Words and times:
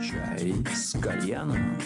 Чай 0.00 0.54
с 0.74 0.98
кальяном. 1.00 1.78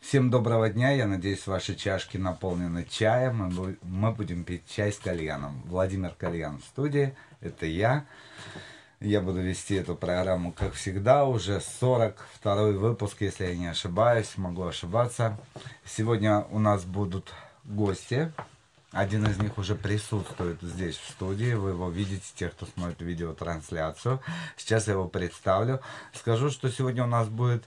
Всем 0.00 0.30
доброго 0.30 0.68
дня, 0.68 0.90
я 0.90 1.06
надеюсь, 1.06 1.46
ваши 1.46 1.74
чашки 1.74 2.18
наполнены 2.18 2.84
чаем. 2.84 3.76
Мы 3.82 4.12
будем 4.12 4.44
пить 4.44 4.68
чай 4.68 4.92
с 4.92 4.98
кальяном. 4.98 5.62
Владимир 5.64 6.10
Кальян 6.10 6.58
в 6.58 6.64
студии, 6.64 7.16
это 7.40 7.64
я. 7.64 8.04
Я 9.00 9.20
буду 9.22 9.40
вести 9.40 9.74
эту 9.74 9.96
программу, 9.96 10.52
как 10.52 10.74
всегда, 10.74 11.24
уже 11.24 11.60
42 11.80 12.72
выпуск, 12.72 13.16
если 13.20 13.46
я 13.46 13.56
не 13.56 13.68
ошибаюсь, 13.68 14.36
могу 14.36 14.64
ошибаться. 14.64 15.40
Сегодня 15.84 16.40
у 16.50 16.58
нас 16.58 16.84
будут 16.84 17.32
гости. 17.64 18.32
Один 18.92 19.26
из 19.26 19.38
них 19.38 19.56
уже 19.56 19.74
присутствует 19.74 20.60
здесь 20.60 20.96
в 20.98 21.10
студии. 21.10 21.54
Вы 21.54 21.70
его 21.70 21.88
видите, 21.88 22.26
те, 22.34 22.50
кто 22.50 22.66
смотрит 22.66 23.00
видеотрансляцию. 23.00 24.20
Сейчас 24.58 24.86
я 24.86 24.92
его 24.92 25.08
представлю. 25.08 25.80
Скажу, 26.12 26.50
что 26.50 26.70
сегодня 26.70 27.04
у 27.04 27.06
нас 27.06 27.28
будет 27.28 27.64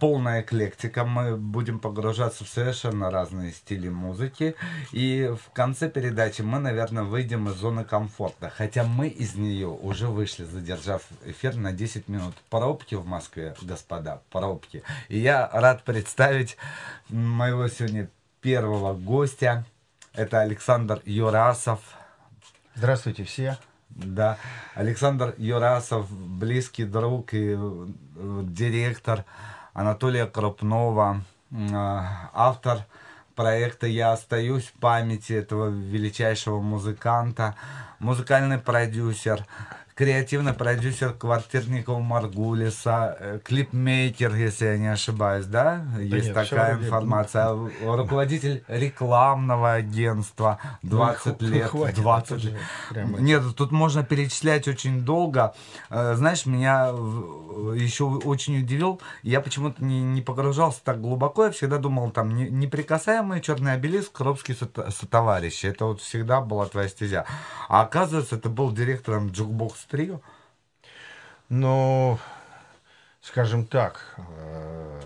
полная 0.00 0.40
эклектика. 0.40 1.04
Мы 1.04 1.36
будем 1.36 1.78
погружаться 1.78 2.44
в 2.44 2.48
совершенно 2.48 3.10
разные 3.10 3.52
стили 3.52 3.90
музыки. 3.90 4.54
И 4.92 5.30
в 5.38 5.52
конце 5.52 5.90
передачи 5.90 6.40
мы, 6.40 6.58
наверное, 6.58 7.02
выйдем 7.02 7.50
из 7.50 7.56
зоны 7.56 7.84
комфорта. 7.84 8.50
Хотя 8.56 8.84
мы 8.84 9.08
из 9.08 9.34
нее 9.34 9.68
уже 9.68 10.08
вышли, 10.08 10.44
задержав 10.44 11.02
эфир 11.26 11.56
на 11.56 11.72
10 11.72 12.08
минут. 12.08 12.34
Пробки 12.48 12.94
в 12.94 13.04
Москве, 13.04 13.54
господа, 13.60 14.22
пробки. 14.30 14.82
И 15.08 15.18
я 15.18 15.46
рад 15.52 15.84
представить 15.84 16.56
моего 17.10 17.68
сегодня 17.68 18.08
первого 18.40 18.94
гостя. 18.94 19.66
Это 20.14 20.42
Александр 20.42 21.02
Юрасов. 21.06 21.80
Здравствуйте 22.76 23.24
все. 23.24 23.58
Да, 23.88 24.38
Александр 24.76 25.34
Юрасов, 25.38 26.08
близкий 26.08 26.84
друг 26.84 27.34
и 27.34 27.56
э, 27.58 27.86
директор 28.44 29.24
Анатолия 29.72 30.26
Крупнова, 30.26 31.20
а, 31.50 32.30
автор 32.32 32.86
проекта 33.34 33.88
«Я 33.88 34.12
остаюсь» 34.12 34.66
в 34.66 34.74
памяти 34.74 35.32
этого 35.32 35.68
величайшего 35.68 36.60
музыканта, 36.60 37.56
музыкальный 37.98 38.58
продюсер, 38.58 39.44
креативный 39.94 40.52
продюсер 40.52 41.12
квартирников 41.12 42.00
Маргулиса, 42.00 43.16
э, 43.18 43.38
клипмейкер, 43.44 44.34
если 44.34 44.66
я 44.66 44.78
не 44.78 44.88
ошибаюсь, 44.88 45.46
да? 45.46 45.84
Есть 45.98 46.26
нет, 46.26 46.34
такая 46.34 46.74
информация. 46.76 47.50
Руководитель 47.84 48.64
рекламного 48.68 49.74
агентства, 49.74 50.58
20 50.82 51.40
Ну, 51.40 51.48
лет, 51.48 51.68
хватит, 51.70 51.96
20 51.96 52.30
это 52.30 52.38
же 52.40 52.50
лет. 52.92 53.20
Нет, 53.20 53.42
тут 53.56 53.70
можно 53.72 54.02
перечислять 54.02 54.66
очень 54.68 55.02
долго. 55.02 55.54
Э, 55.90 56.14
Знаешь, 56.16 56.46
меня 56.46 56.86
еще 56.88 58.04
очень 58.04 58.58
удивил. 58.58 59.00
Я 59.22 59.40
почему-то 59.40 59.84
не, 59.84 60.02
не 60.02 60.22
погружался 60.22 60.80
так 60.82 61.00
глубоко. 61.00 61.46
Я 61.46 61.50
всегда 61.52 61.78
думал, 61.78 62.10
там, 62.10 62.34
не- 62.34 62.50
неприкасаемый 62.50 63.40
черный 63.40 63.74
обелиск, 63.74 64.12
Коробский 64.12 64.54
со- 64.54 64.90
сотоварищи. 64.90 65.66
Это 65.66 65.84
вот 65.86 66.00
всегда 66.00 66.40
была 66.40 66.66
твоя 66.66 66.88
стезя. 66.88 67.24
А 67.68 67.82
оказывается, 67.82 68.36
ты 68.38 68.48
был 68.48 68.72
директором 68.72 69.30
Jukebox 69.84 69.90
Trio. 69.90 70.20
Но, 71.48 72.18
скажем 73.20 73.66
так, 73.66 74.14
э, 74.16 75.00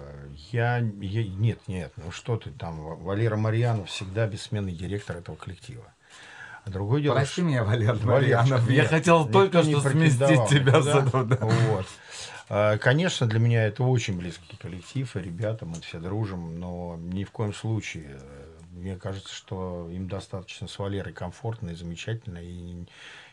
я, 0.53 0.79
я- 0.79 1.25
Нет, 1.29 1.59
нет, 1.67 1.93
ну 1.97 2.11
что 2.11 2.37
ты 2.37 2.51
там, 2.51 2.81
Ва- 2.81 2.95
Валера 2.97 3.37
Марьянов 3.37 3.89
всегда 3.89 4.27
бессменный 4.27 4.73
директор 4.73 5.17
этого 5.17 5.37
коллектива. 5.37 5.85
А 6.65 6.71
другое 6.71 7.03
дело... 7.03 7.15
Прости 7.15 7.33
что- 7.35 7.43
меня, 7.43 7.65
Валер 7.65 7.99
Марьянов. 8.05 8.69
Я 8.71 8.83
нет, 8.83 8.89
хотел 8.91 9.29
только 9.29 9.63
что 9.63 9.81
сместить 9.81 10.49
тебя 10.49 10.81
с 10.83 10.87
этого. 10.87 11.25
да. 11.25 11.37
Вот. 11.41 11.87
А, 12.51 12.79
Конечно, 12.79 13.27
для 13.27 13.41
меня 13.41 13.67
это 13.67 13.83
очень 13.83 14.17
близкий 14.17 14.57
коллектив, 14.57 15.15
и 15.17 15.21
ребята, 15.21 15.67
мы 15.67 15.81
все 15.81 15.99
дружим, 15.99 16.59
но 16.61 16.97
ни 16.99 17.25
в 17.25 17.31
коем 17.31 17.53
случае. 17.53 18.19
э, 18.21 18.45
Мне 18.73 18.97
кажется, 18.97 19.35
что 19.35 19.89
им 19.91 20.09
достаточно 20.09 20.69
с 20.69 20.79
Валерой 20.79 21.13
комфортно 21.13 21.71
и 21.71 21.75
замечательно, 21.75 22.39
и, 22.41 22.87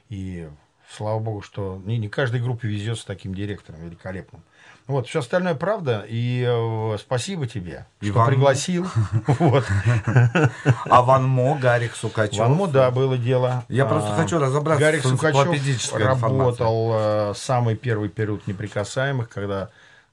и 0.10 0.50
слава 0.92 1.20
богу, 1.20 1.42
что 1.42 1.82
не, 1.86 1.98
не 1.98 2.10
каждой 2.10 2.42
группе 2.42 2.68
везет 2.68 3.00
с 3.00 3.06
таким 3.06 3.34
директором 3.34 3.82
великолепным. 3.82 4.44
Вот, 4.88 5.08
все 5.08 5.20
остальное 5.20 5.56
правда, 5.56 6.06
и 6.08 6.46
э, 6.48 6.98
спасибо 7.00 7.48
тебе, 7.48 7.88
что 8.02 8.10
Иван- 8.10 8.28
пригласил. 8.28 8.88
Вот. 9.40 9.66
А 10.86 11.02
Ван 11.02 11.28
Мо, 11.28 11.58
Гарик 11.60 11.96
Сукачев. 11.96 12.38
Ван 12.38 12.54
Мо, 12.54 12.68
да, 12.68 12.92
было 12.92 13.18
дело. 13.18 13.66
Я 13.68 13.86
просто 13.86 14.14
А, 14.14 14.16
хочу 14.16 14.38
разобраться 14.38 14.84
Гарик 14.84 15.02
Сукачев 15.04 15.92
работал 16.24 16.92
э, 16.94 17.34
самый 17.36 17.76
первый 17.76 18.10
период 18.10 18.46
неприкасаемых, 18.46 19.28
когда 19.30 19.70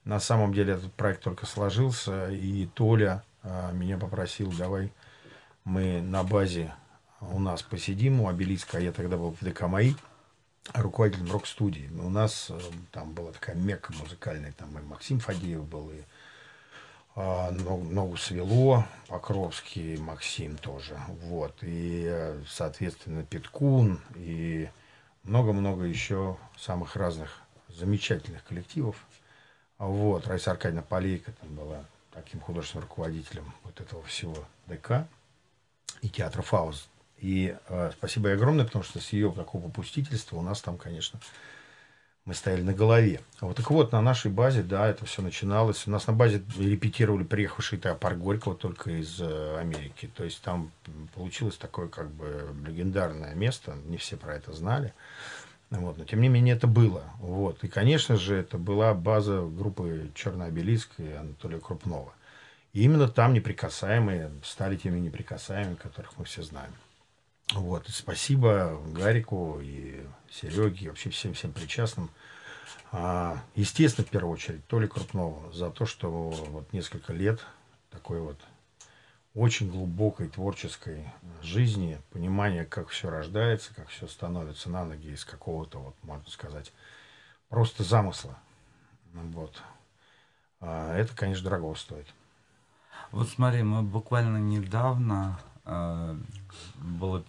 на 0.07 0.21
самом 0.21 0.55
деле 0.55 0.75
этот 0.75 0.93
проект 0.95 1.23
только 1.23 1.45
сложился, 1.45 2.31
и 2.31 2.67
Толя 2.75 3.23
э, 3.43 3.71
меня 3.75 3.99
попросил, 3.99 4.51
давай 4.57 4.91
мы 5.65 6.01
на 6.01 6.25
базе 6.25 6.73
у 7.21 7.39
нас 7.39 7.63
посидим 7.63 8.21
у 8.21 8.29
обелиска, 8.29 8.79
а 8.79 8.81
я 8.81 8.91
тогда 8.91 9.17
был 9.17 9.37
в 9.39 9.45
ДК 9.45 9.63
МАИ, 9.63 9.95
руководителем 10.75 11.31
рок-студии. 11.33 11.91
У 11.99 12.09
нас 12.09 12.49
э, 12.51 12.59
там 12.91 13.13
была 13.13 13.33
такая 13.33 13.57
мекка 13.57 13.93
музыкальная, 13.95 14.53
там 14.53 14.77
и 14.79 14.83
Максим 14.83 15.19
Фадеев 15.19 15.65
был, 15.65 15.91
и 15.91 16.03
а, 17.15 17.51
ногу, 17.51 18.17
свело, 18.17 18.87
Покровский, 19.09 19.99
Максим 19.99 20.57
тоже. 20.57 20.99
Вот. 21.25 21.55
И, 21.63 22.07
э, 22.07 22.43
соответственно, 22.49 23.23
Петкун 23.23 24.01
и 24.17 24.71
много-много 25.25 25.85
еще 25.85 26.39
самых 26.57 26.97
разных 26.97 27.43
замечательных 27.69 28.45
коллективов. 28.45 28.97
Вот. 29.77 30.27
Раиса 30.27 30.53
Аркадьевна 30.53 30.83
Полейка 30.83 31.33
там 31.33 31.55
была 31.55 31.85
таким 32.13 32.41
художественным 32.41 32.89
руководителем 32.89 33.53
вот 33.65 33.79
этого 33.81 34.03
всего 34.05 34.47
ДК 34.67 35.07
и 36.01 36.09
театра 36.09 36.41
Фауз. 36.41 36.89
И 37.23 37.57
э, 37.69 37.91
спасибо 37.97 38.29
ей 38.29 38.35
огромное, 38.35 38.65
потому 38.65 38.83
что 38.83 38.99
с 38.99 39.11
ее 39.13 39.33
какого 39.33 39.63
попустительства 39.63 40.37
у 40.37 40.43
нас 40.43 40.61
там, 40.61 40.77
конечно, 40.77 41.21
мы 42.25 42.35
стояли 42.35 42.63
на 42.63 42.75
голове. 42.75 43.21
Вот 43.41 43.57
так 43.57 43.71
вот, 43.71 43.93
на 43.93 44.01
нашей 44.01 44.29
базе, 44.29 44.65
да, 44.65 44.89
это 44.89 45.07
все 45.07 45.23
начиналось. 45.23 45.87
У 45.87 45.91
нас 45.93 46.09
на 46.09 46.13
базе 46.13 46.43
репетировали 46.59 47.23
приехавший 47.23 47.79
Теопар 47.79 48.17
Горького 48.17 48.57
только 48.57 48.91
из 48.91 49.21
э, 49.21 49.57
Америки. 49.61 50.11
То 50.17 50.25
есть 50.25 50.43
там 50.43 50.73
получилось 51.15 51.57
такое 51.57 51.87
как 51.87 52.11
бы 52.11 52.53
легендарное 52.67 53.37
место. 53.37 53.77
Не 53.87 53.99
все 53.99 54.17
про 54.17 54.35
это 54.35 54.53
знали. 54.53 54.93
Вот, 55.71 55.99
но 55.99 56.05
тем 56.05 56.21
не 56.21 56.29
менее 56.29 56.57
это 56.57 56.67
было. 56.67 57.05
Вот. 57.21 57.63
И, 57.63 57.69
конечно 57.69 58.17
же, 58.17 58.35
это 58.35 58.59
была 58.59 58.95
база 58.95 59.43
группы 59.43 60.11
Черный 60.17 60.47
обелиск 60.47 60.91
и 60.99 61.13
Анатолия 61.13 61.61
Крупнова. 61.61 62.13
И 62.73 62.83
именно 62.83 63.07
там 63.07 63.33
неприкасаемые 63.33 64.33
стали 64.43 64.77
теми 64.77 64.99
неприкасаемыми, 64.99 65.77
которых 65.77 66.19
мы 66.19 66.25
все 66.25 66.43
знаем. 66.43 66.73
Вот. 67.55 67.87
Спасибо 67.89 68.81
Гарику 68.87 69.61
и 69.61 70.07
Сереге, 70.31 70.87
и 70.87 70.89
вообще 70.89 71.11
всем-всем 71.11 71.53
причастным. 71.53 72.11
А, 72.91 73.39
естественно, 73.55 74.07
в 74.07 74.11
первую 74.11 74.33
очередь, 74.33 74.67
Толе 74.67 74.89
Крупнову 74.89 75.53
за 75.53 75.71
то, 75.71 75.87
что 75.87 76.11
вот 76.11 76.73
несколько 76.73 77.13
лет 77.13 77.41
такой 77.91 78.21
вот 78.21 78.39
очень 79.35 79.71
глубокой 79.71 80.29
творческой 80.29 81.07
жизни, 81.43 82.01
понимания, 82.11 82.65
как 82.65 82.89
все 82.89 83.09
рождается, 83.09 83.75
как 83.75 83.89
все 83.89 84.07
становится 84.07 84.71
на 84.71 84.85
ноги 84.85 85.09
из 85.09 85.25
какого-то, 85.25 85.79
вот, 85.79 85.95
можно 86.03 86.31
сказать, 86.31 86.73
просто 87.49 87.83
замысла. 87.83 88.37
Вот. 89.13 89.63
А, 90.61 90.95
это, 90.97 91.15
конечно, 91.15 91.45
дорого 91.45 91.75
стоит. 91.75 92.07
Вот 93.11 93.29
смотри, 93.29 93.63
мы 93.63 93.83
буквально 93.83 94.39
недавно 94.39 95.39
э, 95.65 96.17
было 96.77 97.25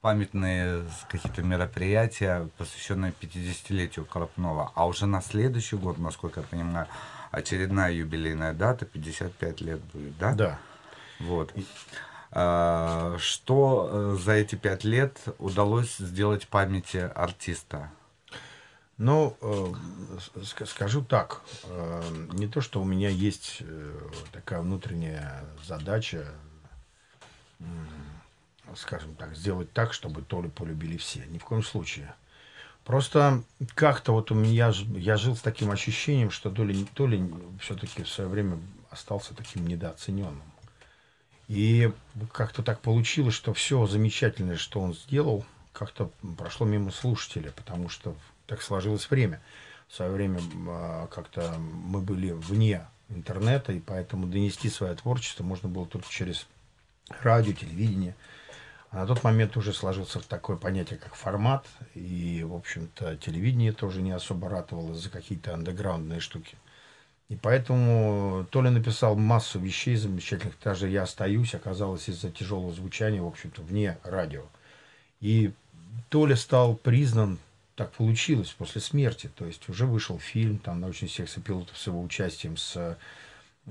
памятные 0.00 0.84
какие-то 1.08 1.42
мероприятия, 1.42 2.48
посвященные 2.56 3.12
50-летию 3.20 4.06
Крупнова. 4.06 4.72
А 4.74 4.86
уже 4.86 5.06
на 5.06 5.20
следующий 5.20 5.76
год, 5.76 5.98
насколько 5.98 6.40
я 6.40 6.46
понимаю, 6.46 6.86
очередная 7.30 7.92
юбилейная 7.92 8.54
дата, 8.54 8.86
55 8.86 9.60
лет 9.60 9.80
будет, 9.92 10.16
да? 10.18 10.34
Да. 10.34 10.58
Вот. 11.20 11.52
А, 12.32 13.16
Что 13.18 13.90
э, 13.90 14.16
за 14.22 14.32
эти 14.32 14.54
пять 14.54 14.84
лет 14.84 15.18
удалось 15.38 15.96
сделать 15.96 16.44
в 16.44 16.48
памяти 16.48 17.10
артиста? 17.14 17.90
Ну, 18.96 19.36
э, 19.40 20.44
скажу 20.66 21.02
так, 21.02 21.40
э, 21.64 22.02
не 22.32 22.46
то, 22.46 22.60
что 22.60 22.82
у 22.82 22.84
меня 22.84 23.08
есть 23.08 23.58
э, 23.60 23.98
такая 24.30 24.60
внутренняя 24.60 25.44
задача, 25.64 26.26
скажем 28.76 29.14
так, 29.14 29.34
сделать 29.36 29.72
так, 29.72 29.92
чтобы 29.92 30.22
Толю 30.22 30.50
полюбили 30.50 30.96
все. 30.96 31.24
Ни 31.26 31.38
в 31.38 31.44
коем 31.44 31.62
случае. 31.62 32.14
Просто 32.84 33.44
как-то 33.74 34.12
вот 34.12 34.30
у 34.30 34.34
меня, 34.34 34.72
я 34.96 35.16
жил 35.16 35.36
с 35.36 35.40
таким 35.40 35.70
ощущением, 35.70 36.30
что 36.30 36.50
Толя, 36.50 36.74
Толя 36.94 37.20
все-таки 37.60 38.02
в 38.02 38.08
свое 38.08 38.28
время 38.28 38.58
остался 38.90 39.34
таким 39.34 39.66
недооцененным. 39.66 40.42
И 41.46 41.92
как-то 42.32 42.62
так 42.62 42.80
получилось, 42.80 43.34
что 43.34 43.52
все 43.52 43.86
замечательное, 43.86 44.56
что 44.56 44.80
он 44.80 44.94
сделал, 44.94 45.44
как-то 45.72 46.10
прошло 46.38 46.66
мимо 46.66 46.90
слушателя, 46.90 47.52
потому 47.52 47.88
что 47.88 48.14
так 48.46 48.62
сложилось 48.62 49.10
время. 49.10 49.40
В 49.88 49.94
свое 49.94 50.12
время 50.12 50.40
а, 50.68 51.06
как-то 51.08 51.54
мы 51.58 52.00
были 52.00 52.30
вне 52.30 52.86
интернета, 53.08 53.72
и 53.72 53.80
поэтому 53.80 54.26
донести 54.26 54.70
свое 54.70 54.94
творчество 54.94 55.42
можно 55.42 55.68
было 55.68 55.86
только 55.86 56.08
через 56.08 56.46
радио, 57.20 57.52
телевидение. 57.52 58.14
На 58.92 59.06
тот 59.06 59.22
момент 59.22 59.56
уже 59.56 59.72
сложился 59.72 60.20
такое 60.20 60.56
понятие, 60.56 60.98
как 60.98 61.14
формат, 61.14 61.64
и, 61.94 62.44
в 62.44 62.54
общем-то, 62.54 63.16
телевидение 63.18 63.72
тоже 63.72 64.02
не 64.02 64.10
особо 64.10 64.48
ратовало 64.48 64.94
за 64.94 65.10
какие-то 65.10 65.54
андеграундные 65.54 66.18
штуки. 66.18 66.56
И 67.28 67.36
поэтому 67.36 68.44
Толя 68.50 68.70
написал 68.70 69.14
массу 69.14 69.60
вещей 69.60 69.94
замечательных. 69.94 70.56
Даже 70.64 70.88
«Я 70.88 71.04
остаюсь» 71.04 71.54
оказалось 71.54 72.08
из-за 72.08 72.32
тяжелого 72.32 72.72
звучания, 72.72 73.22
в 73.22 73.28
общем-то, 73.28 73.62
вне 73.62 73.96
радио. 74.02 74.42
И 75.20 75.52
Толя 76.08 76.34
стал 76.34 76.74
признан, 76.74 77.38
так 77.76 77.92
получилось, 77.92 78.50
после 78.50 78.80
смерти. 78.80 79.30
То 79.36 79.46
есть 79.46 79.68
уже 79.68 79.86
вышел 79.86 80.18
фильм, 80.18 80.58
там, 80.58 80.80
«Научный 80.80 81.08
секс 81.08 81.36
и 81.36 81.40
пилотов» 81.40 81.78
с 81.78 81.86
его 81.86 82.02
участием. 82.02 82.56
С... 82.56 82.98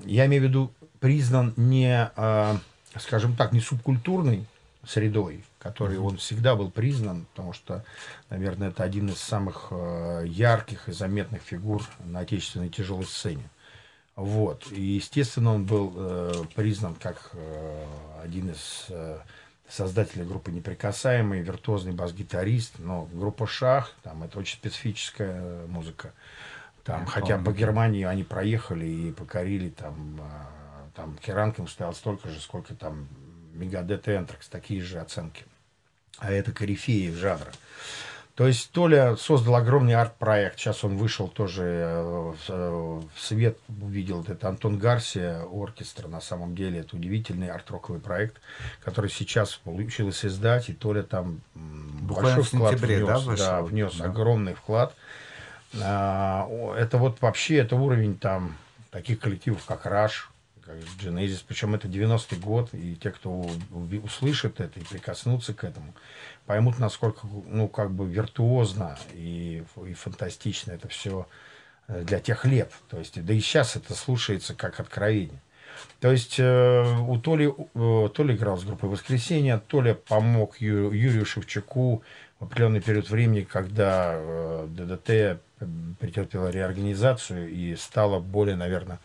Я 0.05 0.27
имею 0.27 0.43
в 0.43 0.45
виду, 0.45 0.71
признан 1.01 1.53
не, 1.57 2.09
а, 2.15 2.57
скажем 2.95 3.35
так, 3.35 3.51
не 3.51 3.59
субкультурной 3.59 4.45
средой, 4.89 5.43
которой 5.59 5.97
он 5.97 6.17
всегда 6.17 6.55
был 6.55 6.71
признан, 6.71 7.27
потому 7.31 7.53
что, 7.53 7.83
наверное, 8.29 8.69
это 8.69 8.83
один 8.83 9.09
из 9.09 9.19
самых 9.19 9.67
э, 9.69 10.23
ярких 10.25 10.89
и 10.89 10.91
заметных 10.91 11.41
фигур 11.41 11.83
на 12.05 12.19
отечественной 12.19 12.69
тяжелой 12.69 13.05
сцене. 13.05 13.49
Вот. 14.15 14.71
И, 14.71 14.81
естественно, 14.81 15.53
он 15.53 15.65
был 15.65 15.93
э, 15.95 16.33
признан 16.55 16.95
как 16.95 17.29
э, 17.33 17.85
один 18.23 18.49
из 18.49 18.87
э, 18.89 19.19
создателей 19.69 20.25
группы 20.25 20.51
«Неприкасаемый», 20.51 21.41
виртуозный 21.41 21.93
бас-гитарист. 21.93 22.79
Но 22.79 23.07
группа 23.13 23.45
«Шах», 23.45 23.93
там, 24.01 24.23
это 24.23 24.39
очень 24.39 24.57
специфическая 24.57 25.67
музыка. 25.67 26.13
Там, 26.83 27.05
да, 27.05 27.11
хотя 27.11 27.37
по 27.37 27.51
Германии 27.51 28.03
они 28.03 28.23
проехали 28.23 28.87
и 28.87 29.11
покорили, 29.11 29.69
там, 29.69 30.19
э, 30.19 30.89
там 30.95 31.15
Керанком 31.17 31.67
стоял 31.67 31.93
столько 31.93 32.29
же, 32.29 32.41
сколько 32.41 32.73
там 32.73 33.07
Мегадет 33.59 34.07
и 34.07 34.11
Энтракс, 34.15 34.47
такие 34.47 34.81
же 34.81 34.99
оценки. 34.99 35.43
А 36.17 36.31
это 36.31 36.51
корифеи 36.51 37.11
жанра. 37.11 37.51
То 38.39 38.47
есть 38.47 38.71
Толя 38.71 39.17
создал 39.17 39.55
огромный 39.55 39.95
арт-проект. 39.95 40.57
Сейчас 40.57 40.85
он 40.85 40.95
вышел 40.95 41.27
тоже 41.27 41.63
э, 41.65 42.33
в 42.47 43.03
свет, 43.17 43.57
увидел 43.81 44.23
это 44.25 44.47
Антон 44.47 44.77
Гарсия, 44.77 45.41
оркестр. 45.41 46.07
На 46.07 46.21
самом 46.21 46.55
деле 46.55 46.79
это 46.79 46.95
удивительный 46.95 47.49
арт-роковый 47.49 47.99
проект, 47.99 48.39
который 48.81 49.09
сейчас 49.09 49.55
получилось 49.55 50.23
издать. 50.23 50.69
И 50.69 50.73
Толя 50.73 51.03
там 51.03 51.41
Буквально 51.53 52.37
большой 52.37 52.43
вклад 52.43 52.71
сентябре, 52.71 53.03
внес, 53.03 53.23
да, 53.25 53.35
да, 53.35 53.61
внес 53.61 53.95
да. 53.97 54.05
огромный 54.05 54.53
вклад. 54.53 54.95
А, 55.81 56.47
это 56.77 56.97
вот 56.97 57.21
вообще, 57.21 57.57
это 57.57 57.75
уровень 57.75 58.17
там 58.17 58.55
таких 58.89 59.19
коллективов, 59.19 59.65
как 59.65 59.85
Раш, 59.85 60.31
как 60.69 60.77
Genesis, 61.01 61.43
причем 61.47 61.73
это 61.73 61.87
90-й 61.87 62.37
год, 62.37 62.69
и 62.73 62.95
те, 62.95 63.09
кто 63.09 63.49
услышит 64.03 64.59
это 64.59 64.79
и 64.79 64.83
прикоснутся 64.83 65.53
к 65.53 65.63
этому, 65.63 65.95
поймут, 66.45 66.77
насколько, 66.77 67.27
ну, 67.47 67.67
как 67.67 67.91
бы 67.91 68.07
виртуозно 68.07 68.97
и, 69.13 69.63
и 69.87 69.93
фантастично 69.93 70.73
это 70.73 70.87
все 70.87 71.27
э, 71.87 72.03
для 72.03 72.19
тех 72.19 72.45
лет. 72.45 72.71
То 72.89 72.99
есть, 72.99 73.23
да 73.23 73.33
и 73.33 73.39
сейчас 73.39 73.75
это 73.75 73.95
слушается 73.95 74.53
как 74.53 74.79
откровение. 74.79 75.41
То 75.99 76.11
есть 76.11 76.39
э, 76.39 76.97
у 77.07 77.17
Толи, 77.17 77.51
э, 77.51 78.09
Толи 78.09 78.35
играл 78.35 78.57
с 78.57 78.63
группой 78.63 78.89
«Воскресенье», 78.89 79.61
Толя 79.67 79.95
помог 79.95 80.57
Ю, 80.61 80.91
Юрию 80.91 81.25
Шевчуку 81.25 82.03
в 82.39 82.45
определенный 82.45 82.81
период 82.81 83.09
времени, 83.09 83.41
когда 83.41 84.13
э, 84.15 84.67
ДДТ 84.69 85.41
претерпела 85.99 86.49
реорганизацию 86.49 87.49
и 87.49 87.75
стала 87.75 88.19
более, 88.19 88.55
наверное, 88.55 88.99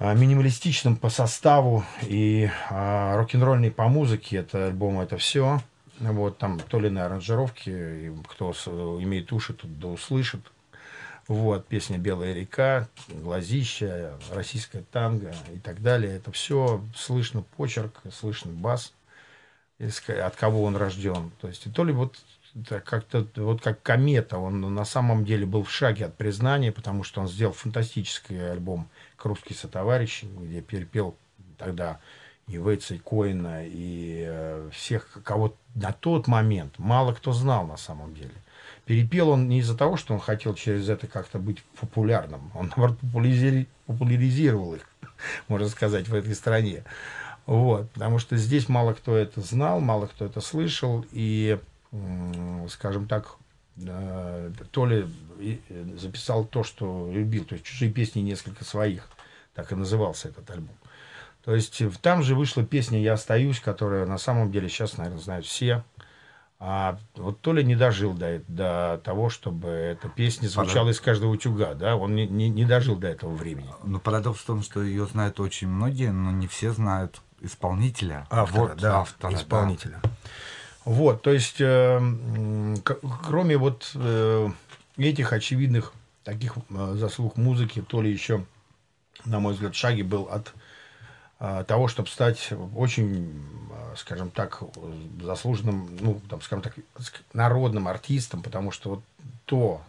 минималистичным 0.00 0.96
по 0.96 1.08
составу 1.08 1.84
и 2.02 2.50
а, 2.70 3.16
рок-н-ролльный 3.16 3.70
по 3.70 3.88
музыке. 3.88 4.38
Это 4.38 4.66
альбом, 4.66 5.00
это 5.00 5.16
все. 5.16 5.60
Вот 5.98 6.38
там 6.38 6.60
то 6.60 6.78
ли 6.78 6.88
на 6.90 7.06
аранжировке, 7.06 8.12
кто 8.28 8.52
имеет 9.02 9.32
уши, 9.32 9.54
тут 9.54 9.78
да 9.78 9.88
услышит. 9.88 10.40
Вот, 11.26 11.66
песня 11.66 11.98
«Белая 11.98 12.32
река», 12.32 12.88
«Глазища», 13.08 14.18
«Российская 14.32 14.80
танго» 14.80 15.34
и 15.52 15.58
так 15.58 15.82
далее. 15.82 16.16
Это 16.16 16.32
все 16.32 16.82
слышно 16.96 17.42
почерк, 17.42 18.00
слышно 18.10 18.50
бас, 18.52 18.94
от 19.78 20.36
кого 20.36 20.62
он 20.62 20.76
рожден. 20.76 21.30
То 21.40 21.48
есть, 21.48 21.66
и 21.66 21.70
то 21.70 21.84
ли 21.84 21.92
вот 21.92 22.16
как-то 22.66 23.26
вот 23.36 23.62
как 23.62 23.82
комета, 23.82 24.38
он 24.38 24.60
на 24.74 24.84
самом 24.84 25.24
деле 25.24 25.46
был 25.46 25.62
в 25.62 25.70
шаге 25.70 26.06
от 26.06 26.16
признания, 26.16 26.72
потому 26.72 27.04
что 27.04 27.20
он 27.20 27.28
сделал 27.28 27.52
фантастический 27.52 28.50
альбом 28.50 28.88
«Русские 29.22 29.56
сотоварищи», 29.56 30.26
где 30.26 30.60
перепел 30.60 31.16
тогда 31.56 32.00
и 32.48 32.56
Вейтса, 32.56 32.94
и 32.94 32.98
Коина, 32.98 33.62
и 33.64 34.24
э, 34.26 34.70
всех, 34.72 35.18
кого 35.24 35.54
на 35.74 35.92
тот 35.92 36.26
момент 36.26 36.78
мало 36.78 37.12
кто 37.12 37.32
знал 37.32 37.66
на 37.66 37.76
самом 37.76 38.14
деле. 38.14 38.32
Перепел 38.86 39.28
он 39.30 39.48
не 39.48 39.58
из-за 39.58 39.76
того, 39.76 39.98
что 39.98 40.14
он 40.14 40.20
хотел 40.20 40.54
через 40.54 40.88
это 40.88 41.06
как-то 41.06 41.38
быть 41.38 41.62
популярным. 41.78 42.50
Он, 42.54 42.68
наоборот, 42.68 42.98
популяризировал 42.98 44.74
их, 44.74 44.88
можно 45.48 45.68
сказать, 45.68 46.08
в 46.08 46.14
этой 46.14 46.34
стране. 46.34 46.84
Вот, 47.44 47.90
потому 47.92 48.18
что 48.18 48.36
здесь 48.36 48.68
мало 48.68 48.92
кто 48.92 49.16
это 49.16 49.40
знал, 49.40 49.80
мало 49.80 50.06
кто 50.06 50.26
это 50.26 50.40
слышал, 50.40 51.04
и, 51.12 51.58
скажем 52.68 53.06
так, 53.06 53.36
то 53.76 54.86
ли 54.86 55.06
записал 55.96 56.44
то, 56.44 56.64
что 56.64 57.10
любил, 57.12 57.44
то 57.44 57.54
есть 57.54 57.64
чужие 57.64 57.92
песни 57.92 58.20
несколько 58.20 58.64
своих, 58.64 59.08
так 59.54 59.72
и 59.72 59.74
назывался 59.74 60.28
этот 60.28 60.50
альбом. 60.50 60.76
То 61.44 61.54
есть 61.54 61.82
там 62.02 62.22
же 62.22 62.34
вышла 62.34 62.64
песня 62.64 63.00
«Я 63.00 63.14
остаюсь», 63.14 63.60
которая 63.60 64.04
на 64.06 64.18
самом 64.18 64.50
деле 64.50 64.68
сейчас, 64.68 64.98
наверное, 64.98 65.20
знают 65.20 65.46
все. 65.46 65.84
А 66.60 66.98
вот 67.14 67.40
то 67.40 67.52
ли 67.52 67.62
не 67.62 67.76
дожил 67.76 68.14
до, 68.14 68.42
до 68.48 69.00
того, 69.04 69.30
чтобы 69.30 69.68
эта 69.68 70.08
песня 70.08 70.48
звучала 70.48 70.86
Парад... 70.86 70.96
из 70.96 71.00
каждого 71.00 71.30
утюга, 71.30 71.74
да, 71.74 71.94
он 71.96 72.16
не, 72.16 72.26
не, 72.26 72.48
не 72.50 72.64
дожил 72.64 72.96
до 72.96 73.06
этого 73.06 73.32
времени. 73.32 73.70
Но 73.84 74.00
парадокс 74.00 74.40
в 74.40 74.44
том, 74.44 74.62
что 74.62 74.82
ее 74.82 75.06
знают 75.06 75.38
очень 75.38 75.68
многие, 75.68 76.10
но 76.10 76.32
не 76.32 76.48
все 76.48 76.72
знают 76.72 77.22
исполнителя. 77.40 78.26
Автора, 78.28 78.60
вот, 78.60 78.76
да, 78.78 78.98
автора, 78.98 79.34
исполнителя. 79.34 80.00
Да. 80.02 80.10
Вот, 80.88 81.20
то 81.20 81.30
есть, 81.30 81.60
э, 81.60 82.00
кроме 83.22 83.58
вот 83.58 83.90
э, 83.94 84.48
этих 84.96 85.34
очевидных 85.34 85.92
таких 86.24 86.54
э, 86.70 86.94
заслуг 86.94 87.36
музыки, 87.36 87.84
то 87.86 88.00
ли 88.00 88.10
еще, 88.10 88.46
на 89.26 89.38
мой 89.38 89.52
взгляд, 89.52 89.74
шаги 89.74 90.02
был 90.02 90.22
от 90.30 90.54
э, 91.40 91.64
того, 91.68 91.88
чтобы 91.88 92.08
стать 92.08 92.54
очень, 92.74 93.44
э, 93.70 93.96
скажем 93.98 94.30
так, 94.30 94.62
заслуженным, 95.20 95.90
ну, 96.00 96.22
там, 96.30 96.40
скажем 96.40 96.62
так, 96.62 96.74
народным 97.34 97.86
артистом, 97.86 98.42
потому 98.42 98.70
что 98.70 98.88
вот 98.88 99.02
то, 99.44 99.82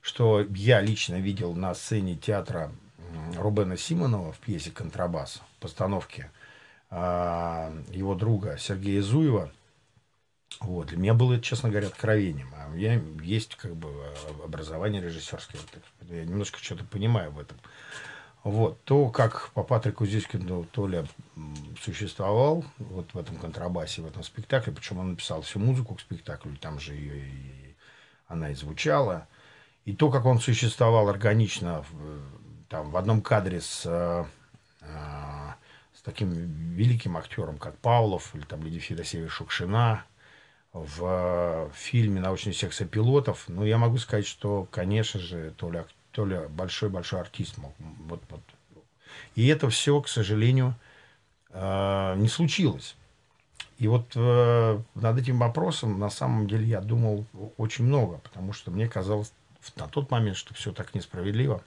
что 0.00 0.40
я 0.40 0.80
лично 0.80 1.16
видел 1.16 1.52
на 1.52 1.74
сцене 1.74 2.16
театра 2.16 2.72
Рубена 3.36 3.76
Симонова 3.76 4.32
в 4.32 4.38
пьесе 4.38 4.70
«Контрабас», 4.70 5.42
постановке 5.60 6.30
э, 6.90 7.82
его 7.90 8.14
друга 8.14 8.56
Сергея 8.58 9.02
Зуева– 9.02 9.52
вот. 10.64 10.88
Для 10.88 10.98
меня 10.98 11.14
было 11.14 11.40
честно 11.40 11.68
говоря, 11.68 11.88
откровением. 11.88 12.52
А 12.56 12.66
у 12.66 12.70
меня 12.70 13.00
есть 13.22 13.54
как 13.56 13.76
бы 13.76 13.88
образование 14.42 15.02
режиссерское. 15.02 15.60
Я 16.08 16.24
немножко 16.24 16.58
что-то 16.58 16.84
понимаю 16.84 17.30
в 17.32 17.38
этом. 17.38 17.58
Вот. 18.42 18.82
То, 18.84 19.08
как 19.08 19.50
по 19.50 19.62
Патрику 19.62 20.06
Зискину 20.06 20.64
Толя 20.64 21.06
существовал 21.80 22.64
вот 22.78 23.12
в 23.12 23.18
этом 23.18 23.36
контрабасе, 23.36 24.02
в 24.02 24.06
этом 24.06 24.22
спектакле, 24.22 24.72
причем 24.72 24.98
он 24.98 25.10
написал 25.10 25.42
всю 25.42 25.58
музыку 25.58 25.94
к 25.94 26.00
спектаклю, 26.00 26.56
там 26.56 26.78
же 26.78 26.94
ее 26.94 27.26
и, 27.26 27.76
она 28.26 28.50
и 28.50 28.54
звучала. 28.54 29.26
И 29.84 29.94
то, 29.94 30.10
как 30.10 30.24
он 30.24 30.40
существовал 30.40 31.08
органично 31.08 31.84
в, 31.90 32.68
там, 32.68 32.90
в 32.90 32.96
одном 32.96 33.20
кадре 33.22 33.60
с, 33.60 33.82
э, 33.84 34.24
с 35.94 36.02
таким 36.02 36.30
великим 36.30 37.16
актером, 37.16 37.58
как 37.58 37.78
Павлов, 37.78 38.34
или 38.34 38.44
там 38.44 38.62
Лидия 38.62 38.78
Федосеевна 38.78 39.30
Шукшина, 39.30 40.04
в 40.74 41.70
фильме 41.72 42.20
«Научный 42.20 42.52
секс 42.52 42.78
пилотов», 42.90 43.44
ну, 43.46 43.64
я 43.64 43.78
могу 43.78 43.96
сказать, 43.98 44.26
что, 44.26 44.66
конечно 44.70 45.20
же, 45.20 45.52
Толя, 45.56 45.86
Толя 46.10 46.48
большой-большой 46.48 47.20
артист 47.20 47.58
мог. 47.58 47.72
Вот, 48.08 48.20
вот. 48.28 48.40
И 49.36 49.46
это 49.46 49.70
все, 49.70 50.00
к 50.00 50.08
сожалению, 50.08 50.74
э, 51.50 52.14
не 52.16 52.28
случилось. 52.28 52.96
И 53.78 53.86
вот 53.86 54.12
э, 54.16 54.80
над 54.96 55.18
этим 55.18 55.38
вопросом, 55.38 56.00
на 56.00 56.10
самом 56.10 56.48
деле, 56.48 56.66
я 56.66 56.80
думал 56.80 57.24
очень 57.56 57.84
много, 57.84 58.18
потому 58.18 58.52
что 58.52 58.72
мне 58.72 58.88
казалось 58.88 59.32
на 59.76 59.86
тот 59.86 60.10
момент, 60.10 60.36
что 60.36 60.54
все 60.54 60.72
так 60.72 60.92
несправедливо, 60.94 61.62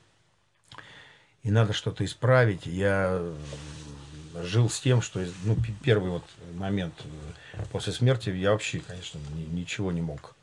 и 1.44 1.52
надо 1.52 1.72
что-то 1.72 2.04
исправить. 2.04 2.66
Я 2.66 3.34
жил 4.44 4.70
с 4.70 4.80
тем, 4.80 5.02
что 5.02 5.24
ну, 5.44 5.58
первый 5.84 6.12
вот 6.12 6.24
момент 6.56 6.94
после 7.72 7.94
смерти 7.94 8.30
я 8.30 8.52
вообще, 8.52 8.80
конечно, 8.80 9.20
ничего 9.52 9.92
не 9.92 10.02
мог 10.02 10.36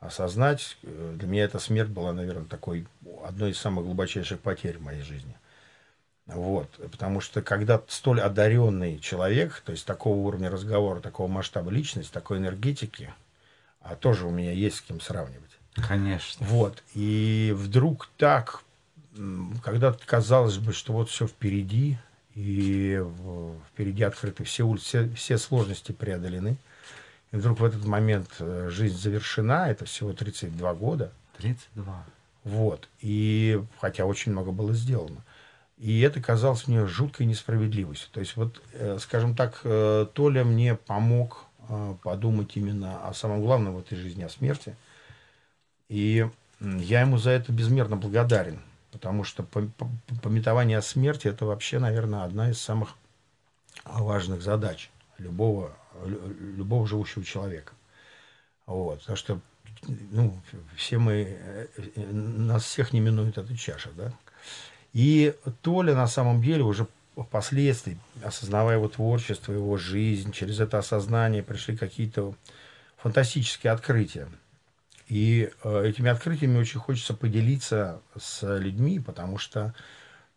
осознать. 0.00 0.76
Для 0.82 1.26
меня 1.26 1.44
эта 1.44 1.58
смерть 1.58 1.88
была, 1.90 2.12
наверное, 2.12 2.46
такой 2.46 2.86
одной 3.24 3.52
из 3.52 3.58
самых 3.58 3.84
глубочайших 3.84 4.40
потерь 4.40 4.78
в 4.78 4.82
моей 4.82 5.02
жизни. 5.02 5.34
Вот, 6.26 6.70
потому 6.90 7.20
что 7.20 7.42
когда 7.42 7.82
столь 7.86 8.22
одаренный 8.22 8.98
человек, 8.98 9.62
то 9.64 9.72
есть 9.72 9.84
такого 9.84 10.16
уровня 10.16 10.50
разговора, 10.50 11.00
такого 11.00 11.28
масштаба 11.28 11.70
личности, 11.70 12.10
такой 12.10 12.38
энергетики, 12.38 13.12
а 13.82 13.94
тоже 13.94 14.26
у 14.26 14.30
меня 14.30 14.52
есть 14.52 14.76
с 14.76 14.80
кем 14.80 15.02
сравнивать. 15.02 15.50
Конечно. 15.86 16.46
Вот, 16.46 16.82
и 16.94 17.52
вдруг 17.54 18.08
так, 18.16 18.62
когда 19.62 19.92
казалось 20.06 20.56
бы, 20.56 20.72
что 20.72 20.94
вот 20.94 21.10
все 21.10 21.26
впереди, 21.26 21.98
и 22.34 23.02
впереди 23.72 24.02
открыты 24.02 24.44
все 24.44 24.64
улицы, 24.64 24.84
все, 24.84 25.14
все 25.14 25.38
сложности 25.38 25.92
преодолены, 25.92 26.56
и 27.34 27.36
вдруг 27.36 27.60
в 27.60 27.64
этот 27.64 27.84
момент 27.84 28.28
э, 28.38 28.68
жизнь 28.70 28.96
завершена, 28.96 29.68
это 29.68 29.86
всего 29.86 30.12
32 30.12 30.74
года. 30.74 31.12
32. 31.38 32.04
Вот, 32.44 32.88
и 33.00 33.60
хотя 33.80 34.04
очень 34.04 34.32
много 34.32 34.52
было 34.52 34.72
сделано. 34.72 35.16
И 35.76 36.00
это 36.02 36.20
казалось 36.20 36.68
мне 36.68 36.86
жуткой 36.86 37.26
несправедливостью. 37.26 38.08
То 38.12 38.20
есть, 38.20 38.36
вот, 38.36 38.62
э, 38.74 38.98
скажем 39.00 39.34
так, 39.34 39.60
э, 39.64 40.06
Толя 40.12 40.44
мне 40.44 40.76
помог 40.76 41.46
подумать 42.02 42.54
именно 42.58 43.08
о 43.08 43.14
самом 43.14 43.40
главном 43.40 43.76
в 43.76 43.78
этой 43.78 43.96
жизни, 43.96 44.22
о 44.22 44.28
смерти. 44.28 44.76
И 45.88 46.28
я 46.60 47.00
ему 47.00 47.16
за 47.16 47.30
это 47.30 47.52
безмерно 47.52 47.96
благодарен. 47.96 48.60
Потому 48.94 49.24
что 49.24 49.42
пометование 50.22 50.78
о 50.78 50.82
смерти– 50.82 51.26
это 51.28 51.46
вообще, 51.46 51.80
наверное, 51.80 52.22
одна 52.22 52.50
из 52.50 52.60
самых 52.60 52.94
важных 53.84 54.40
задач 54.40 54.88
любого, 55.18 55.76
любого 56.04 56.86
живущего 56.86 57.24
человека. 57.24 57.72
Вот. 58.66 59.00
Потому 59.00 59.16
что 59.16 59.40
ну, 60.12 60.40
все 60.76 60.98
мы, 60.98 61.68
нас 61.96 62.62
всех 62.62 62.92
не 62.92 63.00
минует 63.00 63.36
эта 63.36 63.56
чаша, 63.56 63.90
да? 63.96 64.12
И 64.92 65.34
Толя 65.62 65.96
на 65.96 66.06
самом 66.06 66.40
деле 66.40 66.62
уже 66.62 66.86
впоследствии, 67.16 67.98
осознавая 68.22 68.76
его 68.76 68.88
творчество, 68.88 69.52
его 69.52 69.76
жизнь, 69.76 70.30
через 70.30 70.60
это 70.60 70.78
осознание 70.78 71.42
пришли 71.42 71.76
какие-то 71.76 72.36
фантастические 72.98 73.72
открытия. 73.72 74.28
И 75.08 75.50
э, 75.62 75.86
этими 75.86 76.10
открытиями 76.10 76.58
очень 76.58 76.80
хочется 76.80 77.14
поделиться 77.14 78.00
с 78.18 78.58
людьми, 78.58 78.98
потому 79.00 79.36
что, 79.36 79.74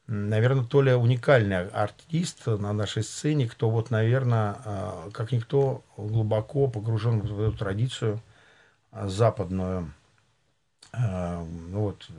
наверное, 0.07 0.65
Толя 0.65 0.97
уникальный 0.97 1.69
артист 1.69 2.47
на 2.47 2.73
нашей 2.73 3.03
сцене, 3.03 3.47
кто 3.47 3.69
вот, 3.69 3.91
наверное, 3.91 4.57
э, 4.65 5.09
как 5.13 5.31
никто 5.31 5.83
глубоко 5.95 6.67
погружен 6.67 7.21
в 7.21 7.41
эту 7.41 7.57
традицию 7.57 8.21
э, 8.91 9.07
западную. 9.07 9.93
Ну 10.93 11.81
вот, 11.81 12.09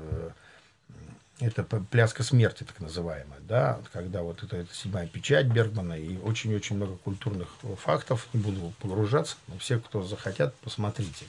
это 1.40 1.64
пляска 1.64 2.22
смерти, 2.22 2.64
так 2.64 2.78
называемая, 2.80 3.40
да, 3.40 3.80
когда 3.92 4.22
вот 4.22 4.44
это, 4.44 4.58
это 4.58 4.72
седьмая 4.74 5.06
печать 5.06 5.46
Бергмана 5.46 5.94
и 5.94 6.18
очень-очень 6.18 6.76
много 6.76 6.96
культурных 6.96 7.48
фактов, 7.78 8.28
не 8.34 8.40
буду 8.40 8.72
погружаться, 8.78 9.36
но 9.48 9.58
все, 9.58 9.80
кто 9.80 10.02
захотят, 10.04 10.54
посмотрите. 10.56 11.24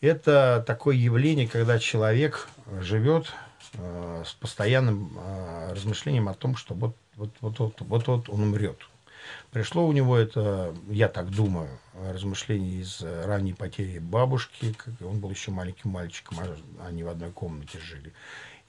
Это 0.00 0.64
такое 0.66 0.96
явление, 0.96 1.46
когда 1.46 1.78
человек 1.78 2.48
живет 2.80 3.32
э, 3.74 4.22
с 4.26 4.32
постоянным 4.32 5.12
э, 5.16 5.72
размышлением 5.72 6.28
о 6.28 6.34
том, 6.34 6.56
что 6.56 6.74
вот, 6.74 6.96
вот, 7.16 7.30
вот, 7.40 7.58
вот, 7.58 7.74
вот, 7.80 8.06
вот 8.06 8.28
он 8.28 8.42
умрет. 8.42 8.78
Пришло 9.50 9.86
у 9.86 9.92
него 9.92 10.16
это, 10.16 10.74
я 10.88 11.08
так 11.08 11.30
думаю, 11.30 11.68
размышление 11.94 12.80
из 12.80 13.02
ранней 13.02 13.52
потери 13.52 13.98
бабушки, 13.98 14.74
он 15.00 15.20
был 15.20 15.30
еще 15.30 15.50
маленьким 15.50 15.90
мальчиком, 15.90 16.38
а 16.40 16.86
они 16.86 17.04
в 17.04 17.08
одной 17.08 17.30
комнате 17.30 17.78
жили 17.78 18.12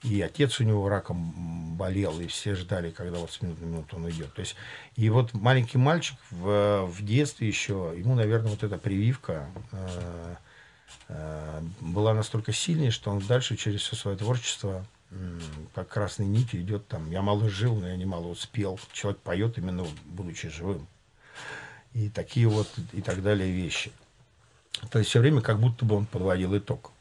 и 0.02 0.20
отец 0.20 0.58
у 0.60 0.64
него 0.64 0.88
раком 0.88 1.76
болел, 1.76 2.20
и 2.20 2.26
все 2.26 2.54
ждали, 2.54 2.90
когда 2.90 3.18
вот 3.18 3.30
с 3.30 3.40
минуты 3.40 3.64
на 3.64 3.68
минуту 3.68 3.96
он 3.96 4.04
уйдет. 4.04 4.32
То 4.34 4.40
есть, 4.40 4.56
и 4.96 5.08
вот 5.10 5.32
маленький 5.32 5.78
мальчик 5.78 6.16
в, 6.30 6.86
в 6.86 7.04
детстве 7.04 7.46
еще, 7.46 7.94
ему, 7.96 8.14
наверное, 8.14 8.50
вот 8.50 8.62
эта 8.64 8.78
прививка 8.78 9.46
э, 9.70 10.34
была 11.80 12.14
настолько 12.14 12.52
сильной, 12.52 12.90
что 12.90 13.10
он 13.10 13.20
дальше 13.20 13.56
через 13.56 13.82
все 13.82 13.96
свое 13.96 14.16
творчество 14.16 14.86
э, 15.10 15.38
как 15.74 15.88
красной 15.88 16.26
нитью 16.26 16.62
идет 16.62 16.86
там. 16.88 17.10
Я 17.10 17.22
мало 17.22 17.48
жил, 17.48 17.76
но 17.76 17.88
я 17.88 17.96
немало 17.96 18.28
успел. 18.28 18.78
Человек 18.92 19.20
поет 19.20 19.58
именно 19.58 19.86
будучи 20.06 20.48
живым. 20.48 20.86
И 21.92 22.08
такие 22.08 22.48
вот, 22.48 22.68
и 22.92 23.02
так 23.02 23.22
далее 23.22 23.50
вещи. 23.52 23.92
То 24.90 24.98
есть 24.98 25.10
все 25.10 25.20
время 25.20 25.40
как 25.42 25.58
будто 25.58 25.84
бы 25.84 25.96
он 25.96 26.06
подводил 26.06 26.56
итог. 26.56 26.92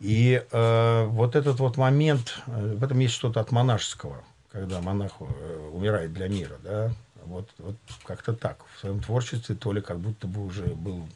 И 0.00 0.44
э, 0.50 1.04
вот 1.06 1.34
этот 1.36 1.60
вот 1.60 1.76
момент, 1.76 2.40
э, 2.46 2.74
в 2.76 2.84
этом 2.84 2.98
есть 2.98 3.14
что-то 3.14 3.40
от 3.40 3.52
монашеского, 3.52 4.22
когда 4.50 4.80
монах 4.80 5.12
э, 5.20 5.70
умирает 5.72 6.12
для 6.12 6.28
мира, 6.28 6.58
да, 6.62 6.92
вот, 7.24 7.48
вот 7.58 7.76
как-то 8.04 8.34
так. 8.34 8.58
В 8.74 8.80
своем 8.80 9.00
творчестве 9.00 9.54
Толя 9.54 9.80
как 9.80 9.98
будто 10.00 10.26
бы 10.26 10.44
уже 10.44 10.66
был 10.66 11.08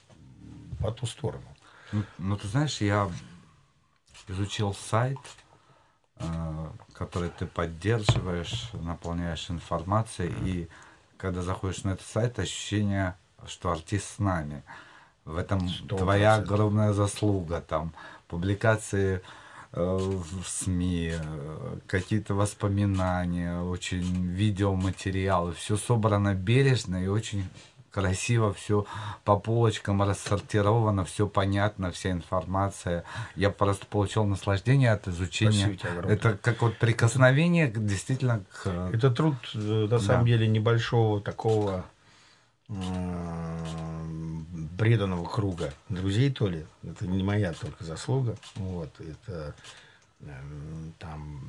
по 0.80 0.90
ту 0.90 1.07
сторону. 1.07 1.45
Ну, 1.92 2.04
ну 2.18 2.37
ты 2.37 2.49
знаешь, 2.49 2.80
я 2.80 3.11
изучил 4.28 4.75
сайт, 4.75 5.18
э, 6.16 6.66
который 6.92 7.30
ты 7.30 7.47
поддерживаешь, 7.47 8.71
наполняешь 8.75 9.50
информацией, 9.50 10.35
и 10.42 10.68
когда 11.16 11.42
заходишь 11.42 11.85
на 11.85 11.90
этот 11.90 12.07
сайт, 12.07 12.38
ощущение, 12.38 13.16
что 13.47 13.71
артист 13.71 14.16
с 14.16 14.18
нами. 14.18 14.62
В 15.25 15.37
этом 15.37 15.59
100%. 15.61 15.99
твоя 15.99 16.37
огромная 16.37 16.92
заслуга 16.92 17.61
там 17.61 17.92
публикации 18.28 19.21
э, 19.73 19.83
в 19.83 20.47
СМИ, 20.47 21.12
э, 21.14 21.78
какие-то 21.87 22.35
воспоминания, 22.35 23.61
очень 23.61 24.26
видеоматериалы, 24.26 25.52
все 25.52 25.76
собрано 25.76 26.35
бережно 26.35 27.02
и 27.02 27.09
очень 27.09 27.49
красиво, 27.90 28.52
все 28.52 28.87
по 29.25 29.38
полочкам 29.38 30.02
рассортировано, 30.02 31.04
все 31.04 31.26
понятно, 31.26 31.90
вся 31.90 32.11
информация. 32.11 33.04
Я 33.37 33.50
просто 33.50 33.87
получил 33.87 34.25
наслаждение 34.25 34.92
от 34.92 35.09
изучения. 35.09 35.78
Это 36.09 36.37
как 36.37 36.62
вот 36.62 36.78
прикосновение 36.78 37.68
действительно 37.68 38.45
к... 38.62 38.90
Это 38.92 39.11
труд, 39.11 39.37
э, 39.54 39.87
на 39.90 39.99
самом 39.99 40.25
да. 40.25 40.33
деле, 40.33 40.49
небольшого 40.49 41.21
такого 41.21 41.85
преданного 44.78 45.25
круга 45.25 45.73
друзей, 45.88 46.30
то 46.30 46.49
ли. 46.49 46.66
Это 46.83 47.07
не 47.07 47.23
моя 47.23 47.52
только 47.54 47.83
заслуга. 47.83 48.37
Вот, 48.57 48.90
это 49.00 49.54
эм, 50.21 50.95
там 50.99 51.40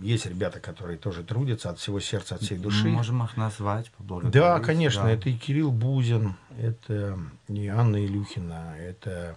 есть 0.00 0.26
ребята, 0.26 0.60
которые 0.60 0.98
тоже 0.98 1.24
трудятся 1.24 1.70
от 1.70 1.78
всего 1.78 2.00
сердца, 2.00 2.36
от 2.36 2.42
всей 2.42 2.58
души. 2.58 2.84
Мы 2.84 2.90
можем 2.90 3.22
их 3.22 3.36
назвать, 3.36 3.90
Да, 4.30 4.60
конечно. 4.60 5.04
Да. 5.04 5.10
Это 5.10 5.28
и 5.28 5.36
Кирилл 5.36 5.70
Бузин, 5.70 6.34
это 6.58 7.18
и 7.48 7.66
Анна 7.68 8.04
Илюхина, 8.04 8.76
это 8.78 9.36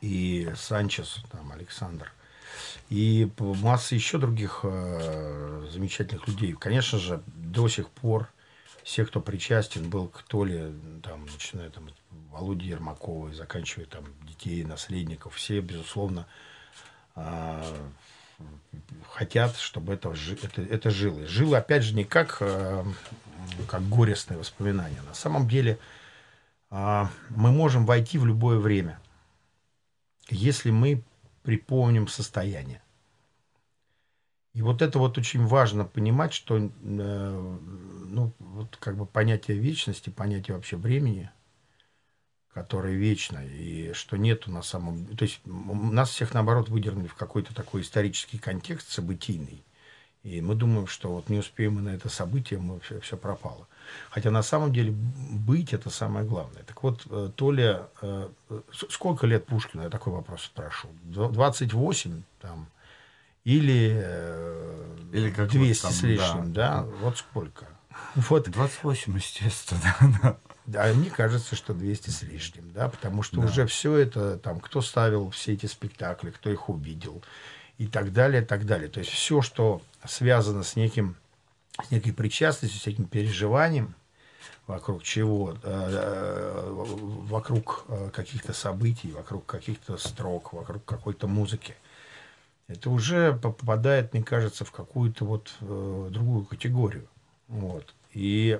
и 0.00 0.50
Санчес, 0.56 1.22
там, 1.30 1.52
Александр. 1.52 2.12
И 2.90 3.30
масса 3.38 3.94
еще 3.94 4.18
других 4.18 4.60
э, 4.62 5.66
замечательных 5.72 6.28
людей. 6.28 6.52
Конечно 6.52 6.98
же, 6.98 7.22
до 7.26 7.68
сих 7.68 7.88
пор 7.88 8.28
все, 8.82 9.06
кто 9.06 9.20
причастен 9.20 9.88
был 9.88 10.08
к 10.08 10.22
Толе, 10.22 10.72
там, 11.02 11.24
начиная 11.24 11.70
там, 11.70 11.86
от 11.86 11.94
Володи 12.30 12.68
Ермакова 12.68 13.30
и 13.30 13.34
заканчивая 13.34 13.86
там 13.86 14.04
детей, 14.22 14.62
наследников, 14.62 15.34
все, 15.36 15.60
безусловно, 15.60 16.26
э, 17.16 17.62
хотят, 19.10 19.56
чтобы 19.56 19.94
это, 19.94 20.12
это, 20.42 20.62
это 20.62 20.90
жило. 20.90 21.26
Жило, 21.26 21.58
опять 21.58 21.82
же, 21.82 21.94
не 21.94 22.04
как, 22.04 22.38
э, 22.40 22.84
как 23.68 23.88
горестное 23.88 24.38
воспоминание. 24.38 25.00
На 25.02 25.14
самом 25.14 25.48
деле 25.48 25.78
э, 26.70 27.04
мы 27.30 27.52
можем 27.52 27.86
войти 27.86 28.18
в 28.18 28.26
любое 28.26 28.58
время, 28.58 28.98
если 30.28 30.70
мы 30.70 31.02
припомним 31.42 32.08
состояние. 32.08 32.82
И 34.54 34.62
вот 34.62 34.82
это 34.82 34.98
вот 34.98 35.18
очень 35.18 35.44
важно 35.44 35.84
понимать, 35.84 36.32
что 36.32 36.56
э, 36.58 36.68
ну, 36.80 38.32
вот 38.38 38.76
как 38.76 38.96
бы 38.96 39.04
понятие 39.04 39.58
вечности, 39.58 40.10
понятие 40.10 40.56
вообще 40.56 40.76
времени, 40.76 41.30
которое 42.54 42.94
вечно, 42.94 43.44
и 43.44 43.92
что 43.94 44.16
нету 44.16 44.50
на 44.50 44.62
самом... 44.62 45.06
То 45.16 45.24
есть 45.24 45.40
нас 45.44 46.10
всех, 46.10 46.32
наоборот, 46.34 46.68
выдернули 46.68 47.08
в 47.08 47.16
какой-то 47.16 47.52
такой 47.52 47.82
исторический 47.82 48.38
контекст 48.38 48.90
событийный. 48.90 49.64
И 50.22 50.40
мы 50.40 50.54
думаем, 50.54 50.86
что 50.86 51.12
вот 51.12 51.28
не 51.28 51.38
успеем 51.38 51.74
мы 51.74 51.82
на 51.82 51.90
это 51.90 52.08
событие, 52.08 52.58
мы 52.58 52.80
все, 52.80 53.00
все 53.00 53.16
пропало. 53.16 53.66
Хотя 54.08 54.30
на 54.30 54.42
самом 54.42 54.72
деле 54.72 54.92
быть 54.92 55.74
это 55.74 55.90
самое 55.90 56.24
главное. 56.24 56.62
Так 56.62 56.82
вот, 56.82 57.02
э, 57.10 57.30
Толя, 57.34 57.88
э, 58.00 58.28
сколько 58.88 59.26
лет 59.26 59.44
Пушкину, 59.44 59.82
я 59.82 59.90
такой 59.90 60.14
вопрос 60.14 60.44
спрошу. 60.44 60.88
28 61.02 62.22
там, 62.40 62.68
или, 63.44 63.92
э, 64.02 64.96
или 65.12 65.30
как 65.30 65.50
200 65.50 65.82
вот 65.82 65.90
там, 65.90 65.92
с 65.92 66.02
лишним, 66.02 66.52
да. 66.52 66.68
да, 66.68 66.82
вот 67.00 67.18
сколько. 67.18 67.66
Вот. 68.14 68.48
28, 68.48 69.14
естественно. 69.16 70.38
Да, 70.66 70.86
мне 70.94 71.10
кажется, 71.10 71.56
что 71.56 71.74
200 71.74 72.10
с 72.10 72.22
лишним, 72.22 72.72
да, 72.72 72.88
потому 72.88 73.22
что 73.22 73.40
да. 73.40 73.46
уже 73.46 73.66
все 73.66 73.96
это, 73.96 74.38
там, 74.38 74.60
кто 74.60 74.80
ставил 74.80 75.30
все 75.30 75.52
эти 75.52 75.66
спектакли, 75.66 76.30
кто 76.30 76.50
их 76.50 76.70
увидел 76.70 77.22
и 77.76 77.86
так 77.86 78.12
далее, 78.12 78.42
и 78.42 78.44
так 78.44 78.64
далее. 78.64 78.88
То 78.88 79.00
есть 79.00 79.10
все, 79.10 79.42
что 79.42 79.82
связано 80.06 80.62
с 80.62 80.74
неким, 80.76 81.16
с 81.86 81.90
некой 81.90 82.14
причастностью, 82.14 82.80
с 82.80 82.86
этим 82.86 83.04
переживанием, 83.04 83.94
вокруг 84.66 85.02
чего, 85.02 85.52
э, 85.52 85.56
э, 85.62 86.72
вокруг 86.72 87.84
э, 87.88 88.10
каких-то 88.12 88.52
событий, 88.52 89.12
вокруг 89.12 89.44
каких-то 89.44 89.98
строк, 89.98 90.52
вокруг 90.52 90.84
какой-то 90.84 91.26
музыки. 91.26 91.74
Это 92.68 92.88
уже 92.88 93.34
попадает, 93.34 94.14
мне 94.14 94.22
кажется, 94.22 94.64
в 94.64 94.72
какую-то 94.72 95.26
вот 95.26 95.54
другую 95.60 96.46
категорию. 96.46 97.06
Вот. 97.48 97.94
И 98.14 98.58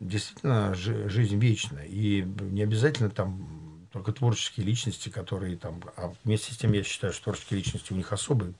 действительно 0.00 0.74
жизнь 0.74 1.38
вечна. 1.38 1.80
И 1.80 2.22
не 2.22 2.62
обязательно 2.62 3.10
там 3.10 3.86
только 3.92 4.12
творческие 4.12 4.66
личности, 4.66 5.08
которые 5.08 5.56
там... 5.56 5.82
А 5.96 6.12
вместе 6.24 6.52
с 6.52 6.56
тем 6.56 6.72
я 6.72 6.82
считаю, 6.82 7.12
что 7.12 7.24
творческие 7.24 7.58
личности, 7.58 7.92
у 7.92 7.96
них 7.96 8.12
особый, 8.12 8.54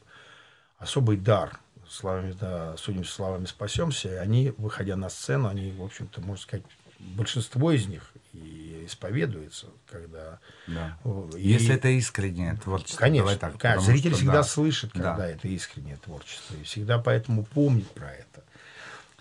особый 0.78 1.16
дар. 1.16 1.60
Славами, 1.88 2.32
да, 2.38 2.76
судимся 2.76 3.12
словами 3.12 3.46
спасемся. 3.46 4.08
И 4.10 4.16
они, 4.16 4.52
выходя 4.58 4.96
на 4.96 5.08
сцену, 5.08 5.48
они, 5.48 5.72
в 5.72 5.82
общем-то, 5.82 6.20
можно 6.20 6.42
сказать, 6.42 6.66
большинство 6.98 7.72
из 7.72 7.86
них 7.86 8.12
и 8.32 8.84
исповедуется, 8.86 9.68
когда... 9.86 10.38
Да. 10.66 10.98
И... 11.36 11.48
Если 11.48 11.74
это 11.74 11.88
искреннее 11.88 12.56
творчество. 12.56 12.98
Конечно, 12.98 13.36
так, 13.36 13.58
конечно. 13.58 13.86
Зритель 13.86 14.10
что, 14.10 14.18
всегда 14.18 14.32
да. 14.32 14.42
слышит, 14.42 14.92
когда 14.92 15.16
да. 15.16 15.28
это 15.28 15.48
искреннее 15.48 15.96
творчество, 15.96 16.54
и 16.56 16.62
всегда 16.64 16.98
поэтому 16.98 17.44
помнит 17.44 17.88
про 17.90 18.12
это. 18.12 18.44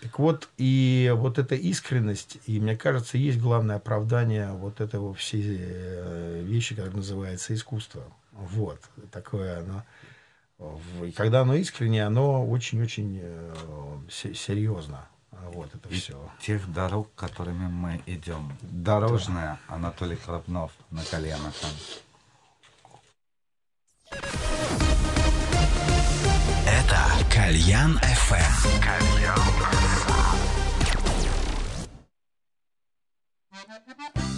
Так 0.00 0.18
вот, 0.20 0.48
и 0.58 1.12
вот 1.16 1.38
эта 1.38 1.56
искренность, 1.56 2.38
и 2.46 2.60
мне 2.60 2.76
кажется, 2.76 3.18
есть 3.18 3.40
главное 3.40 3.76
оправдание 3.76 4.52
вот 4.52 4.80
этого 4.80 5.12
всей 5.12 5.56
э, 5.58 6.42
вещи, 6.44 6.76
которая 6.76 6.96
называется 6.96 7.52
искусство. 7.52 8.04
Вот, 8.32 8.80
такое 9.10 9.60
оно. 9.60 9.84
И 11.04 11.10
когда 11.12 11.40
оно 11.42 11.54
искреннее, 11.54 12.04
оно 12.04 12.46
очень-очень 12.46 13.18
э, 13.20 13.54
серьезно. 14.08 15.08
Вот 15.52 15.74
это 15.74 15.88
и 15.88 15.94
все. 15.94 16.30
Тех 16.40 16.72
дорог, 16.72 17.08
которыми 17.14 17.68
мы 17.68 18.00
идем. 18.06 18.52
Дорожная 18.62 19.58
да. 19.68 19.74
Анатолий 19.74 20.16
Храпнов 20.16 20.72
на 20.90 21.02
коленах. 21.04 21.54
Это 26.68 27.00
Кальян 27.32 27.98
FM. 27.98 28.82
Кальян 28.82 29.38
Говори 33.68 34.37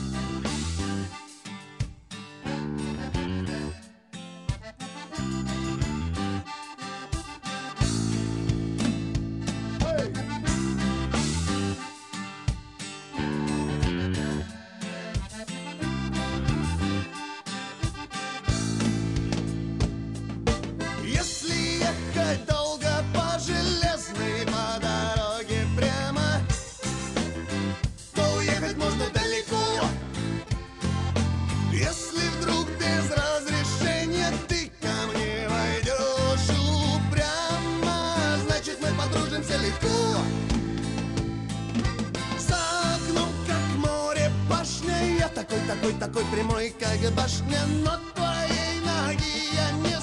такой, 45.71 45.93
такой 45.95 46.25
прямой, 46.33 46.75
как 46.79 47.15
башня, 47.15 47.61
но 47.85 47.93
твоей 48.15 48.81
ноги 48.85 49.55
я 49.55 49.71
не 49.89 50.00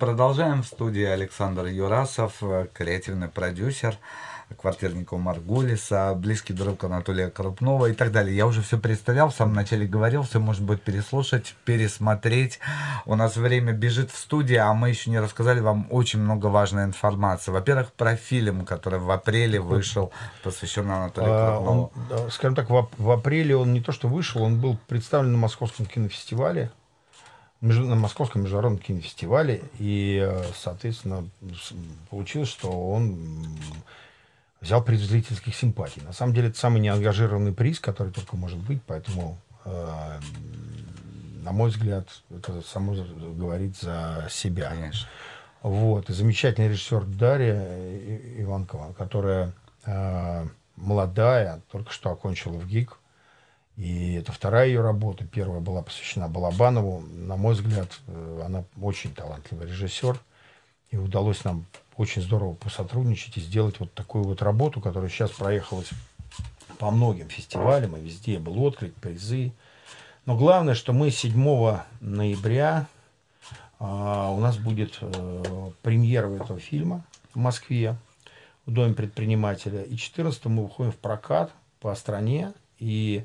продолжаем 0.00 0.62
в 0.62 0.66
студии 0.66 1.04
Александр 1.04 1.66
Юрасов, 1.66 2.38
э, 2.40 2.66
креативный 2.72 3.28
продюсер 3.28 3.98
квартирника 4.56 5.16
Маргулиса, 5.16 6.12
близкий 6.16 6.54
друг 6.54 6.82
Анатолия 6.82 7.28
Крупнова 7.28 7.86
и 7.86 7.92
так 7.92 8.10
далее. 8.10 8.34
Я 8.34 8.46
уже 8.46 8.62
все 8.62 8.78
представлял, 8.78 9.28
в 9.28 9.34
самом 9.34 9.54
начале 9.54 9.86
говорил, 9.86 10.22
все 10.22 10.40
может 10.40 10.62
быть 10.62 10.82
переслушать, 10.82 11.54
пересмотреть. 11.64 12.58
У 13.06 13.14
нас 13.14 13.36
время 13.36 13.72
бежит 13.72 14.10
в 14.10 14.18
студии, 14.18 14.56
а 14.56 14.72
мы 14.72 14.88
еще 14.88 15.10
не 15.10 15.20
рассказали 15.20 15.60
вам 15.60 15.86
очень 15.90 16.18
много 16.18 16.46
важной 16.46 16.84
информации. 16.84 17.52
Во-первых, 17.52 17.92
про 17.92 18.16
фильм, 18.16 18.64
который 18.64 18.98
в 18.98 19.10
апреле 19.10 19.60
вышел, 19.60 20.12
посвященный 20.42 20.96
Анатолию 20.96 21.32
а, 21.32 21.52
Крупнову. 21.52 21.92
Он, 22.10 22.30
скажем 22.30 22.54
так, 22.56 22.70
в 22.70 23.10
апреле 23.10 23.54
он 23.54 23.72
не 23.72 23.80
то 23.80 23.92
что 23.92 24.08
вышел, 24.08 24.42
он 24.42 24.60
был 24.60 24.78
представлен 24.88 25.32
на 25.32 25.38
Московском 25.38 25.86
кинофестивале 25.86 26.72
на 27.60 27.94
Московском 27.94 28.42
международном 28.42 28.80
кинофестивале, 28.80 29.62
и, 29.78 30.18
э, 30.22 30.44
соответственно, 30.56 31.28
получилось, 32.08 32.48
что 32.48 32.70
он 32.70 33.46
взял 34.60 34.82
приз 34.82 35.00
зрительских 35.00 35.54
симпатий. 35.54 36.02
На 36.02 36.12
самом 36.12 36.34
деле, 36.34 36.48
это 36.48 36.58
самый 36.58 36.80
неангажированный 36.80 37.52
приз, 37.52 37.80
который 37.80 38.12
только 38.12 38.36
может 38.36 38.58
быть, 38.58 38.82
поэтому, 38.86 39.38
э, 39.64 40.20
на 41.42 41.52
мой 41.52 41.70
взгляд, 41.70 42.08
это 42.30 42.62
само 42.62 42.94
говорит 42.94 43.76
за 43.76 44.26
себя. 44.30 44.70
Конечно. 44.70 45.08
Вот. 45.62 46.08
И 46.08 46.12
замечательный 46.14 46.68
режиссер 46.68 47.04
Дарья 47.04 47.62
Иванкова, 48.38 48.94
которая 48.94 49.52
э, 49.84 50.46
молодая, 50.76 51.60
только 51.70 51.92
что 51.92 52.10
окончила 52.10 52.54
в 52.54 52.66
ГИК, 52.66 52.96
и 53.80 54.12
это 54.12 54.30
вторая 54.30 54.66
ее 54.66 54.82
работа. 54.82 55.24
Первая 55.24 55.60
была 55.60 55.80
посвящена 55.80 56.28
Балабанову. 56.28 57.00
На 57.00 57.36
мой 57.36 57.54
взгляд, 57.54 57.88
э, 58.08 58.42
она 58.44 58.64
очень 58.78 59.14
талантливый 59.14 59.68
режиссер. 59.68 60.20
И 60.90 60.98
удалось 60.98 61.44
нам 61.44 61.64
очень 61.96 62.20
здорово 62.20 62.52
посотрудничать 62.52 63.38
и 63.38 63.40
сделать 63.40 63.80
вот 63.80 63.90
такую 63.94 64.24
вот 64.24 64.42
работу, 64.42 64.82
которая 64.82 65.08
сейчас 65.08 65.30
проехалась 65.30 65.88
по 66.78 66.90
многим 66.90 67.30
фестивалям, 67.30 67.96
и 67.96 68.02
везде 68.02 68.38
был 68.38 68.62
отклик, 68.62 68.92
призы. 68.96 69.54
Но 70.26 70.36
главное, 70.36 70.74
что 70.74 70.92
мы 70.92 71.10
7 71.10 71.32
ноября 72.00 72.86
а, 73.78 74.30
у 74.30 74.40
нас 74.40 74.58
будет 74.58 74.98
а, 75.00 75.72
премьера 75.80 76.28
этого 76.28 76.60
фильма 76.60 77.02
в 77.32 77.38
Москве, 77.38 77.96
в 78.66 78.72
Доме 78.72 78.92
предпринимателя. 78.92 79.82
И 79.84 79.96
14 79.96 80.44
мы 80.46 80.64
выходим 80.64 80.92
в 80.92 80.98
прокат 80.98 81.50
по 81.80 81.94
стране. 81.94 82.52
И 82.78 83.24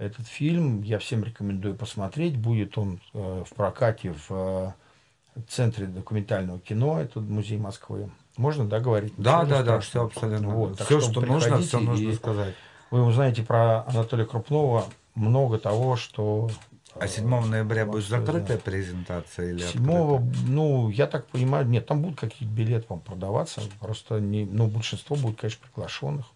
этот 0.00 0.26
фильм 0.26 0.82
я 0.82 0.98
всем 0.98 1.22
рекомендую 1.22 1.76
посмотреть. 1.76 2.36
Будет 2.36 2.78
он 2.78 3.00
э, 3.12 3.44
в 3.46 3.54
прокате 3.54 4.14
в 4.28 4.30
э, 4.30 4.72
Центре 5.46 5.86
документального 5.86 6.58
кино, 6.58 7.00
это 7.00 7.20
музей 7.20 7.58
Москвы. 7.58 8.10
Можно, 8.36 8.66
да, 8.66 8.80
говорить? 8.80 9.12
Да, 9.18 9.44
да, 9.44 9.62
да, 9.62 9.78
все 9.80 10.06
абсолютно. 10.06 10.48
Вот, 10.48 10.80
все, 10.80 11.00
что, 11.00 11.10
что 11.10 11.20
нужно, 11.20 11.58
все 11.58 11.80
нужно 11.80 12.14
сказать. 12.14 12.54
Вы 12.90 13.04
узнаете 13.04 13.42
про 13.42 13.84
Анатолия 13.86 14.24
Крупнова 14.24 14.86
много 15.14 15.58
того, 15.58 15.96
что... 15.96 16.50
А 16.98 17.06
7 17.06 17.28
ноября 17.46 17.86
будет 17.86 18.04
закрытая 18.04 18.46
знаю. 18.46 18.60
презентация 18.62 19.50
или 19.50 19.58
7 19.58 19.80
открытая? 19.80 20.34
ну, 20.48 20.88
я 20.88 21.06
так 21.06 21.26
понимаю, 21.26 21.66
нет, 21.66 21.86
там 21.86 22.02
будут 22.02 22.18
какие-то 22.18 22.52
билеты 22.52 22.86
вам 22.88 23.00
продаваться, 23.00 23.60
просто 23.78 24.18
не, 24.18 24.44
ну, 24.44 24.66
большинство 24.66 25.14
будет, 25.14 25.38
конечно, 25.38 25.60
приглашенных. 25.62 26.26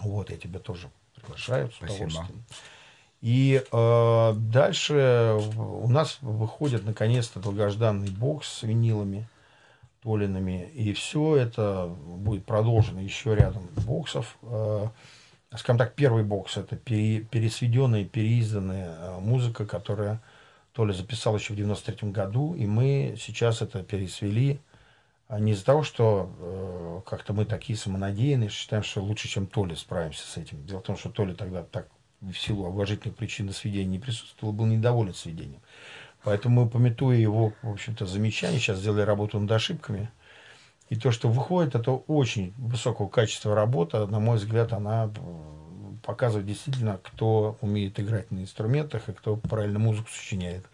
Вот, 0.00 0.30
я 0.30 0.36
тебя 0.36 0.58
тоже 0.58 0.88
приглашают 1.20 1.72
с 1.72 1.76
Спасибо. 1.76 2.06
удовольствием. 2.06 2.44
И 3.20 3.62
э, 3.70 4.32
дальше 4.34 5.38
у 5.56 5.88
нас 5.88 6.18
выходит 6.22 6.86
наконец-то 6.86 7.38
долгожданный 7.38 8.10
бокс 8.10 8.48
с 8.48 8.62
винилами 8.62 9.26
Толинами. 10.02 10.70
И 10.74 10.94
все 10.94 11.36
это 11.36 11.86
будет 11.86 12.46
продолжено 12.46 13.00
еще 13.00 13.34
рядом 13.34 13.68
боксов. 13.86 14.38
Э, 14.42 14.88
скажем 15.54 15.76
так, 15.76 15.94
первый 15.94 16.24
бокс 16.24 16.56
это 16.56 16.76
пере, 16.76 17.20
пересведенная, 17.20 18.04
переизданная 18.06 18.88
э, 18.88 19.20
музыка, 19.20 19.66
которая 19.66 20.22
Толя 20.72 20.94
записал 20.94 21.36
еще 21.36 21.52
в 21.52 21.56
93 21.56 22.10
году. 22.10 22.54
И 22.54 22.64
мы 22.64 23.16
сейчас 23.20 23.60
это 23.60 23.82
пересвели 23.82 24.60
не 25.38 25.52
из-за 25.52 25.64
того, 25.64 25.82
что 25.82 26.34
э, 26.38 27.00
как-то 27.08 27.32
мы 27.32 27.44
такие 27.44 27.78
самонадеянные, 27.78 28.48
считаем, 28.48 28.82
что 28.82 29.00
лучше, 29.00 29.28
чем 29.28 29.46
Толя 29.46 29.76
справимся 29.76 30.26
с 30.26 30.36
этим. 30.36 30.66
Дело 30.66 30.80
в 30.80 30.82
том, 30.82 30.96
что 30.96 31.10
Толя 31.10 31.34
тогда 31.34 31.62
так 31.62 31.88
в 32.20 32.34
силу 32.34 32.66
уважительных 32.66 33.16
причин 33.16 33.46
на 33.46 33.52
сведении 33.52 33.92
не 33.92 33.98
присутствовал, 33.98 34.52
был 34.52 34.66
недоволен 34.66 35.14
сведением. 35.14 35.60
Поэтому 36.22 36.64
мы, 36.64 36.70
пометуя 36.70 37.16
его, 37.16 37.52
в 37.62 37.70
общем-то, 37.70 38.06
замечания, 38.06 38.58
сейчас 38.58 38.78
сделали 38.78 39.02
работу 39.02 39.38
над 39.38 39.50
ошибками. 39.52 40.10
И 40.90 40.96
то, 40.96 41.12
что 41.12 41.28
выходит, 41.28 41.74
это 41.74 41.92
очень 41.92 42.52
высокого 42.58 43.08
качества 43.08 43.54
работа. 43.54 44.06
На 44.06 44.18
мой 44.18 44.36
взгляд, 44.36 44.72
она 44.72 45.10
показывает 46.10 46.46
действительно, 46.46 46.98
кто 47.04 47.56
умеет 47.60 48.00
играть 48.00 48.32
на 48.32 48.40
инструментах 48.40 49.08
и 49.08 49.12
кто 49.12 49.36
правильно 49.36 49.78
музыку 49.78 50.08
сочиняет, 50.10 50.64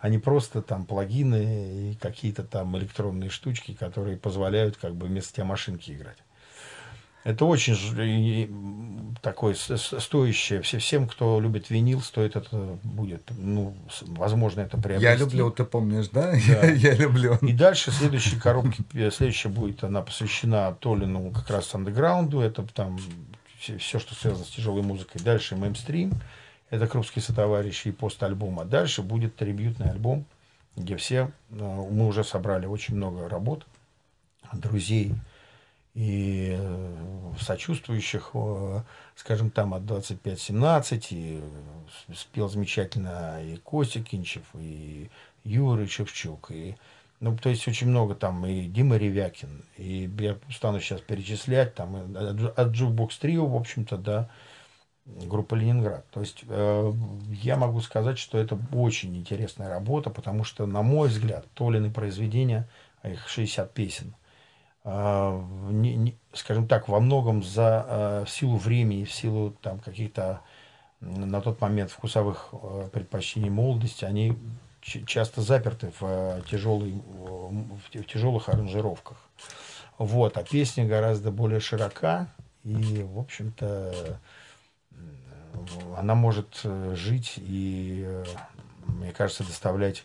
а 0.00 0.10
не 0.10 0.18
просто 0.18 0.60
там 0.60 0.84
плагины 0.84 1.92
и 1.92 1.94
какие-то 1.94 2.42
там 2.42 2.76
электронные 2.76 3.30
штучки, 3.30 3.72
которые 3.72 4.18
позволяют 4.18 4.76
как 4.76 4.94
бы 4.94 5.06
вместо 5.06 5.32
тебя 5.32 5.46
машинки 5.46 5.92
играть. 5.92 6.18
Это 7.24 7.46
очень 7.46 7.74
такое 9.22 9.54
стоящее. 9.54 10.60
Всем, 10.60 11.08
кто 11.08 11.40
любит 11.40 11.70
винил, 11.70 12.02
стоит 12.02 12.36
это 12.36 12.78
будет. 12.82 13.22
Ну, 13.30 13.74
возможно, 14.08 14.60
это 14.60 14.76
приобрести. 14.76 15.04
Я 15.04 15.16
люблю, 15.16 15.50
ты 15.50 15.64
помнишь, 15.64 16.08
да? 16.08 16.32
да. 16.32 16.66
Я, 16.66 16.70
я 16.72 16.94
люблю. 16.96 17.38
И 17.40 17.52
дальше 17.54 17.92
следующие 17.92 18.38
коробки, 18.38 18.84
следующая 19.10 19.48
будет, 19.48 19.84
она 19.84 20.02
посвящена 20.02 20.76
Толину 20.80 21.30
как 21.30 21.48
раз 21.48 21.74
андеграунду. 21.74 22.40
Это 22.40 22.66
там 22.74 22.98
все, 23.62 23.78
все, 23.78 23.98
что 24.00 24.14
связано 24.14 24.44
с 24.44 24.48
тяжелой 24.48 24.82
музыкой. 24.82 25.20
Дальше 25.22 25.54
меймстрим, 25.54 26.12
это 26.70 26.88
крупские 26.88 27.22
сотоварищи 27.22 27.88
и 27.88 27.92
постальбом. 27.92 28.58
А 28.58 28.64
дальше 28.64 29.02
будет 29.02 29.36
трибютный 29.36 29.88
альбом, 29.88 30.24
где 30.76 30.96
все, 30.96 31.30
э, 31.50 31.54
мы 31.54 32.06
уже 32.06 32.24
собрали 32.24 32.66
очень 32.66 32.96
много 32.96 33.28
работ, 33.28 33.66
друзей 34.52 35.14
и 35.94 36.56
э, 36.58 37.32
сочувствующих, 37.40 38.30
э, 38.34 38.82
скажем, 39.14 39.50
там 39.50 39.74
от 39.74 39.82
25-17, 39.82 41.06
и 41.10 41.40
спел 42.14 42.48
замечательно 42.48 43.40
и 43.44 43.56
Костя 43.58 44.02
Кинчев, 44.02 44.42
и 44.54 45.08
Юрий 45.44 45.86
Шевчук, 45.86 46.50
и 46.50 46.76
ну, 47.22 47.36
то 47.36 47.50
есть 47.50 47.68
очень 47.68 47.86
много 47.86 48.16
там 48.16 48.44
и 48.44 48.62
Дима 48.62 48.96
Ревякин, 48.96 49.64
и 49.76 50.10
я 50.18 50.36
стану 50.50 50.80
сейчас 50.80 51.00
перечислять, 51.00 51.72
там 51.76 51.94
от 51.94 52.72
Jukebox 52.72 53.10
Trio, 53.20 53.46
в 53.46 53.54
общем-то, 53.54 53.96
да, 53.96 54.28
группа 55.04 55.54
Ленинград. 55.54 56.04
То 56.10 56.18
есть 56.18 56.42
э, 56.48 56.92
я 57.40 57.56
могу 57.56 57.80
сказать, 57.80 58.18
что 58.18 58.38
это 58.38 58.58
очень 58.72 59.16
интересная 59.16 59.68
работа, 59.68 60.10
потому 60.10 60.42
что, 60.42 60.66
на 60.66 60.82
мой 60.82 61.08
взгляд, 61.10 61.46
Толины 61.54 61.92
произведения, 61.92 62.68
а 63.02 63.10
их 63.10 63.28
60 63.28 63.72
песен, 63.72 64.16
э, 64.82 65.42
не, 65.70 65.94
не, 65.94 66.18
скажем 66.32 66.66
так, 66.66 66.88
во 66.88 66.98
многом 66.98 67.44
за 67.44 67.86
э, 67.88 68.24
в 68.26 68.30
силу 68.30 68.56
времени, 68.56 69.04
в 69.04 69.12
силу 69.12 69.52
там 69.62 69.78
каких-то 69.78 70.40
на 70.98 71.40
тот 71.40 71.60
момент 71.60 71.92
вкусовых 71.92 72.48
э, 72.52 72.88
предпочтений 72.92 73.50
молодости, 73.50 74.04
они 74.04 74.36
часто 74.82 75.42
заперты 75.42 75.92
в, 76.00 76.04
э, 76.04 76.42
тяжелой, 76.50 76.92
в 76.92 78.04
тяжелых 78.06 78.48
аранжировках. 78.48 79.16
Вот, 79.98 80.36
а 80.36 80.42
песня 80.42 80.86
гораздо 80.86 81.30
более 81.30 81.60
широка, 81.60 82.28
и, 82.64 83.02
в 83.02 83.18
общем-то, 83.18 84.18
она 85.96 86.14
может 86.14 86.60
э, 86.64 86.94
жить 86.96 87.34
и, 87.36 88.02
э, 88.04 88.24
мне 88.86 89.12
кажется, 89.12 89.44
доставлять 89.44 90.04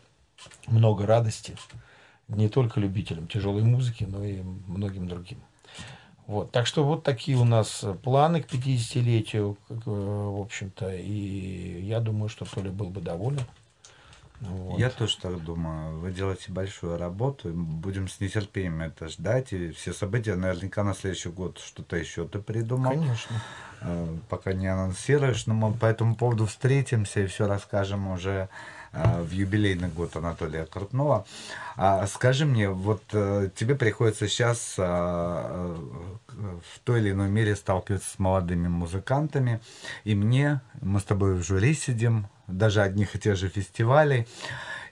много 0.67 1.05
радости 1.05 1.55
не 2.27 2.49
только 2.49 2.79
любителям 2.79 3.27
тяжелой 3.27 3.63
музыки, 3.63 4.03
но 4.03 4.23
и 4.23 4.41
многим 4.41 5.07
другим. 5.07 5.39
Вот. 6.27 6.51
Так 6.51 6.67
что 6.67 6.83
вот 6.83 7.03
такие 7.03 7.37
у 7.37 7.45
нас 7.45 7.85
планы 8.03 8.43
к 8.43 8.53
50-летию, 8.53 9.57
в 9.69 10.41
общем-то, 10.41 10.93
и 10.93 11.81
я 11.81 12.01
думаю, 12.01 12.27
что 12.27 12.45
Толя 12.45 12.69
был 12.69 12.89
бы 12.89 12.99
доволен. 12.99 13.41
Вот. 14.39 14.79
Я 14.79 14.89
тоже 14.89 15.17
так 15.17 15.43
думаю. 15.43 15.99
Вы 15.99 16.11
делаете 16.11 16.51
большую 16.51 16.97
работу, 16.97 17.49
будем 17.49 18.07
с 18.07 18.19
нетерпением 18.19 18.81
это 18.81 19.07
ждать. 19.07 19.51
И 19.51 19.71
все 19.71 19.93
события 19.93 20.35
наверняка 20.35 20.83
на 20.83 20.93
следующий 20.93 21.29
год 21.29 21.59
что-то 21.59 21.95
еще 21.95 22.27
ты 22.27 22.39
придумал. 22.39 22.91
Конечно. 22.91 23.41
Э, 23.81 24.15
пока 24.29 24.53
не 24.53 24.67
анонсируешь, 24.67 25.47
но 25.47 25.53
мы 25.53 25.73
по 25.73 25.85
этому 25.85 26.15
поводу 26.15 26.45
встретимся 26.45 27.21
и 27.21 27.27
все 27.27 27.47
расскажем 27.47 28.07
уже 28.09 28.49
э, 28.91 29.21
в 29.21 29.31
юбилейный 29.31 29.89
год 29.89 30.15
Анатолия 30.15 30.65
Крупнова. 30.65 31.25
А 31.75 32.05
скажи 32.07 32.45
мне, 32.45 32.69
вот 32.69 33.03
э, 33.13 33.49
тебе 33.55 33.75
приходится 33.75 34.27
сейчас 34.27 34.75
в 34.77 35.79
той 36.83 36.99
или 36.99 37.11
иной 37.11 37.29
мере 37.29 37.55
сталкиваться 37.55 38.09
с 38.09 38.19
молодыми 38.19 38.67
музыкантами, 38.67 39.59
и 40.03 40.13
мне, 40.13 40.61
мы 40.81 40.99
с 40.99 41.03
тобой 41.03 41.33
в 41.33 41.43
жюри 41.43 41.73
сидим, 41.73 42.27
даже 42.47 42.81
одних 42.81 43.15
и 43.15 43.19
тех 43.19 43.35
же 43.35 43.49
фестивалей, 43.49 44.27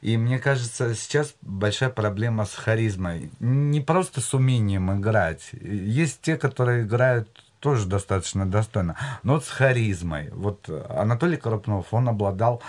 и 0.02 0.18
мне 0.18 0.38
кажется, 0.40 0.94
сейчас 0.94 1.34
большая 1.42 1.90
проблема 1.90 2.46
с 2.46 2.54
харизмой. 2.54 3.32
Не 3.40 3.82
просто 3.82 4.22
с 4.22 4.34
умением 4.34 5.00
играть. 5.00 5.50
Есть 5.54 6.22
те, 6.22 6.38
которые 6.38 6.84
играют 6.84 7.28
тоже 7.60 7.88
достаточно 7.88 8.46
достойно, 8.46 8.96
но 9.24 9.34
вот 9.34 9.46
с 9.46 9.50
харизмой. 9.50 10.30
Вот 10.32 10.70
Анатолий 10.90 11.38
Коропнов, 11.38 11.88
он 11.92 12.08
обладал 12.08 12.62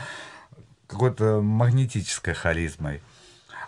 какой-то 0.87 1.43
магнетической 1.43 2.33
харизмой. 2.33 3.03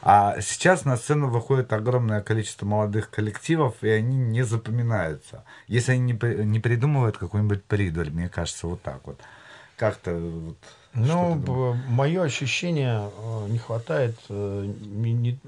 А 0.00 0.40
сейчас 0.40 0.85
на 0.85 0.96
сцену 0.96 1.28
выходит 1.28 1.72
огромное 1.72 2.22
количество 2.22 2.64
молодых 2.64 3.11
коллективов, 3.11 3.74
и 3.83 3.88
они 3.88 4.16
не 4.16 4.42
запоминаются. 4.42 5.44
Если 5.66 5.92
они 5.92 6.12
не, 6.12 6.44
не 6.44 6.61
придумывают 6.61 7.18
какую-нибудь 7.18 7.64
придурь, 7.64 8.09
мне 8.11 8.28
кажется, 8.28 8.66
вот 8.68 8.81
так 8.81 9.07
вот. 9.07 9.20
Как-то 9.76 10.14
вот 10.14 10.59
ну, 10.99 11.75
мое 11.89 12.23
ощущение, 12.23 13.11
э, 13.17 13.47
не 13.49 13.59
хватает, 13.59 14.17
э, 14.29 14.73
не, 14.81 15.13
не, 15.13 15.39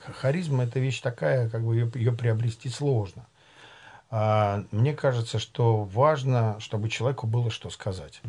харизма 0.00 0.64
это 0.64 0.80
вещь 0.80 1.00
такая, 1.00 1.48
как 1.48 1.62
бы 1.62 1.74
ее, 1.74 1.90
ее 1.94 2.12
приобрести 2.12 2.68
сложно. 2.68 3.26
А, 4.10 4.64
мне 4.70 4.94
кажется, 4.94 5.38
что 5.38 5.84
важно, 5.84 6.56
чтобы 6.60 6.88
человеку 6.88 7.26
было 7.26 7.50
что 7.50 7.70
сказать. 7.70 8.20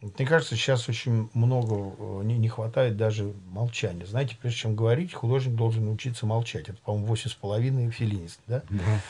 Мне 0.00 0.26
кажется, 0.26 0.54
сейчас 0.54 0.88
очень 0.88 1.28
много 1.34 1.92
э, 1.98 2.20
не, 2.24 2.38
не 2.38 2.48
хватает 2.48 2.96
даже 2.96 3.32
молчания. 3.50 4.06
Знаете, 4.06 4.36
прежде 4.40 4.60
чем 4.60 4.76
говорить, 4.76 5.12
художник 5.12 5.56
должен 5.56 5.86
научиться 5.86 6.24
молчать. 6.24 6.68
Это, 6.68 6.78
по-моему, 6.84 7.06
восемь 7.06 7.30
с 7.30 7.34
половиной 7.34 7.90
филинист, 7.90 8.40
да? 8.46 8.62
Да. 8.70 9.00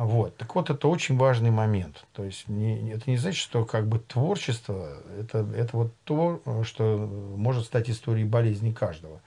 Вот. 0.00 0.34
Так 0.38 0.54
вот, 0.54 0.70
это 0.70 0.88
очень 0.88 1.18
важный 1.18 1.50
момент. 1.50 2.06
То 2.14 2.24
есть 2.24 2.48
не, 2.48 2.90
это 2.90 3.10
не 3.10 3.18
значит, 3.18 3.38
что 3.38 3.66
как 3.66 3.86
бы 3.86 3.98
творчество 3.98 4.96
это, 5.18 5.46
это 5.54 5.76
вот 5.76 5.94
то, 6.04 6.40
что 6.64 6.96
может 7.36 7.66
стать 7.66 7.90
историей 7.90 8.24
болезни 8.24 8.72
каждого. 8.72 9.20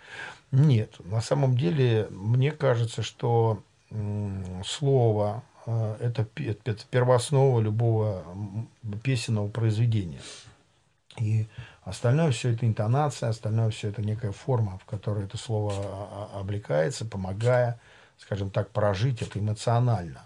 Нет, 0.52 0.96
на 1.06 1.22
самом 1.22 1.56
деле, 1.56 2.08
мне 2.10 2.52
кажется, 2.52 3.04
что 3.04 3.62
слово 4.66 5.44
э, 5.68 5.98
это, 6.00 6.28
это 6.38 6.84
первооснова 6.90 7.60
любого 7.60 8.24
песенного 9.04 9.50
произведения. 9.50 10.22
И 11.20 11.46
остальное 11.84 12.32
все 12.32 12.52
это 12.52 12.66
интонация, 12.66 13.30
остальное 13.30 13.70
все 13.70 13.90
это 13.90 14.02
некая 14.02 14.32
форма, 14.32 14.80
в 14.80 14.86
которой 14.86 15.26
это 15.26 15.38
слово 15.38 16.30
облекается, 16.34 17.06
помогая, 17.06 17.80
скажем 18.18 18.50
так, 18.50 18.72
прожить 18.72 19.22
это 19.22 19.38
эмоционально. 19.38 20.26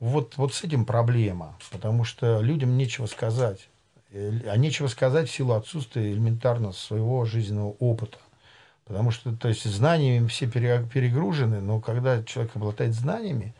Вот, 0.00 0.36
вот 0.36 0.54
с 0.54 0.62
этим 0.62 0.84
проблема, 0.84 1.56
потому 1.70 2.04
что 2.04 2.40
людям 2.40 2.76
нечего 2.76 3.06
сказать. 3.06 3.68
Э, 4.12 4.32
а 4.46 4.56
нечего 4.56 4.86
сказать 4.86 5.28
в 5.28 5.32
силу 5.32 5.54
отсутствия 5.54 6.12
элементарно 6.12 6.72
своего 6.72 7.24
жизненного 7.24 7.74
опыта. 7.78 8.18
Потому 8.84 9.10
что, 9.10 9.36
то 9.36 9.48
есть, 9.48 9.64
знаниями 9.64 10.28
все 10.28 10.46
перегружены, 10.46 11.60
но 11.60 11.78
когда 11.80 12.22
человек 12.22 12.56
обладает 12.56 12.94
знаниями, 12.94 13.54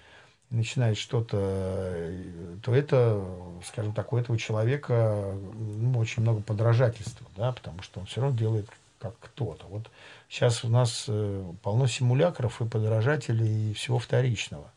начинает 0.51 0.97
что-то, 0.97 1.37
э, 1.39 2.57
то 2.63 2.75
это, 2.75 3.23
скажем 3.67 3.93
так, 3.93 4.13
у 4.13 4.17
этого 4.17 4.39
человека 4.39 5.35
ну, 5.55 5.99
очень 5.99 6.23
много 6.23 6.41
подражательства, 6.41 7.27
да, 7.37 7.53
потому 7.53 7.83
что 7.83 8.01
он 8.01 8.07
все 8.07 8.23
равно 8.23 8.39
делает 8.39 8.69
как 8.99 9.15
кто-то. 9.21 9.67
Вот 9.67 9.91
сейчас 10.29 10.65
у 10.65 10.69
нас 10.69 11.05
э, 11.09 11.45
полно 11.63 11.87
симулякров 11.87 12.61
и 12.63 12.65
подражателей 12.65 13.71
и 13.71 13.75
всего 13.75 13.99
вторичного. 13.99 14.73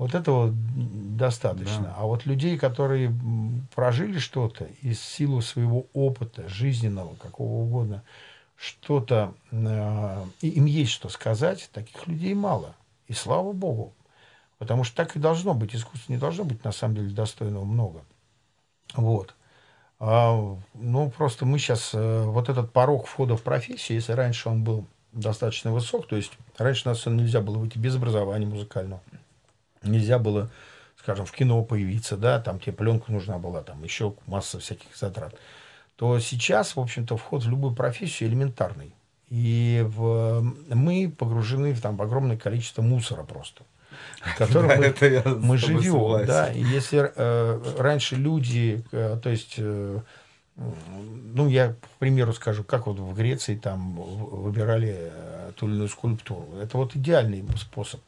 Вот 0.00 0.14
этого 0.14 0.50
достаточно. 0.50 1.82
Да. 1.82 1.94
А 1.98 2.06
вот 2.06 2.24
людей, 2.24 2.56
которые 2.56 3.14
прожили 3.74 4.18
что-то 4.18 4.66
из 4.80 4.98
силу 4.98 5.42
своего 5.42 5.88
опыта 5.92 6.48
жизненного, 6.48 7.16
какого 7.16 7.64
угодно, 7.64 8.02
что-то, 8.56 9.34
э, 9.50 10.24
им 10.40 10.64
есть 10.64 10.92
что 10.92 11.10
сказать, 11.10 11.68
таких 11.74 12.06
людей 12.06 12.32
мало. 12.32 12.74
И 13.08 13.12
слава 13.12 13.52
богу. 13.52 13.92
Потому 14.56 14.84
что 14.84 14.96
так 14.96 15.16
и 15.16 15.18
должно 15.18 15.52
быть. 15.52 15.74
Искусство 15.74 16.10
не 16.10 16.18
должно 16.18 16.44
быть, 16.44 16.64
на 16.64 16.72
самом 16.72 16.94
деле, 16.94 17.10
достойного 17.10 17.66
много. 17.66 18.00
Вот. 18.94 19.34
А, 19.98 20.56
ну, 20.72 21.10
просто 21.10 21.44
мы 21.44 21.58
сейчас... 21.58 21.90
Э, 21.92 22.22
вот 22.24 22.48
этот 22.48 22.72
порог 22.72 23.06
входа 23.06 23.36
в 23.36 23.42
профессию, 23.42 23.96
если 23.96 24.12
раньше 24.12 24.48
он 24.48 24.64
был 24.64 24.86
достаточно 25.12 25.72
высок, 25.72 26.06
то 26.06 26.16
есть 26.16 26.32
раньше 26.56 26.88
на 26.88 26.94
сцену 26.94 27.16
нельзя 27.16 27.42
было 27.42 27.58
выйти 27.58 27.76
без 27.76 27.96
образования 27.96 28.46
музыкального 28.46 29.02
нельзя 29.82 30.18
было, 30.18 30.50
скажем, 30.98 31.26
в 31.26 31.32
кино 31.32 31.62
появиться, 31.62 32.16
да, 32.16 32.40
там 32.40 32.58
тебе 32.60 32.72
пленка 32.72 33.12
нужна 33.12 33.38
была, 33.38 33.62
там 33.62 33.82
еще 33.82 34.14
масса 34.26 34.58
всяких 34.60 34.96
затрат, 34.96 35.34
то 35.96 36.18
сейчас, 36.18 36.76
в 36.76 36.80
общем-то, 36.80 37.16
вход 37.16 37.44
в 37.44 37.50
любую 37.50 37.74
профессию 37.74 38.28
элементарный. 38.30 38.92
И 39.28 39.84
в, 39.86 40.42
мы 40.68 41.12
погружены 41.16 41.72
в 41.72 41.80
там 41.80 42.00
огромное 42.02 42.36
количество 42.36 42.82
мусора 42.82 43.22
просто, 43.22 43.62
в 44.22 44.36
котором 44.36 44.68
да, 44.68 44.76
мы, 44.76 45.36
мы 45.36 45.56
живем. 45.56 46.26
Да, 46.26 46.50
и 46.50 46.60
если 46.62 47.12
э, 47.14 47.74
раньше 47.78 48.16
люди, 48.16 48.84
э, 48.90 49.18
то 49.22 49.30
есть, 49.30 49.54
э, 49.58 50.00
ну, 50.56 51.48
я, 51.48 51.74
к 51.74 51.88
примеру, 52.00 52.32
скажу, 52.32 52.64
как 52.64 52.88
вот 52.88 52.98
в 52.98 53.14
Греции 53.14 53.54
там 53.54 53.92
выбирали 53.92 54.96
э, 54.98 55.52
ту 55.56 55.66
или 55.66 55.74
иную 55.74 55.88
скульптуру. 55.88 56.48
Это 56.60 56.76
вот 56.76 56.96
идеальный 56.96 57.44
способ 57.56 58.00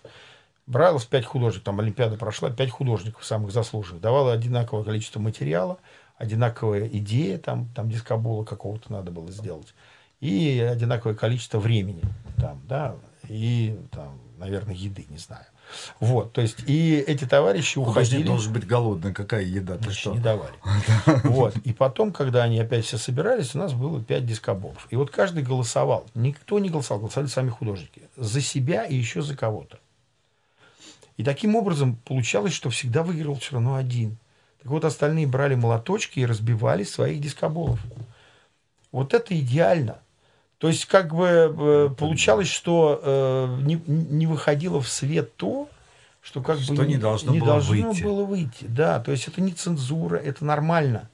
бралось 0.66 1.04
пять 1.04 1.24
художников, 1.24 1.64
там 1.64 1.80
Олимпиада 1.80 2.16
прошла, 2.16 2.50
пять 2.50 2.70
художников 2.70 3.24
самых 3.24 3.52
заслуженных, 3.52 4.00
давало 4.00 4.32
одинаковое 4.32 4.84
количество 4.84 5.20
материала, 5.20 5.78
одинаковая 6.16 6.86
идея, 6.88 7.38
там, 7.38 7.68
там 7.74 7.90
дискобола 7.90 8.44
какого-то 8.44 8.92
надо 8.92 9.10
было 9.10 9.30
сделать, 9.30 9.74
и 10.20 10.60
одинаковое 10.60 11.16
количество 11.16 11.58
времени, 11.58 12.02
там, 12.38 12.60
да, 12.68 12.96
и 13.28 13.78
там, 13.90 14.20
наверное, 14.38 14.74
еды, 14.74 15.06
не 15.08 15.18
знаю. 15.18 15.44
Вот, 16.00 16.32
то 16.32 16.40
есть, 16.40 16.58
и 16.66 16.96
эти 17.06 17.24
товарищи 17.24 17.78
уходили... 17.78 18.16
Художник 18.16 18.26
должен 18.26 18.52
быть 18.52 18.66
голодный, 18.66 19.14
какая 19.14 19.42
еда, 19.42 19.78
ты 19.78 19.90
что? 19.92 20.12
не 20.12 20.18
давали. 20.18 20.54
Вот, 21.24 21.56
и 21.58 21.72
потом, 21.72 22.12
когда 22.12 22.42
они 22.42 22.58
опять 22.58 22.84
все 22.84 22.98
собирались, 22.98 23.54
у 23.54 23.58
нас 23.58 23.72
было 23.72 24.02
пять 24.02 24.26
дискоболов. 24.26 24.86
И 24.90 24.96
вот 24.96 25.10
каждый 25.10 25.42
голосовал. 25.42 26.06
Никто 26.14 26.58
не 26.58 26.68
голосовал, 26.68 27.00
голосовали 27.00 27.30
сами 27.30 27.50
художники. 27.50 28.02
За 28.16 28.40
себя 28.40 28.84
и 28.84 28.94
еще 28.94 29.22
за 29.22 29.36
кого-то. 29.36 29.78
И 31.16 31.24
таким 31.24 31.56
образом 31.56 31.96
получалось, 32.04 32.52
что 32.52 32.70
всегда 32.70 33.02
выиграл 33.02 33.36
все 33.36 33.54
равно 33.54 33.74
один. 33.74 34.16
Так 34.62 34.70
вот, 34.70 34.84
остальные 34.84 35.26
брали 35.26 35.54
молоточки 35.54 36.20
и 36.20 36.26
разбивали 36.26 36.84
своих 36.84 37.20
дискоболов. 37.20 37.80
Вот 38.92 39.14
это 39.14 39.38
идеально. 39.38 39.98
То 40.58 40.68
есть, 40.68 40.86
как 40.86 41.14
бы 41.14 41.26
э, 41.26 41.94
получалось, 41.98 42.48
что 42.48 43.00
э, 43.02 43.62
не, 43.62 43.82
не 43.86 44.26
выходило 44.26 44.80
в 44.80 44.88
свет 44.88 45.34
то, 45.36 45.68
что 46.22 46.40
как 46.40 46.60
что 46.60 46.74
бы 46.74 46.86
не 46.86 46.96
должно, 46.96 47.32
не 47.32 47.40
было, 47.40 47.54
должно 47.54 47.88
выйти. 47.88 48.02
было 48.02 48.24
выйти. 48.24 48.64
Да, 48.68 49.00
то 49.00 49.10
есть 49.10 49.26
это 49.26 49.40
не 49.40 49.52
цензура, 49.52 50.16
это 50.16 50.44
нормально. 50.44 51.10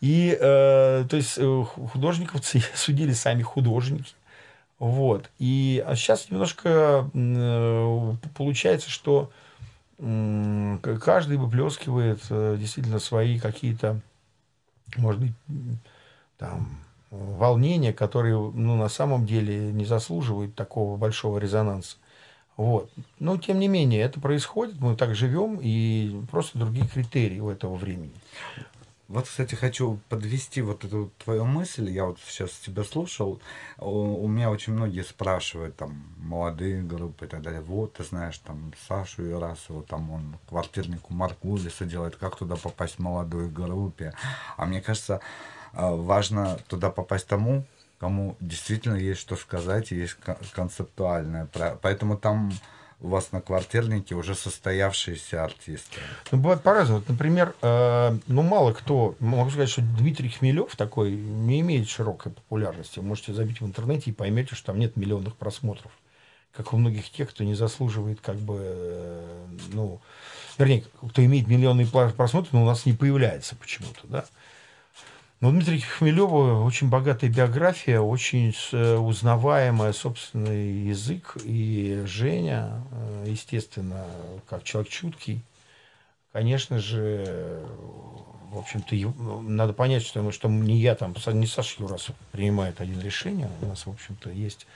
И 0.00 0.36
э, 0.40 1.04
то 1.10 1.16
есть 1.16 1.34
э, 1.38 1.64
художников 1.92 2.42
судили 2.74 3.12
сами 3.12 3.42
художники. 3.42 4.14
Вот. 4.78 5.30
И 5.38 5.82
а 5.86 5.96
сейчас 5.96 6.30
немножко 6.30 7.10
э, 7.12 8.12
получается, 8.36 8.90
что 8.90 9.30
каждый 9.98 11.36
выплескивает 11.36 12.20
э, 12.30 12.56
действительно 12.58 13.00
свои 13.00 13.40
какие-то, 13.40 14.00
может 14.96 15.20
быть, 15.20 15.32
там, 16.36 16.78
волнения, 17.10 17.92
которые 17.92 18.36
ну, 18.36 18.76
на 18.76 18.88
самом 18.88 19.26
деле 19.26 19.72
не 19.72 19.84
заслуживают 19.84 20.54
такого 20.54 20.96
большого 20.96 21.38
резонанса. 21.38 21.96
Вот. 22.56 22.90
Но, 23.18 23.36
тем 23.38 23.58
не 23.58 23.68
менее, 23.68 24.02
это 24.02 24.20
происходит, 24.20 24.80
мы 24.80 24.96
так 24.96 25.14
живем, 25.14 25.58
и 25.60 26.22
просто 26.30 26.58
другие 26.58 26.86
критерии 26.86 27.40
у 27.40 27.50
этого 27.50 27.76
времени. 27.76 28.14
Вот, 29.08 29.24
кстати, 29.26 29.54
хочу 29.54 29.98
подвести 30.10 30.60
вот 30.60 30.84
эту 30.84 31.10
твою 31.24 31.46
мысль. 31.46 31.88
Я 31.88 32.04
вот 32.04 32.18
сейчас 32.26 32.50
тебя 32.50 32.84
слушал. 32.84 33.40
У, 33.78 34.24
у 34.24 34.28
меня 34.28 34.50
очень 34.50 34.74
многие 34.74 35.02
спрашивают, 35.02 35.76
там, 35.76 36.04
молодые 36.18 36.82
группы 36.82 37.24
и 37.24 37.28
так 37.28 37.40
далее. 37.40 37.62
Вот, 37.62 37.94
ты 37.94 38.04
знаешь, 38.04 38.36
там, 38.38 38.74
Сашу 38.86 39.30
Ирасову, 39.30 39.82
там, 39.82 40.10
он 40.10 40.36
квартирнику 40.46 41.14
Маркулиса 41.14 41.86
делает. 41.86 42.16
Как 42.16 42.36
туда 42.36 42.56
попасть 42.56 42.96
в 42.96 42.98
молодой 42.98 43.48
группе? 43.48 44.12
А 44.58 44.66
мне 44.66 44.82
кажется, 44.82 45.20
а, 45.72 45.90
важно 45.90 46.58
туда 46.68 46.90
попасть 46.90 47.26
тому, 47.26 47.64
кому 47.98 48.36
действительно 48.40 48.96
есть 48.96 49.20
что 49.20 49.36
сказать, 49.36 49.90
есть 49.90 50.18
концептуальное. 50.52 51.48
Поэтому 51.80 52.18
там 52.18 52.52
у 53.00 53.08
вас 53.08 53.30
на 53.32 53.40
квартирнике 53.40 54.14
уже 54.14 54.34
состоявшиеся 54.34 55.44
артисты? 55.44 56.00
Ну, 56.32 56.38
бывает 56.38 56.62
по-разному. 56.62 57.02
Например, 57.06 57.54
э, 57.62 58.18
ну, 58.26 58.42
мало 58.42 58.72
кто, 58.72 59.14
могу 59.20 59.50
сказать, 59.50 59.68
что 59.68 59.82
Дмитрий 59.82 60.28
Хмелев 60.28 60.74
такой 60.76 61.12
не 61.12 61.60
имеет 61.60 61.88
широкой 61.88 62.32
популярности. 62.32 62.98
Вы 62.98 63.06
можете 63.06 63.32
забить 63.32 63.60
в 63.60 63.66
интернете 63.66 64.10
и 64.10 64.12
поймете, 64.12 64.54
что 64.54 64.66
там 64.66 64.78
нет 64.78 64.96
миллионных 64.96 65.36
просмотров. 65.36 65.92
Как 66.52 66.72
у 66.72 66.76
многих 66.76 67.08
тех, 67.10 67.30
кто 67.30 67.44
не 67.44 67.54
заслуживает, 67.54 68.20
как 68.20 68.36
бы, 68.36 68.58
э, 68.58 69.46
ну, 69.72 70.00
вернее, 70.58 70.84
кто 71.08 71.24
имеет 71.24 71.46
миллионные 71.46 71.86
просмотры, 71.86 72.50
но 72.52 72.62
у 72.62 72.66
нас 72.66 72.84
не 72.84 72.94
появляется 72.94 73.54
почему-то, 73.54 74.00
да. 74.04 74.24
Но 75.40 75.50
у 75.50 75.52
Дмитрия 75.52 75.78
Хмелева 75.78 76.64
очень 76.64 76.88
богатая 76.88 77.30
биография, 77.30 78.00
очень 78.00 78.52
э, 78.72 78.96
узнаваемая 78.96 79.92
собственный 79.92 80.72
язык. 80.72 81.36
И 81.44 82.02
Женя, 82.06 82.82
э, 82.90 83.26
естественно, 83.28 84.04
как 84.48 84.64
человек 84.64 84.90
чуткий, 84.90 85.42
конечно 86.32 86.80
же, 86.80 87.64
в 88.50 88.58
общем-то, 88.58 88.96
ну, 88.96 89.40
надо 89.42 89.74
понять, 89.74 90.04
что, 90.04 90.28
что 90.32 90.48
не 90.48 90.78
я 90.78 90.96
там, 90.96 91.14
не 91.34 91.46
Саша 91.46 91.82
Юрасов 91.82 92.16
принимает 92.32 92.80
один 92.80 93.00
решение. 93.00 93.48
У 93.62 93.66
нас, 93.66 93.86
в 93.86 93.90
общем-то, 93.90 94.30
есть 94.30 94.66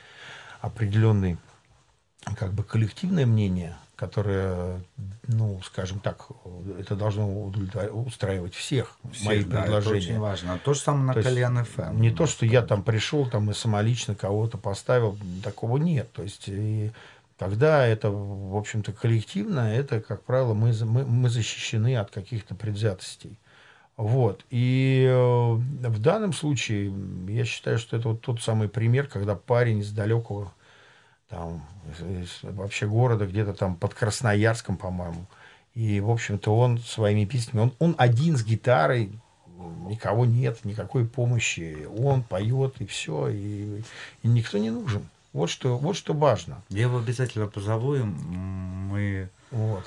определенный 0.60 1.38
как 2.36 2.52
бы 2.52 2.62
коллективное 2.62 3.26
мнение, 3.26 3.76
которое, 4.02 4.80
ну, 5.28 5.60
скажем 5.62 6.00
так, 6.00 6.26
это 6.76 6.96
должно 6.96 7.44
устраивать 7.44 8.52
всех, 8.52 8.96
всех 9.12 9.26
мои 9.26 9.44
да, 9.44 9.62
предложения. 9.62 9.98
Это 9.98 10.08
очень 10.08 10.18
важно. 10.18 10.58
То 10.64 10.74
же 10.74 10.80
самое 10.80 11.04
на 11.04 11.14
то 11.14 11.22
Кальян 11.22 11.64
ФМ. 11.64 12.00
Не 12.00 12.10
то, 12.10 12.26
что 12.26 12.44
я 12.44 12.62
там 12.62 12.82
пришел 12.82 13.26
там 13.26 13.52
и 13.52 13.54
самолично 13.54 14.16
кого-то 14.16 14.58
поставил, 14.58 15.16
такого 15.44 15.76
нет. 15.76 16.10
То 16.10 16.24
есть 16.24 16.48
и 16.48 16.90
когда 17.38 17.86
это, 17.86 18.10
в 18.10 18.56
общем-то, 18.56 18.90
коллективно, 18.92 19.72
это, 19.72 20.00
как 20.00 20.24
правило, 20.24 20.52
мы, 20.52 20.74
мы, 20.84 21.04
мы 21.04 21.28
защищены 21.28 21.96
от 21.96 22.10
каких-то 22.10 22.56
предвзятостей. 22.56 23.38
Вот. 23.96 24.44
И 24.50 25.06
э, 25.08 25.52
в 25.52 25.98
данном 26.00 26.32
случае 26.32 26.92
я 27.28 27.44
считаю, 27.44 27.78
что 27.78 27.96
это 27.96 28.08
вот 28.08 28.20
тот 28.20 28.42
самый 28.42 28.68
пример, 28.68 29.06
когда 29.06 29.36
парень 29.36 29.78
из 29.78 29.92
далекого 29.92 30.52
там, 31.32 31.64
из, 31.98 32.40
вообще 32.42 32.86
города, 32.86 33.26
где-то 33.26 33.54
там 33.54 33.74
под 33.74 33.94
Красноярском, 33.94 34.76
по-моему. 34.76 35.26
И, 35.74 36.00
в 36.00 36.10
общем-то, 36.10 36.54
он 36.54 36.78
своими 36.78 37.24
песнями, 37.24 37.62
он, 37.62 37.72
он 37.78 37.94
один 37.96 38.36
с 38.36 38.44
гитарой, 38.44 39.10
никого 39.88 40.26
нет, 40.26 40.64
никакой 40.64 41.06
помощи. 41.06 41.88
Он 41.98 42.22
поет, 42.22 42.74
и 42.80 42.86
все, 42.86 43.28
и, 43.28 43.82
и 44.22 44.28
никто 44.28 44.58
не 44.58 44.70
нужен. 44.70 45.08
Вот 45.32 45.48
что, 45.48 45.78
вот 45.78 45.96
что 45.96 46.12
важно. 46.12 46.62
Я 46.68 46.82
его 46.82 46.98
обязательно 46.98 47.46
позову, 47.46 47.94
и 47.94 48.02
мы... 48.02 49.30
Вот. 49.50 49.84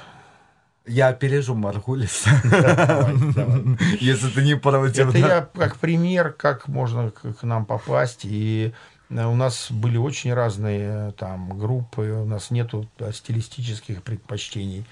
Я 0.87 1.09
опережу 1.09 1.55
Маргулис. 1.55 2.25
Если 3.99 4.29
ты 4.29 4.43
не 4.43 4.55
против. 4.55 5.09
Это 5.09 5.17
я 5.17 5.49
как 5.53 5.77
пример, 5.77 6.31
как 6.31 6.67
можно 6.67 7.09
к 7.11 7.41
нам 7.41 7.65
попасть. 7.65 8.21
И 8.23 8.71
у 9.09 9.35
нас 9.35 9.71
были 9.71 9.97
очень 9.97 10.33
разные 10.33 11.09
э, 11.09 11.11
там 11.11 11.57
группы, 11.57 12.01
у 12.01 12.25
нас 12.25 12.49
нету 12.49 12.89
э, 12.97 13.11
стилистических 13.11 14.01
предпочтений. 14.01 14.85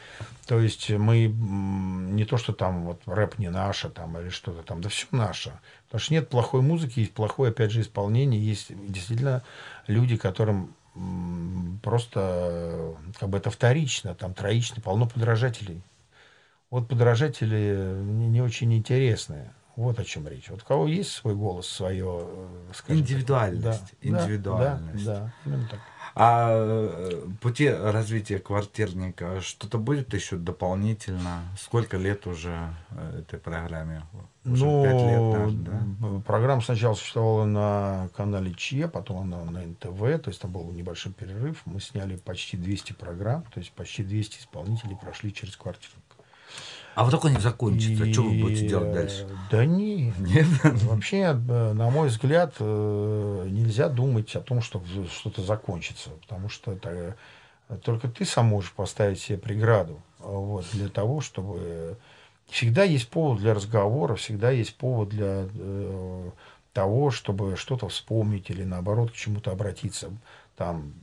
То 0.45 0.59
есть 0.59 0.89
мы 0.91 1.27
не 1.27 2.25
то, 2.25 2.37
что 2.37 2.53
там 2.53 2.83
вот 2.83 3.01
рэп 3.05 3.39
не 3.39 3.49
наше 3.49 3.89
там 3.89 4.17
или 4.19 4.29
что-то 4.29 4.61
там, 4.61 4.81
да 4.81 4.89
все 4.89 5.07
наше. 5.11 5.53
Потому 5.85 5.99
что 5.99 6.13
нет 6.13 6.29
плохой 6.29 6.61
музыки, 6.61 6.99
есть 6.99 7.13
плохое, 7.13 7.51
опять 7.51 7.71
же, 7.71 7.81
исполнение. 7.81 8.43
Есть 8.43 8.71
действительно 8.87 9.43
люди, 9.87 10.17
которым 10.17 10.75
просто 11.81 12.95
как 13.19 13.29
бы 13.29 13.37
это 13.39 13.49
вторично, 13.49 14.13
там 14.13 14.33
троично, 14.33 14.81
полно 14.81 15.07
подражателей. 15.07 15.81
Вот 16.69 16.87
подражатели 16.87 17.97
не 18.03 18.41
очень 18.41 18.73
интересные. 18.73 19.53
Вот 19.75 19.99
о 19.99 20.03
чем 20.03 20.27
речь. 20.27 20.49
Вот 20.49 20.61
у 20.61 20.65
кого 20.65 20.87
есть 20.87 21.11
свой 21.11 21.35
голос, 21.35 21.67
свое... 21.67 22.27
Э, 22.27 22.71
скажем, 22.73 23.01
индивидуальность. 23.01 23.63
Да, 23.63 23.79
индивидуальность. 24.01 25.05
Да, 25.05 25.15
да, 25.15 25.33
именно 25.45 25.67
так. 25.67 25.79
А 26.15 26.49
э, 26.51 27.27
пути 27.41 27.69
развития 27.69 28.37
квартирника 28.37 29.41
что-то 29.41 29.79
будет 29.79 30.13
еще 30.13 30.37
дополнительно? 30.37 31.41
Сколько 31.59 31.97
лет 31.97 32.27
уже 32.27 32.55
э, 32.91 33.21
этой 33.21 33.39
программе? 33.39 34.03
Уже 34.45 34.63
ну, 34.63 35.47
лет, 35.47 35.63
да? 35.63 36.21
программа 36.23 36.61
сначала 36.61 36.93
существовала 36.93 37.45
на 37.45 38.09
канале 38.15 38.53
ЧЕ, 38.53 38.89
потом 38.89 39.21
она 39.21 39.43
на 39.45 39.65
НТВ, 39.65 40.21
то 40.21 40.27
есть 40.27 40.39
там 40.39 40.51
был 40.51 40.69
небольшой 40.71 41.13
перерыв. 41.13 41.61
Мы 41.65 41.79
сняли 41.79 42.17
почти 42.17 42.57
200 42.57 42.93
программ, 42.93 43.43
то 43.51 43.59
есть 43.59 43.71
почти 43.71 44.03
200 44.03 44.39
исполнителей 44.39 44.95
прошли 44.95 45.33
через 45.33 45.57
квартирник. 45.57 46.02
А 46.95 47.03
вот 47.03 47.11
только 47.11 47.29
не 47.29 47.39
закончится, 47.39 48.03
и... 48.05 48.13
что 48.13 48.23
вы 48.23 48.39
будете 48.39 48.67
делать 48.67 48.93
дальше? 48.93 49.27
Да 49.49 49.65
не, 49.65 50.13
нет. 50.19 50.45
Вообще, 50.63 51.17
э, 51.17 51.73
на 51.73 51.89
мой 51.89 52.09
взгляд, 52.09 52.55
э, 52.59 53.47
нельзя 53.49 53.89
думать 53.89 54.35
о 54.35 54.41
том, 54.41 54.61
что 54.61 54.81
что-то 55.11 55.41
закончится, 55.41 56.11
потому 56.21 56.49
что 56.49 56.71
это, 56.71 57.15
э, 57.69 57.77
только 57.83 58.07
ты 58.07 58.25
сам 58.25 58.47
можешь 58.47 58.71
поставить 58.71 59.19
себе 59.19 59.37
преграду 59.37 59.99
вот, 60.19 60.65
для 60.73 60.89
того, 60.89 61.21
чтобы... 61.21 61.97
Всегда 62.47 62.83
есть 62.83 63.09
повод 63.09 63.39
для 63.39 63.53
разговора, 63.53 64.15
всегда 64.15 64.51
есть 64.51 64.75
повод 64.75 65.09
для 65.09 65.47
того, 66.73 67.09
чтобы 67.09 67.55
что-то 67.55 67.87
вспомнить 67.87 68.49
или 68.49 68.63
наоборот 68.63 69.11
к 69.11 69.15
чему-то 69.15 69.51
обратиться. 69.51 70.11
Там, 70.57 70.93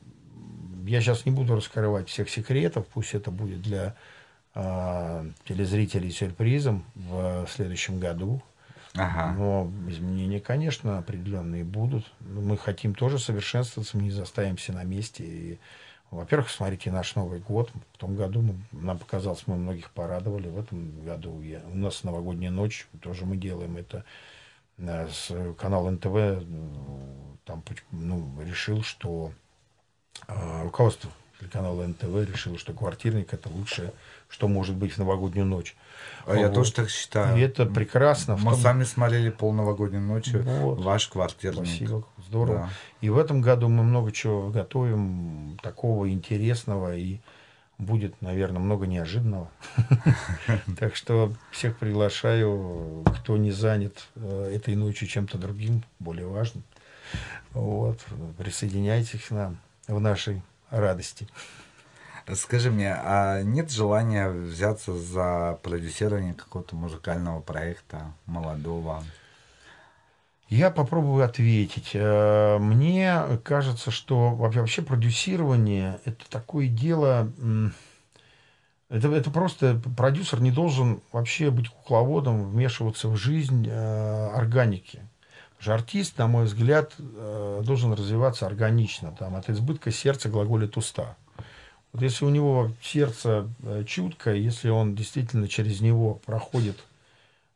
я 0.87 1.01
сейчас 1.01 1.25
не 1.25 1.33
буду 1.33 1.57
раскрывать 1.57 2.09
всех 2.09 2.29
секретов, 2.29 2.87
пусть 2.93 3.15
это 3.15 3.31
будет 3.31 3.63
для 3.63 3.97
телезрителей 4.55 6.11
сюрпризом 6.11 6.85
в 6.95 7.47
следующем 7.49 8.01
году. 8.01 8.43
Ага. 8.97 9.33
Но 9.39 9.71
изменения, 9.89 10.41
конечно, 10.41 10.99
определенные 10.99 11.65
будут. 11.65 12.11
Мы 12.21 12.57
хотим 12.57 12.95
тоже 12.95 13.19
совершенствоваться, 13.19 13.97
мы 13.97 14.05
не 14.05 14.11
заставимся 14.11 14.73
на 14.73 14.83
месте. 14.83 15.25
И, 15.25 15.59
во-первых, 16.11 16.51
смотрите 16.51 16.91
наш 16.91 17.15
Новый 17.15 17.39
год. 17.39 17.71
В 17.93 17.99
том 17.99 18.17
году 18.17 18.43
мы, 18.43 18.55
нам 18.73 18.99
показалось, 18.99 19.45
мы 19.47 19.57
многих 19.57 19.91
порадовали. 19.91 20.49
В 20.49 20.59
этом 20.59 21.05
году 21.05 21.41
я, 21.41 21.61
у 21.73 21.77
нас 21.77 22.03
новогодняя 22.03 22.51
ночь, 22.51 22.89
тоже 23.01 23.25
мы 23.27 23.37
делаем 23.37 23.77
это. 23.77 24.05
Э, 24.79 25.09
с 25.09 25.55
канал 25.55 25.89
НТВ 25.89 26.45
там 27.45 27.63
ну, 27.93 28.43
решил, 28.43 28.83
что 28.83 29.33
э, 30.27 30.63
руководство 30.65 31.11
телеканала 31.39 31.87
НТВ 31.87 32.29
решило, 32.29 32.59
что 32.59 32.73
квартирник 32.73 33.33
это 33.33 33.49
лучшее 33.49 33.93
что 34.31 34.49
может 34.49 34.77
быть 34.77 34.93
в 34.93 34.99
новогоднюю 34.99 35.45
ночь. 35.45 35.77
А 36.25 36.35
вот. 36.35 36.41
я 36.41 36.49
тоже 36.49 36.73
так 36.73 36.91
считаю. 36.91 37.37
И 37.37 37.41
это 37.41 37.67
прекрасно. 37.67 38.37
Мы 38.37 38.53
том... 38.53 38.61
сами 38.61 38.85
смотрели 38.85 39.31
пол 39.31 39.53
новогодней 39.53 39.99
ночи 39.99 40.37
вот. 40.37 40.83
ваш 40.83 41.09
квартирник. 41.09 41.67
Спасибо, 41.67 42.05
здорово. 42.27 42.59
Да. 42.59 42.71
И 43.01 43.11
в 43.11 43.19
этом 43.19 43.41
году 43.41 43.69
мы 43.69 43.83
много 43.83 44.13
чего 44.13 44.49
готовим 44.49 45.59
такого 45.63 46.11
интересного 46.11 46.97
и 46.97 47.19
будет, 47.79 48.21
наверное, 48.23 48.61
много 48.61 48.87
неожиданного. 48.87 49.51
Так 50.79 50.95
что 50.95 51.33
всех 51.51 51.77
приглашаю, 51.79 53.05
кто 53.07 53.37
не 53.37 53.51
занят 53.51 54.07
э, 54.17 54.53
этой 54.55 54.77
ночью 54.77 55.09
чем-то 55.09 55.39
другим, 55.39 55.83
более 55.99 56.27
важным. 56.27 56.63
Вот, 57.53 57.99
присоединяйтесь 58.39 59.25
к 59.25 59.31
нам 59.31 59.59
в 59.89 59.99
нашей 59.99 60.43
радости. 60.71 61.27
Скажи 62.35 62.71
мне, 62.71 62.95
а 62.95 63.43
нет 63.43 63.71
желания 63.71 64.29
взяться 64.29 64.97
за 64.97 65.59
продюсирование 65.63 66.35
какого-то 66.35 66.77
музыкального 66.77 67.41
проекта 67.41 68.13
молодого? 68.27 69.03
Я 70.49 70.71
попробую 70.71 71.25
ответить. 71.25 71.91
Э, 71.95 72.59
мне 72.59 73.39
кажется, 73.45 73.91
что 73.91 74.35
вообще 74.35 74.83
продюсирование 74.83 76.01
это 76.05 76.29
такое 76.29 76.67
дело. 76.67 77.33
Это, 78.89 79.09
это 79.13 79.31
просто 79.31 79.81
продюсер 79.97 80.41
не 80.41 80.51
должен 80.51 81.01
вообще 81.13 81.51
быть 81.51 81.69
кукловодом, 81.69 82.51
вмешиваться 82.51 83.09
в 83.09 83.17
жизнь 83.17 83.69
э, 83.69 84.29
органики. 84.35 85.01
Же 85.61 85.73
артист, 85.73 86.19
на 86.19 86.27
мой 86.27 86.47
взгляд, 86.47 86.95
э, 86.99 87.63
должен 87.65 87.93
развиваться 87.93 88.47
органично. 88.47 89.15
Там, 89.17 89.37
от 89.37 89.49
избытка 89.49 89.93
сердца 89.93 90.29
глаголит 90.29 90.77
уста. 90.77 91.17
Вот 91.93 92.03
если 92.03 92.25
у 92.25 92.31
него 92.31 92.73
сердце 92.83 93.49
э, 93.63 93.85
чуткое, 93.87 94.37
если 94.37 94.69
он 94.69 94.95
действительно 94.95 95.49
через 95.49 95.81
него 95.81 96.15
проходит 96.15 96.77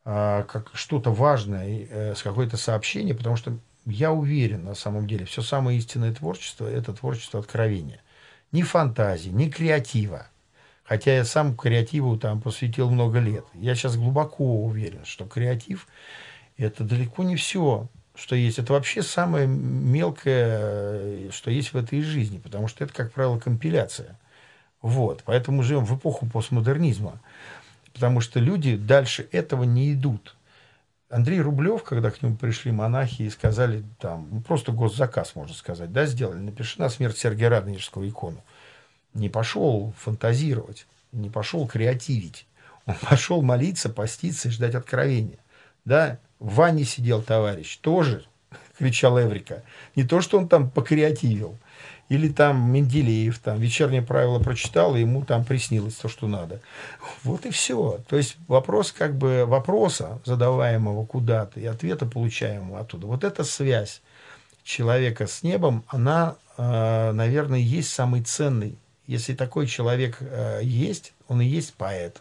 а, 0.05 0.43
как 0.43 0.71
что-то 0.75 1.11
важное, 1.11 1.87
э, 1.89 2.15
с 2.15 2.23
какое-то 2.23 2.57
сообщение, 2.57 3.15
потому 3.15 3.37
что 3.37 3.57
я 3.87 4.13
уверен, 4.13 4.65
на 4.65 4.75
самом 4.75 5.07
деле, 5.07 5.25
все 5.25 5.41
самое 5.41 5.79
истинное 5.79 6.13
творчество– 6.13 6.67
это 6.71 6.93
творчество 6.93 7.41
откровения. 7.41 8.01
Ни 8.53 8.63
фантазии, 8.63 9.31
ни 9.31 9.49
креатива. 9.49 10.27
Хотя 10.85 11.17
я 11.17 11.25
сам 11.25 11.57
креативу 11.57 12.19
там 12.19 12.41
посвятил 12.43 12.91
много 12.91 13.19
лет. 13.19 13.45
Я 13.55 13.75
сейчас 13.75 13.97
глубоко 13.97 14.65
уверен, 14.65 15.05
что 15.05 15.25
креатив– 15.27 15.87
это 16.59 16.85
далеко 16.85 17.23
не 17.23 17.37
все, 17.37 17.89
что 18.15 18.37
есть. 18.37 18.59
Это 18.59 18.75
вообще 18.75 19.03
самое 19.03 19.47
мелкое, 19.47 21.31
что 21.31 21.51
есть 21.51 21.73
в 21.73 21.77
этой 21.77 22.03
жизни, 22.03 22.39
потому 22.39 22.69
что 22.69 22.85
это, 22.85 22.93
как 22.93 23.13
правило, 23.13 23.39
компиляция. 23.39 24.19
Вот. 24.85 25.23
Поэтому 25.25 25.63
живем 25.63 25.87
в 25.87 25.97
эпоху 25.97 26.27
постмодернизма. 26.27 27.19
Потому 27.95 28.21
что 28.21 28.39
люди 28.39 28.77
дальше 28.77 29.27
этого 29.33 29.65
не 29.65 29.95
идут. 29.95 30.37
Андрей 31.09 31.41
Рублев, 31.41 31.83
когда 31.85 32.11
к 32.11 32.21
нему 32.21 32.37
пришли 32.37 32.71
монахи 32.71 33.23
и 33.23 33.31
сказали, 33.31 33.83
там, 33.99 34.29
ну, 34.31 34.41
просто 34.43 34.73
госзаказ, 34.73 35.37
можно 35.37 35.55
сказать, 35.55 35.91
да, 35.91 36.05
сделали, 36.05 36.39
напиши 36.39 36.79
на 36.81 36.91
смерть 36.91 37.17
Сергия 37.17 37.49
Радонежского 37.49 38.07
икону. 38.07 38.45
Не 39.15 39.31
пошел 39.31 39.95
фантазировать, 39.99 40.87
не 41.13 41.31
пошел 41.31 41.67
креативить. 41.67 42.47
Он 42.85 42.95
пошел 43.09 43.41
молиться, 43.41 43.89
поститься 43.89 44.49
и 44.49 44.51
ждать 44.51 44.75
откровения. 44.75 45.39
Да, 45.87 46.19
в 46.39 46.57
ванне 46.57 46.85
сидел 46.85 47.23
товарищ, 47.23 47.79
тоже 47.79 48.27
кричал 48.79 49.19
Эврика. 49.19 49.63
Не 49.97 50.05
то, 50.05 50.21
что 50.21 50.37
он 50.37 50.47
там 50.47 50.69
покреативил, 50.69 51.57
или 52.09 52.29
там 52.29 52.71
Менделеев, 52.71 53.39
там 53.39 53.59
вечернее 53.59 54.03
правило 54.03 54.39
прочитал, 54.39 54.95
и 54.95 55.01
ему 55.01 55.25
там 55.25 55.45
приснилось 55.45 55.95
то, 55.95 56.09
что 56.09 56.27
надо. 56.27 56.61
Вот 57.23 57.47
и 57.47 57.51
все. 57.51 58.01
То 58.09 58.17
есть 58.17 58.37
вопрос 58.47 58.93
как 58.93 59.17
бы 59.17 59.45
вопроса, 59.47 60.21
задаваемого 60.25 61.07
куда-то, 61.07 61.61
и 61.61 61.67
ответа, 61.67 62.07
получаемого 62.07 62.81
оттуда. 62.81 63.07
Вот 63.07 63.25
эта 63.25 63.45
связь 63.45 64.03
человека 64.63 65.27
с 65.27 65.43
небом, 65.43 65.85
она, 65.89 66.37
э, 66.57 67.13
наверное, 67.13 67.59
есть 67.59 67.91
самый 67.91 68.23
ценный. 68.23 68.79
Если 69.07 69.35
такой 69.35 69.67
человек 69.67 70.19
э, 70.21 70.61
есть, 70.63 71.13
он 71.29 71.41
и 71.41 71.47
есть 71.47 71.75
поэт. 71.75 72.21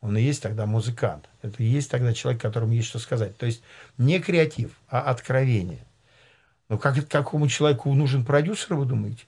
Он 0.00 0.18
и 0.18 0.22
есть 0.22 0.42
тогда 0.42 0.66
музыкант. 0.66 1.28
Это 1.40 1.62
и 1.62 1.66
есть 1.66 1.90
тогда 1.90 2.12
человек, 2.12 2.42
которому 2.42 2.72
есть 2.72 2.88
что 2.88 2.98
сказать. 2.98 3.36
То 3.38 3.46
есть 3.46 3.62
не 3.96 4.20
креатив, 4.20 4.72
а 4.88 5.00
откровение. 5.00 5.84
Ну, 6.68 6.78
как, 6.78 7.06
какому 7.08 7.48
человеку 7.48 7.92
нужен 7.92 8.24
продюсер, 8.24 8.74
вы 8.74 8.86
думаете? 8.86 9.24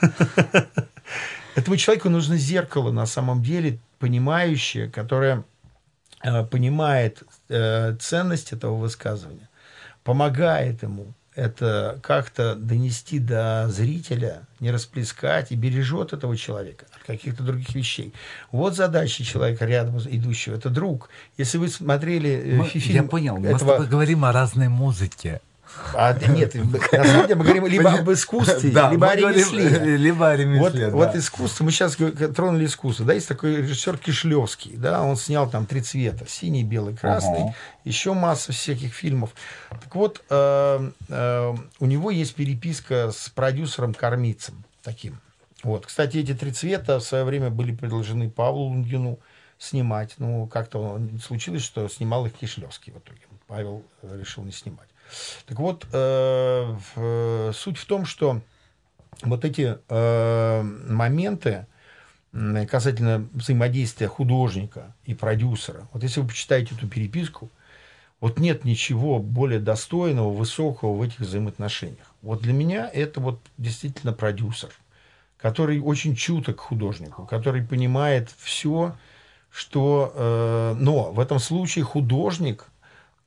Этому 1.54 1.76
человеку 1.76 2.08
нужно 2.08 2.36
зеркало, 2.36 2.90
на 2.92 3.06
самом 3.06 3.42
деле, 3.42 3.78
понимающее, 3.98 4.88
которое 4.88 5.44
э, 6.22 6.44
понимает 6.44 7.22
э, 7.48 7.96
ценность 8.00 8.52
этого 8.52 8.76
высказывания, 8.76 9.48
помогает 10.02 10.82
ему 10.82 11.12
это 11.34 11.98
как-то 12.02 12.54
донести 12.54 13.18
до 13.18 13.68
зрителя, 13.68 14.42
не 14.58 14.70
расплескать 14.70 15.52
и 15.52 15.56
бережет 15.56 16.12
этого 16.12 16.36
человека 16.36 16.86
от 16.94 17.04
каких-то 17.04 17.42
других 17.42 17.74
вещей. 17.74 18.12
Вот 18.50 18.74
задача 18.74 19.24
человека 19.24 19.64
рядом 19.64 19.98
идущего. 19.98 20.56
Это 20.56 20.70
друг. 20.70 21.08
Если 21.38 21.58
вы 21.58 21.68
смотрели 21.68 22.30
э, 22.30 22.56
мы, 22.56 22.66
фильм... 22.66 23.04
Я 23.04 23.08
понял, 23.08 23.36
этого... 23.36 23.52
мы 23.52 23.58
с 23.58 23.62
тобой 23.62 23.86
говорим 23.86 24.24
о 24.24 24.32
разной 24.32 24.68
музыке. 24.68 25.40
А, 25.94 26.12
нет, 26.28 26.54
на 26.54 27.04
самом 27.04 27.22
деле 27.22 27.34
мы 27.34 27.44
говорим 27.44 27.66
либо 27.66 27.92
об 27.92 28.10
искусстве, 28.10 28.70
да, 28.70 28.90
либо 28.90 29.08
о 29.10 29.16
ремесле. 29.16 29.96
Либо 29.96 30.30
о 30.30 30.36
ремесле, 30.36 30.60
вот, 30.60 30.74
да. 30.74 30.90
вот 30.90 31.16
искусство, 31.16 31.64
мы 31.64 31.70
сейчас 31.70 31.96
тронули 32.34 32.66
искусство. 32.66 33.06
Да, 33.06 33.12
есть 33.12 33.28
такой 33.28 33.56
режиссер 33.56 33.98
Кишлевский, 33.98 34.76
да, 34.76 35.02
он 35.02 35.16
снял 35.16 35.48
там 35.48 35.66
три 35.66 35.80
цвета, 35.80 36.26
синий, 36.28 36.64
белый, 36.64 36.96
красный, 36.96 37.42
Ага. 37.42 37.54
еще 37.84 38.14
масса 38.14 38.52
всяких 38.52 38.94
фильмов. 38.94 39.30
Так 39.70 39.94
вот, 39.94 40.22
э, 40.30 40.90
э, 41.08 41.54
у 41.78 41.86
него 41.86 42.10
есть 42.10 42.34
переписка 42.34 43.10
с 43.10 43.28
продюсером 43.30 43.94
Кормицем 43.94 44.64
таким. 44.82 45.18
Вот. 45.62 45.86
Кстати, 45.86 46.18
эти 46.18 46.34
три 46.34 46.52
цвета 46.52 46.98
в 46.98 47.02
свое 47.02 47.24
время 47.24 47.50
были 47.50 47.74
предложены 47.74 48.30
Павлу 48.30 48.64
Лунгину 48.64 49.18
снимать. 49.58 50.14
Ну, 50.18 50.46
как-то 50.46 51.00
случилось, 51.22 51.62
что 51.62 51.88
снимал 51.88 52.26
их 52.26 52.32
Кишлевский 52.32 52.92
в 52.92 52.98
итоге. 52.98 53.20
Павел 53.46 53.82
э, 54.02 54.18
решил 54.18 54.44
не 54.44 54.52
снимать. 54.52 54.88
Так 55.46 55.58
вот, 55.58 55.86
э, 55.92 56.76
в, 56.94 57.52
суть 57.52 57.78
в 57.78 57.86
том, 57.86 58.04
что 58.04 58.40
вот 59.22 59.44
эти 59.44 59.78
э, 59.88 60.62
моменты 60.62 61.66
касательно 62.32 63.26
взаимодействия 63.32 64.06
художника 64.06 64.94
и 65.04 65.14
продюсера, 65.14 65.88
вот 65.92 66.02
если 66.04 66.20
вы 66.20 66.28
почитаете 66.28 66.76
эту 66.76 66.86
переписку, 66.86 67.50
вот 68.20 68.38
нет 68.38 68.64
ничего 68.64 69.18
более 69.18 69.58
достойного, 69.58 70.30
высокого 70.30 70.94
в 70.94 71.02
этих 71.02 71.20
взаимоотношениях. 71.20 72.14
Вот 72.22 72.42
для 72.42 72.52
меня 72.52 72.88
это 72.92 73.20
вот 73.20 73.40
действительно 73.56 74.12
продюсер, 74.12 74.70
который 75.38 75.80
очень 75.80 76.14
чуток 76.14 76.60
художнику, 76.60 77.26
который 77.26 77.62
понимает 77.62 78.30
все, 78.38 78.94
что... 79.50 80.12
Э, 80.14 80.76
но 80.78 81.12
в 81.12 81.18
этом 81.18 81.38
случае 81.38 81.84
художник 81.84 82.66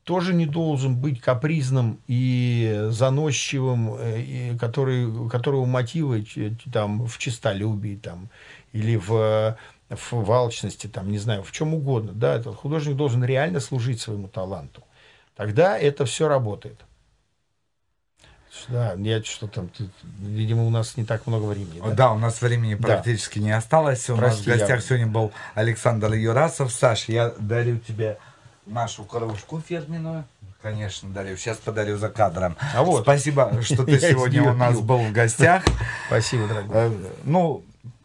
тоже 0.04 0.34
не 0.34 0.46
должен 0.46 0.96
быть 0.96 1.22
капризным 1.22 2.00
и 2.08 2.88
заносчивым, 2.90 3.96
э, 3.98 4.22
и 4.22 4.58
который, 4.58 5.30
которого 5.30 5.66
мотивы 5.66 6.24
ч- 6.24 6.56
там, 6.72 7.06
в 7.06 7.18
честолюбии 7.18 7.96
там, 7.96 8.30
или 8.74 8.98
в, 8.98 9.58
в 9.90 10.12
валчности, 10.12 10.88
там, 10.88 11.10
не 11.12 11.20
знаю, 11.20 11.44
в 11.44 11.52
чем 11.52 11.74
угодно. 11.74 12.12
Да, 12.14 12.36
этот 12.36 12.56
художник 12.56 12.96
должен 12.96 13.24
реально 13.24 13.60
служить 13.60 14.02
своему 14.02 14.28
таланту. 14.28 14.84
Тогда 15.36 15.78
это 15.78 16.06
все 16.06 16.28
работает. 16.28 16.80
Да, 18.70 18.94
я 19.00 19.24
что 19.24 19.48
там, 19.48 19.70
видимо, 20.20 20.66
у 20.66 20.70
нас 20.70 20.96
не 20.96 21.06
так 21.06 21.26
много 21.26 21.46
времени. 21.46 21.80
Да? 21.80 21.92
Да? 21.94 22.12
у 22.14 22.20
нас 22.20 22.40
времени 22.42 22.76
Да. 22.76 22.88
практически 22.88 23.40
не 23.40 23.52
осталось. 23.52 24.08
У 24.12 24.16
Прости, 24.16 24.48
нас 24.50 24.58
в 24.58 24.60
гостях 24.60 24.80
я- 24.80 24.86
сегодня 24.86 25.08
был 25.08 25.32
Александр 25.56 26.14
Юрасов. 26.14 26.72
Саш, 26.72 27.10
я 27.10 27.34
дарю 27.40 27.80
тебе 27.80 28.20
нашу 28.66 29.04
кружку 29.04 29.62
фирменную. 29.62 30.26
Конечно, 30.62 31.10
дарю. 31.10 31.36
Сейчас 31.36 31.58
подарю 31.58 31.98
за 31.98 32.10
кадром. 32.10 32.56
А 32.74 32.84
вот. 32.84 33.04
Спасибо, 33.04 33.52
что 33.62 33.84
ты 33.84 34.00
сегодня 34.00 34.44
у 34.44 34.54
нас 34.54 34.80
был 34.80 35.00
в 35.00 35.12
гостях. 35.12 35.64
Спасибо, 36.08 36.48
дорогой. 36.48 36.76
Э, 36.76 36.92
Ну, 37.26 37.64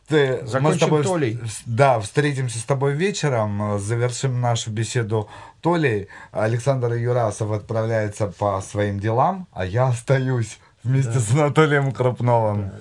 ты, 0.09 0.41
мы 0.43 0.47
с 0.49 0.51
Закончим 0.51 0.81
тобой, 0.81 1.05
Толей. 1.05 1.41
да, 1.67 2.01
встретимся 2.01 2.59
с 2.59 2.65
тобой 2.65 2.95
вечером, 2.95 3.75
э, 3.75 3.79
завершим 3.79 4.41
нашу 4.41 4.71
беседу 4.71 5.29
Толей. 5.61 6.09
Александр 6.33 6.95
Юрасов 6.95 7.53
отправляется 7.53 8.27
по 8.27 8.61
своим 8.61 8.99
делам, 8.99 9.47
а 9.53 9.65
я 9.65 9.89
остаюсь 9.89 10.59
вместе 10.83 11.19
с 11.21 11.31
Анатолием 11.33 11.93
Крупновым. 11.93 12.73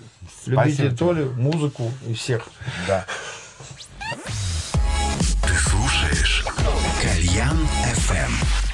Любите 0.45 0.73
Спасибо. 0.75 0.97
Толю, 0.97 1.33
музыку 1.35 1.91
и 2.07 2.13
всех. 2.13 2.47
Да. 2.87 3.05
Кальян 7.37 8.66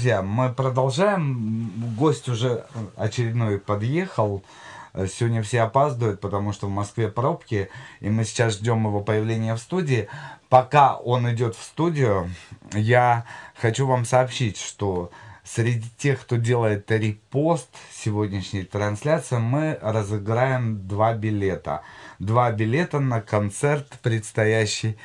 Друзья, 0.00 0.22
мы 0.22 0.50
продолжаем. 0.50 1.94
Гость 1.98 2.26
уже 2.30 2.64
очередной 2.96 3.58
подъехал. 3.58 4.42
Сегодня 4.94 5.42
все 5.42 5.60
опаздывают, 5.60 6.22
потому 6.22 6.54
что 6.54 6.68
в 6.68 6.70
Москве 6.70 7.08
пробки, 7.08 7.68
и 8.00 8.08
мы 8.08 8.24
сейчас 8.24 8.54
ждем 8.54 8.86
его 8.86 9.02
появления 9.02 9.54
в 9.54 9.58
студии. 9.58 10.08
Пока 10.48 10.96
он 10.96 11.30
идет 11.30 11.54
в 11.54 11.62
студию, 11.62 12.30
я 12.72 13.26
хочу 13.54 13.86
вам 13.86 14.06
сообщить, 14.06 14.56
что 14.56 15.10
среди 15.44 15.90
тех, 15.98 16.22
кто 16.22 16.36
делает 16.36 16.90
репост 16.90 17.68
сегодняшней 17.92 18.62
трансляции, 18.62 19.36
мы 19.36 19.78
разыграем 19.82 20.88
два 20.88 21.12
билета. 21.12 21.82
Два 22.18 22.50
билета 22.52 23.00
на 23.00 23.20
концерт 23.20 23.98
предстоящий 24.00 24.96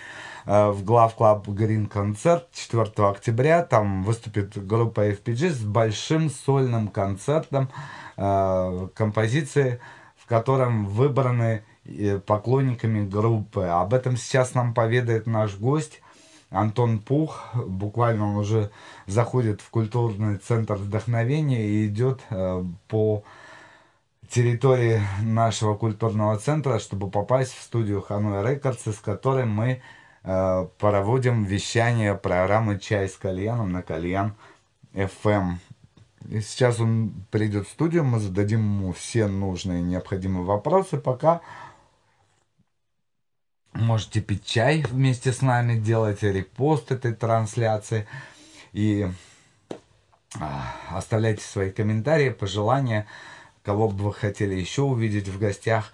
в 0.46 0.84
Главclub 0.84 1.48
Green 1.48 1.88
Concert 1.88 2.48
4 2.54 2.84
октября. 3.10 3.64
Там 3.64 4.04
выступит 4.04 4.66
группа 4.66 5.10
FPG 5.10 5.50
с 5.50 5.64
большим 5.64 6.30
сольным 6.30 6.88
концертом 6.88 7.70
э, 8.16 8.88
композиции, 8.94 9.80
в 10.18 10.28
котором 10.28 10.86
выбраны 10.86 11.64
э, 11.86 12.20
поклонниками 12.20 13.08
группы. 13.08 13.64
Об 13.64 13.94
этом 13.94 14.18
сейчас 14.18 14.54
нам 14.54 14.74
поведает 14.74 15.26
наш 15.26 15.56
гость 15.56 16.02
Антон 16.52 17.00
Пух. 17.00 17.44
Буквально 17.56 18.30
он 18.30 18.38
уже 18.38 18.70
заходит 19.08 19.62
в 19.62 19.70
культурный 19.72 20.38
центр 20.38 20.76
вдохновения 20.76 21.68
и 21.68 21.88
идет 21.88 22.22
э, 22.30 22.64
по 22.88 23.24
территории 24.30 25.02
нашего 25.22 25.76
культурного 25.76 26.38
центра, 26.38 26.80
чтобы 26.80 27.10
попасть 27.10 27.54
в 27.54 27.62
студию 27.62 28.02
Hanoi 28.02 28.48
Records, 28.48 28.88
с 28.88 29.00
которой 29.00 29.46
мы 29.46 29.70
э, 29.70 29.82
проводим 30.26 31.44
вещание 31.44 32.16
программы 32.16 32.80
«Чай 32.80 33.08
с 33.08 33.16
кальяном» 33.16 33.72
на 33.72 33.84
Кальян 33.84 34.36
FM. 34.94 35.58
И 36.30 36.42
сейчас 36.42 36.80
он 36.80 37.14
придет 37.30 37.68
в 37.68 37.72
студию, 37.72 38.04
мы 38.04 38.20
зададим 38.20 38.60
ему 38.60 38.94
все 38.94 39.28
нужные 39.28 39.82
необходимые 39.84 40.44
вопросы, 40.44 40.98
пока 40.98 41.42
можете 43.74 44.22
пить 44.22 44.46
чай 44.46 44.84
вместе 44.90 45.32
с 45.32 45.42
нами, 45.42 45.78
делать 45.78 46.24
репост 46.24 46.92
этой 46.92 47.14
трансляции 47.14 48.08
и 48.74 49.08
а, 50.40 50.74
оставляйте 50.90 51.44
свои 51.44 51.72
комментарии, 51.72 52.30
пожелания, 52.30 53.06
кого 53.64 53.90
бы 53.90 54.06
вы 54.06 54.14
хотели 54.14 54.56
еще 54.56 54.82
увидеть 54.82 55.28
в 55.28 55.38
гостях 55.38 55.92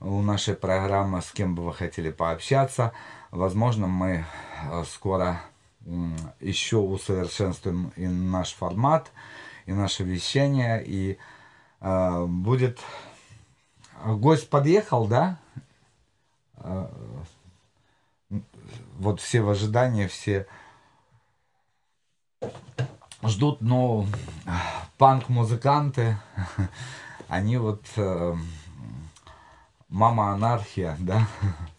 у 0.00 0.20
нашей 0.22 0.54
программы, 0.54 1.22
с 1.22 1.30
кем 1.32 1.54
бы 1.54 1.64
вы 1.64 1.74
хотели 1.74 2.10
пообщаться. 2.10 2.92
Возможно, 3.34 3.88
мы 3.88 4.24
э, 4.62 4.84
скоро 4.84 5.40
еще 6.38 6.76
усовершенствуем 6.76 7.92
и 7.96 8.06
наш 8.06 8.54
формат, 8.54 9.10
и 9.66 9.72
наше 9.72 10.04
вещание, 10.04 10.84
и 10.86 11.18
э, 11.80 12.24
будет... 12.26 12.78
Гость 14.04 14.48
подъехал, 14.48 15.08
да? 15.08 15.40
Э, 16.58 16.88
Вот 18.98 19.20
все 19.20 19.42
в 19.42 19.50
ожидании, 19.50 20.06
все 20.06 20.46
ждут, 23.24 23.60
но 23.60 24.06
панк-музыканты, 24.96 26.18
они 27.28 27.56
вот 27.56 27.84
э, 27.96 28.36
мама 29.88 30.32
анархия, 30.32 30.96
да, 31.00 31.26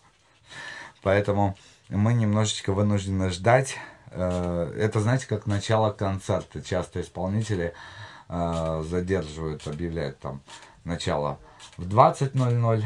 поэтому 1.05 1.55
мы 1.89 2.15
немножечко 2.15 2.73
вынуждены 2.73 3.29
ждать. 3.29 3.77
Э, 4.09 4.73
Это, 4.75 4.99
знаете, 4.99 5.27
как 5.27 5.45
начало 5.45 5.91
концерта. 5.91 6.63
Часто 6.63 6.99
исполнители 6.99 7.73
э, 8.27 8.83
задерживают, 8.89 9.67
объявляют 9.67 10.19
там 10.19 10.41
начало 10.83 11.37
в 11.77 11.87
20.00 11.87 12.83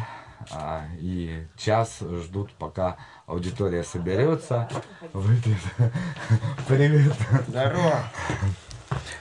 а, 0.52 0.82
и 1.00 1.46
час 1.58 2.00
ждут, 2.02 2.52
пока 2.54 2.98
аудитория 3.26 3.84
соберется, 3.84 4.70
выпьет. 5.14 5.58
Привет. 6.68 7.14
Здорово. 7.48 8.04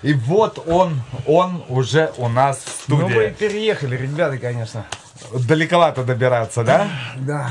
И 0.03 0.13
вот 0.15 0.65
он, 0.67 1.03
он 1.27 1.65
уже 1.69 2.13
у 2.19 2.29
нас 2.29 2.59
в 2.59 2.89
Ну 2.89 2.97
вы 2.97 3.11
студии. 3.11 3.31
переехали, 3.35 3.97
ребята, 3.97 4.39
конечно. 4.39 4.87
Далековато 5.33 6.05
добираться, 6.05 6.65
да? 6.65 6.89
Да. 7.17 7.51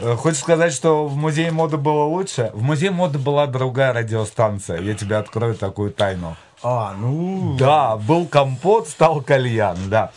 Э, 0.00 0.14
Хочешь 0.14 0.40
сказать, 0.40 0.72
что 0.72 1.06
в 1.06 1.16
музее 1.16 1.50
моды 1.50 1.76
было 1.76 2.04
лучше? 2.04 2.50
В 2.54 2.62
музее 2.62 2.90
моды 2.90 3.18
была 3.18 3.46
другая 3.46 3.92
радиостанция. 3.92 4.80
Я 4.80 4.94
тебе 4.94 5.16
открою 5.16 5.54
такую 5.54 5.92
тайну. 5.92 6.36
А, 6.62 6.94
ну... 6.98 7.56
Да, 7.56 7.96
был 7.96 8.26
компот, 8.26 8.88
стал 8.88 9.20
кальян, 9.22 9.76
да. 9.86 10.12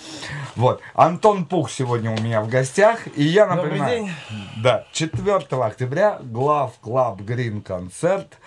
Вот. 0.55 0.81
Антон 0.93 1.45
Пух 1.45 1.69
сегодня 1.69 2.11
у 2.11 2.21
меня 2.21 2.41
в 2.41 2.47
гостях. 2.47 2.99
И 3.15 3.23
я 3.23 3.45
напоминаю... 3.47 4.05
день. 4.05 4.11
Да, 4.57 4.85
4 4.91 5.37
октября 5.63 6.19
Главclub 6.21 7.21
Green 7.21 7.61
Concert. 7.61 8.37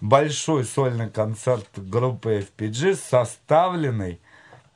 Большой 0.00 0.64
сольный 0.64 1.10
концерт 1.10 1.66
группы 1.76 2.46
FPG, 2.58 2.98
составленный 3.10 4.20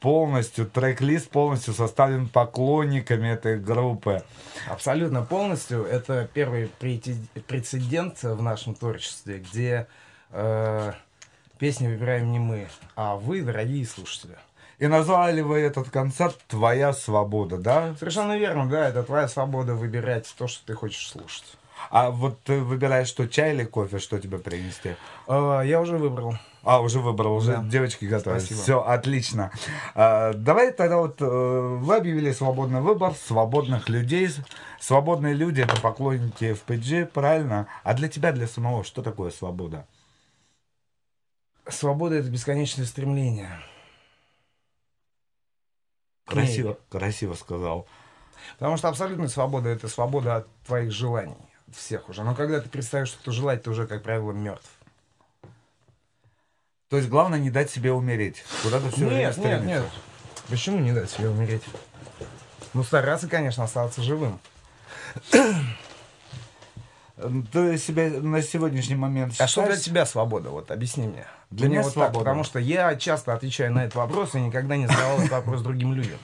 полностью, 0.05 0.67
трек-лист 0.67 1.31
полностью 1.31 1.73
составлен 1.73 2.29
поклонниками 2.29 3.29
этой 3.29 3.59
группы. 3.59 4.23
Абсолютно 4.69 5.23
полностью. 5.23 5.87
Это 5.87 6.29
первый 6.35 6.67
прецедент 7.49 8.23
в 8.23 8.43
нашем 8.43 8.75
творчестве, 8.75 9.39
где 9.39 9.87
э, 10.31 10.93
песни 11.59 11.87
выбираем 11.87 12.31
не 12.33 12.39
мы, 12.39 12.69
а 12.97 13.17
вы, 13.17 13.41
дорогие 13.41 13.87
слушатели. 13.87 14.37
И 14.79 14.89
назвали 14.89 15.41
вы 15.41 15.61
этот 15.61 15.89
концерт 15.89 16.37
«Твоя 16.49 16.93
свобода», 16.93 17.57
да? 17.57 17.95
Совершенно 17.99 18.37
верно, 18.37 18.69
да, 18.69 18.87
это 18.91 19.05
твоя 19.05 19.27
свобода 19.27 19.73
выбирать 19.75 20.35
то, 20.37 20.49
что 20.49 20.67
ты 20.67 20.75
хочешь 20.75 21.09
слушать. 21.09 21.57
А 21.89 22.11
вот 22.11 22.39
ты 22.43 22.61
выбираешь, 22.61 23.09
что 23.09 23.27
чай 23.27 23.55
или 23.55 23.65
кофе, 23.65 23.99
что 23.99 24.19
тебе 24.19 24.37
принести? 24.37 24.97
Э, 25.29 25.63
я 25.65 25.81
уже 25.81 25.97
выбрал. 25.97 26.37
А, 26.65 26.81
уже 26.81 27.01
выбрал, 27.01 27.37
уже 27.37 27.53
Да. 27.53 27.63
девочки 27.65 28.07
готовы. 28.07 28.41
Спасибо. 28.41 28.61
Все, 28.63 28.83
отлично. 28.83 29.51
А, 29.95 30.33
давай 30.33 30.73
тогда 30.73 30.97
вот 30.99 31.21
э, 31.21 31.25
вы 31.27 31.97
объявили 31.97 32.33
свободный 32.33 32.81
выбор 32.81 33.15
свободных 33.15 33.89
людей. 33.89 34.31
Свободные 34.81 35.35
люди 35.35 35.61
это 35.61 35.81
поклонники 35.81 36.45
FPG, 36.45 37.07
правильно? 37.07 37.69
А 37.83 37.95
для 37.95 38.09
тебя, 38.09 38.33
для 38.33 38.47
самого, 38.47 38.85
что 38.85 39.03
такое 39.03 39.31
свобода? 39.31 39.87
Свобода— 41.69 42.15
это 42.17 42.29
бесконечное 42.29 42.85
стремление. 42.87 43.61
Красиво, 46.27 46.79
красиво 46.91 47.35
сказал. 47.35 47.87
Потому 48.59 48.77
что 48.77 48.89
абсолютная 48.89 49.29
свобода— 49.29 49.69
это 49.71 49.89
свобода 49.89 50.37
от 50.37 50.49
твоих 50.67 50.93
желаний. 50.93 51.37
Всех 51.73 52.09
уже. 52.09 52.23
Но 52.25 52.35
когда 52.35 52.61
ты 52.61 52.69
представишь, 52.69 53.09
что 53.09 53.33
желать, 53.33 53.63
ты 53.63 53.71
уже, 53.71 53.87
как 53.87 54.03
правило, 54.03 54.33
мертв. 54.33 54.69
То 56.89 56.97
есть 56.99 57.09
главное 57.09 57.39
не 57.39 57.51
дать 57.51 57.71
себе 57.71 57.93
умереть. 57.93 58.45
Куда-то 58.63 58.91
все 58.91 59.07
время 59.07 59.27
Нет, 59.27 59.27
нет, 59.27 59.33
стремиться. 59.35 59.67
нет. 59.67 59.85
Почему 60.49 60.79
не 60.81 60.93
дать 60.93 61.11
себе 61.11 61.29
умереть? 61.29 61.63
Ну, 62.75 62.85
стараться, 62.85 63.29
конечно, 63.29 63.65
оставаться 63.65 64.03
живым. 64.03 64.39
Ты 67.53 67.79
себя 67.79 68.11
на 68.21 68.43
сегодняшний 68.43 68.97
момент 68.97 69.35
А 69.39 69.47
что 69.47 69.63
для 69.63 69.71
считаешь- 69.71 69.85
тебя 69.85 70.05
свобода? 70.07 70.51
Вот 70.51 70.71
объясни 70.71 71.07
мне. 71.07 71.25
Для 71.51 71.69
Мне 71.69 71.77
меня 71.77 71.85
вот 71.85 71.95
так, 71.95 72.05
свобода. 72.05 72.19
потому 72.19 72.43
что 72.45 72.59
я 72.59 72.97
часто 72.97 73.33
отвечаю 73.33 73.73
на 73.73 73.85
этот 73.85 73.95
вопрос 73.95 74.35
и 74.35 74.41
никогда 74.41 74.77
не 74.77 74.89
задавал 74.89 75.19
этот 75.19 75.31
вопрос 75.31 75.63
другим 75.63 75.95
людям. 75.95 76.19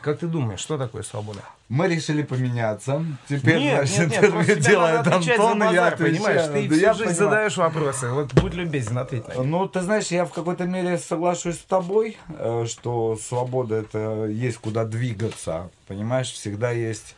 Как 0.00 0.18
ты 0.20 0.26
думаешь, 0.26 0.60
что 0.60 0.78
такое 0.78 1.02
свобода? 1.02 1.40
Мы 1.68 1.88
решили 1.88 2.22
поменяться. 2.22 3.04
Теперь, 3.28 3.58
нет, 3.58 3.88
значит, 3.88 4.22
нет, 4.22 4.48
нет, 4.48 4.58
делает 4.66 5.06
Антон, 5.06 5.22
и 5.22 5.26
я 5.26 5.36
базар, 5.36 5.92
отвечаю. 5.94 5.96
понимаешь? 6.14 6.42
Ты 6.46 6.68
Да 6.68 6.74
всю 6.74 6.80
я 6.82 6.92
жизнь 6.94 7.04
понимаю. 7.10 7.14
задаешь 7.30 7.56
вопросы. 7.56 8.08
Вот 8.10 8.32
будь 8.34 8.54
любезен, 8.54 8.98
ответь 8.98 9.28
на 9.28 9.34
них. 9.34 9.44
Ну, 9.44 9.66
ты 9.68 9.80
знаешь, 9.82 10.06
я 10.08 10.24
в 10.24 10.30
какой-то 10.32 10.64
мере 10.64 10.98
соглашусь 10.98 11.56
с 11.56 11.64
тобой, 11.64 12.16
э, 12.28 12.64
что 12.68 13.16
свобода 13.16 13.74
это 13.74 14.26
есть 14.26 14.58
куда 14.58 14.84
двигаться. 14.84 15.68
Понимаешь, 15.88 16.30
всегда 16.32 16.70
есть 16.70 17.14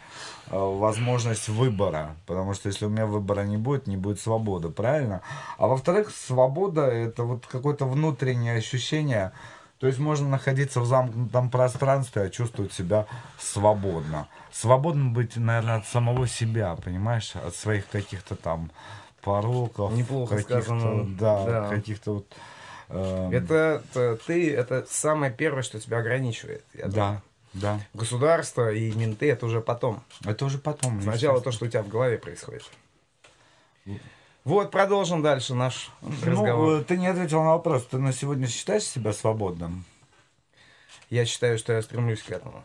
э, 0.51 0.57
возможность 0.57 1.49
выбора. 1.49 2.17
Потому 2.27 2.55
что 2.55 2.69
если 2.69 2.87
у 2.87 2.89
меня 2.89 3.07
выбора 3.07 3.43
не 3.43 3.57
будет, 3.59 3.87
не 3.87 3.97
будет 3.99 4.21
свободы, 4.21 4.71
правильно? 4.71 5.21
А 5.59 5.67
во-вторых, 5.69 6.11
свобода 6.11 6.87
это 6.87 7.23
вот 7.25 7.47
какое-то 7.47 7.85
внутреннее 7.85 8.57
ощущение. 8.57 9.33
То 9.81 9.87
есть 9.87 9.99
можно 9.99 10.29
находиться 10.29 10.81
в 10.81 10.87
замкнутом 10.87 11.51
пространстве, 11.51 12.23
а 12.23 12.29
чувствовать 12.31 12.73
себя 12.73 13.07
свободно. 13.39 14.29
Свободно 14.53 15.11
быть, 15.11 15.37
наверное, 15.37 15.77
от 15.77 15.87
самого 15.87 16.29
себя, 16.29 16.77
понимаешь? 16.77 17.35
От 17.35 17.55
своих 17.57 17.89
каких-то 17.89 18.37
там 18.37 18.71
пороков. 19.23 19.93
Неплохо 19.93 20.39
сказано. 20.41 21.07
Да, 21.19 21.45
Да. 21.45 21.69
каких-то 21.71 22.15
вот... 22.15 22.27
эм, 22.91 23.31
Это 23.33 23.83
т- 23.95 24.17
ты, 24.27 24.55
это 24.55 24.87
самое 24.91 25.33
первое, 25.33 25.63
что 25.63 25.81
тебя 25.81 25.99
ограничивает. 25.99 26.63
я 26.75 26.89
думаю. 26.89 27.23
Да, 27.55 27.77
да. 27.79 27.81
Государство 27.95 28.71
и 28.71 28.93
менты 28.93 29.31
это 29.31 29.47
уже 29.47 29.61
потом. 29.63 30.03
Это 30.27 30.45
уже 30.45 30.59
потом. 30.59 31.01
Сначала 31.01 31.41
то, 31.41 31.53
что 31.53 31.65
у 31.65 31.69
тебя 31.69 31.83
в 31.83 31.89
голове 31.89 32.19
происходит. 32.19 32.69
Вот, 34.45 34.71
продолжим 34.71 35.23
дальше 35.23 35.55
наш 35.55 35.91
разговор. 36.01 36.69
Ну, 36.69 36.81
э, 36.81 36.85
ты 36.85 36.97
не 36.97 37.07
ответил 37.07 37.43
на 37.43 37.51
вопрос. 37.51 37.87
Ты 37.87 37.99
на 37.99 38.13
сегодня 38.13 38.47
считаешь 38.47 38.85
себя 38.85 39.13
свободным? 39.13 39.85
Я 41.11 41.27
считаю, 41.27 41.59
что 41.59 41.73
я 41.73 41.83
стремлюсь 41.83 42.23
к 42.23 42.31
этому. 42.31 42.65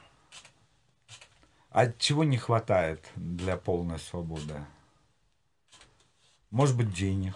А 1.71 1.91
чего 1.91 2.23
не 2.23 2.37
хватает 2.37 3.03
для 3.15 3.57
полной 3.57 3.99
свободы? 3.99 4.65
Может 6.49 6.77
быть, 6.77 6.93
денег. 6.93 7.35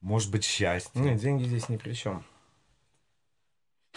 Может 0.00 0.32
быть, 0.32 0.44
счастья. 0.44 0.98
Нет, 0.98 1.20
деньги 1.20 1.44
здесь 1.44 1.68
ни 1.68 1.76
при 1.76 1.92
чем. 1.92 2.24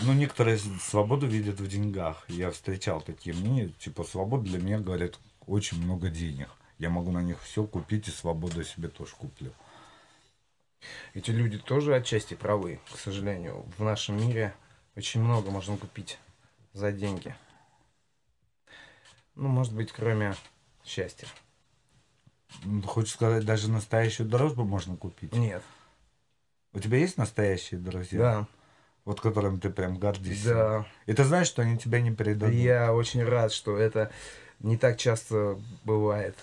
Ну, 0.01 0.13
некоторые 0.13 0.57
свободу 0.57 1.25
видят 1.25 1.59
в 1.59 1.67
деньгах. 1.67 2.23
Я 2.27 2.51
встречал 2.51 3.01
такие 3.01 3.35
мнения. 3.35 3.69
Типа, 3.79 4.03
свобода 4.03 4.43
для 4.43 4.59
меня, 4.59 4.79
говорят, 4.79 5.19
очень 5.47 5.83
много 5.83 6.09
денег. 6.09 6.49
Я 6.81 6.89
могу 6.89 7.11
на 7.11 7.21
них 7.21 7.39
все 7.43 7.63
купить, 7.63 8.07
и 8.07 8.11
свободу 8.11 8.63
себе 8.63 8.87
тоже 8.87 9.13
куплю. 9.15 9.53
Эти 11.13 11.29
люди 11.29 11.59
тоже 11.59 11.95
отчасти 11.95 12.33
правы, 12.33 12.79
к 12.91 12.97
сожалению. 12.97 13.67
В 13.77 13.83
нашем 13.83 14.17
мире 14.17 14.55
очень 14.95 15.21
много 15.21 15.51
можно 15.51 15.77
купить 15.77 16.17
за 16.73 16.91
деньги. 16.91 17.35
Ну, 19.35 19.47
может 19.47 19.75
быть, 19.75 19.91
кроме 19.91 20.33
счастья. 20.83 21.27
Ну, 22.63 22.81
Хочешь 22.81 23.13
сказать, 23.13 23.45
даже 23.45 23.69
настоящую 23.69 24.27
дружбу 24.27 24.63
можно 24.63 24.97
купить? 24.97 25.33
Нет. 25.33 25.61
У 26.73 26.79
тебя 26.79 26.97
есть 26.97 27.15
настоящие 27.15 27.79
друзья? 27.79 28.19
Да. 28.19 28.47
Вот 29.05 29.21
которым 29.21 29.59
ты 29.59 29.69
прям 29.69 29.99
гордишься? 29.99 30.55
Да. 30.55 30.87
И 31.05 31.13
ты 31.13 31.25
знаешь, 31.25 31.45
что 31.45 31.61
они 31.61 31.77
тебя 31.77 32.01
не 32.01 32.09
предадут? 32.09 32.55
Я 32.55 32.91
очень 32.91 33.23
рад, 33.23 33.51
что 33.51 33.77
это 33.77 34.11
не 34.57 34.77
так 34.77 34.97
часто 34.97 35.59
бывает. 35.83 36.35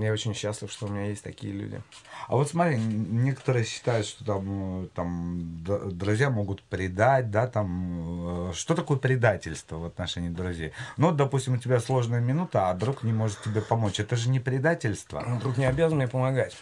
Я 0.00 0.12
очень 0.12 0.34
счастлив, 0.34 0.72
что 0.72 0.86
у 0.86 0.88
меня 0.88 1.06
есть 1.06 1.22
такие 1.22 1.52
люди. 1.52 1.80
А 2.26 2.34
вот 2.34 2.48
смотри, 2.48 2.78
некоторые 2.78 3.64
считают, 3.64 4.06
что 4.06 4.24
там, 4.24 4.84
э, 4.84 4.88
там 4.88 5.64
друзья 5.64 6.30
могут 6.30 6.62
предать, 6.62 7.30
да, 7.30 7.46
там, 7.46 8.50
э, 8.50 8.52
что 8.54 8.74
такое 8.74 8.98
предательство 8.98 9.76
в 9.76 9.84
отношении 9.84 10.30
друзей? 10.30 10.72
Ну, 10.96 11.12
допустим, 11.12 11.54
у 11.54 11.58
тебя 11.58 11.78
сложная 11.78 12.20
минута, 12.20 12.70
а 12.70 12.74
друг 12.74 13.04
не 13.04 13.12
может 13.12 13.40
тебе 13.42 13.60
помочь. 13.60 14.00
Это 14.00 14.16
же 14.16 14.30
не 14.30 14.40
предательство. 14.40 15.22
Ну, 15.24 15.38
Друг 15.38 15.58
не 15.58 15.66
обязан 15.66 15.98
мне 15.98 16.08
помогать. 16.08 16.56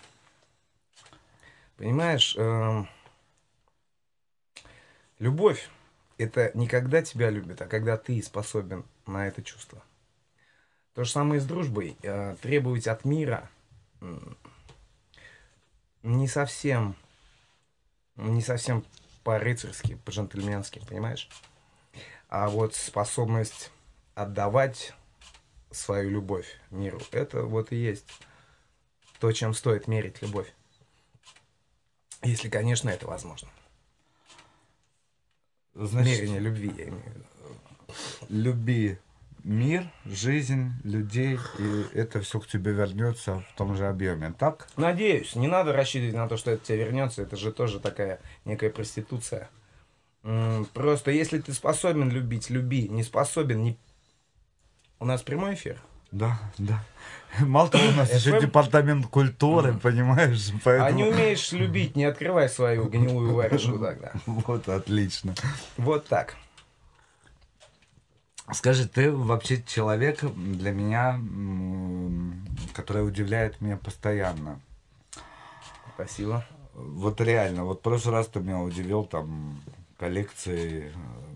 Понимаешь, 1.79 2.35
эм, 2.37 2.87
любовь— 5.19 5.71
это 6.19 6.51
не 6.53 6.69
когда 6.69 7.01
тебя 7.01 7.31
любят, 7.31 7.63
а 7.63 7.67
когда 7.67 7.97
ты 7.97 8.23
способен 8.23 8.85
на 9.07 9.27
это 9.27 9.43
чувство. 9.43 9.83
То 10.95 11.05
же 11.05 11.11
самое 11.11 11.41
с 11.41 11.45
дружбой. 11.47 11.97
Э, 12.03 12.37
Требовать 12.43 12.87
от 12.87 13.05
мира 13.05 13.49
не 16.03 16.27
совсем, 16.27 16.97
не 18.17 18.43
совсем 18.43 18.85
по-рыцарски, 19.23 19.95
по-джентльменски, 20.05 20.81
понимаешь? 20.89 21.29
А 22.29 22.49
вот 22.49 22.75
способность 22.75 23.71
отдавать 24.15 24.95
свою 25.71 26.11
любовь 26.11 26.59
миру, 26.71 27.01
это 27.13 27.43
вот 27.45 27.73
и 27.73 27.77
есть 27.77 28.07
то, 29.21 29.31
чем 29.33 29.55
стоит 29.55 29.87
мерить 29.87 30.21
любовь. 30.21 30.53
Если, 32.23 32.49
конечно, 32.49 32.91
это 32.91 33.07
возможно. 33.07 33.49
Значит, 35.75 36.21
Мерение 36.21 36.41
любви, 36.41 36.73
я 36.77 36.89
имею 36.89 37.03
в 37.03 37.15
виду. 37.15 37.25
люби 38.29 38.99
мир, 39.45 39.85
жизнь, 40.05 40.73
людей, 40.85 41.39
и 41.59 41.85
это 41.97 42.21
все 42.21 42.41
к 42.41 42.47
тебе 42.47 42.73
вернется 42.73 43.45
в 43.51 43.57
том 43.57 43.77
же 43.77 43.87
объеме, 43.87 44.35
так? 44.39 44.69
Надеюсь, 44.77 45.35
не 45.37 45.49
надо 45.49 45.73
рассчитывать 45.73 46.15
на 46.15 46.29
то, 46.29 46.37
что 46.37 46.53
это 46.53 46.65
тебе 46.65 46.79
вернется. 46.85 47.23
Это 47.23 47.37
же 47.37 47.53
тоже 47.53 47.81
такая 47.81 48.21
некая 48.45 48.71
проституция. 48.71 49.49
Просто 50.73 51.11
если 51.11 51.41
ты 51.41 51.53
способен 51.53 52.11
любить, 52.11 52.51
люби. 52.51 52.89
Не 52.89 53.03
способен, 53.03 53.63
не... 53.63 53.79
У 55.01 55.05
нас 55.05 55.23
прямой 55.23 55.55
эфир. 55.55 55.83
Да, 56.13 56.39
да. 56.59 56.85
Мало 57.41 57.71
того, 57.71 57.89
у 57.89 57.93
нас 57.93 58.13
еще 58.13 58.37
FM? 58.37 58.41
департамент 58.43 59.07
культуры, 59.07 59.73
понимаешь? 59.75 60.51
А 60.51 60.59
Поэтому... 60.63 60.99
не 60.99 61.05
умеешь 61.05 61.51
любить, 61.53 61.97
не 61.97 62.05
открывай 62.05 62.49
свою 62.51 62.85
гнилую 62.85 63.35
варежку 63.35 63.79
тогда. 63.79 64.13
Вот, 64.27 64.69
отлично. 64.69 65.35
Вот 65.79 66.07
так. 66.07 66.37
Скажи, 68.55 68.87
ты 68.87 69.11
вообще 69.11 69.63
человек 69.63 70.21
для 70.21 70.73
меня, 70.73 71.21
который 72.75 73.07
удивляет 73.07 73.61
меня 73.61 73.77
постоянно. 73.77 74.61
Спасибо. 75.95 76.45
Вот 76.75 77.21
реально, 77.21 77.65
вот 77.65 77.81
в 77.81 77.83
прошлый 77.83 78.15
раз 78.15 78.27
ты 78.29 78.41
меня 78.41 78.61
удивил 78.61 79.05
там 79.05 79.61
коллекцией 79.99 80.87
э, 80.87 80.93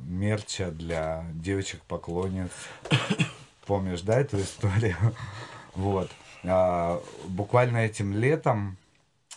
мерча 0.07 0.71
для 0.71 1.27
девочек-поклонниц. 1.35 2.51
Помнишь, 3.67 4.01
да, 4.01 4.21
эту 4.21 4.41
историю? 4.41 4.97
Вот. 5.75 6.11
А, 6.43 7.03
буквально 7.29 7.79
этим 7.79 8.15
летом 8.15 8.79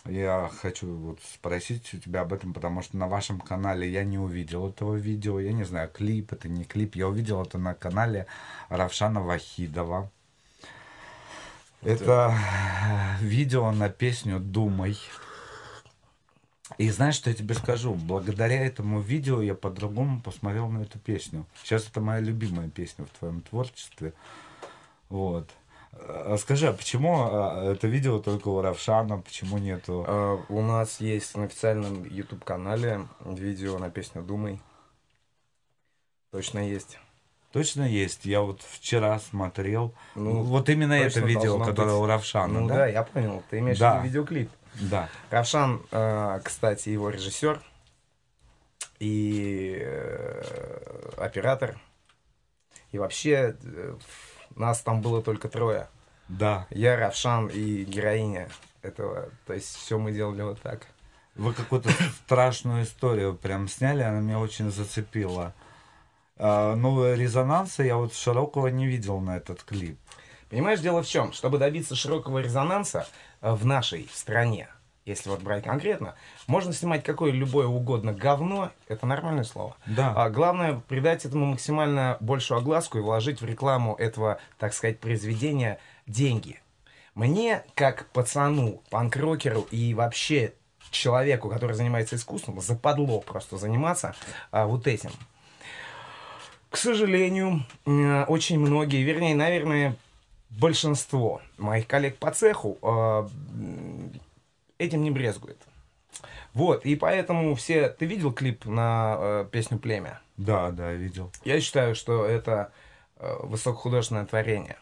я 0.06 0.50
хочу 0.60 0.86
вот 0.96 1.20
спросить 1.22 1.92
у 1.94 1.98
тебя 1.98 2.22
об 2.22 2.32
этом, 2.32 2.54
потому 2.54 2.82
что 2.82 2.96
на 2.96 3.06
вашем 3.06 3.40
канале 3.40 3.90
я 3.90 4.04
не 4.04 4.18
увидел 4.18 4.68
этого 4.68 4.94
видео. 4.94 5.38
Я 5.40 5.52
не 5.52 5.64
знаю, 5.64 5.90
клип 5.90 6.32
это 6.32 6.48
не 6.48 6.64
клип. 6.64 6.96
Я 6.96 7.08
увидел 7.08 7.42
это 7.42 7.58
на 7.58 7.74
канале 7.74 8.26
Равшана 8.68 9.20
Вахидова. 9.20 10.10
Это 11.82 12.36
видео 13.20 13.70
на 13.72 13.88
песню 13.88 14.38
«Думай». 14.38 14.98
И 16.78 16.88
знаешь, 16.90 17.16
что 17.16 17.30
я 17.30 17.36
тебе 17.36 17.54
скажу? 17.54 17.94
Благодаря 17.94 18.64
этому 18.64 19.00
видео 19.00 19.42
я 19.42 19.54
по-другому 19.54 20.20
посмотрел 20.20 20.68
на 20.68 20.82
эту 20.82 20.98
песню. 20.98 21.46
Сейчас 21.62 21.86
это 21.88 22.00
моя 22.00 22.20
любимая 22.20 22.68
песня 22.68 23.04
в 23.04 23.18
твоем 23.18 23.42
творчестве. 23.42 24.14
Вот. 25.08 25.50
А 25.92 26.36
Скажи, 26.38 26.68
а 26.68 26.72
почему 26.72 27.28
а, 27.30 27.72
это 27.72 27.86
видео 27.86 28.18
только 28.20 28.48
у 28.48 28.60
Равшана, 28.60 29.18
почему 29.18 29.58
нету? 29.58 30.04
А, 30.06 30.44
у 30.48 30.62
нас 30.62 31.00
есть 31.00 31.36
на 31.36 31.44
официальном 31.44 32.04
YouTube 32.04 32.44
канале 32.44 33.06
видео 33.24 33.78
на 33.78 33.90
песню 33.90 34.22
Думай. 34.22 34.60
Точно 36.30 36.58
есть. 36.60 36.98
Точно 37.52 37.82
есть. 37.82 38.24
Я 38.24 38.42
вот 38.42 38.62
вчера 38.62 39.18
смотрел. 39.18 39.92
Ну, 40.14 40.42
вот 40.42 40.68
именно 40.68 40.92
это 40.92 41.20
видео, 41.20 41.58
которое 41.58 41.96
быть. 41.96 42.02
у 42.02 42.06
Равшана, 42.06 42.60
ну 42.60 42.68
да? 42.68 42.74
да? 42.76 42.86
я 42.86 43.02
понял. 43.02 43.42
Ты 43.50 43.58
имеешь 43.58 43.78
Да. 43.78 43.94
в 43.98 44.04
виду 44.04 44.20
видеоклип. 44.22 44.50
Да. 44.82 45.08
Равшан, 45.30 45.82
кстати, 46.44 46.90
его 46.90 47.10
режиссер 47.10 47.60
и 49.00 49.78
э, 49.80 51.10
оператор. 51.16 51.80
И 52.92 52.98
вообще 52.98 53.56
э, 53.62 53.96
нас 54.56 54.80
там 54.80 55.00
было 55.00 55.22
только 55.22 55.48
трое. 55.48 55.88
Да. 56.28 56.66
Я, 56.70 56.96
Равшан 56.96 57.48
и 57.48 57.84
героиня 57.84 58.48
этого. 58.82 59.30
То 59.46 59.54
есть 59.54 59.74
все 59.76 59.98
мы 59.98 60.12
делали 60.12 60.42
вот 60.42 60.60
так. 60.60 60.86
Вы 61.34 61.52
какую-то 61.52 61.90
страшную 62.24 62.84
историю 62.84 63.34
прям 63.34 63.68
сняли, 63.68 64.02
она 64.02 64.20
меня 64.20 64.38
очень 64.38 64.70
зацепила. 64.70 65.54
А, 66.36 66.74
Ну, 66.74 67.14
резонанса 67.14 67.82
я 67.82 67.96
вот 67.96 68.14
широкого 68.14 68.68
не 68.68 68.86
видел 68.86 69.20
на 69.20 69.36
этот 69.36 69.62
клип. 69.62 69.98
Понимаешь, 70.48 70.80
дело 70.80 71.02
в 71.02 71.06
чем? 71.06 71.32
Чтобы 71.32 71.58
добиться 71.58 71.94
широкого 71.94 72.38
резонанса 72.38 73.06
э, 73.40 73.52
в 73.52 73.64
нашей 73.64 74.10
стране, 74.12 74.68
если 75.04 75.30
вот 75.30 75.42
брать 75.42 75.64
конкретно, 75.64 76.14
можно 76.46 76.72
снимать 76.72 77.02
какое 77.02 77.32
любое 77.32 77.66
угодно 77.66 78.12
говно, 78.12 78.70
это 78.88 79.06
нормальное 79.06 79.44
слово. 79.44 79.76
Да. 79.86 80.12
А 80.16 80.30
главное 80.30 80.80
придать 80.88 81.24
этому 81.24 81.46
максимально 81.46 82.16
большую 82.20 82.58
огласку 82.58 82.98
и 82.98 83.00
вложить 83.00 83.40
в 83.40 83.44
рекламу 83.44 83.94
этого, 83.94 84.40
так 84.58 84.74
сказать, 84.74 85.00
произведения 85.00 85.78
деньги. 86.06 86.60
Мне, 87.14 87.64
как 87.74 88.06
пацану, 88.12 88.82
панк-рокеру 88.90 89.66
и 89.70 89.94
вообще 89.94 90.54
человеку, 90.90 91.48
который 91.48 91.74
занимается 91.74 92.16
искусством, 92.16 92.60
западло 92.60 93.20
просто 93.20 93.56
заниматься 93.56 94.14
а, 94.50 94.66
вот 94.66 94.86
этим. 94.86 95.10
К 96.68 96.76
сожалению, 96.76 97.64
очень 97.84 98.60
многие, 98.60 99.02
вернее, 99.02 99.34
наверное, 99.34 99.96
большинство 100.50 101.40
моих 101.58 101.86
коллег 101.86 102.16
по 102.18 102.30
цеху 102.30 102.78
э, 102.80 103.28
этим 104.80 105.02
не 105.02 105.10
брезгует. 105.10 105.58
Вот, 106.52 106.84
и 106.84 106.96
поэтому 106.96 107.54
все... 107.54 107.88
Ты 107.88 108.06
видел 108.06 108.32
клип 108.32 108.64
на 108.64 109.16
э, 109.18 109.48
песню 109.50 109.78
«Племя»? 109.78 110.20
Да, 110.36 110.70
да, 110.70 110.92
видел. 110.92 111.30
Я 111.44 111.60
считаю, 111.60 111.94
что 111.94 112.24
это 112.24 112.72
э, 113.16 113.36
высокохудожественное 113.42 114.26
творение. 114.26 114.76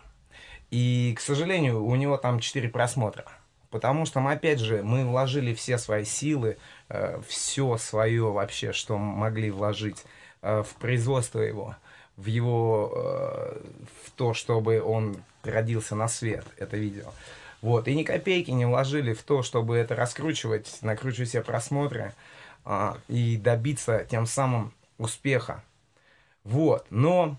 И, 0.71 1.15
к 1.17 1.21
сожалению, 1.21 1.85
у 1.85 1.95
него 1.95 2.17
там 2.17 2.41
4 2.41 2.69
просмотра. 2.71 3.27
Потому 3.71 4.07
что, 4.07 4.21
мы, 4.21 4.33
опять 4.33 4.61
же, 4.61 4.83
мы 4.83 5.05
вложили 5.05 5.53
все 5.53 5.77
свои 5.77 6.05
силы, 6.05 6.57
все 7.27 7.77
свое 7.77 8.33
вообще, 8.33 8.73
что 8.73 8.97
могли 8.97 9.51
вложить 9.51 10.05
э, 10.41 10.63
в 10.63 10.75
производство 10.77 11.41
его, 11.41 11.77
в 12.17 12.27
его, 12.27 12.93
э, 12.95 13.63
в 14.05 14.11
то, 14.13 14.35
чтобы 14.35 14.83
он 14.83 15.17
родился 15.45 15.95
на 15.95 16.09
свет, 16.09 16.45
это 16.57 16.77
видео. 16.77 17.13
Вот, 17.61 17.89
и 17.89 17.95
ни 17.95 18.05
копейки 18.05 18.51
не 18.51 18.67
вложили 18.67 19.13
в 19.13 19.23
то, 19.23 19.43
чтобы 19.43 19.77
это 19.77 19.97
раскручивать, 19.97 20.79
накручивать 20.83 21.31
себе 21.31 21.43
просмотры 21.43 22.15
а, 22.65 22.99
и 23.09 23.37
добиться 23.37 24.07
тем 24.09 24.27
самым 24.27 24.73
успеха. 24.97 25.65
Вот, 26.45 26.87
но, 26.91 27.37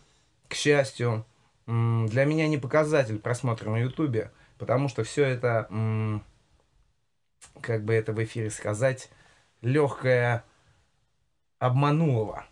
к 0.50 0.56
счастью, 0.56 1.26
для 1.66 2.26
меня 2.26 2.48
не 2.48 2.58
показатель 2.58 3.20
просмотра 3.20 3.70
на 3.70 3.78
Ютубе, 3.78 4.32
потому 4.58 4.90
что 4.90 5.04
все 5.04 5.24
это, 5.24 5.70
как 7.62 7.84
бы 7.84 7.94
это 7.94 8.12
в 8.12 8.24
эфире 8.24 8.50
сказать, 8.50 9.10
легкое 9.62 10.44
обманулово 11.60 12.46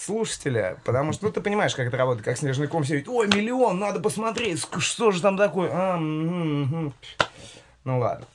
слушателя, 0.00 0.78
потому 0.84 1.12
что, 1.12 1.26
ну, 1.26 1.32
ты 1.32 1.40
понимаешь, 1.40 1.74
как 1.74 1.86
это 1.86 1.96
работает, 1.96 2.24
как 2.24 2.38
снежный 2.38 2.68
ком 2.68 2.84
сидит, 2.84 3.08
ой, 3.08 3.28
миллион, 3.28 3.78
надо 3.78 4.00
посмотреть, 4.00 4.66
что 4.78 5.10
же 5.10 5.20
там 5.20 5.36
такое, 5.36 5.70
а, 5.72 5.96
мгм, 5.96 6.62
мгм». 6.62 6.94
ну, 7.84 7.98
ладно. 7.98 8.26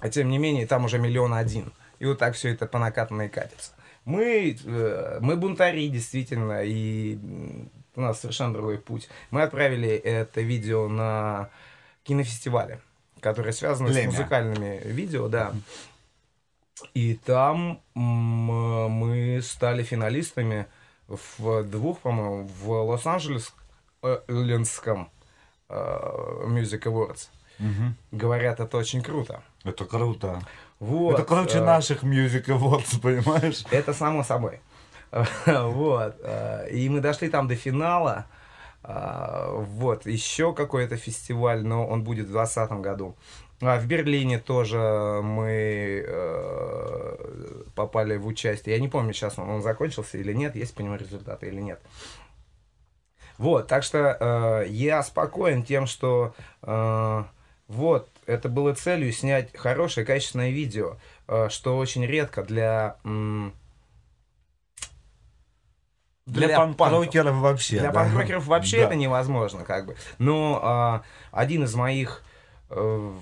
А 0.00 0.08
тем 0.08 0.28
не 0.28 0.38
менее, 0.38 0.66
там 0.66 0.84
уже 0.84 0.98
миллион 0.98 1.34
один, 1.34 1.72
и 1.98 2.06
вот 2.06 2.18
так 2.18 2.34
все 2.34 2.52
это 2.52 2.66
по 2.66 2.78
накатанной 2.78 3.28
катится. 3.28 3.72
Мы, 4.04 4.56
э, 4.64 5.18
мы 5.20 5.36
бунтари, 5.36 5.88
действительно, 5.88 6.62
и 6.64 7.18
у 7.94 8.00
нас 8.00 8.20
совершенно 8.20 8.52
другой 8.52 8.78
путь. 8.78 9.08
Мы 9.30 9.42
отправили 9.42 9.88
это 9.88 10.40
видео 10.40 10.88
на 10.88 11.50
кинофестивале, 12.04 12.80
которые 13.20 13.52
связаны 13.52 13.90
Племя. 13.90 14.10
с 14.10 14.14
музыкальными 14.14 14.80
видео, 14.84 15.28
да. 15.28 15.52
И 16.94 17.14
там 17.14 17.80
мы 17.94 19.40
стали 19.42 19.82
финалистами 19.82 20.66
в 21.08 21.62
двух, 21.64 22.00
по-моему, 22.00 22.46
в 22.46 22.70
Лос-Анджелесском 22.70 25.10
э, 25.68 26.44
Music 26.48 26.82
Awards. 26.82 27.28
Говорят, 28.12 28.60
это 28.60 28.76
очень 28.76 29.02
круто. 29.02 29.42
Это 29.64 29.84
круто. 29.84 30.40
Вот, 30.78 31.14
это 31.14 31.24
круче 31.24 31.58
э, 31.58 31.64
наших 31.64 32.04
Music 32.04 32.44
Awards, 32.46 33.00
понимаешь? 33.02 33.64
Это 33.70 33.92
само 33.94 34.22
собой. 34.24 34.60
Вот. 35.46 36.16
э, 36.22 36.68
И 36.70 36.88
мы 36.88 37.00
дошли 37.00 37.28
там 37.28 37.48
до 37.48 37.56
финала. 37.56 38.26
Вот. 38.82 40.06
Еще 40.06 40.52
какой-то 40.52 40.96
фестиваль, 40.96 41.64
но 41.64 41.86
он 41.86 42.04
будет 42.04 42.26
в 42.26 42.32
2020 42.32 42.70
году. 42.82 43.16
А 43.62 43.78
в 43.78 43.86
Берлине 43.86 44.38
тоже 44.38 44.78
мы 45.22 46.04
э, 46.06 47.62
попали 47.74 48.16
в 48.16 48.26
участие. 48.26 48.74
Я 48.74 48.80
не 48.80 48.88
помню, 48.88 49.14
сейчас 49.14 49.38
он, 49.38 49.48
он 49.48 49.62
закончился 49.62 50.18
или 50.18 50.32
нет, 50.34 50.56
есть 50.56 50.74
по 50.74 50.82
нему 50.82 50.96
результаты 50.96 51.46
или 51.46 51.60
нет. 51.60 51.80
Вот, 53.38 53.66
так 53.66 53.82
что 53.82 54.16
э, 54.64 54.66
я 54.68 55.02
спокоен 55.02 55.62
тем, 55.62 55.86
что 55.86 56.34
э, 56.62 57.24
вот, 57.68 58.08
это 58.26 58.48
было 58.48 58.74
целью 58.74 59.12
снять 59.12 59.54
хорошее, 59.56 60.06
качественное 60.06 60.50
видео, 60.50 60.96
э, 61.28 61.48
что 61.50 61.76
очень 61.78 62.04
редко 62.06 62.42
для... 62.42 62.96
м, 63.04 63.52
Для, 66.26 66.56
панк-рокеров 66.56 67.36
вообще. 67.36 67.78
Для 67.78 67.92
да? 67.92 68.00
панк-рокеров 68.00 68.46
вообще 68.46 68.78
Да. 68.78 68.84
это 68.84 68.94
невозможно, 68.96 69.64
как 69.64 69.86
бы. 69.86 69.96
Но 70.18 70.60
а, 70.62 71.02
один 71.30 71.64
из 71.64 71.74
моих 71.74 72.22
э, 72.70 73.12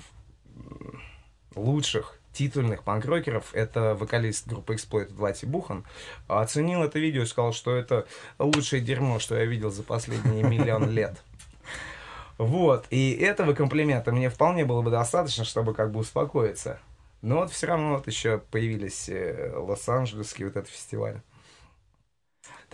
лучших 1.55 2.19
титульных 2.33 2.83
панк-рокеров, 2.83 3.55
это 3.55 3.95
вокалист 3.95 4.47
группы 4.47 4.75
Exploit 4.75 5.13
Влати 5.15 5.47
Бухан, 5.47 5.85
оценил 6.27 6.83
это 6.83 6.99
видео 6.99 7.23
и 7.23 7.27
сказал, 7.27 7.53
что 7.53 7.75
это 7.75 8.07
лучшее 8.39 8.83
дерьмо, 8.83 9.19
что 9.19 9.37
я 9.37 9.45
видел 9.45 9.71
за 9.71 9.83
последние 9.83 10.43
миллион 10.49 10.91
лет. 10.91 11.23
Вот, 12.37 12.87
и 12.91 13.13
этого 13.13 13.55
комплимента 13.55 14.11
мне 14.11 14.29
вполне 14.29 14.65
было 14.65 14.83
бы 14.83 14.91
достаточно, 14.91 15.45
чтобы 15.45 15.73
как 15.73 15.93
бы 15.93 16.01
успокоиться. 16.01 16.81
Но 17.23 17.37
вот 17.37 17.53
все 17.53 17.69
равно 17.69 17.95
вот 17.95 18.07
еще 18.09 18.39
появились 18.51 19.09
э, 19.09 19.53
Лос-Анджелесский 19.57 20.45
вот 20.45 20.57
этот 20.57 20.69
фестиваль. 20.69 21.21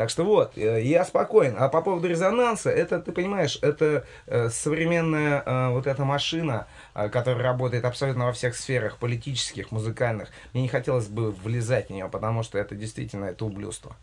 Так 0.01 0.09
что 0.09 0.25
вот, 0.25 0.57
э, 0.57 0.83
я 0.83 1.05
спокоен. 1.05 1.57
А 1.59 1.69
по 1.69 1.83
поводу 1.83 2.09
резонанса, 2.09 2.71
это, 2.71 3.01
ты 3.01 3.13
понимаешь, 3.13 3.59
это 3.61 4.07
э, 4.27 4.49
современная 4.49 5.43
э, 5.45 5.69
вот 5.73 5.87
эта 5.87 6.07
машина, 6.07 6.67
которая 6.95 7.43
работает 7.43 7.85
абсолютно 7.85 8.25
во 8.25 8.33
всех 8.33 8.57
сферах, 8.57 8.97
политических, 8.97 9.71
музыкальных. 9.71 10.31
Мне 10.55 10.63
не 10.63 10.69
хотелось 10.71 11.09
бы 11.09 11.33
влезать 11.33 11.89
в 11.89 11.91
нее, 11.91 12.09
потому 12.09 12.43
что 12.43 12.57
это 12.57 12.75
действительно 12.77 13.27
это 13.27 13.45
ублюдство. 13.45 13.95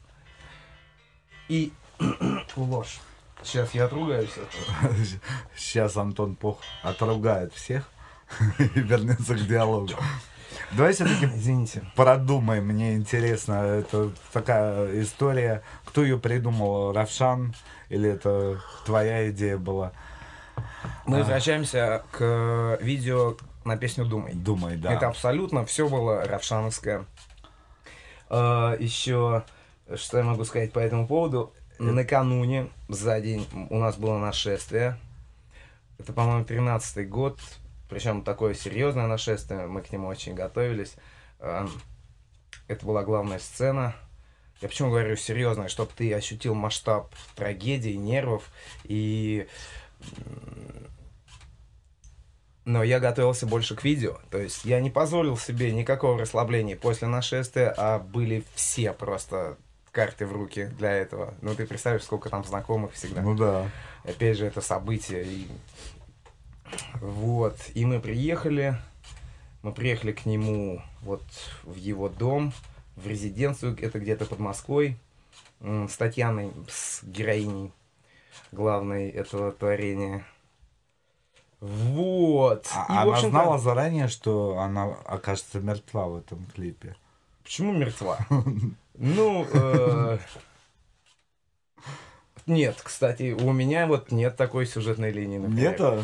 И 1.48 1.74
Ложь. 2.56 3.00
Сейчас 3.42 3.74
я 3.74 3.86
отругаюсь. 3.86 4.36
Сейчас 5.58 5.98
Антон 5.98 6.36
Пух 6.36 6.60
отругает 6.84 7.54
всех 7.56 7.90
и 8.60 8.80
вернется 8.82 9.34
к 9.34 9.48
диалогу. 9.48 9.94
Давай 10.72 10.94
все-таки 10.94 11.26
Извините. 11.26 11.84
продумай, 11.96 12.62
мне 12.62 12.96
интересно, 12.96 13.54
это 13.54 14.12
такая 14.34 15.02
история, 15.02 15.64
кто 15.86 16.04
ее 16.04 16.18
придумал, 16.20 16.94
Равшан, 16.94 17.54
или 17.90 18.10
это 18.10 18.60
твоя 18.86 19.30
идея 19.30 19.58
была? 19.58 19.92
Мы 21.06 21.20
возвращаемся 21.20 22.04
к 22.12 22.78
видео 22.82 23.38
на 23.64 23.78
песню 23.78 24.06
«Думай». 24.06 24.34
Думай, 24.34 24.78
да. 24.78 24.94
Это 24.94 25.08
абсолютно 25.08 25.66
все 25.66 25.88
было 25.88 26.24
равшановское. 26.24 27.06
А, 28.30 28.76
Еще, 28.80 29.44
что 29.96 30.18
я 30.18 30.24
могу 30.24 30.46
сказать 30.46 30.72
по 30.72 30.80
этому 30.80 31.08
поводу? 31.08 31.54
Накануне, 31.80 32.70
за 32.90 33.22
день, 33.22 33.48
у 33.70 33.78
нас 33.78 33.98
было 33.98 34.18
нашествие. 34.18 34.98
Это, 36.00 36.14
по-моему, 36.14 36.44
13-й 36.44 37.06
год. 37.06 37.40
Причем 37.90 38.24
такое 38.24 38.54
серьезное 38.54 39.08
нашествие. 39.08 39.68
Мы 39.68 39.82
к 39.82 39.92
нему 39.92 40.08
очень 40.08 40.34
готовились. 40.34 40.96
Это 41.40 42.86
была 42.86 43.04
главная 43.04 43.40
сцена. 43.40 43.96
Я 44.62 44.68
почему 44.68 44.90
говорю 44.90 45.16
серьезное, 45.16 45.68
чтобы 45.68 45.92
ты 45.96 46.14
ощутил 46.14 46.56
масштаб 46.56 47.14
трагедии, 47.36 47.94
нервов 47.94 48.52
и 48.84 49.48
но 52.68 52.84
я 52.84 53.00
готовился 53.00 53.48
больше 53.48 53.76
к 53.78 53.86
видео. 53.86 54.18
То 54.30 54.40
есть 54.40 54.66
я 54.66 54.82
не 54.82 54.90
позволил 54.90 55.38
себе 55.38 55.72
никакого 55.72 56.20
расслабления 56.20 56.76
после 56.76 57.08
нашествия, 57.08 57.74
а 57.78 57.98
были 57.98 58.44
все 58.56 58.92
просто 58.92 59.58
карты 59.94 60.26
в 60.26 60.34
руки 60.34 60.66
для 60.78 60.92
этого. 60.92 61.34
Ну, 61.42 61.56
ты 61.56 61.66
представляешь, 61.66 62.04
сколько 62.04 62.30
там 62.30 62.44
знакомых 62.44 62.92
всегда. 62.92 63.22
Ну 63.22 63.36
да. 63.36 63.72
Опять 64.04 64.38
же, 64.38 64.46
это 64.46 64.60
событие. 64.60 65.24
И... 65.24 65.48
Вот. 67.02 67.58
И 67.74 67.86
мы 67.86 68.00
приехали. 68.00 68.78
Мы 69.64 69.72
приехали 69.72 70.12
к 70.12 70.26
нему 70.26 70.82
вот 71.02 71.24
в 71.64 71.76
его 71.76 72.10
дом, 72.10 72.54
в 72.96 73.08
резиденцию, 73.08 73.78
это 73.82 74.00
где-то 74.00 74.26
под 74.26 74.40
Москвой, 74.40 74.98
с 75.60 75.98
Татьяной, 75.98 76.52
с 76.70 77.04
героиней 77.04 77.72
главной 78.52 79.10
этого 79.10 79.52
творения. 79.52 80.26
Вот. 81.60 82.68
А 82.72 83.06
И, 83.06 83.10
она 83.10 83.20
знала 83.20 83.58
заранее, 83.58 84.08
что 84.08 84.60
она 84.60 84.86
окажется 85.06 85.60
мертва 85.60 86.08
в 86.08 86.18
этом 86.18 86.46
клипе. 86.56 86.96
Почему 87.44 87.72
мертва? 87.74 88.20
Ну, 89.00 89.46
э, 89.54 90.18
нет, 92.48 92.78
кстати, 92.82 93.32
у 93.32 93.52
меня 93.52 93.88
вот 93.88 94.12
нет 94.12 94.36
такой 94.36 94.66
сюжетной 94.66 95.12
линии, 95.12 95.38
например. 95.38 95.72
Нет? 95.72 95.82
а? 95.82 96.04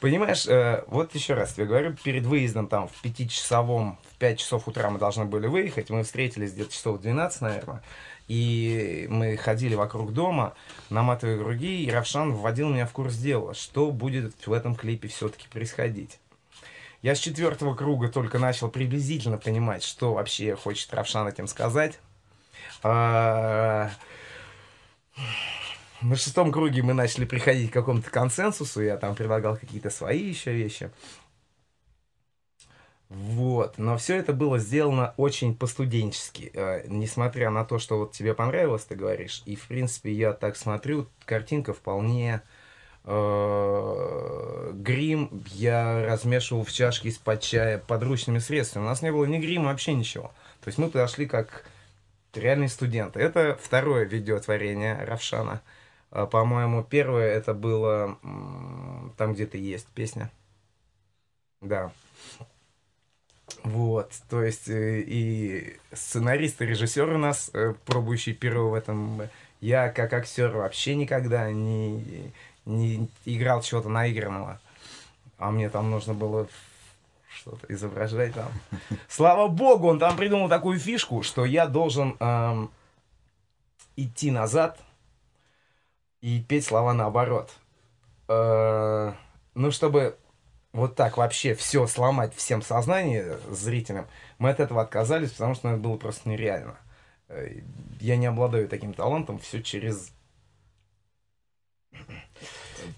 Понимаешь, 0.00 0.46
э, 0.46 0.84
вот 0.88 1.14
еще 1.14 1.34
раз 1.34 1.54
тебе 1.54 1.66
говорю, 1.66 1.94
перед 2.02 2.26
выездом 2.26 2.66
там 2.66 2.88
в 2.88 3.00
пятичасовом, 3.00 3.98
в 4.12 4.18
5 4.18 4.38
часов 4.38 4.68
утра 4.68 4.90
мы 4.90 4.98
должны 4.98 5.24
были 5.24 5.46
выехать, 5.46 5.88
мы 5.88 6.02
встретились 6.02 6.52
где-то 6.52 6.72
часов 6.72 6.98
в 6.98 7.02
12, 7.02 7.40
наверное, 7.40 7.82
и 8.28 9.06
мы 9.08 9.36
ходили 9.36 9.74
вокруг 9.74 10.12
дома, 10.12 10.54
наматывая 10.90 11.38
круги, 11.38 11.84
и 11.84 11.90
Равшан 11.90 12.34
вводил 12.34 12.68
меня 12.70 12.86
в 12.86 12.92
курс 12.92 13.16
дела, 13.16 13.54
что 13.54 13.90
будет 13.90 14.46
в 14.46 14.52
этом 14.52 14.74
клипе 14.74 15.08
все-таки 15.08 15.48
происходить. 15.48 16.18
Я 17.00 17.14
с 17.14 17.18
четвертого 17.18 17.74
круга 17.74 18.08
только 18.08 18.38
начал 18.38 18.70
приблизительно 18.70 19.36
понимать, 19.36 19.82
что 19.82 20.14
вообще 20.14 20.56
хочет 20.56 20.92
Равшан 20.94 21.28
этим 21.28 21.46
сказать. 21.46 21.98
А, 22.82 23.90
На 26.04 26.16
шестом 26.16 26.52
круге 26.52 26.82
мы 26.82 26.92
начали 26.92 27.24
приходить 27.24 27.70
к 27.70 27.72
какому-то 27.72 28.10
консенсусу, 28.10 28.82
я 28.82 28.98
там 28.98 29.14
предлагал 29.14 29.56
какие-то 29.56 29.88
свои 29.88 30.22
еще 30.22 30.52
вещи. 30.52 30.90
Вот, 33.08 33.78
но 33.78 33.96
все 33.96 34.16
это 34.16 34.34
было 34.34 34.58
сделано 34.58 35.14
очень 35.16 35.56
по-студенчески, 35.56 36.50
э, 36.52 36.84
несмотря 36.88 37.48
на 37.48 37.64
то, 37.64 37.78
что 37.78 38.00
вот 38.00 38.12
тебе 38.12 38.34
понравилось, 38.34 38.84
ты 38.84 38.96
говоришь, 38.96 39.42
и 39.46 39.56
в 39.56 39.66
принципе 39.66 40.12
я 40.12 40.34
так 40.34 40.56
смотрю, 40.56 41.08
картинка 41.24 41.72
вполне 41.72 42.42
э, 43.04 44.70
грим 44.74 45.42
я 45.52 46.04
размешивал 46.04 46.64
в 46.64 46.72
чашке 46.72 47.08
из-под 47.08 47.40
чая 47.40 47.78
подручными 47.78 48.40
средствами. 48.40 48.82
У 48.82 48.88
нас 48.88 49.00
не 49.00 49.10
было 49.10 49.24
ни 49.24 49.38
грима, 49.38 49.66
вообще 49.66 49.94
ничего. 49.94 50.34
То 50.60 50.68
есть 50.68 50.76
мы 50.76 50.90
подошли 50.90 51.24
как 51.24 51.64
реальные 52.34 52.68
студенты. 52.68 53.20
Это 53.20 53.58
второе 53.58 54.04
видеотворение 54.04 55.02
Равшана. 55.02 55.62
А, 55.62 55.83
По-моему, 56.30 56.84
первое 56.84 57.32
это 57.32 57.54
было 57.54 58.18
там 59.16 59.34
где-то 59.34 59.58
есть 59.58 59.88
песня. 59.88 60.30
Да. 61.60 61.90
Вот, 63.62 64.12
то 64.28 64.42
есть 64.42 64.68
э, 64.68 65.00
и 65.00 65.78
сценарист, 65.92 66.60
и 66.60 66.66
режиссер 66.66 67.08
у 67.08 67.18
нас, 67.18 67.50
э, 67.54 67.74
пробующий 67.86 68.34
перо 68.34 68.70
в 68.70 68.74
этом. 68.74 69.22
Я 69.60 69.88
как 69.88 70.12
актер 70.12 70.50
вообще 70.54 70.94
никогда 70.94 71.50
не, 71.50 72.32
не 72.66 73.08
играл 73.24 73.62
чего-то 73.62 73.88
наигранного. 73.88 74.60
А 75.38 75.50
мне 75.50 75.70
там 75.70 75.90
нужно 75.90 76.12
было 76.14 76.46
что-то 77.34 77.72
изображать 77.72 78.34
там. 78.34 78.52
Слава 79.08 79.48
богу, 79.48 79.88
он 79.88 79.98
там 79.98 80.16
придумал 80.16 80.48
такую 80.48 80.78
фишку, 80.78 81.22
что 81.22 81.44
я 81.44 81.66
должен 81.66 82.16
эм, 82.20 82.70
идти 83.96 84.30
назад 84.30 84.78
и 86.24 86.40
петь 86.40 86.64
слова 86.64 86.94
наоборот. 86.94 87.50
Э, 88.28 89.12
ну, 89.54 89.70
чтобы 89.70 90.16
вот 90.72 90.96
так 90.96 91.18
вообще 91.18 91.54
все 91.54 91.86
сломать 91.86 92.34
всем 92.34 92.62
сознание 92.62 93.36
зрителям, 93.50 94.06
мы 94.38 94.48
от 94.48 94.58
этого 94.58 94.80
отказались, 94.80 95.32
потому 95.32 95.54
что 95.54 95.68
ну, 95.68 95.74
это 95.74 95.82
было 95.82 95.98
просто 95.98 96.30
нереально. 96.30 96.78
Э, 97.28 97.60
Я 98.00 98.16
не 98.16 98.24
обладаю 98.24 98.68
таким 98.70 98.94
талантом, 98.94 99.38
все 99.38 99.62
через, 99.62 100.12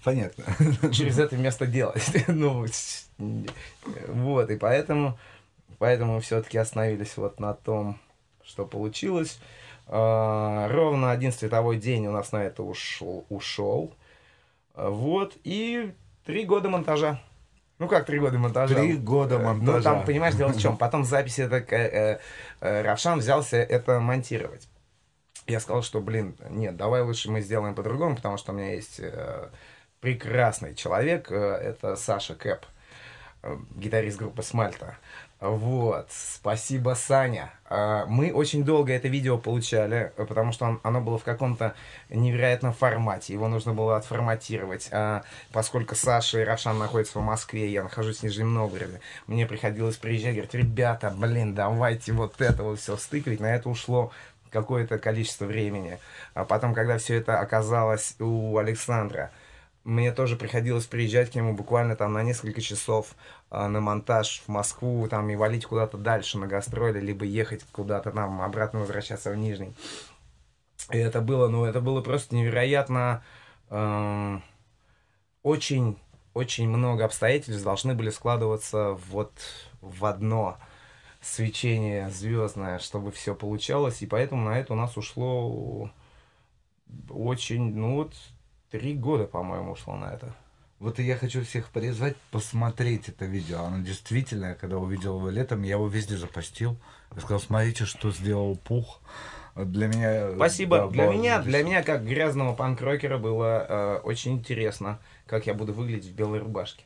Понятно. 0.05 0.45
через 0.93 1.19
это 1.19 1.35
место 1.35 1.67
делать. 1.67 2.09
ну, 2.29 2.65
вот, 3.17 4.49
и 4.51 4.55
поэтому, 4.55 5.19
поэтому 5.79 6.21
все-таки 6.21 6.57
остановились 6.57 7.17
вот 7.17 7.41
на 7.41 7.53
том, 7.53 7.99
что 8.41 8.65
получилось. 8.65 9.37
А, 9.89 10.67
ровно 10.69 11.11
один 11.11 11.31
световой 11.31 11.77
день 11.77 12.07
у 12.07 12.11
нас 12.11 12.31
на 12.31 12.43
это 12.43 12.63
ушел. 12.63 13.25
ушел. 13.29 13.93
Вот, 14.75 15.35
и 15.43 15.93
три 16.25 16.45
года 16.45 16.69
монтажа. 16.69 17.19
Ну 17.79 17.87
как 17.87 18.05
три 18.05 18.19
года 18.19 18.37
монтажа? 18.37 18.75
Три 18.75 18.93
года 18.93 19.35
Э, 19.35 19.37
Ну 19.39 19.43
монтажа. 19.53 19.81
там, 19.83 20.05
понимаешь, 20.05 20.35
дело 20.35 20.51
в 20.51 20.59
чем? 20.59 20.77
Потом 20.79 21.03
записи 21.05 21.41
это 21.41 21.57
э, 21.57 21.65
э, 22.15 22.19
э, 22.61 22.81
Равшан 22.81 23.19
взялся 23.19 23.57
это 23.57 23.99
монтировать. 23.99 24.67
Я 25.45 25.59
сказал, 25.61 25.81
что, 25.83 26.01
блин, 26.01 26.35
нет, 26.49 26.75
давай 26.75 27.01
лучше 27.03 27.31
мы 27.31 27.41
сделаем 27.41 27.73
по-другому, 27.75 28.15
потому 28.15 28.37
что 28.37 28.51
у 28.51 28.55
меня 28.55 28.73
есть 28.73 28.99
э, 28.99 29.47
прекрасный 30.01 30.75
человек, 30.75 31.31
э, 31.31 31.35
это 31.35 31.95
Саша 31.95 32.35
Кэп, 32.35 32.65
э, 33.43 33.57
гитарист 33.75 34.17
группы 34.17 34.43
Смальта. 34.43 34.97
Вот, 35.39 36.07
спасибо, 36.09 36.95
Саня. 36.95 37.53
А, 37.69 38.07
Мы 38.07 38.31
очень 38.33 38.63
долго 38.63 38.91
это 38.91 39.07
видео 39.07 39.37
получали, 39.37 40.11
э, 40.17 40.25
потому 40.25 40.51
что 40.51 40.65
он- 40.65 40.79
оно 40.81 40.99
было 40.99 41.19
в 41.19 41.23
каком-то 41.23 41.75
невероятном 42.09 42.73
формате. 42.73 43.33
Его 43.33 43.47
нужно 43.47 43.73
было 43.75 43.97
отформатировать. 43.97 44.89
А 44.91 45.23
Поскольку 45.51 45.93
Саша 45.93 46.41
и 46.41 46.43
Равшан 46.43 46.79
находятся 46.79 47.19
в 47.19 47.21
Москве, 47.21 47.71
я 47.71 47.83
нахожусь 47.83 48.17
в 48.19 48.23
Нижнем 48.23 48.51
Новгороде, 48.55 48.99
мне 49.27 49.45
приходилось 49.45 49.97
приезжать, 49.97 50.33
говорить, 50.33 50.55
ребята, 50.55 51.13
блин, 51.15 51.53
давайте 51.53 52.13
вот 52.13 52.41
это 52.41 52.63
вот 52.63 52.79
все 52.79 52.97
стыкать. 52.97 53.39
На 53.39 53.53
это 53.55 53.69
ушло 53.69 54.11
какое-то 54.49 54.97
количество 54.97 55.45
времени. 55.45 55.99
А 56.33 56.45
потом, 56.45 56.73
когда 56.73 56.97
все 56.97 57.15
это 57.15 57.39
оказалось 57.39 58.15
у 58.19 58.57
Александра, 58.57 59.29
мне 59.83 60.11
тоже 60.11 60.35
приходилось 60.35 60.85
приезжать 60.85 61.31
к 61.31 61.35
нему 61.35 61.53
буквально 61.53 61.95
там 61.95 62.11
на 62.13 62.21
несколько 62.23 62.59
часов 62.61 63.15
на 63.49 63.79
монтаж 63.79 64.43
в 64.45 64.49
Москву, 64.49 65.07
там 65.07 65.29
и 65.29 65.35
валить 65.35 65.65
куда-то 65.65 65.97
дальше 65.97 66.37
на 66.37 66.47
гастроли, 66.47 66.99
либо 66.99 67.25
ехать 67.25 67.63
куда-то 67.71 68.11
там, 68.11 68.41
обратно 68.41 68.79
возвращаться 68.79 69.31
в 69.31 69.37
Нижний. 69.37 69.73
И 70.91 70.97
это 70.97 71.21
было, 71.21 71.47
ну, 71.47 71.65
это 71.65 71.81
было 71.81 72.01
просто 72.01 72.35
невероятно 72.35 73.23
эм, 73.69 74.43
очень, 75.43 75.97
очень 76.33 76.69
много 76.69 77.05
обстоятельств 77.05 77.63
должны 77.63 77.93
были 77.93 78.09
складываться 78.09 78.97
вот 79.09 79.31
в 79.81 80.05
одно 80.05 80.57
свечение 81.21 82.09
звездное, 82.09 82.79
чтобы 82.79 83.11
все 83.11 83.35
получалось, 83.35 84.01
и 84.01 84.07
поэтому 84.07 84.43
на 84.43 84.57
это 84.57 84.73
у 84.73 84.75
нас 84.75 84.97
ушло 84.97 85.89
очень, 87.09 87.75
ну 87.75 87.95
вот, 87.95 88.13
три 88.71 88.93
года, 88.93 89.25
по-моему, 89.25 89.71
ушло 89.71 89.95
на 89.95 90.13
это. 90.13 90.33
Вот 90.79 90.99
и 90.99 91.03
я 91.03 91.17
хочу 91.17 91.43
всех 91.43 91.69
призвать 91.69 92.15
посмотреть 92.31 93.09
это 93.09 93.25
видео. 93.25 93.63
Оно 93.63 93.83
действительно, 93.83 94.47
я 94.47 94.55
когда 94.55 94.77
увидел 94.77 95.17
его 95.17 95.29
летом, 95.29 95.63
я 95.63 95.71
его 95.71 95.87
везде 95.87 96.17
запостил. 96.17 96.77
Я 97.15 97.21
сказал, 97.21 97.39
смотрите, 97.39 97.85
что 97.85 98.11
сделал 98.11 98.55
Пух. 98.55 99.01
Для 99.55 99.87
меня... 99.87 100.35
Спасибо. 100.35 100.81
да, 100.81 100.87
для 100.89 101.07
меня, 101.07 101.41
для 101.41 101.63
меня, 101.63 101.81
как 101.81 102.05
грязного 102.05 102.53
панк-рокера, 102.53 103.17
было 103.17 103.65
э, 103.67 103.99
очень 104.03 104.33
интересно, 104.33 104.99
как 105.25 105.47
я 105.47 105.55
буду 105.55 105.73
выглядеть 105.73 106.11
в 106.11 106.15
белой 106.15 106.39
рубашке. 106.39 106.83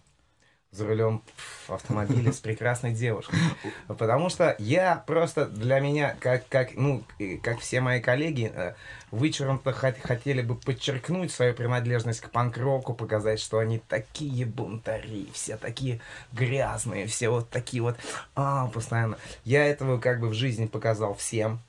За 0.72 0.88
рулем 0.88 1.22
автомобиля 1.68 2.32
с 2.32 2.40
прекрасной 2.40 2.94
девушкой. 2.94 3.38
Потому 3.90 4.30
что 4.30 4.56
я 4.58 5.04
просто 5.06 5.46
для 5.48 5.82
меня, 5.82 6.16
как, 6.22 6.48
как, 6.48 6.76
ну, 6.76 7.04
как 7.44 7.60
все 7.60 7.82
мои 7.82 8.00
коллеги, 8.00 8.50
э, 8.56 8.76
вычуром-то 9.12 9.72
хот- 9.72 10.00
хотели 10.02 10.42
бы 10.42 10.56
подчеркнуть 10.56 11.34
свою 11.34 11.54
принадлежность 11.54 12.22
к 12.22 12.30
панк-року, 12.30 12.94
показать, 12.94 13.42
что 13.42 13.60
они 13.60 13.80
такие 13.80 14.46
бунтари, 14.46 15.28
все 15.34 15.58
такие 15.58 16.00
грязные, 16.32 17.06
все 17.06 17.28
вот 17.28 17.50
такие 17.50 17.84
вот, 17.84 17.98
а, 18.36 18.68
постоянно. 18.68 19.18
Я 19.44 19.66
этого 19.66 20.00
как 20.00 20.22
бы 20.22 20.30
в 20.30 20.34
жизни 20.34 20.68
показал 20.68 21.16
всем. 21.16 21.60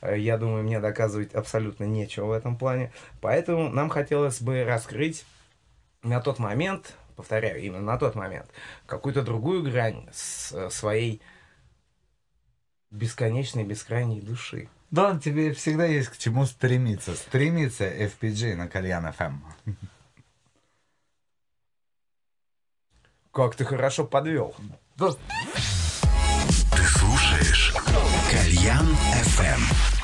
Э, 0.00 0.18
Я 0.18 0.38
думаю, 0.38 0.62
мне 0.64 0.80
доказывать 0.80 1.34
абсолютно 1.34 1.84
нечего 1.84 2.24
в 2.28 2.32
этом 2.32 2.56
плане. 2.56 2.90
Поэтому 3.20 3.68
нам 3.68 3.90
хотелось 3.90 4.40
бы 4.40 4.64
раскрыть 4.64 5.26
на 6.02 6.20
тот 6.22 6.38
момент, 6.38 6.94
повторяю, 7.16 7.60
именно 7.60 7.82
на 7.82 7.98
тот 7.98 8.14
момент, 8.14 8.48
какую-то 8.86 9.22
другую 9.22 9.62
грань 9.62 10.08
с 10.12 10.52
э, 10.52 10.70
своей 10.70 11.22
бесконечной, 12.90 13.64
бескрайней 13.64 14.20
души. 14.20 14.68
Да, 14.90 15.18
тебе 15.18 15.52
всегда 15.52 15.84
есть 15.84 16.08
к 16.08 16.16
чему 16.16 16.46
стремиться. 16.46 17.16
Стремиться 17.16 17.84
FPG 17.84 18.54
на 18.54 18.68
Кальян 18.68 19.06
FM. 19.06 19.40
Как 23.32 23.54
ты 23.54 23.64
хорошо 23.64 24.04
подвел. 24.04 24.54
Ты 24.96 25.12
слушаешь 26.84 27.74
Кальян 28.30 28.86
FM. 29.24 29.95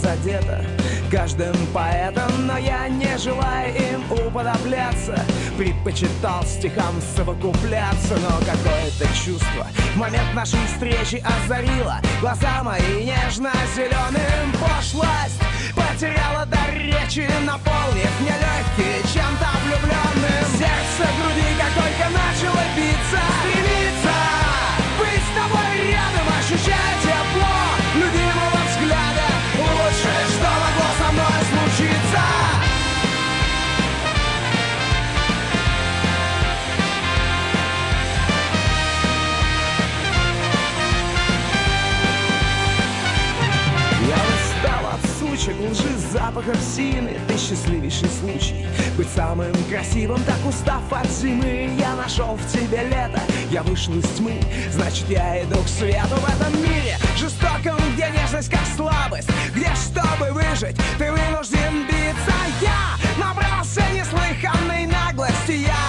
Задета 0.00 0.64
Каждым 1.10 1.54
поэтом, 1.74 2.46
но 2.46 2.56
я 2.56 2.88
не 2.88 3.18
желаю 3.18 3.74
им 3.74 4.12
уподобляться. 4.12 5.18
Предпочитал 5.58 6.44
стихам 6.44 6.94
совокупляться, 7.16 8.14
но 8.16 8.38
какое-то 8.38 9.06
чувство 9.14 9.66
В 9.94 9.96
момент 9.96 10.32
нашей 10.34 10.64
встречи 10.66 11.22
озарило 11.24 12.00
Глаза 12.20 12.62
мои 12.62 13.04
нежно-зеленым. 13.04 14.52
Пошлость 14.60 15.40
Потеряла 15.74 16.46
дар 16.46 16.72
речи, 16.74 17.28
наполнив 17.44 18.10
мне 18.20 18.34
легкие 18.38 19.02
чем-то 19.12 19.48
влюбленным. 19.64 20.46
Сердце 20.52 21.10
в 21.10 21.16
груди, 21.18 21.50
как 21.58 21.72
только 21.74 22.06
начало 22.10 22.62
биться 22.76 23.20
Стремится 23.40 24.16
быть 24.98 25.24
с 25.26 25.30
тобой 25.34 25.90
рядом, 25.90 26.26
ощущая 26.38 27.09
сучек, 45.40 45.56
лжи, 45.70 45.96
запахов 46.12 46.58
сины 46.60 47.18
Ты 47.28 47.36
счастливейший 47.36 48.08
случай. 48.08 48.66
Быть 48.96 49.08
самым 49.08 49.52
красивым, 49.70 50.22
так 50.24 50.36
устав 50.46 50.82
от 50.90 51.08
зимы. 51.10 51.70
Я 51.78 51.94
нашел 51.94 52.36
в 52.36 52.52
тебе 52.52 52.82
лето, 52.84 53.20
я 53.50 53.62
вышел 53.62 53.94
из 53.94 54.08
тьмы. 54.10 54.40
Значит, 54.72 55.08
я 55.08 55.42
иду 55.42 55.56
к 55.62 55.68
свету 55.68 56.16
в 56.16 56.28
этом 56.28 56.62
мире. 56.62 56.96
Жестоком, 57.16 57.78
где 57.94 58.10
нежность 58.10 58.50
как 58.50 58.66
слабость. 58.76 59.28
Где, 59.54 59.70
чтобы 59.74 60.32
выжить, 60.32 60.76
ты 60.98 61.10
вынужден 61.10 61.86
биться. 61.86 62.36
Я 62.60 62.96
набрался 63.18 63.82
неслыханной 63.94 64.86
наглости. 64.86 65.52
Я 65.52 65.79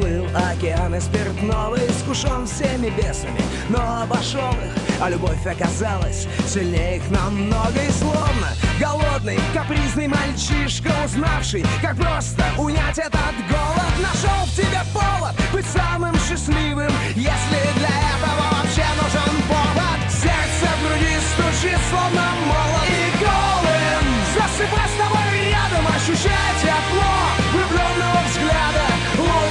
прошел, 0.00 0.26
переплыл 0.26 0.26
океаны 0.34 1.00
спиртного 1.00 1.76
Искушен 1.76 2.46
всеми 2.46 2.90
бесами, 2.90 3.40
но 3.68 4.02
обошел 4.02 4.50
их 4.50 5.00
А 5.00 5.08
любовь 5.08 5.46
оказалась 5.46 6.26
сильнее 6.46 6.96
их 6.96 7.10
намного 7.10 7.82
И 7.86 7.90
словно. 7.90 8.48
Голодный, 8.78 9.38
капризный 9.54 10.08
мальчишка 10.08 10.92
Узнавший, 11.04 11.64
как 11.82 11.96
просто 11.96 12.44
унять 12.58 12.98
этот 12.98 13.34
голод. 13.48 13.92
Нашел 14.00 14.46
в 14.46 14.54
тебе 14.54 14.80
повод 14.92 15.34
быть 15.52 15.66
самым 15.66 16.14
счастливым 16.28 16.92
Если 17.14 17.60
для 17.76 17.88
этого 17.88 18.42
вообще 18.52 18.86
нужен 19.00 19.42
повод. 19.48 20.00
Сердце 20.10 20.66
в 20.76 20.86
груди 20.86 21.16
стучит, 21.32 21.78
словно 21.90 22.22
молот. 22.46 22.86
И 22.88 23.24
голым 23.24 24.04
засыпай 24.34 24.88
с 24.88 24.96
тобой 24.98 25.50
рядом 25.50 25.86
Ощущая 25.94 26.52
тепло 26.60 27.10
влюбленного 27.52 28.20
взгляда 28.28 28.49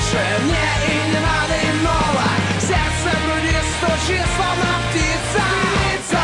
Лучше 0.10 0.26
мне 0.44 0.68
и 0.88 0.94
не 1.12 1.20
надо 1.20 1.56
иного 1.70 2.26
Сердце 2.60 3.10
в 3.14 3.22
груди 3.26 3.58
стучит, 3.78 4.26
словно 4.36 4.70
птица. 4.90 5.44
Птица! 5.62 6.24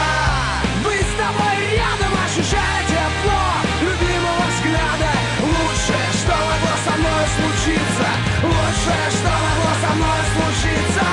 Быть 0.84 1.06
с 1.06 1.14
тобой 1.14 1.58
рядом, 1.70 2.14
ощущая 2.26 2.82
тепло 2.88 3.44
любимого 3.82 4.46
взгляда. 4.50 5.12
Лучшее, 5.40 6.08
что 6.18 6.34
могло 6.34 6.76
со 6.84 6.94
мной 6.98 7.26
случиться. 7.38 8.10
Лучшее, 8.42 9.06
что 9.12 9.32
могло 9.46 9.72
со 9.82 9.92
мной 9.94 10.22
случиться. 10.34 11.06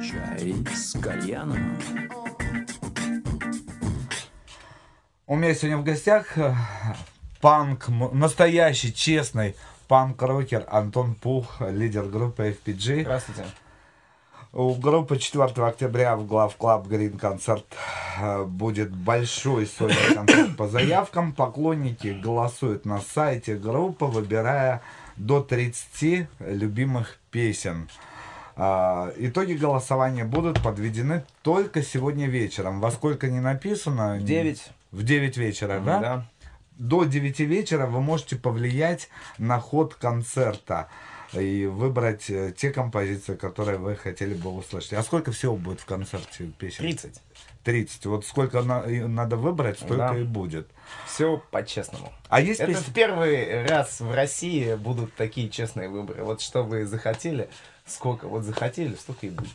Чай 0.00 0.54
с 0.72 0.92
кальяном. 1.00 2.27
У 5.30 5.36
меня 5.36 5.54
сегодня 5.54 5.76
в 5.76 5.84
гостях 5.84 6.38
э, 6.38 6.54
панк, 7.42 7.88
настоящий, 7.88 8.94
честный 8.94 9.56
панк-рокер 9.86 10.64
Антон 10.70 11.14
Пух, 11.14 11.60
лидер 11.60 12.04
группы 12.06 12.56
FPG. 12.56 13.02
Здравствуйте. 13.02 13.44
У 14.54 14.72
группы 14.72 15.18
4 15.18 15.44
октября 15.66 16.16
в 16.16 16.26
Главclub 16.26 16.86
Green 16.86 17.18
Concert 17.18 17.66
э, 18.18 18.44
будет 18.44 18.90
большой 18.90 19.66
сольный 19.66 20.14
концерт 20.14 20.56
по 20.56 20.66
заявкам. 20.66 21.34
Поклонники 21.34 22.18
голосуют 22.18 22.86
на 22.86 23.02
сайте 23.02 23.56
группы, 23.56 24.06
выбирая 24.06 24.80
до 25.18 25.42
30 25.42 26.26
любимых 26.40 27.18
песен. 27.30 27.90
А, 28.56 29.12
Итоги 29.18 29.52
голосования 29.52 30.24
будут 30.24 30.62
подведены 30.62 31.26
только 31.42 31.82
сегодня 31.82 32.28
вечером. 32.28 32.80
Во 32.80 32.90
сколько 32.90 33.28
не 33.28 33.40
написано? 33.40 34.16
В 34.18 34.24
9. 34.24 34.72
В 34.90 35.02
9 35.02 35.36
вечера, 35.36 35.80
да? 35.80 36.00
Да. 36.00 36.26
до 36.76 37.04
9 37.04 37.40
вечера 37.40 37.86
вы 37.86 38.00
можете 38.00 38.36
повлиять 38.36 39.08
на 39.38 39.60
ход 39.60 39.94
концерта 39.94 40.88
и 41.34 41.66
выбрать 41.66 42.30
э, 42.30 42.54
те 42.56 42.70
композиции, 42.70 43.34
которые 43.34 43.76
вы 43.78 43.96
хотели 43.96 44.32
бы 44.32 44.50
услышать. 44.50 44.94
А 44.94 45.02
сколько 45.02 45.30
всего 45.30 45.56
будет 45.56 45.80
в 45.80 45.84
концерте 45.84 46.46
песен? 46.58 46.78
30. 46.84 47.20
30. 47.64 48.06
Вот 48.06 48.24
сколько 48.24 48.62
на- 48.62 48.86
надо 48.86 49.36
выбрать, 49.36 49.76
столько 49.78 49.96
Да. 50.12 50.16
и 50.18 50.22
будет. 50.22 50.68
Все 51.06 51.42
по-честному. 51.50 52.10
А 52.30 52.40
есть 52.40 52.60
Это 52.60 52.72
песни? 52.72 52.90
в 52.90 52.94
первый 52.94 53.66
раз 53.66 54.00
в 54.00 54.10
России 54.14 54.74
будут 54.76 55.14
такие 55.16 55.50
честные 55.50 55.90
выборы. 55.90 56.24
Вот 56.24 56.40
что 56.40 56.62
вы 56.62 56.86
захотели, 56.86 57.50
сколько 57.84 58.26
вот 58.26 58.44
захотели, 58.44 58.94
столько 58.94 59.26
и 59.26 59.30
будет. 59.30 59.50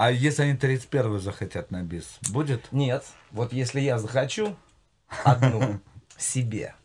А 0.00 0.12
если 0.12 0.42
они 0.42 0.56
31 0.56 1.18
захотят 1.18 1.72
на 1.72 1.82
бис, 1.82 2.20
будет? 2.30 2.70
Нет, 2.70 3.04
вот 3.32 3.52
если 3.52 3.80
я 3.80 3.98
захочу 3.98 4.54
одну 5.24 5.80
себе, 6.16 6.76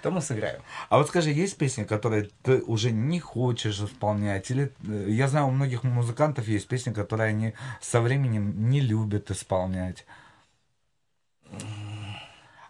то 0.00 0.10
мы 0.10 0.22
сыграем. 0.22 0.62
А 0.88 0.96
вот 0.96 1.08
скажи, 1.08 1.32
есть 1.32 1.58
песни, 1.58 1.84
которые 1.84 2.30
ты 2.42 2.62
уже 2.62 2.92
не 2.92 3.20
хочешь 3.20 3.78
исполнять? 3.78 4.50
Или 4.50 4.72
э, 4.88 5.10
я 5.10 5.28
знаю, 5.28 5.48
у 5.48 5.50
многих 5.50 5.82
музыкантов 5.82 6.48
есть 6.48 6.66
песни, 6.66 6.94
которые 6.94 7.28
они 7.28 7.52
со 7.82 8.00
временем 8.00 8.70
не 8.70 8.80
любят 8.80 9.30
исполнять. 9.30 10.06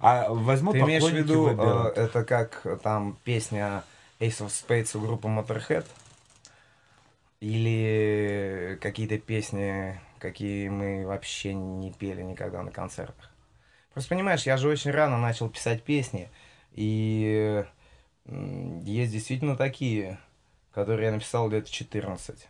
А 0.01 0.31
возьму 0.31 0.73
Ты 0.73 0.81
имеешь 0.81 1.05
в 1.05 1.13
виду, 1.13 1.45
выберут. 1.45 1.97
э, 1.97 2.01
это 2.07 2.25
как 2.25 2.63
э, 2.65 2.77
там 2.77 3.17
песня 3.23 3.85
Ace 4.19 4.41
of 4.41 4.49
Spades 4.49 4.97
у 4.97 5.01
группы 5.01 5.29
Motorhead? 5.29 5.87
Или 7.41 8.79
какие-то 8.83 9.19
песни, 9.19 9.99
какие 10.19 10.69
мы 10.69 11.07
вообще 11.07 11.55
не 11.55 11.91
пели 11.91 12.23
никогда 12.23 12.63
на 12.63 12.71
концертах? 12.71 13.31
Просто 13.95 14.11
понимаешь, 14.11 14.45
я 14.45 14.57
же 14.57 14.69
очень 14.69 14.91
рано 14.91 15.19
начал 15.19 15.49
писать 15.49 15.83
песни, 15.83 16.31
и 16.73 17.65
есть 18.27 19.13
действительно 19.13 19.57
такие, 19.57 20.19
которые 20.73 21.07
я 21.07 21.13
написал 21.13 21.49
лет 21.49 21.67
в 21.67 21.73
14. 21.73 22.49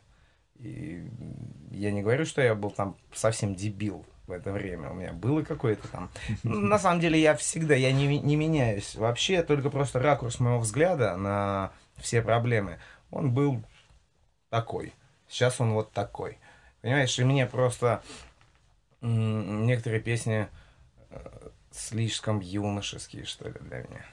И 0.58 1.08
я 1.70 1.90
не 1.90 2.02
говорю, 2.02 2.26
что 2.26 2.42
я 2.42 2.54
был 2.54 2.70
там 2.70 2.96
совсем 3.14 3.54
дебил 3.54 4.04
в 4.26 4.32
это 4.32 4.52
время. 4.52 4.90
У 4.90 4.94
меня 4.94 5.12
было 5.12 5.42
какое-то 5.42 5.88
там... 5.88 6.10
Ну, 6.42 6.60
На 6.60 6.78
самом 6.78 7.00
деле 7.00 7.18
я 7.18 7.34
всегда, 7.34 7.74
я 7.74 7.92
не, 7.92 8.18
не 8.18 8.36
меняюсь. 8.36 8.94
Вообще, 8.96 9.42
только 9.42 9.70
просто 9.70 10.00
ракурс 10.00 10.38
моего 10.40 10.58
взгляда 10.58 11.16
на 11.16 11.72
все 11.96 12.20
проблемы, 12.20 12.78
он 13.10 13.32
был 13.32 13.62
такой. 14.50 14.92
Сейчас 15.28 15.60
он 15.60 15.72
вот 15.72 15.92
такой. 15.92 16.38
Понимаешь, 16.82 17.18
и 17.18 17.24
мне 17.24 17.46
просто 17.46 18.02
некоторые 19.00 20.00
песни 20.00 20.48
э, 21.10 21.48
слишком 21.70 22.40
юношеские, 22.40 23.24
что 23.24 23.48
ли, 23.48 23.54
для 23.60 23.78
меня. 23.78 24.04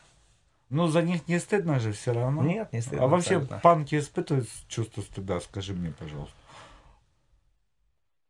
Ну, 0.70 0.88
за 0.88 1.02
них 1.02 1.28
не 1.28 1.40
стыдно 1.40 1.80
же 1.80 1.92
все 1.94 2.14
равно. 2.14 2.42
Нет, 2.44 2.72
не 2.74 2.82
стыдно 2.82 3.06
А 3.06 3.08
вообще 3.08 3.36
абсолютно. 3.36 3.60
панки 3.60 3.98
испытывают 3.98 4.48
чувство 4.68 5.02
стыда? 5.02 5.40
Скажи 5.40 5.74
мне, 5.74 5.92
пожалуйста. 5.92 6.36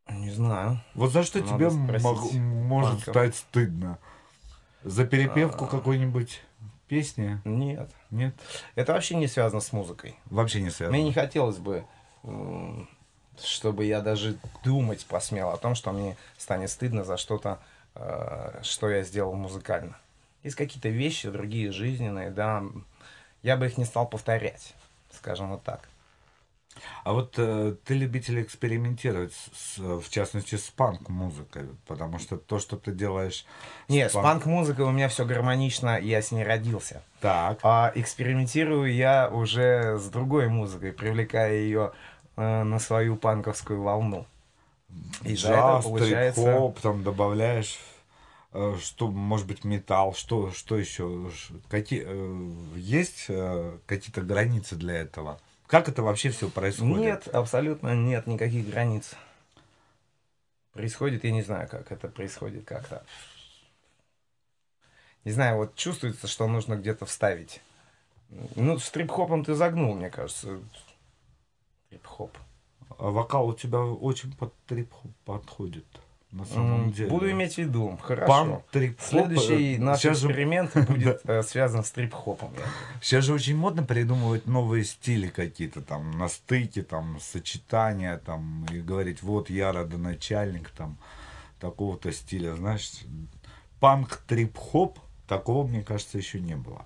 Не 0.08 0.30
знаю. 0.30 0.80
Вот 0.94 1.12
за 1.12 1.22
что 1.22 1.40
Надо 1.40 1.52
тебе 1.54 1.70
мог- 1.70 2.32
может 2.32 2.90
панков. 3.04 3.12
стать 3.14 3.36
стыдно? 3.36 3.98
За 4.84 5.04
перепевку 5.04 5.64
А. 5.66 5.68
какой-нибудь 5.68 6.40
песни? 6.86 7.40
Нет. 7.44 7.90
Нет? 8.10 8.34
Это 8.74 8.94
вообще 8.94 9.16
не 9.16 9.26
связано 9.26 9.60
с 9.60 9.72
музыкой. 9.72 10.16
Вообще 10.26 10.62
не 10.62 10.70
связано. 10.70 10.96
Мне 10.96 11.04
не 11.04 11.12
хотелось 11.12 11.58
бы, 11.58 11.84
чтобы 13.40 13.84
я 13.84 14.00
даже 14.00 14.36
думать 14.64 15.06
посмел 15.06 15.50
о 15.50 15.56
том, 15.56 15.74
что 15.74 15.92
мне 15.92 16.16
станет 16.36 16.70
стыдно 16.70 17.04
за 17.04 17.16
что-то, 17.16 17.58
э, 17.94 18.60
что 18.62 18.90
я 18.90 19.02
сделал 19.02 19.34
музыкально. 19.34 19.96
Есть 20.42 20.56
какие-то 20.56 20.88
вещи, 20.88 21.30
другие 21.30 21.72
жизненные, 21.72 22.30
да, 22.30 22.62
я 23.42 23.56
бы 23.56 23.66
их 23.66 23.78
не 23.78 23.84
стал 23.84 24.08
повторять, 24.08 24.74
скажем 25.12 25.50
вот 25.50 25.62
так. 25.62 25.88
А 27.02 27.12
вот 27.12 27.34
э, 27.38 27.74
ты 27.84 27.94
любитель 27.94 28.40
экспериментировать, 28.40 29.32
с- 29.32 29.74
с, 29.74 29.78
в 29.78 30.08
частности, 30.10 30.54
с 30.54 30.70
панк-музыкой, 30.70 31.70
потому 31.86 32.20
что 32.20 32.36
то, 32.36 32.60
что 32.60 32.76
ты 32.76 32.92
делаешь... 32.92 33.46
Нет, 33.88 34.12
с 34.12 34.14
панк- 34.14 34.22
панк-музыкой 34.22 34.84
у 34.84 34.90
меня 34.92 35.08
все 35.08 35.24
гармонично, 35.24 35.98
я 35.98 36.22
с 36.22 36.30
ней 36.30 36.44
родился. 36.44 37.02
Так. 37.20 37.58
А 37.64 37.90
экспериментирую 37.96 38.94
я 38.94 39.28
уже 39.28 39.98
с 39.98 40.08
другой 40.08 40.48
музыкой, 40.48 40.92
привлекая 40.92 41.54
ее 41.54 41.92
э, 42.38 42.62
на 42.62 42.78
свою 42.78 43.16
панковскую 43.16 43.82
волну. 43.82 44.26
И 45.24 45.34
Джаз, 45.34 45.84
получается... 45.84 46.42
трип-хоп, 46.42 46.80
там 46.80 47.02
добавляешь, 47.02 47.78
э, 48.52 48.76
что, 48.80 49.08
может 49.08 49.46
быть, 49.46 49.64
металл, 49.64 50.14
что, 50.14 50.50
что 50.52 50.78
еще? 50.78 51.30
Какие, 51.68 52.04
э, 52.06 52.50
есть 52.76 53.26
какие-то 53.86 54.22
границы 54.22 54.76
для 54.76 54.94
этого? 54.94 55.40
Как 55.66 55.88
это 55.88 56.02
вообще 56.02 56.30
все 56.30 56.48
происходит? 56.48 56.96
Нет, 56.96 57.28
абсолютно 57.28 57.94
нет 57.94 58.26
никаких 58.26 58.70
границ. 58.70 59.14
Происходит, 60.72 61.24
я 61.24 61.32
не 61.32 61.42
знаю, 61.42 61.68
как 61.68 61.92
это 61.92 62.08
происходит 62.08 62.64
как-то. 62.64 63.04
Не 65.24 65.32
знаю, 65.32 65.56
вот 65.56 65.74
чувствуется, 65.74 66.26
что 66.26 66.46
нужно 66.46 66.76
где-то 66.76 67.04
вставить. 67.04 67.60
Ну, 68.54 68.78
с 68.78 68.88
трип-хопом 68.90 69.44
ты 69.44 69.54
загнул, 69.54 69.94
мне 69.94 70.08
кажется. 70.08 70.60
Трип-хоп. 71.90 72.36
А 72.98 73.10
вокал 73.10 73.48
у 73.48 73.54
тебя 73.54 73.80
очень 73.80 74.32
под 74.32 74.52
трип-хоп 74.66 75.10
подходит, 75.24 75.86
на 76.32 76.44
самом 76.44 76.92
деле. 76.92 77.08
Буду 77.10 77.30
иметь 77.30 77.54
в 77.54 77.58
виду. 77.58 77.98
Хорошо. 78.02 78.26
Панк, 78.26 78.64
трип-хоп. 78.70 79.08
Следующий 79.08 79.76
э, 79.76 79.78
наш 79.78 80.00
сейчас 80.00 80.18
же- 80.18 80.28
эксперимент 80.28 80.74
будет 80.88 81.20
э, 81.24 81.42
связан 81.42 81.84
с 81.84 81.90
трип-хопом. 81.90 82.52
Сейчас 83.00 83.24
же 83.24 83.32
очень 83.34 83.56
модно 83.56 83.82
придумывать 83.82 84.46
новые 84.46 84.84
стили 84.84 85.28
какие-то 85.28 85.80
там 85.80 86.10
на 86.18 86.28
стыке, 86.28 86.82
там 86.82 87.18
сочетания, 87.20 88.18
там 88.18 88.66
и 88.72 88.80
говорить, 88.80 89.22
вот 89.22 89.48
я 89.50 89.72
родоначальник 89.72 90.70
там 90.70 90.98
такого-то 91.60 92.12
стиля, 92.12 92.54
знаешь, 92.56 92.90
панк, 93.80 94.22
трип-хоп, 94.26 94.98
такого, 95.26 95.66
мне 95.66 95.82
кажется, 95.82 96.18
еще 96.18 96.40
не 96.40 96.56
было. 96.56 96.84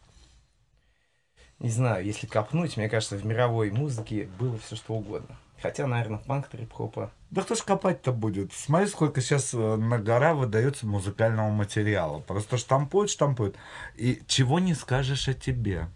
Не 1.62 1.70
знаю, 1.70 2.04
если 2.04 2.26
копнуть, 2.26 2.76
мне 2.76 2.88
кажется, 2.88 3.16
в 3.16 3.24
мировой 3.24 3.70
музыке 3.70 4.28
было 4.36 4.58
все 4.58 4.74
что 4.74 4.94
угодно. 4.94 5.36
Хотя, 5.62 5.86
наверное, 5.86 6.18
панк 6.18 6.48
трип-хопа. 6.48 7.12
Да 7.30 7.42
кто 7.42 7.54
ж 7.54 7.62
копать-то 7.62 8.10
будет? 8.10 8.52
Смотри, 8.52 8.88
сколько 8.88 9.20
сейчас 9.20 9.54
э, 9.54 9.76
на 9.76 9.98
гора 9.98 10.34
выдается 10.34 10.88
музыкального 10.88 11.50
материала. 11.50 12.18
Просто 12.18 12.56
штампуют, 12.56 13.10
штампуют. 13.10 13.54
И 13.94 14.24
чего 14.26 14.58
не 14.58 14.74
скажешь 14.74 15.28
о 15.28 15.34
тебе. 15.34 15.86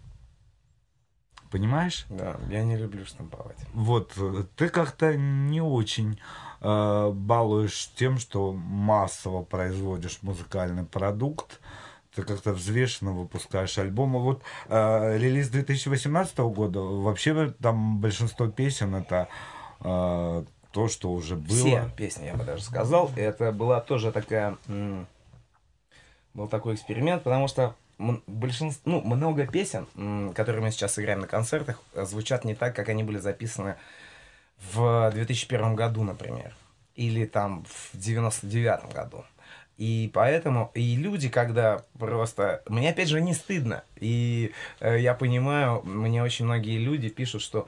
Понимаешь? 1.51 2.05
Да, 2.09 2.37
я 2.49 2.63
не 2.63 2.77
люблю 2.77 3.05
штамповать. 3.05 3.57
Вот, 3.73 4.13
э, 4.15 4.45
ты 4.55 4.69
как-то 4.69 5.17
не 5.17 5.59
очень 5.59 6.17
э, 6.61 7.11
балуешь 7.11 7.91
тем, 7.97 8.19
что 8.19 8.53
массово 8.53 9.43
производишь 9.43 10.19
музыкальный 10.21 10.85
продукт, 10.85 11.59
ты 12.17 12.23
как-то 12.23 12.51
взвешенно 12.51 13.11
выпускаешь 13.11 13.77
альбомы. 13.77 14.19
Вот 14.19 14.41
э, 14.69 15.17
релиз 15.19 15.49
2018 15.49 16.37
года, 16.39 16.79
вообще 16.79 17.53
там 17.61 17.99
большинство 17.99 18.47
песен 18.47 18.95
это 18.95 19.27
э, 19.81 20.43
то, 20.71 20.87
что 20.87 21.11
уже 21.11 21.35
было. 21.35 21.55
Все 21.55 21.91
песни, 21.95 22.25
я 22.25 22.33
бы 22.33 22.43
даже 22.43 22.63
сказал. 22.63 23.11
Это 23.15 23.51
была 23.51 23.81
тоже 23.81 24.11
такая... 24.11 24.57
Был 26.33 26.47
такой 26.47 26.75
эксперимент, 26.75 27.23
потому 27.23 27.47
что 27.47 27.75
большинство, 27.97 28.91
ну, 28.91 29.01
много 29.01 29.47
песен, 29.47 29.87
которые 30.33 30.61
мы 30.61 30.71
сейчас 30.71 30.99
играем 30.99 31.21
на 31.21 31.27
концертах, 31.27 31.81
звучат 31.95 32.45
не 32.45 32.53
так, 32.53 32.75
как 32.75 32.89
они 32.89 33.03
были 33.03 33.17
записаны 33.17 33.75
в 34.73 35.11
2001 35.13 35.75
году, 35.75 36.03
например. 36.03 36.55
Или 36.95 37.25
там 37.25 37.63
в 37.65 37.97
99 37.97 38.93
году. 38.93 39.23
И 39.77 40.09
поэтому, 40.13 40.71
и 40.73 40.95
люди, 40.95 41.29
когда 41.29 41.83
просто... 41.99 42.63
Мне, 42.67 42.89
опять 42.89 43.09
же, 43.09 43.21
не 43.21 43.33
стыдно. 43.33 43.83
И 43.97 44.51
э, 44.79 44.99
я 44.99 45.13
понимаю, 45.13 45.81
мне 45.83 46.23
очень 46.23 46.45
многие 46.45 46.79
люди 46.79 47.09
пишут, 47.09 47.43
что 47.43 47.67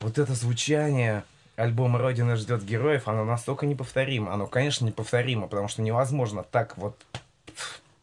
вот 0.00 0.18
это 0.18 0.32
звучание 0.34 1.22
альбома 1.56 1.98
«Родина 1.98 2.36
ждет 2.36 2.64
героев», 2.64 3.08
оно 3.08 3.24
настолько 3.24 3.66
неповторимо. 3.66 4.32
Оно, 4.32 4.46
конечно, 4.46 4.86
неповторимо, 4.86 5.48
потому 5.48 5.68
что 5.68 5.82
невозможно 5.82 6.42
так 6.42 6.78
вот 6.78 6.96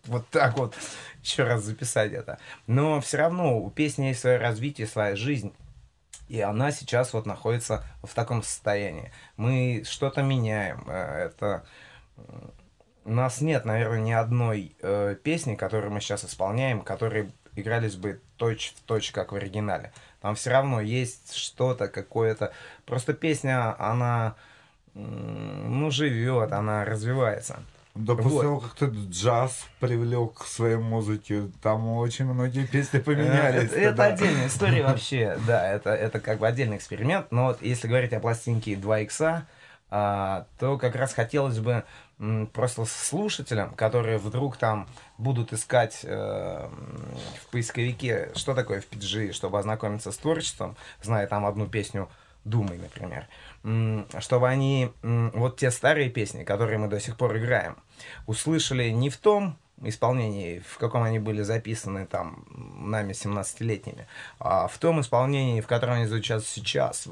вот 0.05 0.27
так 0.29 0.57
вот 0.57 0.73
еще 1.21 1.43
раз 1.43 1.63
записать 1.63 2.13
это. 2.13 2.39
Но 2.65 3.01
все 3.01 3.17
равно 3.17 3.59
у 3.59 3.69
песни 3.69 4.05
есть 4.05 4.21
свое 4.21 4.38
развитие, 4.38 4.88
своя 4.88 5.15
жизнь. 5.15 5.51
И 6.29 6.39
она 6.41 6.71
сейчас 6.71 7.13
вот 7.13 7.25
находится 7.25 7.84
в 8.03 8.13
таком 8.13 8.43
состоянии. 8.43 9.11
Мы 9.38 9.84
что-то 9.85 10.21
меняем. 10.21 10.84
э, 10.88 11.25
Это 11.25 11.65
у 13.07 13.11
нас 13.11 13.39
нет, 13.39 13.63
наверное, 13.63 14.01
ни 14.01 14.11
одной 14.11 14.75
э, 14.81 15.15
песни, 15.23 15.55
которую 15.55 15.93
мы 15.93 16.01
сейчас 16.01 16.25
исполняем, 16.25 16.81
которые 16.81 17.31
игрались 17.55 17.95
бы 17.95 18.19
точь 18.35 18.73
в 18.75 18.81
точь, 18.81 19.11
как 19.11 19.31
в 19.31 19.35
оригинале. 19.35 19.93
Там 20.21 20.35
все 20.35 20.49
равно 20.49 20.81
есть 20.81 21.34
что-то, 21.34 21.88
какое-то. 21.88 22.51
Просто 22.85 23.13
песня, 23.13 23.75
она 23.79 24.35
ну, 24.93 25.89
живет, 25.89 26.51
она 26.51 26.84
развивается. 26.84 27.59
Да 27.95 28.13
после 28.13 28.29
Вот. 28.29 28.41
того, 28.41 28.59
как 28.59 28.75
ты 28.75 28.85
джаз 29.09 29.65
привлек 29.79 30.34
к 30.35 30.45
своей 30.45 30.75
музыке, 30.75 31.49
там 31.63 31.88
очень 31.88 32.25
многие 32.25 32.67
песни 32.67 32.99
поменялись. 32.99 33.71
Это, 33.71 34.03
отдельная 34.03 34.47
история 34.47 34.84
вообще, 34.88 35.39
да, 35.47 35.67
это, 35.67 35.91
это 35.91 36.19
как 36.19 36.39
бы 36.39 36.47
отдельный 36.47 36.77
эксперимент, 36.77 37.31
но 37.31 37.45
вот 37.45 37.61
если 37.61 37.88
говорить 37.88 38.13
о 38.13 38.19
пластинке 38.19 38.75
2 38.75 38.99
икса, 38.99 39.47
а, 39.89 40.45
то 40.59 40.77
как 40.77 40.95
раз 40.95 41.13
хотелось 41.13 41.59
бы 41.59 41.85
просто 42.53 42.85
слушателям, 42.85 43.73
которые 43.76 44.18
вдруг 44.18 44.57
там 44.57 44.88
будут 45.18 45.53
искать 45.53 45.99
э, 46.03 46.69
в 47.41 47.52
поисковике, 47.52 48.31
что 48.35 48.56
такое 48.56 48.81
FPG, 48.81 49.34
чтобы 49.34 49.60
ознакомиться 49.60 50.11
с 50.11 50.18
творчеством, 50.18 50.76
зная 51.02 51.27
там 51.27 51.45
одну 51.45 51.68
песню 51.68 52.10
Думай, 52.48 52.77
например, 52.77 53.27
чтобы 54.22 54.48
они 54.48 54.89
вот 55.03 55.57
те 55.57 55.69
старые 55.69 56.10
песни, 56.10 56.45
которые 56.45 56.77
мы 56.77 56.88
до 56.88 56.98
сих 57.02 57.18
пор 57.18 57.38
играем, 57.38 57.76
услышали 58.26 58.89
не 58.89 59.10
в 59.10 59.18
том 59.18 59.57
исполнении, 59.84 60.60
в 60.60 60.77
каком 60.77 61.03
они 61.03 61.19
были 61.19 61.41
записаны 61.41 62.06
там 62.06 62.45
нами 62.49 63.11
17-летними, 63.11 64.07
а 64.39 64.69
в 64.69 64.77
том 64.77 65.02
исполнении, 65.02 65.60
в 65.60 65.68
котором 65.68 65.95
они 65.95 66.06
звучат 66.06 66.45
сейчас, 66.45 67.10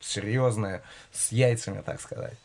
серьезные, 0.00 0.82
с 1.12 1.32
яйцами, 1.32 1.80
так 1.80 1.98
сказать. 1.98 2.36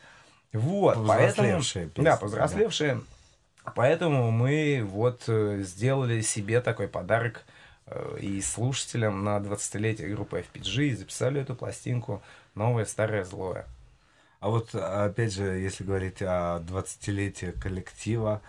Вот, 0.52 0.94
поэтому... 1.06 1.48
Повзрослевшие 1.48 1.86
песни, 1.86 2.04
Да, 2.04 2.16
повзрослевшие. 2.16 3.00
Поэтому 3.74 4.30
мы 4.30 4.82
вот 4.84 5.24
э, 5.28 5.62
сделали 5.62 6.22
себе 6.22 6.60
такой 6.60 6.88
подарок 6.88 7.44
э, 7.86 8.18
и 8.20 8.40
слушателям 8.40 9.22
на 9.22 9.38
20-летие 9.38 10.08
группы 10.08 10.44
FPG 10.52 10.84
и 10.86 10.94
записали 10.94 11.40
эту 11.40 11.54
пластинку 11.54 12.22
«Новое, 12.54 12.84
старое, 12.84 13.24
злое». 13.24 13.66
А 14.40 14.48
вот, 14.48 14.74
опять 14.74 15.34
же, 15.34 15.44
если 15.44 15.84
говорить 15.84 16.22
о 16.22 16.60
20-летии 16.66 17.52
коллектива, 17.60 18.40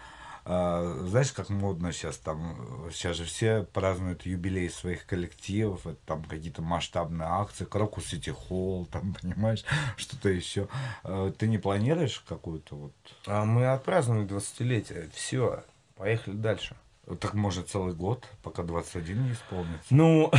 а, 0.46 1.04
знаешь, 1.08 1.32
как 1.32 1.50
модно 1.50 1.92
сейчас 1.92 2.18
там, 2.18 2.90
сейчас 2.92 3.18
же 3.18 3.26
все 3.26 3.64
празднуют 3.74 4.26
юбилей 4.26 4.70
своих 4.70 5.06
коллективов, 5.06 5.86
это 5.86 6.00
там 6.06 6.24
какие-то 6.24 6.62
масштабные 6.62 7.28
акции, 7.30 7.66
Крокус 7.66 8.06
Сити 8.08 8.32
Холл, 8.32 8.86
там, 8.86 9.14
понимаешь, 9.22 9.64
что-то 9.98 10.30
еще. 10.30 10.68
А, 11.04 11.32
Ты 11.32 11.48
не 11.48 11.58
планируешь 11.58 12.24
какую-то 12.28 12.76
вот, 12.76 12.94
А 13.28 13.46
мы 13.46 13.68
отпраздновали 13.68 14.28
20-летие, 14.28 15.10
все, 15.14 15.64
поехали 15.96 16.36
дальше. 16.36 16.76
так 17.20 17.34
может 17.34 17.70
целый 17.70 17.94
год, 17.94 18.26
пока 18.42 18.64
21 18.64 19.24
не 19.24 19.32
исполнится? 19.34 19.86
Ну, 19.90 20.32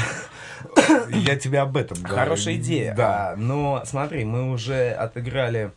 Я 1.11 1.37
тебе 1.37 1.61
об 1.61 1.77
этом 1.77 1.99
говорю. 1.99 2.15
Хорошая 2.17 2.57
идея. 2.57 2.95
Да. 2.95 3.31
А, 3.33 3.37
но 3.37 3.83
смотри, 3.85 4.25
мы 4.25 4.51
уже 4.51 4.91
отыграли. 4.91 5.73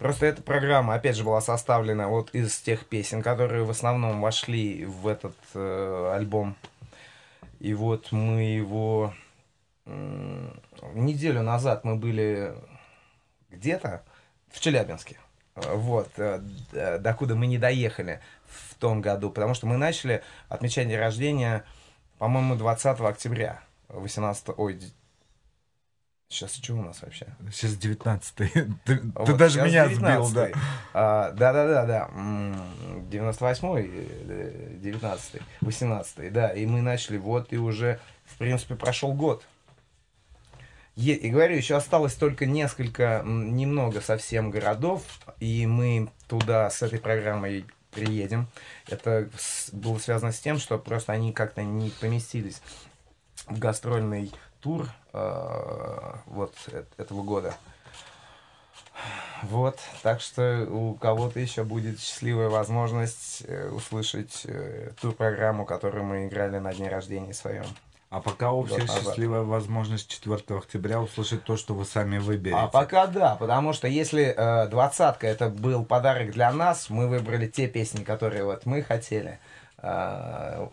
Просто 0.00 0.24
эта 0.24 0.40
программа, 0.40 0.94
опять 0.94 1.14
же, 1.14 1.24
была 1.24 1.42
составлена 1.42 2.08
вот 2.08 2.34
из 2.34 2.58
тех 2.58 2.86
песен, 2.86 3.22
которые 3.22 3.64
в 3.64 3.70
основном 3.70 4.22
вошли 4.22 4.86
в 4.86 5.06
этот 5.06 5.36
э, 5.52 6.12
альбом. 6.16 6.56
И 7.58 7.74
вот 7.74 8.10
мы 8.10 8.44
его 8.44 9.12
м, 9.84 10.58
неделю 10.94 11.42
назад 11.42 11.84
мы 11.84 11.96
были 11.96 12.54
где-то 13.50 14.02
в 14.48 14.58
Челябинске. 14.60 15.18
Э, 15.56 15.74
Вот, 15.74 16.08
э, 16.16 16.38
д- 16.72 16.98
докуда 16.98 17.34
мы 17.36 17.46
не 17.46 17.58
доехали 17.58 18.20
в 18.46 18.76
том 18.76 19.02
году, 19.02 19.28
потому 19.28 19.52
что 19.52 19.66
мы 19.66 19.76
начали 19.76 20.22
отмечать 20.48 20.88
день 20.88 20.96
рождения, 20.96 21.62
по-моему, 22.16 22.56
20 22.56 23.00
октября, 23.00 23.60
18 23.88 24.54
ой, 24.56 24.80
сейчас 26.30 26.54
что 26.54 26.74
у 26.74 26.82
нас 26.82 27.02
вообще? 27.02 27.26
Сейчас 27.52 27.74
19 27.76 28.34
Ты, 28.36 28.48
ты 28.84 29.00
Вот, 29.14 29.36
даже 29.36 29.58
щас 29.58 29.66
меня 29.68 29.86
сбил, 29.88 30.00
19-й. 30.24 30.52
да. 30.52 30.58
А, 30.94 31.30
Да-да-да-да. 31.32 32.08
М, 32.14 32.54
98-й, 33.10 33.90
э, 34.28 34.76
19-й, 34.80 35.42
18-й, 35.60 36.30
да. 36.30 36.48
И 36.50 36.64
мы 36.66 36.80
начали, 36.82 37.18
вот, 37.18 37.52
и 37.52 37.58
уже, 37.58 37.98
в 38.26 38.36
принципе, 38.38 38.76
прошел 38.76 39.12
год. 39.12 39.44
Е- 40.96 41.14
и 41.16 41.30
говорю, 41.30 41.56
еще 41.56 41.76
осталось 41.76 42.14
только 42.14 42.46
несколько, 42.46 43.22
немного 43.24 44.00
совсем 44.00 44.50
городов, 44.50 45.02
и 45.40 45.66
мы 45.66 46.10
туда 46.28 46.70
с 46.70 46.82
этой 46.82 46.98
программой 46.98 47.64
приедем. 47.90 48.46
Это 48.88 49.28
с- 49.36 49.70
было 49.72 49.98
связано 49.98 50.30
с 50.32 50.38
тем, 50.38 50.58
что 50.58 50.78
просто 50.78 51.12
они 51.12 51.32
как-то 51.32 51.62
не 51.62 51.90
поместились 51.90 52.60
в 53.46 53.58
гастрольный 53.58 54.32
тур 54.60 54.86
э, 55.12 56.14
вот 56.26 56.54
этого 56.96 57.22
года. 57.22 57.54
Вот, 59.42 59.78
так 60.02 60.20
что 60.20 60.66
у 60.70 60.94
кого-то 60.94 61.40
еще 61.40 61.64
будет 61.64 61.98
счастливая 61.98 62.50
возможность 62.50 63.42
э, 63.46 63.70
услышать 63.70 64.42
э, 64.44 64.90
ту 65.00 65.12
программу, 65.12 65.64
которую 65.64 66.04
мы 66.04 66.26
играли 66.26 66.58
на 66.58 66.74
дне 66.74 66.90
рождения 66.90 67.32
своем. 67.32 67.64
А 68.10 68.20
пока 68.20 68.50
у 68.52 68.64
всех 68.64 68.88
назад. 68.88 69.02
счастливая 69.04 69.42
возможность 69.42 70.10
4 70.10 70.58
октября 70.58 71.00
услышать 71.00 71.44
то, 71.44 71.56
что 71.56 71.74
вы 71.74 71.84
сами 71.84 72.18
выберете. 72.18 72.58
А 72.58 72.66
пока 72.66 73.06
да, 73.06 73.36
потому 73.36 73.72
что 73.72 73.86
если 73.86 74.34
э, 74.36 74.68
двадцатка 74.68 75.26
это 75.28 75.48
был 75.48 75.84
подарок 75.84 76.32
для 76.32 76.52
нас, 76.52 76.90
мы 76.90 77.08
выбрали 77.08 77.46
те 77.46 77.68
песни, 77.68 78.02
которые 78.02 78.44
вот 78.44 78.66
мы 78.66 78.82
хотели. 78.82 79.38
Э, 79.78 80.66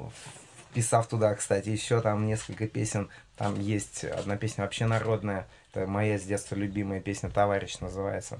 вписав 0.71 1.07
туда, 1.07 1.33
кстати, 1.35 1.69
еще 1.69 2.01
там 2.01 2.25
несколько 2.25 2.67
песен. 2.67 3.09
Там 3.37 3.59
есть 3.59 4.03
одна 4.03 4.35
песня 4.35 4.63
вообще 4.63 4.85
народная. 4.85 5.47
Это 5.71 5.85
моя 5.87 6.17
с 6.17 6.23
детства 6.23 6.55
любимая 6.55 6.99
песня 6.99 7.29
«Товарищ» 7.29 7.79
называется. 7.79 8.39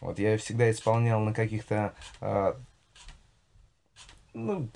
Вот 0.00 0.18
я 0.18 0.32
ее 0.32 0.38
всегда 0.38 0.70
исполнял 0.70 1.20
на 1.20 1.32
каких-то 1.32 1.94
э, 2.20 2.54
ну, 4.34 4.68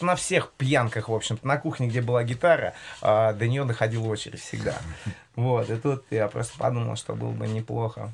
на 0.00 0.16
всех 0.16 0.52
пьянках, 0.52 1.08
в 1.08 1.14
общем-то, 1.14 1.46
на 1.46 1.56
кухне, 1.56 1.88
где 1.88 2.02
была 2.02 2.24
гитара, 2.24 2.74
а 3.00 3.32
до 3.32 3.46
нее 3.46 3.64
доходила 3.64 4.06
очередь 4.08 4.40
всегда. 4.40 4.76
Вот, 5.34 5.70
и 5.70 5.76
тут 5.76 6.04
я 6.10 6.28
просто 6.28 6.58
подумал, 6.58 6.94
что 6.94 7.14
было 7.14 7.30
бы 7.30 7.48
неплохо 7.48 8.12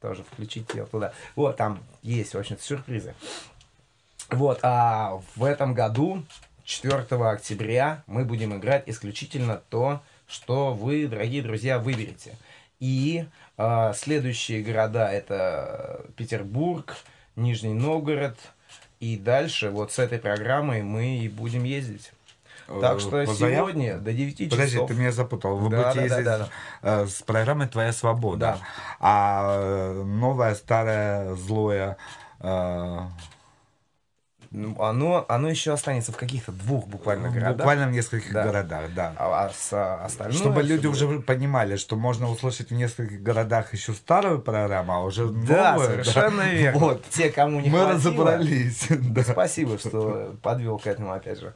тоже 0.00 0.22
включить 0.22 0.72
ее 0.74 0.86
туда. 0.86 1.12
Вот, 1.34 1.56
там 1.56 1.80
есть, 2.02 2.34
в 2.34 2.38
общем-то, 2.38 2.62
сюрпризы. 2.62 3.16
Вот, 4.30 4.60
а 4.62 5.20
в 5.34 5.42
этом 5.42 5.74
году, 5.74 6.22
4 6.62 6.98
октября, 7.00 8.04
мы 8.06 8.24
будем 8.24 8.56
играть 8.56 8.84
исключительно 8.86 9.60
то, 9.70 10.02
что 10.32 10.72
вы, 10.72 11.06
дорогие 11.06 11.42
друзья, 11.42 11.78
выберете. 11.78 12.36
И 12.80 13.26
а, 13.58 13.92
следующие 13.92 14.62
города 14.62 15.08
это 15.10 16.06
Петербург, 16.16 16.96
Нижний 17.36 17.74
Новгород. 17.74 18.38
И 18.98 19.16
дальше 19.16 19.70
вот 19.70 19.92
с 19.92 19.98
этой 19.98 20.18
программой 20.18 20.82
мы 20.82 21.18
и 21.18 21.28
будем 21.28 21.64
ездить. 21.64 22.12
Так 22.80 22.96
Э, 22.96 23.00
что 23.00 23.24
по 23.26 23.34
сегодня 23.34 23.98
до 23.98 24.12
9 24.12 24.50
Подожди, 24.50 24.72
часов. 24.74 24.88
ты 24.88 24.94
меня 24.94 25.12
запутал. 25.12 25.56
Вы 25.56 25.68
Да, 25.68 25.92
будете 25.92 26.08
да, 26.08 26.08
да, 26.08 26.16
ездить 26.16 26.24
да, 26.24 26.48
э, 27.02 27.06
с 27.06 27.22
программой 27.22 27.68
«Твоя 27.68 27.92
свобода». 27.92 28.38
Да. 28.38 28.58
А 29.00 29.56
э, 29.58 30.02
новое, 30.04 30.54
старое, 30.54 31.34
злое... 31.34 31.96
э, 32.40 32.98
Ну, 34.54 34.78
Оно, 34.82 35.24
оно 35.30 35.48
еще 35.48 35.72
останется 35.72 36.12
в 36.12 36.16
каких-то 36.18 36.52
двух 36.52 36.86
буквально 36.86 37.30
городах. 37.30 37.56
Буквально 37.56 37.86
в 37.88 37.92
нескольких 37.92 38.32
Да. 38.34 38.44
городах, 38.44 38.92
да. 38.94 39.14
А, 39.16 39.46
а 39.46 39.50
с- 39.50 39.72
а 39.72 40.04
остальное 40.04 40.38
Чтобы 40.38 40.62
люди 40.62 40.82
всё 40.82 40.90
уже 40.90 41.06
будет. 41.06 41.24
понимали, 41.26 41.76
что 41.76 41.96
можно 41.96 42.28
услышать 42.28 42.68
в 42.68 42.74
нескольких 42.74 43.22
городах 43.22 43.72
еще 43.72 43.94
старую 43.94 44.42
программу, 44.42 44.92
а 44.92 45.00
уже 45.04 45.26
Да, 45.28 45.72
новую. 45.72 45.88
совершенно 45.88 46.42
верно. 46.52 46.78
Вот. 46.80 47.04
Те, 47.08 47.30
кому 47.30 47.60
не 47.60 47.70
Мы 47.70 47.78
хватило, 47.78 47.94
разобрались. 47.94 48.86
да. 48.90 49.22
Спасибо, 49.22 49.78
что 49.78 50.36
подвел 50.42 50.78
к 50.78 50.86
этому 50.86 51.12
опять 51.12 51.40
же. 51.40 51.54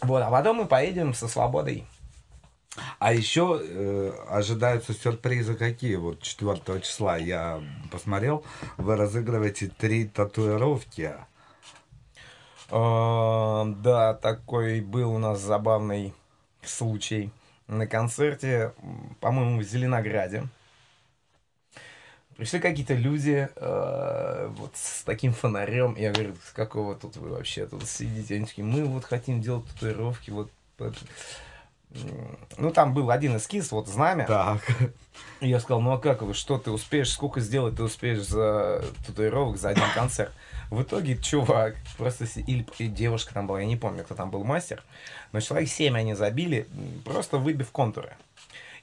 Вот, 0.00 0.22
а 0.22 0.30
потом 0.30 0.56
мы 0.58 0.64
поедем 0.66 1.12
со 1.12 1.28
свободой. 1.28 1.86
А 2.98 3.12
еще 3.12 3.60
э, 3.62 4.12
ожидаются 4.30 4.92
сюрпризы 4.94 5.54
какие? 5.54 5.96
Вот 5.96 6.22
4 6.22 6.80
числа 6.80 7.16
я 7.18 7.60
посмотрел, 7.90 8.44
вы 8.78 8.96
разыгрываете 8.96 9.68
три 9.78 10.06
татуировки. 10.06 11.12
А, 12.70 13.64
Да, 13.82 14.14
такой 14.14 14.80
был 14.80 15.12
у 15.12 15.18
нас 15.18 15.40
забавный 15.40 16.14
случай 16.62 17.30
на 17.68 17.86
концерте, 17.86 18.72
по-моему, 19.20 19.60
в 19.60 19.62
Зеленограде. 19.62 20.44
Пришли 22.36 22.60
какие-то 22.60 22.92
люди 22.92 23.48
э, 23.56 24.52
вот 24.58 24.72
с 24.74 25.02
таким 25.04 25.32
фонарем. 25.32 25.94
Я 25.96 26.12
говорю, 26.12 26.34
с 26.44 26.52
какого 26.52 26.94
тут 26.94 27.16
вы 27.16 27.30
вообще 27.30 27.66
тут 27.66 27.88
сидите? 27.88 28.34
Они 28.34 28.44
такие, 28.44 28.64
мы 28.64 28.84
вот 28.84 29.04
хотим 29.04 29.40
делать 29.40 29.64
татуировки. 29.66 30.30
Вот, 30.30 30.50
это». 30.78 30.94
М, 31.92 32.38
ну, 32.58 32.70
там 32.72 32.92
был 32.92 33.10
один 33.10 33.38
эскиз, 33.38 33.72
вот 33.72 33.88
знамя. 33.88 34.26
Так. 34.26 34.60
И 35.40 35.48
я 35.48 35.60
сказал, 35.60 35.80
ну 35.80 35.92
а 35.92 35.98
как 35.98 36.20
вы, 36.20 36.34
что 36.34 36.58
ты 36.58 36.70
успеешь, 36.70 37.10
сколько 37.10 37.40
сделать 37.40 37.76
ты 37.76 37.82
успеешь 37.82 38.22
за 38.22 38.84
татуировок 39.06 39.56
за 39.56 39.70
один 39.70 39.84
концерт? 39.94 40.32
В 40.70 40.82
итоге 40.82 41.16
чувак, 41.16 41.76
просто, 41.96 42.24
или 42.46 42.66
девушка 42.88 43.34
там 43.34 43.46
была, 43.46 43.60
я 43.60 43.66
не 43.66 43.76
помню, 43.76 44.04
кто 44.04 44.14
там 44.14 44.30
был 44.30 44.44
мастер, 44.44 44.82
но 45.32 45.40
человек 45.40 45.68
7 45.68 45.96
они 45.96 46.14
забили, 46.14 46.66
просто 47.04 47.38
выбив 47.38 47.70
контуры. 47.70 48.16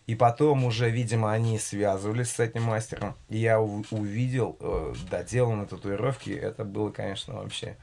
И 0.05 0.15
потом 0.15 0.65
уже, 0.65 0.89
видимо, 0.89 1.31
они 1.31 1.57
связывались 1.57 2.31
с 2.31 2.39
этим 2.39 2.63
мастером. 2.63 3.15
И 3.29 3.37
я 3.37 3.61
увидел 3.61 4.57
э, 4.59 4.93
доделанные 5.09 5.65
татуировки. 5.65 6.31
Это 6.31 6.65
было, 6.65 6.89
конечно, 6.89 7.35
вообще 7.35 7.77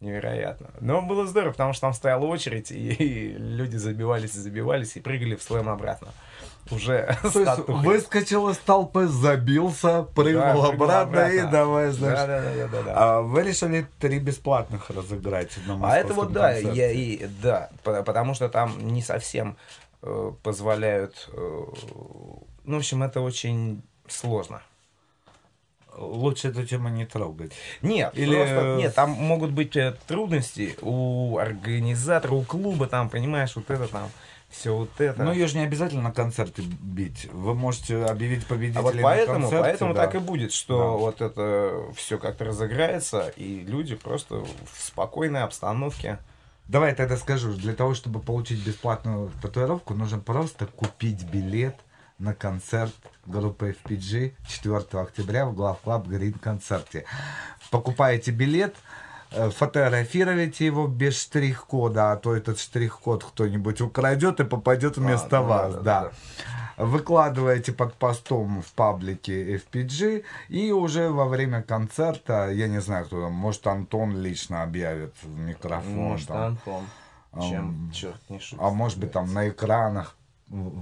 невероятно. 0.00 0.70
Но 0.80 1.00
было 1.02 1.26
здорово, 1.26 1.52
потому 1.52 1.72
что 1.72 1.82
там 1.82 1.92
стояла 1.92 2.24
очередь, 2.24 2.72
и, 2.72 2.92
и 2.92 3.32
люди 3.34 3.76
забивались 3.76 4.34
и 4.34 4.40
забивались, 4.40 4.96
и 4.96 5.00
прыгали 5.00 5.36
в 5.36 5.42
слэм 5.42 5.68
обратно. 5.68 6.08
Уже 6.70 7.16
То 7.32 7.40
есть 7.40 7.68
выскочил 7.68 8.48
из 8.48 8.58
толпы, 8.58 9.06
забился, 9.06 10.02
прыгнул 10.02 10.62
Да, 10.62 10.68
обратно, 10.68 11.28
и 11.28 11.42
давай, 11.42 11.90
знаешь. 11.90 12.18
Да, 12.18 12.26
да, 12.26 12.40
да, 12.42 12.68
да, 12.68 12.82
да. 12.82 12.94
А 12.96 13.20
вы 13.22 13.42
решили 13.42 13.86
три 13.98 14.18
бесплатных 14.20 14.88
разыграть 14.90 15.50
на 15.66 15.78
А 15.90 15.96
это 15.98 16.14
вот 16.14 16.32
да, 16.32 16.52
концерте. 16.54 16.78
я 16.78 16.90
и 16.92 17.26
да, 17.42 17.70
по- 17.82 18.02
потому 18.02 18.34
что 18.34 18.48
там 18.48 18.86
не 18.88 19.02
совсем 19.02 19.56
э, 20.02 20.32
позволяют. 20.42 21.28
э, 21.32 21.64
ну, 22.64 22.76
в 22.76 22.78
общем, 22.78 23.02
это 23.02 23.20
очень 23.20 23.82
сложно. 24.06 24.62
Лучше 25.96 26.48
эту 26.48 26.64
тему 26.64 26.88
не 26.88 27.04
трогать. 27.04 27.52
Нет, 27.82 28.12
Или- 28.16 28.36
просто 28.36 28.76
нет, 28.78 28.94
там 28.94 29.10
могут 29.10 29.50
быть 29.50 29.76
э, 29.76 29.96
трудности 30.06 30.76
у 30.82 31.36
организатора, 31.38 32.32
у 32.34 32.42
клуба, 32.42 32.86
там, 32.86 33.08
понимаешь, 33.10 33.56
вот 33.56 33.68
это 33.70 33.88
там, 33.88 34.08
все 34.50 34.76
вот 34.76 34.90
это. 34.98 35.22
Ну, 35.22 35.32
ее 35.32 35.46
же 35.46 35.56
не 35.56 35.64
обязательно 35.64 36.02
на 36.02 36.12
концерты 36.12 36.62
бить. 36.62 37.28
Вы 37.32 37.54
можете 37.54 38.04
объявить 38.04 38.46
победителей 38.46 38.80
а 38.80 38.82
вот 38.82 38.96
поэтому, 39.00 39.40
концерте, 39.42 39.62
поэтому 39.62 39.94
да. 39.94 40.04
так 40.04 40.14
и 40.16 40.18
будет, 40.18 40.52
что 40.52 40.78
Да. 40.78 40.84
вот 40.96 41.20
это 41.20 41.84
все 41.94 42.18
как-то 42.18 42.44
разыграется, 42.44 43.28
и 43.36 43.60
люди 43.60 43.94
просто 43.94 44.36
в 44.36 44.80
спокойной 44.80 45.42
обстановке. 45.42 46.18
Давай 46.66 46.90
я 46.90 46.94
тогда 46.94 47.16
скажу, 47.16 47.52
для 47.54 47.74
того, 47.74 47.94
чтобы 47.94 48.20
получить 48.20 48.64
бесплатную 48.64 49.30
татуировку, 49.42 49.94
нужно 49.94 50.18
просто 50.18 50.66
купить 50.66 51.24
билет 51.24 51.76
на 52.18 52.34
концерт 52.34 52.94
группы 53.26 53.76
FPG 53.84 54.34
4 54.46 54.76
октября 55.02 55.46
в 55.46 55.54
Главклаб 55.54 56.06
Грин 56.06 56.34
концерте. 56.34 57.06
Покупаете 57.70 58.30
билет, 58.30 58.76
э, 59.32 59.50
фотографируете 59.50 60.66
его 60.66 60.86
без 60.86 61.20
штрих-кода, 61.20 62.12
а 62.12 62.16
то 62.16 62.34
этот 62.34 62.58
штрих-код 62.58 63.24
кто-нибудь 63.24 63.80
украдет 63.80 64.40
и 64.40 64.44
попадет 64.44 64.96
вместо 64.96 65.40
ну 65.40 65.46
вас. 65.46 65.74
да, 65.74 65.80
Да, 65.80 66.02
да, 66.04 66.86
Выкладываете 66.86 67.72
под 67.72 67.94
постом 67.94 68.62
в 68.62 68.72
паблике 68.72 69.56
FPG, 69.56 70.24
и 70.48 70.72
уже 70.72 71.10
во 71.10 71.26
время 71.26 71.62
концерта, 71.62 72.50
я 72.50 72.68
не 72.68 72.80
знаю, 72.80 73.04
кто 73.04 73.20
там, 73.20 73.32
может 73.32 73.66
Антон 73.66 74.16
лично 74.16 74.62
объявит 74.62 75.14
в 75.22 75.38
микрофон. 75.38 75.92
Может, 75.92 76.28
там. 76.28 76.42
Антон. 76.42 76.86
Чем 77.34 77.68
Ам, 77.68 77.90
черт 77.92 78.20
не 78.28 78.40
шутит. 78.40 78.58
А 78.60 78.70
может 78.70 78.98
быть, 78.98 79.12
там 79.12 79.32
на 79.32 79.48
экранах 79.50 80.16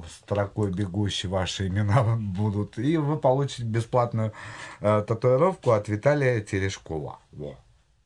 строкой 0.09 0.71
бегущие 0.71 1.31
ваши 1.31 1.67
имена 1.67 2.17
будут. 2.19 2.79
И 2.79 2.97
вы 2.97 3.19
получите 3.19 3.65
бесплатную 3.65 4.33
э, 4.81 5.05
татуировку 5.07 5.73
от 5.73 5.89
Виталия 5.89 6.41
Терешкова. 6.41 7.19
Во. 7.33 7.57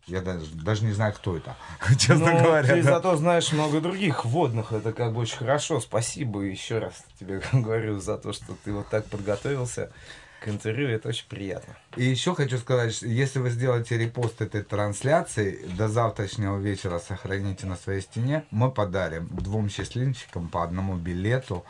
Я 0.06 0.20
даже, 0.20 0.46
даже 0.46 0.84
не 0.84 0.92
знаю, 0.92 1.12
кто 1.14 1.36
это, 1.36 1.56
честно 1.98 2.32
Ну, 2.32 2.42
говоря. 2.42 2.74
Ты 2.74 2.82
да. 2.82 2.94
зато 2.94 3.16
знаешь 3.16 3.52
много 3.52 3.80
других 3.80 4.24
вводных. 4.24 4.72
Это 4.72 4.92
как 4.92 5.12
бы 5.12 5.20
очень 5.20 5.36
хорошо. 5.38 5.80
Спасибо 5.80 6.40
еще 6.40 6.78
раз 6.78 7.04
тебе 7.20 7.40
говорю 7.52 8.00
за 8.00 8.18
то, 8.18 8.32
что 8.32 8.54
ты 8.64 8.72
вот 8.72 8.88
так 8.88 9.06
подготовился 9.06 9.92
к 10.40 10.48
интервью. 10.48 10.88
Это 10.88 11.08
очень 11.10 11.28
приятно. 11.28 11.76
И 11.96 12.02
еще 12.02 12.34
хочу 12.34 12.58
сказать, 12.58 12.92
что 12.94 13.06
если 13.06 13.38
вы 13.38 13.50
сделаете 13.50 13.96
репост 13.96 14.40
этой 14.42 14.62
трансляции, 14.62 15.64
до 15.78 15.88
завтрашнего 15.88 16.58
вечера 16.58 16.98
сохраните 16.98 17.66
на 17.66 17.76
своей 17.76 18.00
стене, 18.00 18.44
мы 18.50 18.72
подарим 18.72 19.28
двум 19.28 19.68
счастливчикам 19.70 20.48
по 20.48 20.64
одному 20.64 20.96
билету 20.96 21.64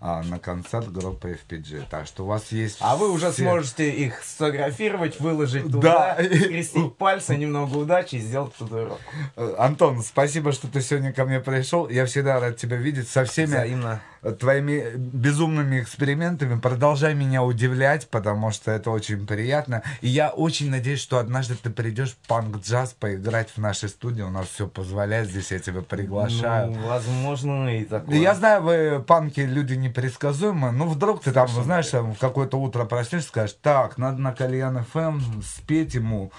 а, 0.00 0.22
на 0.22 0.38
концерт 0.38 0.92
группы 0.92 1.38
FPG. 1.48 1.84
Так 1.90 2.06
что 2.06 2.24
у 2.24 2.26
вас 2.28 2.52
есть... 2.52 2.78
А 2.80 2.96
вы 2.96 3.10
уже 3.10 3.32
все- 3.32 3.42
сможете 3.42 3.90
их 3.90 4.22
сфотографировать, 4.22 5.18
выложить 5.20 5.66
Да. 5.66 6.14
туда, 6.16 6.16
скрестить 6.24 6.96
пальцы, 6.96 7.36
немного 7.36 7.76
удачи 7.76 8.16
и 8.16 8.20
сделать 8.20 8.54
татуировку. 8.54 9.00
Э, 9.36 9.54
Антон, 9.58 10.02
спасибо, 10.02 10.52
что 10.52 10.68
ты 10.68 10.80
сегодня 10.82 11.12
ко 11.12 11.24
мне 11.24 11.40
пришел. 11.40 11.88
Я 11.88 12.06
всегда 12.06 12.38
рад 12.40 12.56
тебя 12.56 12.76
видеть 12.76 13.08
со 13.08 13.24
всеми 13.24 13.46
Взаимно. 13.46 14.00
твоими 14.38 14.92
безумными 14.96 15.80
экспериментами. 15.80 16.58
Продолжай 16.60 17.14
меня 17.14 17.42
удивлять, 17.42 18.08
потому 18.08 18.50
что 18.52 18.70
это 18.70 18.90
очень 18.90 19.26
приятно. 19.26 19.82
И 20.00 20.08
я 20.08 20.30
очень 20.30 20.70
надеюсь, 20.70 21.00
что 21.00 21.18
однажды 21.18 21.56
ты 21.56 21.70
придешь 21.70 22.16
панк-джаз 22.28 22.94
поиграть 22.98 23.50
в 23.50 23.58
нашей 23.58 23.88
студии. 23.88 24.22
У 24.22 24.30
нас 24.30 24.46
все 24.48 24.66
позволяет, 24.68 25.28
здесь 25.28 25.50
я 25.50 25.58
тебя 25.58 25.82
приглашаю. 25.82 26.70
Ну, 26.72 26.86
возможно, 26.88 27.68
и 27.76 27.84
такое. 27.84 28.16
Я 28.16 28.34
знаю, 28.34 28.62
вы, 28.62 29.02
панки, 29.06 29.40
люди 29.40 29.74
непредсказуемые. 29.88 30.72
Ну, 30.72 30.86
вдруг 30.86 31.22
ты 31.22 31.32
там, 31.32 31.48
знаешь, 31.48 31.88
там, 31.88 32.14
в 32.14 32.18
какое-то 32.18 32.58
утро 32.58 32.84
проснешься, 32.84 33.28
скажешь, 33.28 33.56
так, 33.60 33.98
надо 33.98 34.18
на 34.20 34.32
Кальян 34.32 34.84
ФМ 34.84 35.20
спеть 35.42 35.94
ему 35.94 36.30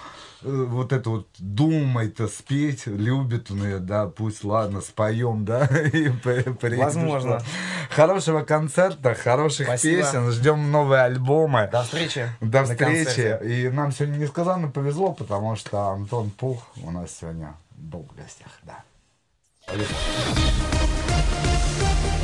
э, 0.42 0.66
вот 0.68 0.92
это 0.92 1.10
вот 1.10 1.28
думай-то 1.38 2.28
спеть, 2.28 2.86
любит 2.86 3.50
он 3.50 3.64
ее, 3.64 3.78
да, 3.78 4.06
пусть, 4.06 4.44
ладно, 4.44 4.80
споем, 4.80 5.44
да, 5.44 5.66
и 5.92 6.08
при- 6.08 6.76
Возможно. 6.76 7.42
Хорошего 7.90 8.42
концерта, 8.42 9.14
хороших 9.14 9.66
Спасибо. 9.66 10.02
песен, 10.02 10.30
ждем 10.30 10.70
новые 10.70 11.02
альбомы. 11.02 11.68
До 11.72 11.82
встречи. 11.82 12.28
До 12.40 12.64
встречи. 12.64 13.38
И 13.44 13.68
нам 13.68 13.92
сегодня 13.92 14.16
несказанно 14.18 14.68
повезло, 14.68 15.12
потому 15.12 15.56
что 15.56 15.88
Антон 15.88 16.30
Пух 16.30 16.66
у 16.82 16.90
нас 16.90 17.18
сегодня 17.20 17.54
был 17.76 18.06
в 18.10 18.16
гостях, 18.16 18.52
да. 18.62 18.84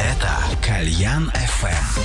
Это 0.09 0.31
Кальян 0.65 1.33
FM. 1.35 1.97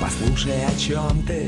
Послушай, 0.00 0.64
о 0.64 0.78
чем 0.78 1.22
ты, 1.26 1.46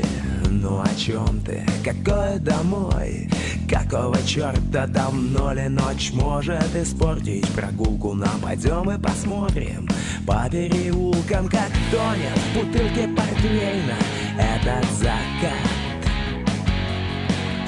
ну 0.61 0.79
о 0.79 0.95
чем 0.95 1.41
ты, 1.41 1.65
какой 1.83 2.39
домой, 2.39 3.27
какого 3.67 4.15
черта 4.23 4.85
давно 4.85 5.53
ли 5.53 5.67
ночь 5.67 6.11
может 6.13 6.75
испортить 6.75 7.47
прогулку 7.49 8.13
нам 8.13 8.39
пойдем 8.41 8.89
и 8.91 8.99
посмотрим 8.99 9.89
по 10.27 10.47
переулкам, 10.51 11.47
как 11.47 11.71
тонет 11.89 12.37
в 12.37 12.53
бутылке 12.53 13.07
портвейна 13.07 13.97
этот 14.37 14.85
закат. 14.91 16.01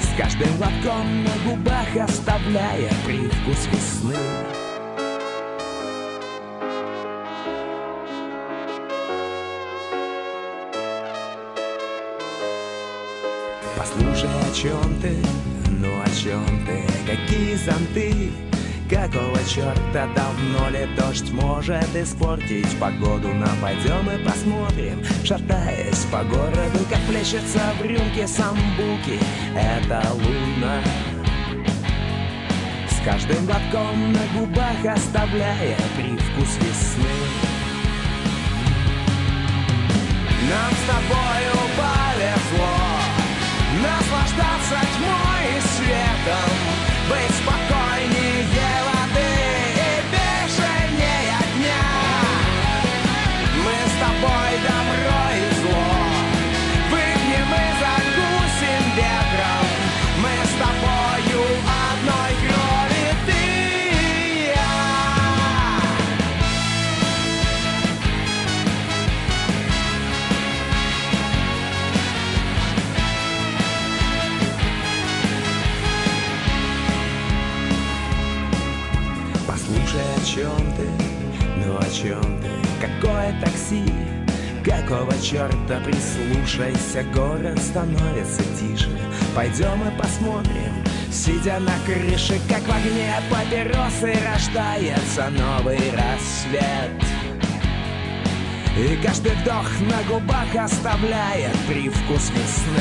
С 0.00 0.16
каждым 0.16 0.56
глотком 0.56 1.24
на 1.24 1.50
губах 1.50 2.08
оставляя 2.08 2.90
привкус 3.04 3.66
весны. 3.72 4.63
Послушай, 13.84 14.30
о 14.30 14.54
чем 14.54 14.98
ты, 15.02 15.14
ну 15.68 16.00
о 16.00 16.08
чем 16.08 16.42
ты, 16.64 16.86
какие 17.06 17.54
зонты, 17.54 18.32
какого 18.88 19.38
черта 19.46 20.08
давно 20.16 20.70
ли 20.70 20.88
дождь 20.96 21.30
может 21.32 21.94
испортить 21.94 22.78
погоду? 22.80 23.28
Нам 23.34 23.54
пойдем 23.60 24.08
и 24.10 24.24
посмотрим, 24.24 25.04
шатаясь 25.22 26.06
по 26.10 26.24
городу, 26.24 26.78
как 26.88 26.98
плещется 27.10 27.60
в 27.78 27.84
рюмке 27.84 28.26
самбуки. 28.26 29.20
Это 29.54 30.02
луна. 30.14 30.80
С 32.88 33.04
каждым 33.04 33.44
глотком 33.44 34.12
на 34.12 34.26
губах 34.34 34.96
оставляя 34.96 35.76
привкус 35.94 36.56
весны. 36.56 37.18
Нам 40.48 40.72
с 40.72 40.86
тобою 40.88 41.52
повезло 41.76 42.83
Наслаждаться 43.84 44.80
тьмой 44.96 45.44
и 45.50 45.60
светом 45.60 46.50
Быть 47.10 47.36
спокойнее 47.36 47.63
Какое 83.04 83.38
такси? 83.38 83.84
Какого 84.64 85.12
черта 85.20 85.78
прислушайся, 85.84 87.02
город 87.14 87.58
становится 87.58 88.42
тише. 88.58 88.88
Пойдем 89.36 89.86
и 89.86 89.98
посмотрим, 90.00 90.72
сидя 91.12 91.58
на 91.60 91.74
крыше 91.84 92.40
Как 92.48 92.62
в 92.62 92.70
огне 92.70 93.14
папиросы 93.30 94.14
рождается 94.24 95.28
новый 95.28 95.80
рассвет. 95.90 96.90
И 98.78 98.96
каждый 99.04 99.32
вдох 99.32 99.68
на 99.80 100.02
губах 100.08 100.54
оставляет 100.56 101.56
привкус 101.68 102.30
весны. 102.30 102.80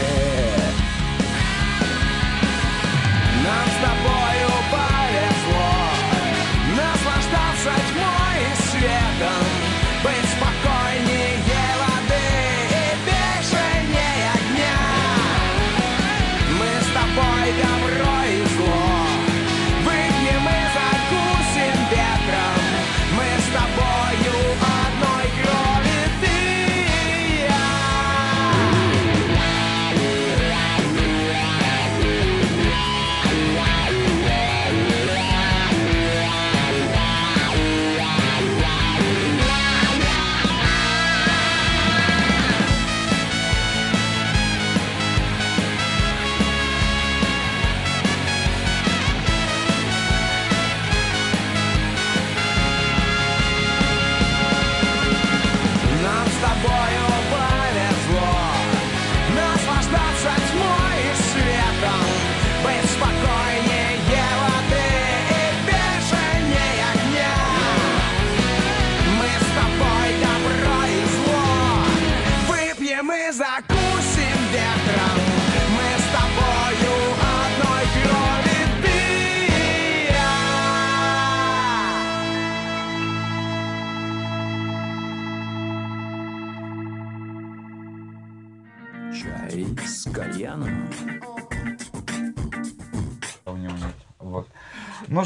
Нам 3.44 3.68
с 3.68 3.82
тобою 3.84 4.33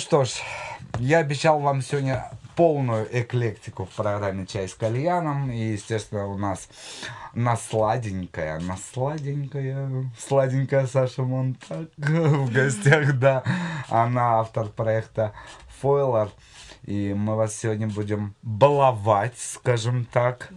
что 0.08 0.24
ж, 0.24 0.36
я 1.00 1.18
обещал 1.18 1.60
вам 1.60 1.82
сегодня 1.82 2.32
полную 2.56 3.10
эклектику 3.12 3.84
в 3.84 3.90
программе 3.90 4.46
«Чай 4.48 4.70
с 4.70 4.74
кальяном». 4.74 5.52
И, 5.52 5.74
естественно, 5.74 6.28
у 6.28 6.38
нас 6.38 6.70
насладенькая, 7.34 8.62
насладенькая, 8.62 10.10
сладенькая 10.18 10.88
Саша 10.88 11.24
Монтак 11.24 11.90
в 11.98 12.54
гостях, 12.54 13.20
да. 13.20 13.44
Она 13.90 14.40
автор 14.40 14.70
проекта 14.70 15.34
«Фойлер». 15.82 16.30
И 16.84 17.14
мы 17.14 17.36
вас 17.36 17.54
сегодня 17.54 17.88
будем 17.90 18.34
баловать, 18.44 19.38
скажем 19.38 20.06
так, 20.06 20.54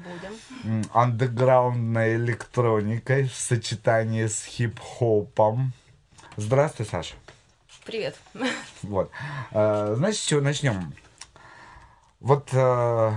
Будем. 0.62 0.85
андеграундной 0.93 2.14
электроникой 2.14 3.24
в 3.24 3.35
сочетании 3.35 4.28
с 4.28 4.44
хип-хопом. 4.44 5.72
Здравствуй, 6.36 6.86
Саша. 6.86 7.16
Привет. 7.85 8.16
Вот. 8.82 9.11
Э, 9.52 9.97
с 10.01 10.19
чего 10.19 10.40
начнем? 10.40 10.93
Вот 12.20 12.51
э, 12.52 13.12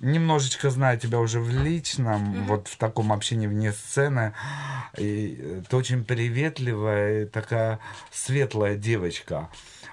немножечко 0.00 0.70
знаю 0.70 0.98
тебя 0.98 1.18
уже 1.18 1.40
в 1.40 1.48
личном, 1.48 2.44
вот 2.44 2.68
в 2.68 2.76
таком 2.76 3.12
общении 3.12 3.46
вне 3.46 3.72
сцены. 3.72 4.34
И 4.98 5.62
ты 5.68 5.76
очень 5.76 6.04
приветливая 6.04 7.26
такая 7.26 7.80
светлая 8.10 8.76
девочка. 8.76 9.48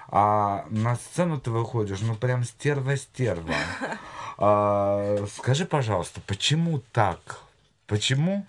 А 0.08 0.66
на 0.70 0.96
сцену 0.96 1.40
ты 1.40 1.50
выходишь, 1.50 2.00
ну 2.00 2.14
прям 2.14 2.44
стерва-стерва. 2.44 3.54
А, 4.40 5.26
Скажи, 5.36 5.64
пожалуйста, 5.64 6.20
почему 6.24 6.80
так? 6.92 7.40
Почему 7.88 8.46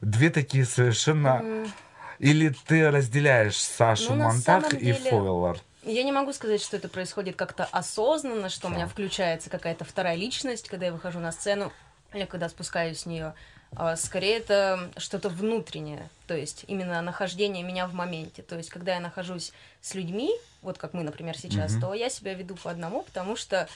две 0.00 0.30
такие 0.30 0.64
совершенно... 0.64 1.66
Или 2.22 2.54
ты 2.68 2.88
разделяешь 2.88 3.56
Сашу 3.56 4.14
Ну, 4.14 4.22
Монтак 4.22 4.62
самом 4.62 4.76
и 4.76 4.92
деле, 4.92 5.10
Фойлер? 5.10 5.60
Я 5.82 6.04
не 6.04 6.12
могу 6.12 6.32
сказать, 6.32 6.62
что 6.62 6.76
это 6.76 6.88
происходит 6.88 7.34
как-то 7.34 7.64
осознанно, 7.64 8.48
что 8.48 8.68
у 8.68 8.70
меня 8.70 8.86
включается 8.86 9.50
какая-то 9.50 9.84
вторая 9.84 10.14
личность, 10.14 10.68
когда 10.68 10.86
я 10.86 10.92
выхожу 10.92 11.18
на 11.18 11.32
сцену 11.32 11.72
или 12.12 12.24
когда 12.24 12.48
спускаюсь 12.48 13.00
с 13.00 13.06
нее. 13.06 13.34
А, 13.74 13.96
Скорее 13.96 14.36
это 14.36 14.88
что-то 14.98 15.30
внутреннее, 15.30 16.08
то 16.28 16.36
есть 16.36 16.64
именно 16.68 17.02
нахождение 17.02 17.64
меня 17.64 17.88
в 17.88 17.94
моменте. 17.94 18.42
То 18.42 18.56
есть 18.56 18.70
когда 18.70 18.94
я 18.94 19.00
нахожусь 19.00 19.52
с 19.80 19.96
людьми, 19.96 20.30
вот 20.62 20.78
как 20.78 20.94
мы, 20.94 21.02
например, 21.02 21.36
сейчас, 21.36 21.74
то 21.80 21.92
я 21.92 22.08
себя 22.08 22.34
веду 22.34 22.54
по 22.54 22.70
одному, 22.70 23.02
потому 23.02 23.34
что 23.34 23.68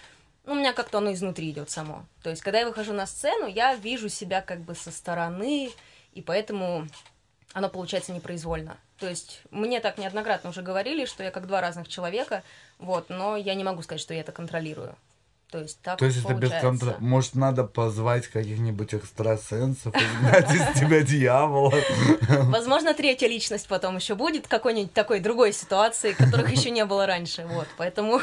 ну, 0.44 0.52
у 0.52 0.54
меня 0.54 0.72
как-то 0.72 0.98
оно 0.98 1.12
изнутри 1.12 1.50
идет 1.50 1.70
само. 1.70 2.04
То 2.22 2.30
есть 2.30 2.42
когда 2.42 2.60
я 2.60 2.66
выхожу 2.68 2.92
на 2.92 3.06
сцену, 3.06 3.48
я 3.48 3.74
вижу 3.74 4.08
себя 4.08 4.40
как 4.40 4.60
бы 4.60 4.76
со 4.76 4.92
стороны, 4.92 5.72
и 6.12 6.22
поэтому 6.22 6.86
оно 7.56 7.70
получается 7.70 8.12
непроизвольно. 8.12 8.76
То 8.98 9.08
есть 9.08 9.40
мне 9.50 9.80
так 9.80 9.96
неоднократно 9.96 10.50
уже 10.50 10.60
говорили, 10.60 11.06
что 11.06 11.22
я 11.24 11.30
как 11.30 11.46
два 11.46 11.62
разных 11.62 11.88
человека, 11.88 12.42
вот, 12.78 13.08
но 13.08 13.34
я 13.38 13.54
не 13.54 13.64
могу 13.64 13.80
сказать, 13.80 14.02
что 14.02 14.12
я 14.12 14.20
это 14.20 14.30
контролирую. 14.30 14.94
То 15.50 15.60
есть 15.60 15.80
так 15.80 15.98
То 15.98 16.04
есть 16.04 16.22
это 16.22 16.34
без 16.34 16.50
контроля. 16.50 16.96
Может, 16.98 17.34
надо 17.34 17.64
позвать 17.64 18.26
каких-нибудь 18.26 18.92
экстрасенсов, 18.92 19.94
изгнать 19.96 20.54
из 20.54 20.78
тебя 20.78 21.00
дьявола. 21.00 21.72
Возможно, 22.28 22.92
третья 22.92 23.26
личность 23.26 23.68
потом 23.68 23.96
еще 23.96 24.16
будет 24.16 24.44
в 24.44 24.48
какой-нибудь 24.50 24.92
такой 24.92 25.20
другой 25.20 25.54
ситуации, 25.54 26.12
которых 26.12 26.50
еще 26.50 26.68
не 26.68 26.84
было 26.84 27.06
раньше. 27.06 27.46
Вот, 27.46 27.68
поэтому 27.78 28.20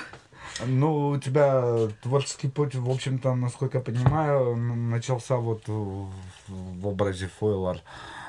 Ну, 0.67 1.07
у 1.07 1.17
тебя 1.17 1.89
творческий 2.03 2.49
путь, 2.49 2.75
в 2.75 2.87
общем-то, 2.87 3.33
насколько 3.33 3.79
я 3.79 3.83
понимаю, 3.83 4.55
начался 4.55 5.37
вот 5.37 5.63
в 5.67 6.87
образе 6.87 7.31
Фойлер 7.39 7.81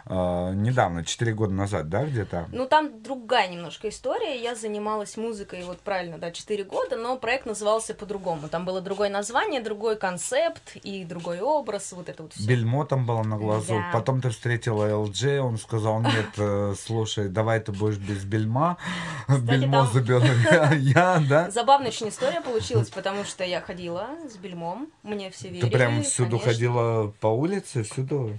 э, 0.07 0.53
недавно, 0.55 1.05
4 1.05 1.33
года 1.35 1.53
назад, 1.53 1.89
да, 1.89 2.05
где-то? 2.05 2.49
Ну, 2.53 2.67
там 2.67 3.03
другая 3.03 3.49
немножко 3.49 3.89
история. 3.89 4.41
Я 4.41 4.55
занималась 4.55 5.17
музыкой, 5.17 5.65
вот 5.65 5.81
правильно, 5.81 6.19
да, 6.19 6.31
4 6.31 6.65
года, 6.65 6.97
но 6.97 7.17
проект 7.17 7.47
назывался 7.47 7.95
по-другому. 7.95 8.49
Там 8.49 8.65
было 8.65 8.81
другое 8.81 9.11
название, 9.11 9.61
другой 9.61 9.97
концепт 9.97 10.77
и 10.83 11.05
другой 11.05 11.41
образ, 11.41 11.93
вот 11.93 12.09
это 12.09 12.23
вот 12.23 12.33
все. 12.33 12.47
Бельмо 12.47 12.85
там 12.85 13.07
было 13.07 13.23
на 13.23 13.37
глазу. 13.37 13.75
Да. 13.75 13.91
Потом 13.93 14.21
ты 14.21 14.31
встретила 14.31 14.97
ЛД, 14.97 15.25
он 15.41 15.59
сказал, 15.59 16.01
нет, 16.01 16.27
э, 16.39 16.75
слушай, 16.79 17.29
давай 17.29 17.61
ты 17.61 17.73
будешь 17.73 17.99
без 17.99 18.25
бельма. 18.25 18.77
Бельмо 19.29 19.87
там- 19.93 20.05
я, 20.05 20.73
я, 20.75 21.23
да? 21.29 21.51
Забавная 21.51 21.89
очень 21.89 22.09
история 22.09 22.41
получилась, 22.41 22.91
потому 22.91 23.25
что 23.25 23.45
я 23.45 23.61
ходила 23.61 24.09
с 24.29 24.37
бельмом, 24.37 24.89
мне 25.03 25.31
все 25.31 25.49
верили. 25.49 25.69
Ты 25.69 25.71
прям 25.71 26.03
всюду 26.03 26.39
конечно. 26.39 26.51
ходила 26.51 27.15
по 27.21 27.29
улице, 27.29 27.83
всюду? 27.83 28.37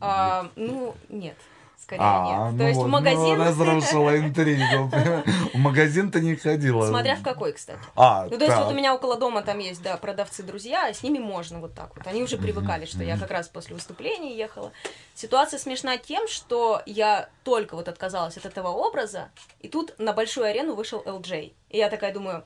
А, 0.00 0.48
ну, 0.56 0.94
нет, 1.08 1.36
скорее 1.78 2.00
А, 2.02 2.24
нет. 2.26 2.52
ну 2.52 2.58
То 2.58 2.64
есть 2.64 2.78
вот, 2.78 2.86
в 2.86 2.88
магазин, 2.88 3.38
ну, 3.38 3.44
разрушила 3.44 4.18
интригу. 4.18 4.90
В 5.54 5.58
магазин 5.58 6.10
ты 6.10 6.20
не 6.20 6.36
ходила. 6.36 6.86
смотря 6.86 7.16
в 7.16 7.22
какой, 7.22 7.52
кстати. 7.52 7.80
А, 7.96 8.26
Ну, 8.30 8.38
то 8.38 8.44
есть 8.44 8.56
вот 8.56 8.72
у 8.72 8.74
меня 8.74 8.94
около 8.94 9.16
дома 9.16 9.42
там 9.42 9.58
есть, 9.58 9.82
да, 9.82 9.96
продавцы-друзья, 9.96 10.86
а 10.88 10.94
с 10.94 11.02
ними 11.02 11.18
можно 11.18 11.58
вот 11.60 11.74
так 11.74 11.94
вот. 11.96 12.06
Они 12.06 12.22
уже 12.22 12.38
привыкали, 12.38 12.86
что 12.86 13.02
я 13.02 13.18
как 13.18 13.30
раз 13.30 13.48
после 13.48 13.74
выступления 13.74 14.36
ехала. 14.36 14.72
Ситуация 15.14 15.58
смешна 15.58 15.98
тем, 15.98 16.28
что 16.28 16.82
я 16.86 17.28
только 17.44 17.74
вот 17.76 17.88
отказалась 17.88 18.36
от 18.36 18.46
этого 18.46 18.68
образа, 18.68 19.30
и 19.60 19.68
тут 19.68 19.94
на 19.98 20.12
большую 20.12 20.46
арену 20.46 20.74
вышел 20.74 21.02
LJ. 21.04 21.52
И 21.70 21.76
я 21.76 21.90
такая 21.90 22.14
думаю, 22.14 22.44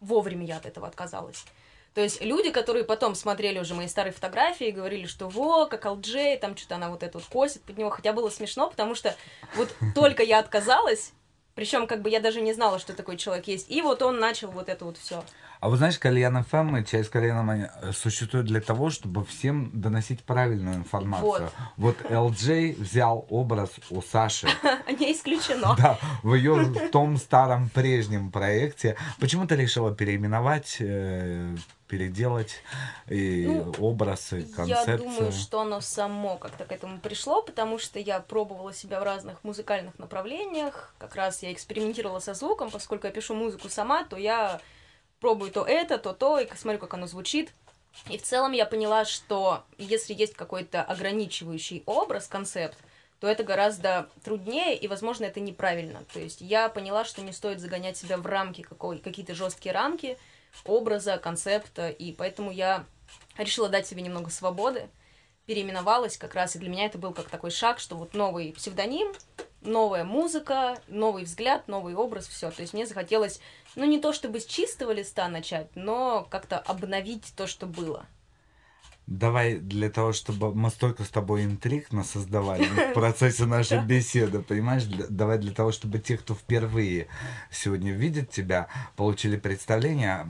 вовремя 0.00 0.46
я 0.46 0.56
от 0.56 0.66
этого 0.66 0.86
отказалась. 0.86 1.44
То 2.00 2.04
есть 2.04 2.22
люди, 2.22 2.50
которые 2.50 2.86
потом 2.86 3.14
смотрели 3.14 3.58
уже 3.58 3.74
мои 3.74 3.86
старые 3.86 4.14
фотографии 4.14 4.68
и 4.68 4.72
говорили, 4.72 5.04
что 5.04 5.28
во, 5.28 5.66
как 5.66 5.84
LJ, 5.84 6.38
там 6.38 6.56
что-то 6.56 6.76
она 6.76 6.88
вот 6.88 7.02
это 7.02 7.18
вот 7.18 7.26
косит 7.26 7.60
под 7.60 7.76
него, 7.76 7.90
хотя 7.90 8.14
было 8.14 8.30
смешно, 8.30 8.70
потому 8.70 8.94
что 8.94 9.14
вот 9.54 9.68
только 9.94 10.22
я 10.22 10.38
отказалась, 10.38 11.12
Причем, 11.54 11.86
как 11.86 12.00
бы 12.00 12.08
я 12.08 12.20
даже 12.20 12.40
не 12.40 12.54
знала, 12.54 12.78
что 12.78 12.94
такой 12.94 13.18
человек 13.18 13.48
есть. 13.48 13.70
И 13.70 13.82
вот 13.82 14.00
он 14.00 14.18
начал 14.18 14.50
вот 14.50 14.70
это 14.70 14.86
вот 14.86 14.96
все. 14.96 15.22
А 15.60 15.68
вы 15.68 15.76
знаешь, 15.76 15.98
Кальян 15.98 16.42
ФМ 16.42 16.76
и 16.76 17.02
кальяном 17.02 17.50
они, 17.50 17.66
э, 17.82 17.92
существует 17.92 18.46
для 18.46 18.62
того, 18.62 18.88
чтобы 18.88 19.26
всем 19.26 19.70
доносить 19.74 20.24
правильную 20.24 20.76
информацию. 20.76 21.50
Вот, 21.76 22.00
LJ 22.00 22.80
взял 22.80 23.26
образ 23.28 23.72
у 23.90 24.00
Саши. 24.00 24.48
Не 24.98 25.12
исключено. 25.12 25.76
Да, 25.76 25.98
в 26.22 26.34
ее 26.34 26.88
том 26.90 27.18
старом 27.18 27.68
прежнем 27.68 28.30
проекте. 28.30 28.96
Почему 29.18 29.46
ты 29.46 29.54
решила 29.56 29.94
переименовать, 29.94 30.78
э, 30.80 31.54
переделать 31.90 32.62
и 33.08 33.46
Ну, 33.46 33.74
образ, 33.80 34.32
и 34.32 34.40
Я 34.40 34.54
концепцию? 34.54 34.98
думаю, 34.98 35.32
что 35.32 35.60
оно 35.60 35.80
само 35.80 36.38
как-то 36.38 36.64
к 36.64 36.70
этому 36.72 37.00
пришло, 37.00 37.42
потому 37.42 37.78
что 37.78 37.98
я 37.98 38.20
пробовала 38.20 38.72
себя 38.72 39.00
в 39.00 39.02
разных 39.02 39.42
музыкальных 39.42 39.98
направлениях. 39.98 40.94
Как 40.98 41.16
раз 41.16 41.42
я 41.42 41.52
экспериментировала 41.52 42.20
со 42.20 42.34
звуком, 42.34 42.70
поскольку 42.70 43.08
я 43.08 43.12
пишу 43.12 43.34
музыку 43.34 43.68
сама, 43.68 44.04
то 44.04 44.16
я 44.16 44.60
пробую 45.18 45.50
то 45.50 45.64
это, 45.64 45.98
то 45.98 46.12
то, 46.12 46.38
и 46.38 46.48
смотрю, 46.54 46.78
как 46.78 46.94
оно 46.94 47.08
звучит. 47.08 47.52
И 48.08 48.16
в 48.18 48.22
целом 48.22 48.52
я 48.52 48.66
поняла, 48.66 49.04
что 49.04 49.64
если 49.76 50.14
есть 50.14 50.34
какой-то 50.34 50.82
ограничивающий 50.82 51.82
образ, 51.86 52.28
концепт, 52.28 52.78
то 53.18 53.26
это 53.26 53.42
гораздо 53.42 54.08
труднее, 54.24 54.76
и, 54.76 54.86
возможно, 54.86 55.24
это 55.24 55.40
неправильно. 55.40 56.04
То 56.12 56.20
есть 56.20 56.40
я 56.40 56.68
поняла, 56.68 57.04
что 57.04 57.20
не 57.20 57.32
стоит 57.32 57.60
загонять 57.60 57.96
себя 57.96 58.16
в 58.16 58.24
рамки, 58.26 58.62
какой, 58.62 58.98
какие-то 58.98 59.34
жесткие 59.34 59.74
рамки 59.74 60.16
образа, 60.64 61.18
концепта, 61.18 61.88
и 61.88 62.12
поэтому 62.12 62.50
я 62.50 62.84
решила 63.38 63.68
дать 63.68 63.86
себе 63.86 64.02
немного 64.02 64.30
свободы, 64.30 64.88
переименовалась 65.46 66.16
как 66.16 66.34
раз, 66.34 66.54
и 66.54 66.58
для 66.58 66.68
меня 66.68 66.86
это 66.86 66.98
был 66.98 67.12
как 67.12 67.28
такой 67.28 67.50
шаг, 67.50 67.80
что 67.80 67.96
вот 67.96 68.14
новый 68.14 68.52
псевдоним, 68.52 69.12
новая 69.62 70.04
музыка, 70.04 70.78
новый 70.86 71.24
взгляд, 71.24 71.68
новый 71.68 71.94
образ, 71.94 72.28
все. 72.28 72.50
То 72.50 72.62
есть 72.62 72.72
мне 72.72 72.86
захотелось, 72.86 73.40
ну 73.74 73.84
не 73.84 74.00
то 74.00 74.12
чтобы 74.12 74.40
с 74.40 74.46
чистого 74.46 74.92
листа 74.92 75.28
начать, 75.28 75.68
но 75.74 76.26
как-то 76.30 76.58
обновить 76.58 77.32
то, 77.36 77.46
что 77.46 77.66
было. 77.66 78.06
Давай 79.10 79.56
для 79.56 79.90
того, 79.90 80.12
чтобы 80.12 80.54
мы 80.54 80.70
столько 80.70 81.02
с 81.02 81.08
тобой 81.08 81.44
интриг 81.44 81.92
насоздавали 81.92 82.64
в 82.64 82.92
процессе 82.94 83.44
нашей 83.44 83.84
беседы, 83.84 84.38
понимаешь? 84.38 84.84
Давай 84.84 85.38
для 85.38 85.52
того, 85.52 85.72
чтобы 85.72 85.98
те, 85.98 86.16
кто 86.16 86.32
впервые 86.32 87.08
сегодня 87.50 87.90
видит 87.90 88.30
тебя, 88.30 88.68
получили 88.94 89.36
представление, 89.36 90.24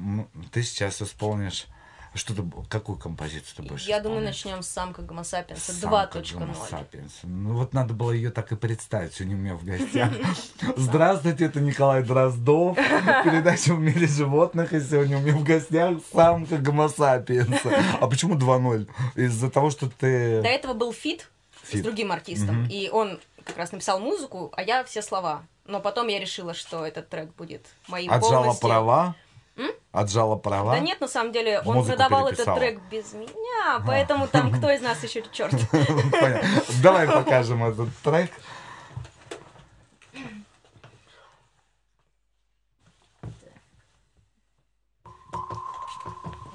ты 0.51 0.63
сейчас 0.63 1.03
исполнишь 1.03 1.67
что 2.15 2.35
ты, 2.35 2.43
какую 2.69 2.99
композицию 2.99 3.57
ты 3.57 3.63
будешь 3.63 3.87
Я 3.87 4.01
думаю, 4.01 4.21
исполнять? 4.21 4.45
начнем 4.45 4.63
с 4.63 4.69
самка 4.69 5.03
Гомо 5.03 5.23
Сапиенса 5.25 5.73
Самка 5.73 6.19
2.0. 6.19 6.39
Гомо 6.39 6.55
Сапиенс. 6.69 7.13
Ну 7.23 7.55
вот 7.55 7.73
надо 7.73 7.95
было 7.95 8.11
ее 8.11 8.31
так 8.31 8.51
и 8.53 8.57
представить 8.57 9.15
сегодня 9.15 9.37
у 9.37 9.39
меня 9.39 9.55
в 9.55 9.65
гостях. 9.65 10.11
Здравствуйте, 10.77 11.45
это 11.45 11.61
Николай 11.61 12.03
Дроздов, 12.03 12.77
передача 13.25 13.75
«В 13.75 13.81
мире 13.81 14.07
животных», 14.07 14.73
и 14.73 14.81
сегодня 14.81 15.19
у 15.19 15.21
меня 15.21 15.35
в 15.37 15.45
гостях 15.45 15.99
самка 16.13 16.59
Гомо 16.59 16.89
Сапиенса. 16.89 17.83
А 18.01 18.07
почему 18.07 18.37
2.0? 18.37 18.89
Из-за 19.17 19.51
того, 19.51 19.71
что 19.71 19.87
До 19.87 19.93
ты... 19.99 20.09
этого 20.09 20.75
был 20.75 20.93
фит, 20.93 21.31
с 21.73 21.81
другим 21.81 22.11
артистом, 22.13 22.67
и 22.69 22.89
он 22.91 23.21
как 23.45 23.57
раз 23.57 23.73
написал 23.73 24.01
музыку, 24.01 24.53
а 24.57 24.63
я 24.63 24.85
все 24.85 25.03
слова. 25.03 25.43
Но 25.67 25.81
потом 25.81 26.09
я 26.09 26.19
решила, 26.19 26.53
что 26.55 26.85
этот 26.85 27.09
трек 27.09 27.33
будет 27.37 27.65
моим 27.87 28.11
Отжала 28.11 28.43
полностью. 28.43 28.69
права? 28.69 29.15
Отжала 29.93 30.37
права? 30.37 30.73
Да 30.75 30.81
нет, 30.81 31.01
на 31.01 31.09
самом 31.09 31.33
деле, 31.33 31.61
он 31.65 31.85
продавал 31.85 32.29
переписала. 32.29 32.57
этот 32.57 32.79
трек 32.79 32.81
без 32.91 33.13
меня, 33.13 33.83
поэтому 33.87 34.29
там 34.29 34.53
кто 34.53 34.71
из 34.71 34.81
нас 34.81 35.03
еще 35.03 35.23
черт. 35.33 35.53
Давай 36.83 37.09
покажем 37.09 37.65
этот 37.65 37.89
трек. 38.03 38.31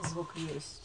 Звук 0.04 0.30
есть. 0.36 0.85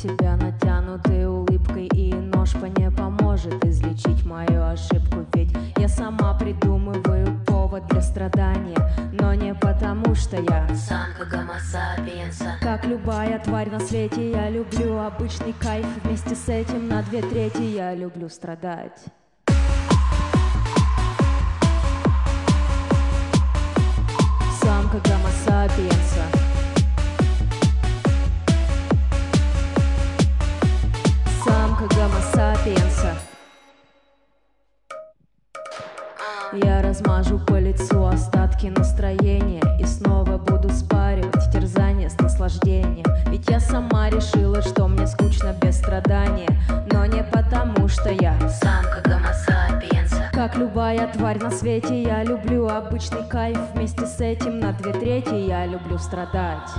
Себя 0.00 0.36
натянутой 0.36 1.26
улыбкой 1.26 1.86
И 1.88 2.14
нож 2.14 2.52
по 2.52 2.64
не 2.64 2.90
поможет 2.90 3.62
излечить 3.66 4.24
мою 4.24 4.64
ошибку. 4.64 5.26
Ведь 5.34 5.54
я 5.76 5.88
сама 5.88 6.32
придумываю 6.34 7.38
повод 7.46 7.86
для 7.88 8.00
страдания 8.00 8.78
Но 9.12 9.34
не 9.34 9.54
потому, 9.54 10.14
что 10.14 10.36
я 10.36 10.66
Самка 10.74 11.26
гомо 11.26 11.58
сапиенса. 11.60 12.56
Как 12.62 12.86
любая 12.86 13.38
тварь 13.40 13.70
на 13.70 13.80
свете 13.80 14.30
Я 14.30 14.48
люблю 14.48 14.98
обычный 14.98 15.52
кайф. 15.52 15.86
Вместе 16.02 16.34
с 16.34 16.48
этим 16.48 16.88
на 16.88 17.02
две 17.02 17.20
трети 17.20 17.62
Я 17.62 17.94
люблю 17.94 18.30
страдать. 18.30 19.04
Самка 24.62 24.98
гомо 25.06 25.28
сапиенса 25.44 26.39
размажу 37.00 37.38
по 37.38 37.58
лицу 37.58 38.04
остатки 38.04 38.66
настроения 38.66 39.62
И 39.78 39.84
снова 39.84 40.38
буду 40.38 40.68
спаривать 40.70 41.50
терзание 41.52 42.10
с 42.10 42.18
наслаждением. 42.18 43.04
Ведь 43.28 43.48
я 43.48 43.60
сама 43.60 44.10
решила, 44.10 44.62
что 44.62 44.86
мне 44.88 45.06
скучно 45.06 45.54
без 45.60 45.78
страдания 45.78 46.48
Но 46.92 47.06
не 47.06 47.22
потому, 47.22 47.88
что 47.88 48.10
я 48.10 48.38
Самка 48.48 49.02
гомо 49.04 49.32
сапиенса 49.32 50.30
как 50.32 50.56
любая 50.56 51.12
тварь 51.12 51.38
на 51.38 51.50
свете, 51.50 52.02
я 52.02 52.24
люблю 52.24 52.66
обычный 52.66 53.24
кайф. 53.28 53.58
Вместе 53.74 54.06
с 54.06 54.20
этим 54.20 54.58
на 54.58 54.72
две 54.72 54.92
трети 54.92 55.34
я 55.34 55.66
люблю 55.66 55.98
страдать 55.98 56.70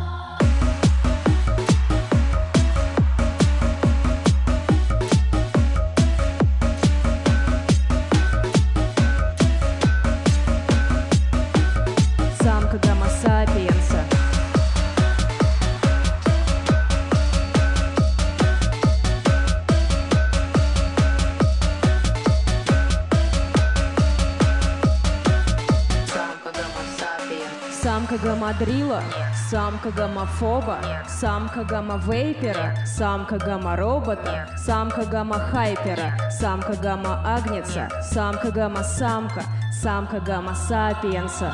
Самка 28.52 28.66
гамадрила, 28.66 29.02
самка 29.50 29.92
гомофоба, 29.92 30.78
самка 31.08 31.64
гамма-вейпера, 31.64 32.76
самка 32.86 33.38
гамма-робота, 33.38 34.50
самка 34.58 35.04
гамма-хайпера, 35.04 36.30
самка 36.30 36.74
гамма-агнеца, 36.74 37.88
самка 38.02 38.52
гамма-самка, 38.52 39.44
самка 39.72 40.20
гамма-сапиенса. 40.20 41.54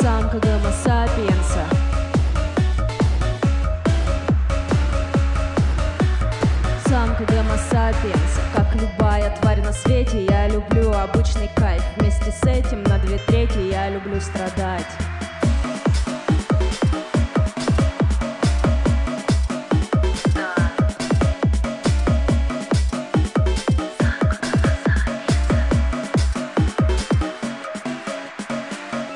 Самка 0.00 0.38
гамма-сапиенса. 0.38 1.82
Самка 6.92 7.24
гомо 7.24 7.56
сапиенс 7.70 8.38
Как 8.54 8.66
любая 8.74 9.34
тварь 9.40 9.62
на 9.62 9.72
свете 9.72 10.21
страдать. 14.22 14.86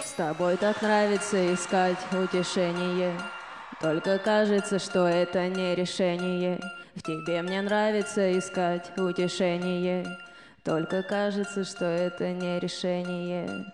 С 0.05 0.12
тобой 0.16 0.57
так 0.57 0.83
нравится 0.83 1.55
искать 1.55 1.97
утешение. 2.12 3.12
Только 3.81 4.19
кажется, 4.19 4.78
что 4.78 5.07
это 5.07 5.49
не 5.49 5.74
решение. 5.74 6.59
В 6.95 7.03
тебе 7.03 7.43
мне 7.43 7.62
нравится 7.62 8.37
искать 8.37 8.91
утешение. 8.99 10.05
Только 10.65 11.03
кажется, 11.03 11.65
что 11.65 11.85
это 11.85 12.33
не 12.33 12.59
решение 12.59 13.66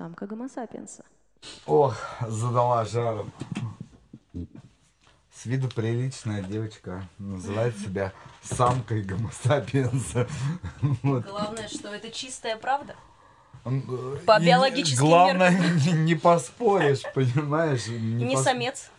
Самка 0.00 0.26
гомосапиенса 0.26 1.04
Ох, 1.66 1.94
задала 2.26 2.86
жару. 2.86 3.30
С 5.34 5.44
виду 5.44 5.68
приличная 5.68 6.42
девочка 6.42 7.06
называет 7.18 7.76
себя 7.76 8.10
самкой 8.42 9.02
гомосапиенса. 9.02 10.26
Вот. 11.02 11.26
Главное, 11.26 11.68
что 11.68 11.94
это 11.94 12.10
чистая 12.10 12.56
правда. 12.56 12.96
По 14.24 14.40
биологическим 14.40 15.04
Главное, 15.04 15.50
не, 15.50 15.92
не 15.92 16.14
поспоришь, 16.14 17.02
понимаешь? 17.14 17.86
Не 17.88 18.36
пос- 18.36 18.42
самец. 18.42 18.90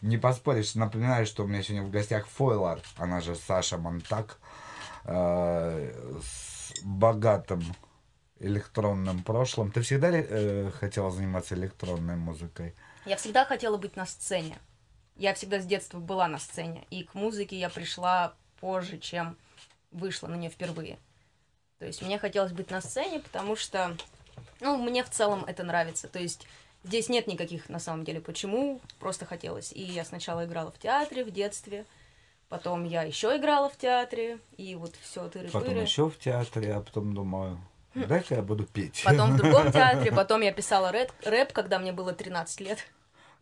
Не 0.00 0.18
поспоришь. 0.18 0.74
Напоминаю, 0.74 1.24
что 1.26 1.44
у 1.44 1.46
меня 1.46 1.62
сегодня 1.62 1.86
в 1.86 1.92
гостях 1.92 2.26
Фойлар, 2.26 2.80
она 2.96 3.20
же 3.20 3.36
Саша 3.36 3.78
Монтак, 3.78 4.38
э, 5.04 5.92
с 6.20 6.82
богатым 6.82 7.62
электронным 8.40 9.22
прошлым. 9.22 9.70
Ты 9.72 9.82
всегда 9.82 10.10
э, 10.12 10.70
хотела 10.70 11.10
заниматься 11.10 11.54
электронной 11.54 12.16
музыкой? 12.16 12.74
Я 13.04 13.16
всегда 13.16 13.44
хотела 13.44 13.76
быть 13.76 13.96
на 13.96 14.06
сцене. 14.06 14.58
Я 15.16 15.34
всегда 15.34 15.60
с 15.60 15.66
детства 15.66 15.98
была 15.98 16.28
на 16.28 16.38
сцене. 16.38 16.86
И 16.90 17.02
к 17.04 17.14
музыке 17.14 17.58
я 17.58 17.68
пришла 17.68 18.34
позже, 18.60 18.98
чем 18.98 19.36
вышла 19.90 20.28
на 20.28 20.36
нее 20.36 20.50
впервые. 20.50 20.98
То 21.78 21.86
есть 21.86 22.02
мне 22.02 22.18
хотелось 22.18 22.52
быть 22.52 22.70
на 22.70 22.80
сцене, 22.80 23.20
потому 23.20 23.56
что, 23.56 23.96
ну, 24.60 24.76
мне 24.76 25.04
в 25.04 25.10
целом 25.10 25.44
это 25.44 25.62
нравится. 25.62 26.08
То 26.08 26.18
есть 26.18 26.46
здесь 26.82 27.08
нет 27.08 27.26
никаких, 27.26 27.68
на 27.68 27.78
самом 27.78 28.04
деле, 28.04 28.20
почему, 28.20 28.80
просто 28.98 29.24
хотелось. 29.24 29.72
И 29.72 29.82
я 29.82 30.04
сначала 30.04 30.44
играла 30.44 30.70
в 30.70 30.78
театре 30.78 31.24
в 31.24 31.30
детстве, 31.30 31.84
потом 32.48 32.84
я 32.84 33.02
еще 33.02 33.36
играла 33.36 33.68
в 33.68 33.76
театре, 33.76 34.38
и 34.56 34.74
вот 34.74 34.94
все 35.00 35.28
тыры 35.28 35.48
Потом 35.48 35.80
еще 35.80 36.10
в 36.10 36.18
театре, 36.18 36.74
а 36.74 36.80
потом 36.80 37.14
думаю, 37.14 37.60
дай-ка 38.06 38.36
я 38.36 38.42
буду 38.42 38.64
петь. 38.64 39.02
Потом 39.04 39.32
в 39.32 39.36
другом 39.36 39.72
театре, 39.72 40.12
потом 40.12 40.40
я 40.42 40.52
писала 40.52 40.92
рэп, 40.92 41.10
рэп, 41.24 41.52
когда 41.52 41.78
мне 41.78 41.92
было 41.92 42.12
13 42.12 42.60
лет. 42.60 42.78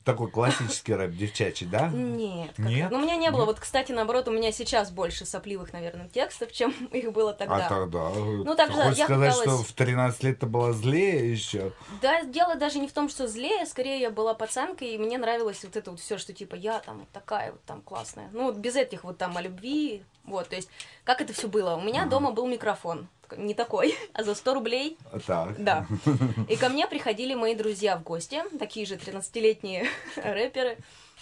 Такой 0.05 0.31
классический 0.31 0.95
рэп, 0.95 1.11
девчачий, 1.17 1.67
да? 1.67 1.89
Нет. 1.89 2.53
как- 2.57 2.67
Нет? 2.67 2.93
Ну, 2.93 2.99
у 2.99 3.01
меня 3.01 3.17
не 3.17 3.29
было. 3.33 3.41
Нет? 3.41 3.47
Вот, 3.49 3.59
кстати, 3.59 3.91
наоборот, 3.91 4.29
у 4.29 4.31
меня 4.31 4.53
сейчас 4.53 4.93
больше 4.93 5.27
сопливых, 5.27 5.73
наверное, 5.73 6.09
текстов, 6.09 6.53
чем 6.53 6.71
их 6.93 7.11
было 7.13 7.33
тогда. 7.33 7.67
А 7.67 7.69
тогда? 7.69 8.11
Ну, 8.11 8.45
хочешь 8.57 8.99
я 8.99 9.05
сказать, 9.07 9.33
пыталась- 9.35 9.51
что 9.63 9.65
в 9.65 9.73
13 9.73 10.23
лет 10.23 10.39
ты 10.39 10.47
была 10.47 10.73
злее 10.73 11.33
еще? 11.33 11.73
Да, 12.03 12.23
дело 12.23 12.55
даже 12.55 12.79
не 12.79 12.87
в 12.87 12.93
том, 12.93 13.09
что 13.09 13.27
злее, 13.27 13.67
скорее 13.67 13.99
я 13.99 14.11
была 14.13 14.35
пацанкой, 14.35 14.91
и 14.91 14.99
мне 14.99 15.19
нравилось 15.19 15.65
вот 15.65 15.75
это 15.75 15.91
вот 15.91 15.99
все, 15.99 16.19
что 16.19 16.33
типа 16.33 16.55
я 16.55 16.79
там 16.79 17.01
вот 17.01 17.09
такая 17.11 17.51
вот 17.51 17.65
там 17.65 17.83
классная. 17.83 18.29
Ну, 18.33 18.45
вот 18.45 18.59
без 18.59 18.77
этих 18.77 19.03
вот 19.03 19.19
там 19.19 19.37
о 19.37 19.43
любви, 19.43 20.05
вот, 20.23 20.49
то 20.49 20.55
есть, 20.55 20.69
как 21.03 21.21
это 21.21 21.33
все 21.33 21.49
было? 21.49 21.75
У 21.75 21.81
меня 21.81 22.07
дома 22.07 22.31
был 22.31 22.47
микрофон, 22.47 23.09
не 23.37 23.55
такой, 23.55 23.95
а 24.13 24.23
за 24.25 24.35
100 24.35 24.55
рублей, 24.55 24.99
Так. 25.27 25.63
да. 25.63 25.87
И 26.49 26.57
ко 26.57 26.69
мне 26.69 26.87
приходили 26.87 27.35
мои 27.35 27.55
друзья 27.55 27.97
в 27.97 28.03
гости, 28.03 28.43
такие 28.59 28.87
же 28.87 28.97
13-летние 28.97 29.87
рэперы, 30.17 30.79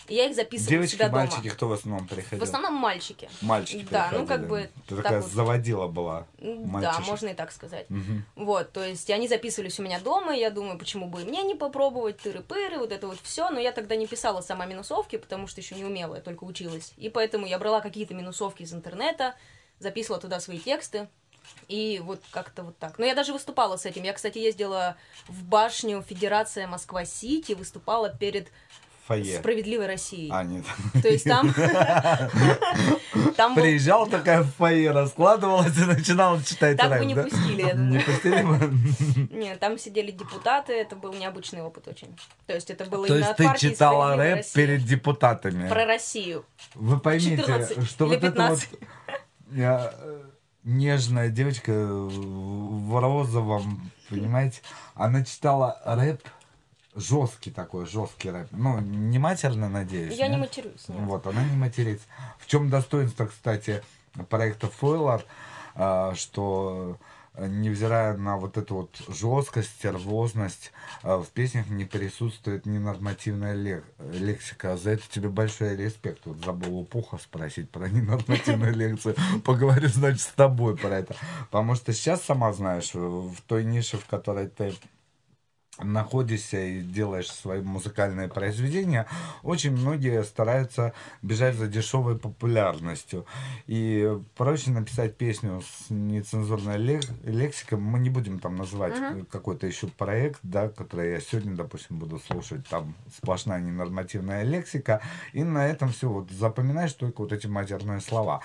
и 0.09 0.17
я 0.17 0.27
их 0.27 0.35
записывала 0.37 0.71
Девочки, 0.71 0.95
себя 0.97 1.09
дома. 1.09 1.21
мальчики, 1.21 1.49
кто 1.49 1.67
в 1.69 1.73
основном 1.73 2.07
приходил? 2.07 2.41
В 2.41 2.43
основном 2.43 2.75
мальчики. 2.75 3.31
Мальчики 3.41 3.87
Да, 3.91 4.11
ну 4.13 4.27
как 4.27 4.41
приходили. 4.47 4.49
бы 4.49 4.71
Ты 4.87 4.95
так 4.97 5.05
такая 5.05 5.21
вот. 5.23 5.31
заводила 5.33 5.87
была. 5.87 6.27
Да, 6.39 6.55
мальчишек. 6.67 7.07
можно 7.07 7.29
и 7.29 7.35
так 7.35 7.53
сказать. 7.53 7.89
Мгм. 7.89 8.25
Вот, 8.37 8.73
то 8.73 8.85
есть 8.85 9.09
они 9.11 9.29
записывались 9.29 9.79
у 9.81 9.83
меня 9.83 9.99
дома, 10.01 10.37
и 10.37 10.41
я 10.41 10.51
думаю, 10.51 10.79
почему 10.79 11.07
бы 11.07 11.23
и 11.23 11.25
мне 11.25 11.43
не 11.43 11.55
попробовать, 11.55 12.19
тыры-пыры, 12.23 12.79
вот 12.81 12.93
это 12.93 13.07
вот 13.07 13.19
все, 13.23 13.49
но 13.49 13.59
я 13.59 13.73
тогда 13.73 13.97
не 13.97 14.07
писала 14.07 14.43
сама 14.43 14.67
минусовки, 14.67 15.17
потому 15.17 15.47
что 15.47 15.63
еще 15.63 15.75
не 15.75 15.85
умела, 15.85 16.17
я 16.17 16.21
только 16.21 16.45
училась. 16.45 16.93
И 16.99 17.09
поэтому 17.09 17.47
я 17.47 17.59
брала 17.59 17.81
какие-то 17.81 18.13
минусовки 18.13 18.63
из 18.63 18.75
интернета, 18.75 19.35
записывала 19.79 20.21
туда 20.21 20.39
свои 20.41 20.59
тексты, 20.59 21.09
и 21.69 22.01
вот 22.05 22.21
как-то 22.31 22.63
вот 22.63 22.79
так. 22.79 22.99
Но 22.99 23.05
я 23.05 23.15
даже 23.15 23.33
выступала 23.33 23.77
с 23.77 23.87
этим. 23.87 24.03
Я, 24.03 24.13
кстати, 24.13 24.39
ездила 24.39 24.97
в 25.29 25.45
башню 25.45 26.03
Федерация 26.03 26.67
Москва-Сити, 26.67 27.53
выступала 27.53 28.09
перед 28.09 28.49
Фойе. 29.07 29.39
Справедливой 29.39 29.87
Россией. 29.87 30.31
А, 30.33 30.43
нет. 30.45 30.65
То 31.03 31.09
есть 31.09 31.25
там... 31.25 31.53
там 33.37 33.55
был- 33.55 33.63
Приезжал 33.63 34.07
такая 34.07 34.43
в 34.43 34.51
фойе, 34.53 34.93
раскладывалась 34.93 35.77
и 35.77 35.85
начинала 35.85 36.43
читать 36.43 36.79
Так 36.79 36.99
бы 36.99 37.05
не 37.05 37.15
пустили, 37.15 37.71
Не 37.77 37.99
пустили 37.99 38.43
бы? 38.43 39.29
Нет, 39.35 39.61
там 39.61 39.79
сидели 39.79 40.11
депутаты, 40.11 40.73
это 40.73 40.97
был 40.97 41.13
необычный 41.13 41.61
опыт 41.61 41.87
очень. 41.89 42.17
То 42.47 42.55
есть 42.55 42.71
это 42.71 42.87
было 42.87 43.07
То 43.07 43.17
есть 43.17 43.37
ты 43.37 43.45
читала 43.59 44.13
«Справедливая 44.13 44.17
рэп 44.17 44.37
Россия». 44.37 44.67
перед 44.67 44.85
депутатами. 44.87 45.69
Про 45.69 45.85
Россию. 45.85 46.47
Вы 46.75 46.99
поймите, 46.99 47.37
14 47.37 47.87
что 47.87 48.07
вот 48.07 48.15
эта 48.15 48.27
вот 48.27 48.61
15. 48.61 48.69
я, 49.53 49.93
нежная 50.65 51.29
девочка 51.29 51.73
в 51.73 53.01
розовом, 53.01 53.91
понимаете, 54.09 54.61
она 54.95 55.25
читала 55.25 55.81
рэп 55.85 56.27
жесткий 56.97 57.51
такой, 57.51 57.87
жесткий 57.87 58.31
рэп. 58.31 58.49
Ну, 58.53 58.81
не 58.81 59.19
матерно, 59.19 59.69
надеюсь. 59.69 60.17
Я 60.17 60.29
не 60.29 60.37
нет? 60.37 60.49
матерюсь, 60.49 60.89
нет. 60.89 61.01
Вот, 61.01 61.27
она 61.27 61.45
не 61.45 61.57
матерится. 61.57 62.07
В 62.39 62.47
чем 62.47 62.71
достоинство, 62.71 63.27
кстати, 63.27 63.83
проекта 64.29 64.69
Фойлар, 64.69 65.25
что 66.15 66.99
невзирая 67.39 68.17
на 68.17 68.37
вот 68.37 68.57
эту 68.57 68.77
вот 68.77 68.97
жесткость, 69.09 69.71
стервозность, 69.71 70.73
а, 71.03 71.19
в 71.19 71.29
песнях 71.29 71.69
не 71.69 71.85
присутствует 71.85 72.67
ненормативная 72.67 73.55
лек- 73.55 73.85
лексика. 73.99 74.77
За 74.77 74.91
это 74.91 75.03
тебе 75.11 75.29
большой 75.29 75.77
респект. 75.77 76.27
Вот 76.27 76.45
забыл 76.45 76.79
у 76.79 76.85
Пуха 76.85 77.19
спросить 77.19 77.71
про 77.71 77.89
ненормативную 77.89 78.75
лекцию. 78.75 79.17
Поговорю, 79.45 79.89
значит, 79.89 80.21
с 80.21 80.27
тобой 80.27 80.77
про 80.77 80.99
это. 80.99 81.17
Потому 81.51 81.75
что 81.75 81.93
сейчас, 81.93 82.23
сама 82.23 82.53
знаешь, 82.53 82.95
в 82.95 83.37
той 83.47 83.65
нише, 83.65 83.99
в 83.99 84.07
которой 84.07 84.49
ты 84.49 84.75
находишься 85.81 86.61
и 86.61 86.81
делаешь 86.83 87.31
свои 87.31 87.61
музыкальные 87.61 88.29
произведения, 88.29 89.07
очень 89.43 89.73
многие 89.73 90.23
стараются 90.25 90.93
бежать 91.23 91.57
за 91.57 91.67
дешевой 91.67 92.19
популярностью. 92.19 93.27
И 93.67 94.17
проще 94.37 94.71
написать 94.71 95.17
песню 95.17 95.63
с 95.63 95.91
нецензурной 95.91 96.79
лек- 96.79 97.11
лексикой. 97.25 97.79
Мы 97.79 97.99
не 97.99 98.11
будем 98.11 98.39
там 98.39 98.57
называть 98.57 98.99
Мгм. 98.99 99.27
какой-то 99.27 99.67
еще 99.67 99.89
проект, 99.89 100.41
да, 100.43 100.69
который 100.69 101.13
я 101.13 101.21
сегодня, 101.21 101.55
допустим, 101.57 101.99
буду 101.99 102.19
слушать. 102.21 102.67
Там 102.69 102.95
сплошная 103.17 103.61
ненормативная 103.61 104.43
лексика. 104.45 105.01
И 105.33 105.43
на 105.43 105.67
этом 105.67 105.89
все. 105.91 106.09
Вот 106.09 106.31
запоминаешь 106.31 106.93
только 106.93 107.21
вот 107.23 107.33
эти 107.33 107.47
матерные 107.47 108.01
слова. 108.01 108.41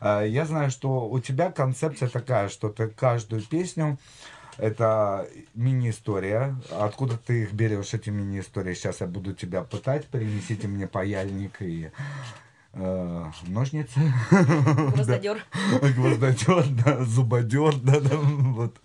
А, 0.00 0.22
Я 0.22 0.46
знаю, 0.46 0.70
что 0.70 1.08
у 1.08 1.20
тебя 1.20 1.50
концепция 1.52 2.08
такая, 2.08 2.48
что 2.48 2.68
ты 2.70 2.88
каждую 2.88 3.42
песню 3.42 3.98
это 4.58 5.28
мини-история. 5.54 6.56
Откуда 6.70 7.16
ты 7.16 7.42
их 7.42 7.52
берешь, 7.52 7.94
эти 7.94 8.10
мини-истории? 8.10 8.74
Сейчас 8.74 9.00
я 9.00 9.06
буду 9.06 9.32
тебя 9.34 9.62
пытать. 9.62 10.06
Принесите 10.06 10.68
мне 10.68 10.86
паяльник 10.86 11.60
и 11.62 11.90
э, 12.74 13.24
ножницы. 13.46 14.00
Гвоздодер. 14.30 15.44
Гвоздодер, 15.96 16.64
да, 16.84 17.04
зубодер, 17.04 17.74
да, 17.76 18.00
да, 18.00 18.16
вот. 18.16 18.76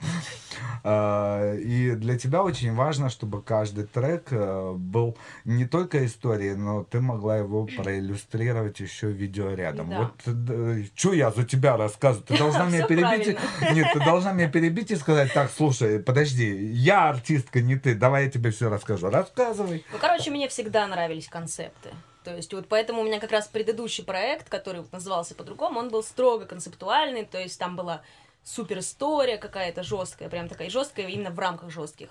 А, 0.84 1.56
И 1.56 1.92
для 1.96 2.18
тебя 2.18 2.44
очень 2.44 2.74
важно, 2.74 3.10
чтобы 3.10 3.42
каждый 3.42 3.86
трек 3.86 4.28
э, 4.32 4.74
был 4.74 5.18
не 5.46 5.66
только 5.66 6.06
историей, 6.06 6.56
но 6.56 6.84
ты 6.84 7.02
могла 7.02 7.38
его 7.38 7.66
проиллюстрировать 7.66 8.80
еще 8.80 9.12
видеорядом. 9.12 9.90
Да. 9.90 10.12
Вот 10.26 10.90
что 10.96 11.14
я 11.14 11.32
за 11.32 11.44
тебя 11.44 11.78
рассказываю? 11.78 12.26
Ты 12.28 12.38
должна 12.38 12.66
меня 12.66 12.86
перебить. 12.88 13.38
правильно. 13.38 13.76
Нет, 13.76 13.88
ты 13.94 14.00
должна 14.00 14.34
меня 14.34 14.50
перебить 14.50 14.92
и 14.92 14.96
сказать, 14.96 15.34
так, 15.34 15.52
слушай, 15.56 16.00
подожди, 16.00 16.72
я 16.74 17.10
артистка, 17.10 17.62
не 17.62 17.76
ты, 17.76 17.94
давай 17.96 18.26
я 18.26 18.32
тебе 18.32 18.52
все 18.52 18.70
расскажу. 18.70 19.10
Рассказывай. 19.10 19.86
Ну, 19.92 19.98
короче, 20.00 20.32
мне 20.32 20.48
всегда 20.48 20.88
нравились 20.88 21.28
концепты. 21.28 21.90
То 22.24 22.36
есть 22.36 22.54
вот 22.54 22.68
поэтому 22.68 23.02
у 23.02 23.06
меня 23.06 23.20
как 23.20 23.32
раз 23.32 23.48
предыдущий 23.48 24.04
проект, 24.04 24.50
который 24.50 24.86
назывался 24.92 25.36
по-другому, 25.36 25.80
он 25.80 25.90
был 25.90 26.04
строго 26.04 26.46
концептуальный, 26.46 27.26
то 27.26 27.40
есть 27.40 27.58
там 27.58 27.76
была 27.76 28.02
супер 28.44 28.80
история 28.80 29.38
какая-то 29.38 29.84
жесткая, 29.84 30.30
прям 30.30 30.50
такая 30.50 30.70
жесткая 30.70 31.08
именно 31.08 31.32
в 31.32 31.40
рамках 31.40 31.70
жестких. 31.70 32.10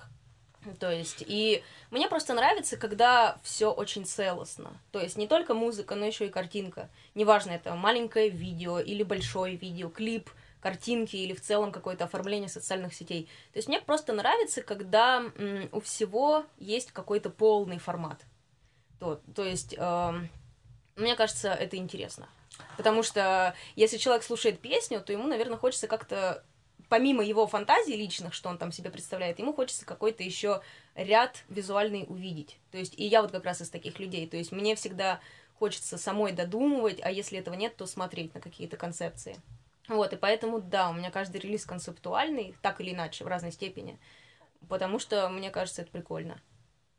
То 0.81 0.91
есть, 0.91 1.23
и 1.27 1.63
мне 1.91 2.09
просто 2.09 2.35
нравится, 2.35 2.77
когда 2.77 3.39
все 3.43 3.71
очень 3.71 4.05
целостно. 4.05 4.73
То 4.91 5.01
есть 5.01 5.17
не 5.17 5.29
только 5.29 5.55
музыка, 5.55 5.95
но 5.95 6.05
еще 6.05 6.27
и 6.27 6.31
картинка. 6.31 6.91
Неважно, 7.15 7.53
это 7.53 7.75
маленькое 7.75 8.29
видео 8.29 8.81
или 8.81 9.03
большое 9.03 9.57
видео, 9.57 9.89
клип, 9.89 10.29
картинки 10.61 11.17
или 11.17 11.35
в 11.35 11.41
целом 11.41 11.71
какое-то 11.71 12.05
оформление 12.05 12.49
социальных 12.49 12.95
сетей. 12.95 13.29
То 13.53 13.59
есть 13.59 13.69
мне 13.69 13.81
просто 13.81 14.13
нравится, 14.13 14.63
когда 14.63 15.25
у 15.73 15.81
всего 15.81 16.45
есть 16.59 16.91
какой-то 16.93 17.31
полный 17.31 17.79
формат. 17.79 18.23
То, 18.99 19.21
то 19.35 19.45
есть, 19.45 19.75
эм, 19.77 20.29
мне 20.97 21.17
кажется, 21.17 21.53
это 21.53 21.77
интересно. 21.77 22.29
Потому 22.77 23.03
что 23.03 23.55
если 23.75 23.99
человек 23.99 24.23
слушает 24.23 24.61
песню, 24.61 25.01
то 25.01 25.13
ему, 25.13 25.27
наверное, 25.27 25.59
хочется 25.59 25.87
как-то, 25.87 26.43
помимо 26.89 27.23
его 27.23 27.47
фантазий 27.47 27.97
личных, 27.97 28.33
что 28.33 28.49
он 28.49 28.59
там 28.59 28.73
себе 28.73 28.91
представляет, 28.91 29.39
ему 29.39 29.53
хочется 29.53 29.85
какой-то 29.85 30.23
еще 30.23 30.63
ряд 30.95 31.45
визуальный 31.49 32.07
увидеть. 32.09 32.59
То 32.71 32.79
есть, 32.79 32.99
и 32.99 33.05
я 33.05 33.23
вот 33.23 33.31
как 33.31 33.45
раз 33.45 33.61
из 33.61 33.71
таких 33.71 33.99
людей. 33.99 34.27
То 34.27 34.37
есть, 34.37 34.53
мне 34.53 34.75
всегда 34.75 35.21
хочется 35.59 35.99
самой 35.99 36.33
додумывать, 36.33 37.01
а 37.03 37.11
если 37.11 37.39
этого 37.39 37.55
нет, 37.55 37.77
то 37.77 37.87
смотреть 37.87 38.35
на 38.35 38.41
какие-то 38.41 38.77
концепции. 38.77 39.37
Вот, 39.89 40.13
и 40.13 40.17
поэтому, 40.17 40.61
да, 40.61 40.91
у 40.91 40.95
меня 40.95 41.11
каждый 41.11 41.41
релиз 41.41 41.65
концептуальный, 41.65 42.57
так 42.61 42.81
или 42.81 42.93
иначе, 42.93 43.25
в 43.25 43.29
разной 43.29 43.53
степени, 43.53 43.99
потому 44.69 44.99
что, 44.99 45.29
мне 45.29 45.51
кажется, 45.51 45.83
это 45.83 45.91
прикольно. 45.93 46.41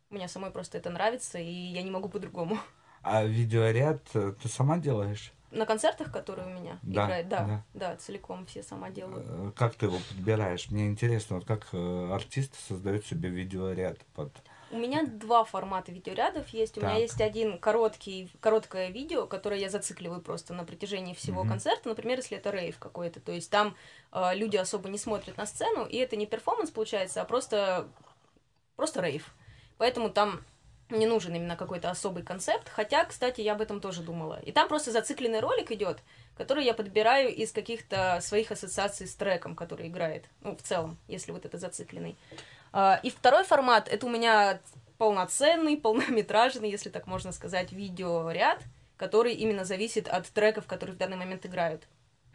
Мне 0.10 0.28
самой 0.30 0.52
просто 0.52 0.78
это 0.78 0.90
нравится, 0.90 1.38
и 1.38 1.52
я 1.52 1.84
не 1.84 1.92
могу 1.92 2.08
по-другому. 2.08 2.58
А 3.04 3.24
видеоряд 3.26 4.02
э, 4.14 4.34
ты 4.42 4.48
сама 4.48 4.78
делаешь? 4.78 5.34
На 5.52 5.66
концертах, 5.66 6.12
которые 6.12 6.48
у 6.48 6.52
меня 6.52 6.80
Да, 6.82 7.06
играют, 7.06 7.28
да, 7.30 7.44
да. 7.46 7.64
да, 7.74 7.96
целиком 7.98 8.46
все 8.46 8.64
сама 8.64 8.90
делаю. 8.90 9.24
Э, 9.26 9.52
Как 9.56 9.76
ты 9.76 9.86
его 9.88 9.98
подбираешь? 10.10 10.70
Мне 10.72 10.88
интересно, 10.88 11.38
вот 11.38 11.46
как 11.46 11.68
э, 11.74 12.10
артист 12.14 12.54
создает 12.68 13.06
себе 13.06 13.30
видеоряд 13.30 13.98
под... 14.16 14.32
У 14.72 14.78
меня 14.78 15.06
два 15.06 15.46
формата 15.46 15.92
видеорядов 15.94 16.50
есть. 16.50 16.78
У 16.78 16.82
меня 16.82 16.96
есть 16.98 17.22
один 17.22 17.58
короткий, 17.58 18.30
короткое 18.42 18.90
видео, 18.90 19.26
которое 19.26 19.60
я 19.62 19.70
зацикливаю 19.70 20.22
просто 20.22 20.54
на 20.54 20.66
протяжении 20.66 21.14
всего 21.14 21.42
Мгм. 21.44 21.52
концерта. 21.52 21.88
Например, 21.88 22.18
если 22.18 22.38
это 22.38 22.50
рейв 22.50 22.78
какой-то. 22.78 23.22
То 23.22 23.32
есть 23.32 23.50
там 23.50 23.76
э, 24.12 24.36
люди 24.36 24.58
особо 24.58 24.90
не 24.90 24.98
смотрят 24.98 25.38
на 25.38 25.46
сцену, 25.46 25.86
и 25.86 25.96
это 25.98 26.16
не 26.18 26.26
перформанс 26.26 26.72
получается, 26.72 27.22
а 27.22 27.26
просто, 27.26 27.88
просто 28.76 29.02
рейв. 29.02 29.34
Поэтому 29.78 30.10
там 30.10 30.42
не 30.90 31.06
нужен 31.06 31.36
именно 31.36 31.56
какой-то 31.56 31.90
особый 31.90 32.24
концепт. 32.24 32.70
Хотя, 32.70 33.06
кстати, 33.06 33.42
я 33.42 33.54
об 33.54 33.62
этом 33.62 33.82
тоже 33.82 34.02
думала. 34.02 34.40
И 34.42 34.52
там 34.52 34.68
просто 34.68 34.92
зацикленный 34.92 35.40
ролик 35.40 35.72
идет, 35.72 36.00
который 36.38 36.64
я 36.64 36.74
подбираю 36.74 37.34
из 37.34 37.52
каких-то 37.52 38.20
своих 38.22 38.52
ассоциаций 38.52 39.08
с 39.08 39.16
треком, 39.16 39.56
который 39.56 39.88
играет. 39.88 40.26
Ну, 40.42 40.56
в 40.56 40.62
целом, 40.62 40.98
если 41.08 41.32
вот 41.32 41.46
это 41.46 41.58
зацикленный. 41.58 42.16
А, 42.72 43.00
И 43.04 43.10
второй 43.10 43.44
формат 43.44 43.88
это 43.88 44.06
у 44.06 44.10
меня 44.10 44.60
полноценный, 44.98 45.78
полнометражный, 45.78 46.70
если 46.70 46.90
так 46.90 47.08
можно 47.08 47.32
сказать, 47.32 47.72
видеоряд, 47.72 48.62
который 48.96 49.34
именно 49.34 49.66
зависит 49.66 50.08
от 50.08 50.28
треков, 50.28 50.66
которые 50.66 50.96
в 50.96 50.98
данный 50.98 51.18
момент 51.18 51.46
играют. 51.46 51.84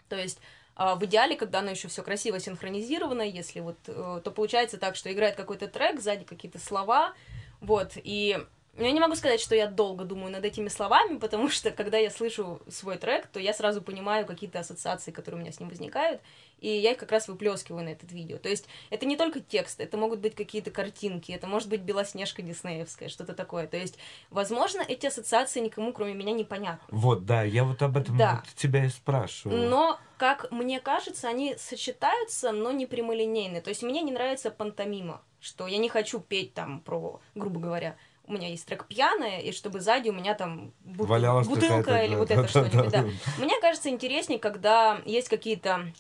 То 0.09 0.17
есть 0.17 0.39
в 0.77 1.05
идеале, 1.05 1.37
когда 1.37 1.59
оно 1.59 1.71
еще 1.71 1.89
все 1.89 2.03
красиво 2.03 2.41
синхронизировано, 2.41 3.23
если 3.23 3.61
вот, 3.61 3.77
э, 3.87 4.21
то 4.25 4.31
получается 4.31 4.79
так, 4.79 4.97
что 4.97 5.13
играет 5.13 5.37
какой-то 5.37 5.69
трек, 5.69 6.01
сзади 6.01 6.25
какие-то 6.25 6.59
слова, 6.59 7.15
вот, 7.61 7.93
и 7.97 8.39
я 8.79 8.91
не 8.91 9.01
могу 9.01 9.15
сказать, 9.17 9.41
что 9.41 9.55
я 9.55 9.67
долго 9.67 10.05
думаю 10.05 10.33
над 10.33 10.45
этими 10.45 10.69
словами, 10.69 11.19
потому 11.19 11.51
что 11.51 11.71
когда 11.71 11.99
я 11.99 12.11
слышу 12.11 12.63
свой 12.69 12.97
трек, 12.97 13.27
то 13.27 13.39
я 13.39 13.53
сразу 13.53 13.83
понимаю 13.83 14.25
какие-то 14.25 14.61
ассоциации, 14.61 15.11
которые 15.11 15.41
у 15.41 15.43
меня 15.43 15.53
с 15.53 15.61
ним 15.61 15.69
возникают, 15.69 16.23
и 16.63 16.69
я 16.79 16.93
их 16.93 16.97
как 16.99 17.11
раз 17.11 17.27
выплескиваю 17.27 17.85
на 17.85 17.89
этот 17.89 18.13
видео. 18.13 18.39
То 18.39 18.49
есть 18.49 18.69
это 18.89 19.05
не 19.05 19.17
только 19.17 19.41
текст, 19.41 19.81
это 19.81 19.97
могут 19.97 20.21
быть 20.21 20.37
какие-то 20.37 20.71
картинки, 20.71 21.33
это 21.33 21.49
может 21.49 21.69
быть 21.69 21.81
Белоснежка 21.81 22.41
Диснеевская, 22.41 23.09
что-то 23.09 23.35
такое. 23.35 23.67
То 23.67 23.77
есть, 23.77 23.99
возможно, 24.31 24.81
эти 24.81 25.07
ассоциации 25.07 25.59
никому, 25.61 25.93
кроме 25.93 26.15
меня, 26.15 26.33
непонятны. 26.33 26.87
Вот, 26.89 27.27
да, 27.27 27.43
я 27.43 27.65
вот 27.65 27.83
об 27.83 27.97
этом 27.97 28.17
Да. 28.17 28.43
вот 28.45 28.55
тебя 28.55 28.85
и 28.85 28.89
спрашиваю. 28.89 29.69
Но, 29.69 29.99
как 30.19 30.53
мне 30.53 30.79
кажется, 30.79 31.29
они 31.29 31.57
сочетаются, 31.59 32.53
но 32.53 32.71
не 32.71 32.87
прямолинейны. 32.87 33.61
То 33.61 33.71
есть 33.71 33.83
мне 33.83 34.01
не 34.03 34.13
нравится 34.13 34.53
пантомима, 34.53 35.21
что 35.41 35.67
я 35.67 35.79
не 35.79 35.89
хочу 35.89 36.21
петь 36.21 36.55
там 36.55 36.81
про, 36.81 37.21
грубо 37.35 37.59
говоря, 37.59 37.97
у 38.25 38.33
меня 38.35 38.47
есть 38.49 38.67
трек 38.67 38.87
пьяная, 38.87 39.41
и 39.41 39.51
чтобы 39.51 39.81
сзади 39.81 40.09
у 40.11 40.13
меня 40.13 40.35
там 40.35 40.73
бут- 40.85 41.09
бутылка 41.09 42.05
или 42.05 42.13
да, 42.13 42.19
вот 42.19 42.29
да, 42.29 42.35
это 42.35 42.43
да, 42.43 42.49
что-нибудь, 42.49 42.91
да. 42.93 43.05
Мне 43.39 43.61
кажется 43.61 43.89
интереснее, 43.89 44.39
когда 44.39 45.01
есть 45.05 45.29
какие-то 45.29 45.93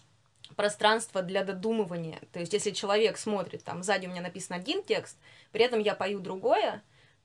пространства 0.62 1.22
для 1.22 1.42
додумывания. 1.42 2.20
То 2.32 2.38
есть, 2.38 2.52
если 2.52 2.70
человек 2.70 3.18
смотрит, 3.18 3.64
там, 3.64 3.82
сзади 3.82 4.06
у 4.06 4.10
меня 4.10 4.22
написан 4.22 4.56
один 4.56 4.84
текст, 4.84 5.18
при 5.50 5.64
этом 5.64 5.80
я 5.80 5.96
пою 5.96 6.20
другое, 6.20 6.84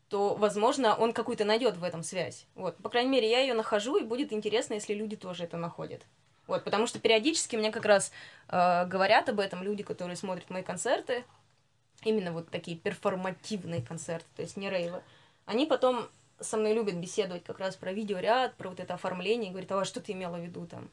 то, 0.10 0.34
возможно, 0.34 0.96
он 0.96 1.14
какую-то 1.14 1.46
найдет 1.46 1.78
в 1.78 1.84
этом 1.84 2.02
связь. 2.02 2.48
Вот, 2.56 2.78
по 2.78 2.90
крайней 2.90 3.12
мере, 3.12 3.30
я 3.30 3.42
ее 3.42 3.54
нахожу, 3.54 3.98
и 3.98 4.04
будет 4.04 4.34
интересно, 4.34 4.74
если 4.74 4.96
люди 4.96 5.16
тоже 5.16 5.44
это 5.44 5.56
находят. 5.56 6.02
Вот, 6.48 6.64
потому 6.64 6.88
что 6.88 6.98
периодически 6.98 7.56
мне 7.56 7.72
как 7.72 7.86
раз 7.86 8.12
э, 8.50 8.88
говорят 8.88 9.30
об 9.30 9.40
этом 9.40 9.62
люди, 9.62 9.84
которые 9.84 10.16
смотрят 10.16 10.50
мои 10.50 10.64
концерты, 10.64 11.24
именно 12.04 12.32
вот 12.32 12.50
такие 12.50 12.76
перформативные 12.76 13.84
концерты, 13.84 14.26
то 14.36 14.42
есть 14.42 14.58
не 14.58 14.68
рейвы. 14.68 15.04
Они 15.46 15.68
потом 15.68 16.08
со 16.40 16.58
мной 16.58 16.74
любят 16.74 16.96
беседовать 16.96 17.44
как 17.44 17.60
раз 17.60 17.76
про 17.76 17.94
видеоряд, 17.94 18.56
про 18.56 18.70
вот 18.70 18.80
это 18.80 18.96
оформление, 18.96 19.50
и 19.50 19.52
говорят, 19.52 19.72
а 19.74 19.86
что 19.86 20.02
ты 20.02 20.14
имела 20.14 20.38
в 20.38 20.44
виду 20.44 20.66
там? 20.66 20.90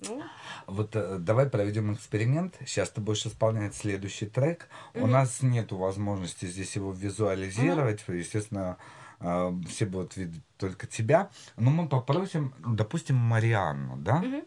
Ну, 0.00 0.22
Вот 0.66 0.96
э, 0.96 1.18
давай 1.18 1.48
проведем 1.48 1.92
эксперимент. 1.94 2.56
Сейчас 2.66 2.90
ты 2.90 3.00
будешь 3.00 3.24
исполнять 3.26 3.74
следующий 3.74 4.26
трек. 4.26 4.68
У 4.94 5.00
Мгм. 5.00 5.10
нас 5.10 5.42
нету 5.42 5.76
возможности 5.76 6.46
здесь 6.46 6.74
его 6.76 6.92
визуализировать. 6.92 8.02
Естественно, 8.08 8.76
э, 9.20 9.52
все 9.68 9.86
будут 9.86 10.16
видеть 10.16 10.42
только 10.58 10.86
тебя. 10.86 11.30
Но 11.56 11.70
мы 11.70 11.88
попросим, 11.88 12.54
допустим, 12.58 13.16
Марианну, 13.16 13.96
да? 13.96 14.16
мгм. 14.16 14.42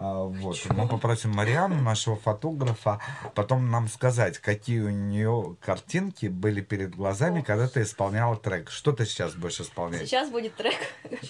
А, 0.00 0.24
Вот, 0.24 0.56
мы 0.70 0.88
попросим 0.88 1.30
Марианну, 1.30 1.82
нашего 1.82 2.16
фотографа, 2.16 3.00
потом 3.34 3.70
нам 3.70 3.86
сказать, 3.86 4.38
какие 4.38 4.80
у 4.80 4.88
нее 4.88 5.56
картинки 5.60 6.26
были 6.26 6.62
перед 6.62 6.94
глазами, 6.94 7.42
когда 7.42 7.68
ты 7.68 7.82
исполняла 7.82 8.36
трек. 8.36 8.70
Что 8.70 8.92
ты 8.92 9.04
сейчас 9.04 9.34
будешь 9.34 9.60
исполнять? 9.60 10.00
Сейчас 10.00 10.30
будет 10.30 10.54
трек, 10.54 10.78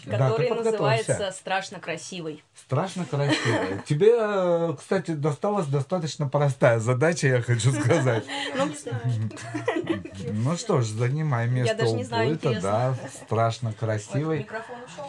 Да, 0.07 0.19
который 0.31 0.49
подготовься. 0.49 0.71
называется 0.71 1.33
«Страшно 1.33 1.81
красивый». 1.81 2.45
Страшно 2.55 3.05
красиво. 3.05 3.83
Тебе, 3.89 4.13
э, 4.17 4.75
кстати, 4.79 5.13
досталась 5.13 5.67
достаточно 5.67 6.29
простая 6.29 6.79
задача, 6.79 7.27
я 7.27 7.43
хочу 7.43 7.73
сказать. 7.73 8.25
Ну, 8.57 8.71
Ну 10.33 10.57
что 10.57 10.81
ж, 10.81 10.87
занимай 10.87 11.49
место 11.49 11.87
у 11.87 12.05
пульта, 12.05 12.61
да, 12.61 12.95
страшно 13.25 13.73
красивый. 13.73 14.47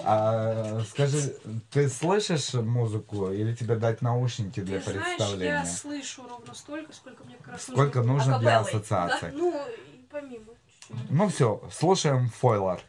А, 0.04 0.82
скажи, 0.90 1.36
ты 1.72 1.90
слышишь 1.90 2.54
музыку 2.54 3.32
или 3.32 3.51
тебе 3.53 3.76
дать 3.76 4.02
наушники 4.02 4.60
для 4.61 4.80
Ты 4.80 4.91
знаешь, 4.91 5.15
представления? 5.18 5.49
я 5.52 5.65
слышу 5.65 6.28
ровно 6.28 6.53
столько, 6.53 6.94
сколько 6.94 7.23
мне 7.23 7.36
как 7.38 7.49
раз 7.53 7.64
Сколько 7.64 8.02
нужно 8.02 8.40
для 8.40 8.60
Акапеллой, 8.60 8.82
ассоциации? 8.82 9.32
Ну, 9.34 9.65
и 9.68 10.07
помимо. 10.10 10.45
чуть-чуть. 10.88 11.10
Ну 11.11 11.28
все, 11.30 11.61
слушаем 11.72 12.30
Фойлер. 12.30 12.82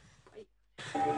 Твое 0.93 1.15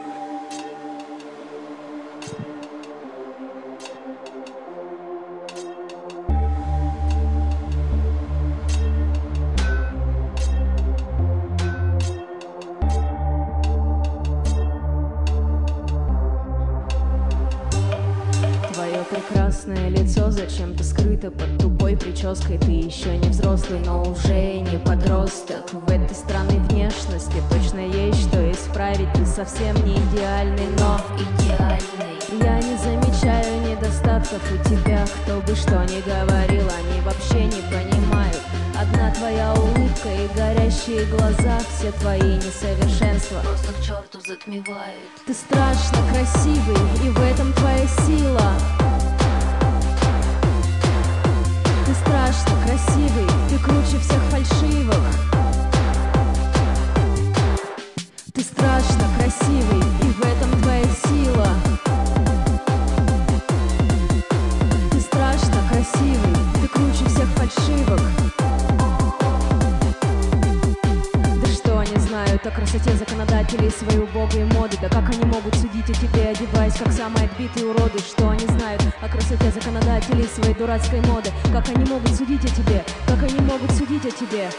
прекрасное 19.65 19.89
лицо 19.89 20.31
зачем-то 20.31 20.83
скрыто 20.83 21.31
под 21.31 21.57
тупой 21.59 21.97
прической 21.97 22.57
Ты 22.57 22.71
еще 22.71 23.17
не 23.17 23.29
взрослый, 23.29 23.79
но 23.85 24.03
уже 24.03 24.59
не 24.59 24.77
подросток 24.79 25.71
В 25.71 25.89
этой 25.89 26.15
странной 26.15 26.59
внешности 26.69 27.35
точно 27.49 27.79
есть 27.79 28.21
что 28.21 28.51
исправить 28.51 29.11
Ты 29.13 29.25
совсем 29.25 29.75
не 29.85 29.95
идеальный, 29.95 30.67
но 30.79 30.99
Идеальный. 31.17 32.43
я 32.43 32.57
не 32.57 32.77
замечаю 32.77 33.61
недостатков 33.69 34.41
у 34.51 34.69
тебя 34.69 35.05
Кто 35.23 35.41
бы 35.41 35.55
что 35.55 35.83
ни 35.85 36.01
говорил, 36.01 36.67
они 36.69 37.01
вообще 37.01 37.45
не 37.45 37.61
понимают 37.69 38.41
Одна 38.79 39.09
твоя 39.11 39.53
улыбка 39.53 40.09
и 40.09 40.27
горящие 40.37 41.05
глаза 41.05 41.59
Все 41.77 41.91
твои 41.93 42.35
несовершенства 42.35 43.39
Просто 43.41 43.73
к 43.73 43.81
черту 43.81 44.19
затмевают. 44.27 44.99
ты 45.25 45.33
страшно 45.33 45.97
красивый, 46.11 46.75
и 47.05 47.09
в 47.09 47.19
этом 47.21 47.53
твоя 47.53 47.87
сила. 48.05 48.84
Ты 52.35 52.41
страшно 52.41 52.65
красивый, 52.65 53.27
ты 53.49 53.57
круче 53.59 53.97
всех 53.99 54.21
фальшивых. 54.29 54.97
Ты 58.33 58.41
страшно 58.41 59.07
красивый, 59.17 59.79
и 60.01 60.11
в 60.11 60.21
этом 60.21 60.61
твоя 60.61 60.83
сила. 60.83 61.47
Ты 64.91 64.99
страшно 64.99 65.55
красивый, 65.69 66.35
ты 66.61 66.67
круче 66.67 67.05
всех 67.05 67.29
фальшивых. 67.35 68.24
Знают 72.45 72.47
о 72.47 72.51
красоте 72.51 72.91
законодателей 72.95 73.71
своей 73.71 73.99
убогой 73.99 74.43
моды. 74.45 74.77
Да 74.81 74.89
как 74.89 75.09
они 75.09 75.23
могут 75.25 75.55
судить 75.55 75.89
о 75.89 75.93
тебе, 75.93 76.29
одеваясь 76.29 76.75
как 76.75 76.91
самые 76.91 77.25
отбитые 77.25 77.67
уроды? 77.67 77.99
Что 77.99 78.29
они 78.29 78.45
знают 78.45 78.81
о 79.01 79.09
красоте 79.09 79.51
законодателей 79.51 80.27
своей 80.27 80.53
дурацкой 80.53 81.01
моды? 81.01 81.29
Как 81.51 81.67
они 81.69 81.85
могут 81.89 82.13
судить 82.15 82.43
о 82.43 82.55
тебе, 82.55 82.83
как 83.07 83.23
они 83.23 83.39
могут 83.39 83.71
судить 83.71 84.05
о 84.05 84.11
тебе 84.11 84.49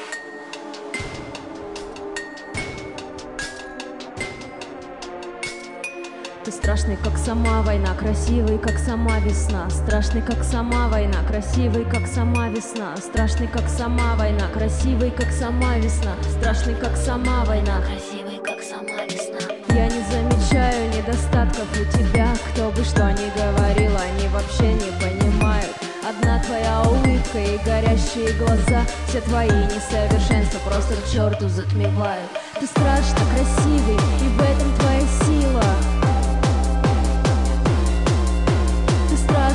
Ты 6.47 6.52
страшный, 6.52 6.97
как 7.02 7.18
сама 7.18 7.60
война, 7.62 7.93
красивый, 7.94 8.56
как 8.56 8.78
сама 8.78 9.18
весна. 9.18 9.68
Страшный, 9.68 10.23
как 10.23 10.44
сама 10.44 10.86
война, 10.86 11.18
красивый, 11.27 11.85
как 11.85 12.06
сама 12.06 12.48
весна. 12.48 12.97
Страшный, 12.98 13.48
как 13.48 13.68
сама 13.68 14.14
война, 14.14 14.47
красивый, 14.55 15.10
как 15.10 15.32
сама 15.32 15.77
весна. 15.78 16.12
Страшный, 16.39 16.77
как 16.77 16.97
сама 16.97 17.44
война. 17.47 17.81
Красивый, 17.81 18.39
как 18.39 18.62
сама 18.62 19.02
весна. 19.06 19.40
Я 19.74 19.86
не 19.86 20.01
замечаю 20.05 20.89
недостатков 20.90 21.66
у 21.73 21.98
тебя. 21.98 22.28
Кто 22.52 22.70
бы 22.70 22.85
что 22.85 23.10
ни 23.10 23.28
говорил, 23.36 23.90
они 23.97 24.28
вообще 24.28 24.73
не 24.73 24.93
понимают. 25.01 25.74
Одна 26.09 26.40
твоя 26.44 26.82
улыбка 26.82 27.39
и 27.40 27.59
горящие 27.64 28.32
глаза. 28.35 28.86
Все 29.09 29.20
твои 29.23 29.51
несовершенства 29.51 30.60
просто 30.60 30.94
к 30.94 31.10
черту 31.10 31.48
затмевают. 31.48 32.31
Ты 32.60 32.66
страшно 32.66 33.18
красивый, 33.35 33.97
и 33.97 34.28
в 34.28 34.40
этом 34.40 34.77
твоя 34.77 35.01
сила. 35.24 35.85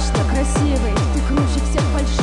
Страшно 0.01 0.33
красивый, 0.33 0.93
ты 1.13 1.21
круче 1.27 1.63
всех 1.69 1.83
фальшивок. 1.93 2.20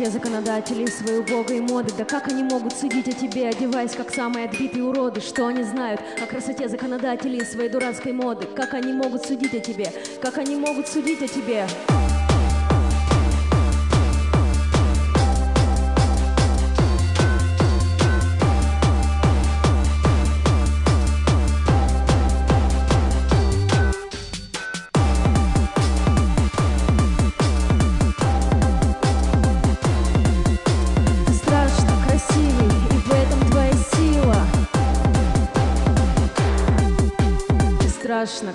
Красоте 0.00 0.18
законодателей 0.18 0.88
своей 0.88 1.18
убогой 1.18 1.60
моды? 1.60 1.92
Да 1.98 2.04
как 2.04 2.28
они 2.28 2.42
могут 2.42 2.72
судить 2.72 3.08
о 3.08 3.12
тебе, 3.12 3.48
одеваясь 3.48 3.92
как 3.92 4.10
самые 4.14 4.46
отбитые 4.46 4.84
уроды? 4.84 5.20
Что 5.20 5.48
они 5.48 5.62
знают 5.62 6.00
о 6.22 6.26
красоте 6.26 6.68
законодателей 6.68 7.44
своей 7.44 7.68
дурацкой 7.68 8.12
моды? 8.12 8.46
Как 8.46 8.72
они 8.72 8.94
могут 8.94 9.26
судить 9.26 9.54
о 9.54 9.60
тебе? 9.60 9.92
Как 10.22 10.38
они 10.38 10.56
могут 10.56 10.88
судить 10.88 11.22
о 11.22 11.28
тебе? 11.28 11.66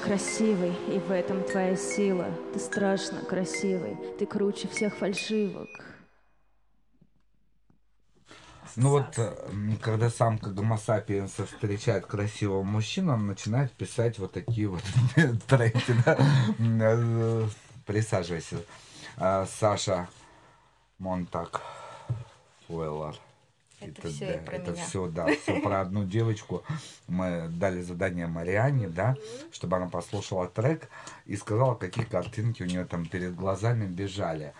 Красивый, 0.06 0.74
и 0.94 1.00
в 1.00 1.12
этом 1.12 1.44
твоя 1.44 1.76
сила. 1.76 2.28
Ты 2.54 2.60
страшно 2.60 3.22
красивый, 3.22 3.98
ты 4.20 4.26
круче 4.26 4.68
всех 4.68 4.96
фальшивок. 4.96 5.68
Ну 8.76 8.90
вот, 8.90 9.18
э, 9.18 9.34
когда 9.82 10.10
самка 10.10 10.50
гомосапиенса 10.52 11.46
встречает 11.46 12.06
красивого 12.06 12.62
мужчину, 12.62 13.14
он 13.14 13.26
начинает 13.26 13.72
писать 13.72 14.20
вот 14.20 14.34
такие 14.34 14.68
вот 14.68 14.84
треки, 15.48 15.96
э, 16.70 17.48
Присаживайся. 17.86 18.58
А, 19.18 19.46
Саша 19.46 20.08
Монтак 21.00 21.62
Уэллар. 22.68 23.16
И 23.82 23.86
Это 23.86 24.02
т.д. 24.04 24.10
всё 24.14 24.40
про 24.46 24.56
Это 24.56 24.72
меня. 24.72 24.84
все, 24.86 25.08
да, 25.08 25.28
все 25.28 25.60
про 25.62 25.82
одну 25.82 26.06
девочку. 26.06 26.64
Мы 27.08 27.48
дали 27.50 27.82
задание 27.82 28.28
Марианне, 28.28 28.88
да, 28.88 29.16
чтобы 29.52 29.78
она 29.78 29.88
послушала 29.88 30.48
трек 30.48 30.90
и 31.26 31.36
сказала, 31.36 31.76
какие 31.76 32.06
картинки 32.06 32.64
у 32.64 32.66
нее 32.66 32.86
там 32.86 33.06
перед 33.06 33.36
глазами 33.36 33.86
бежали. 33.86 34.54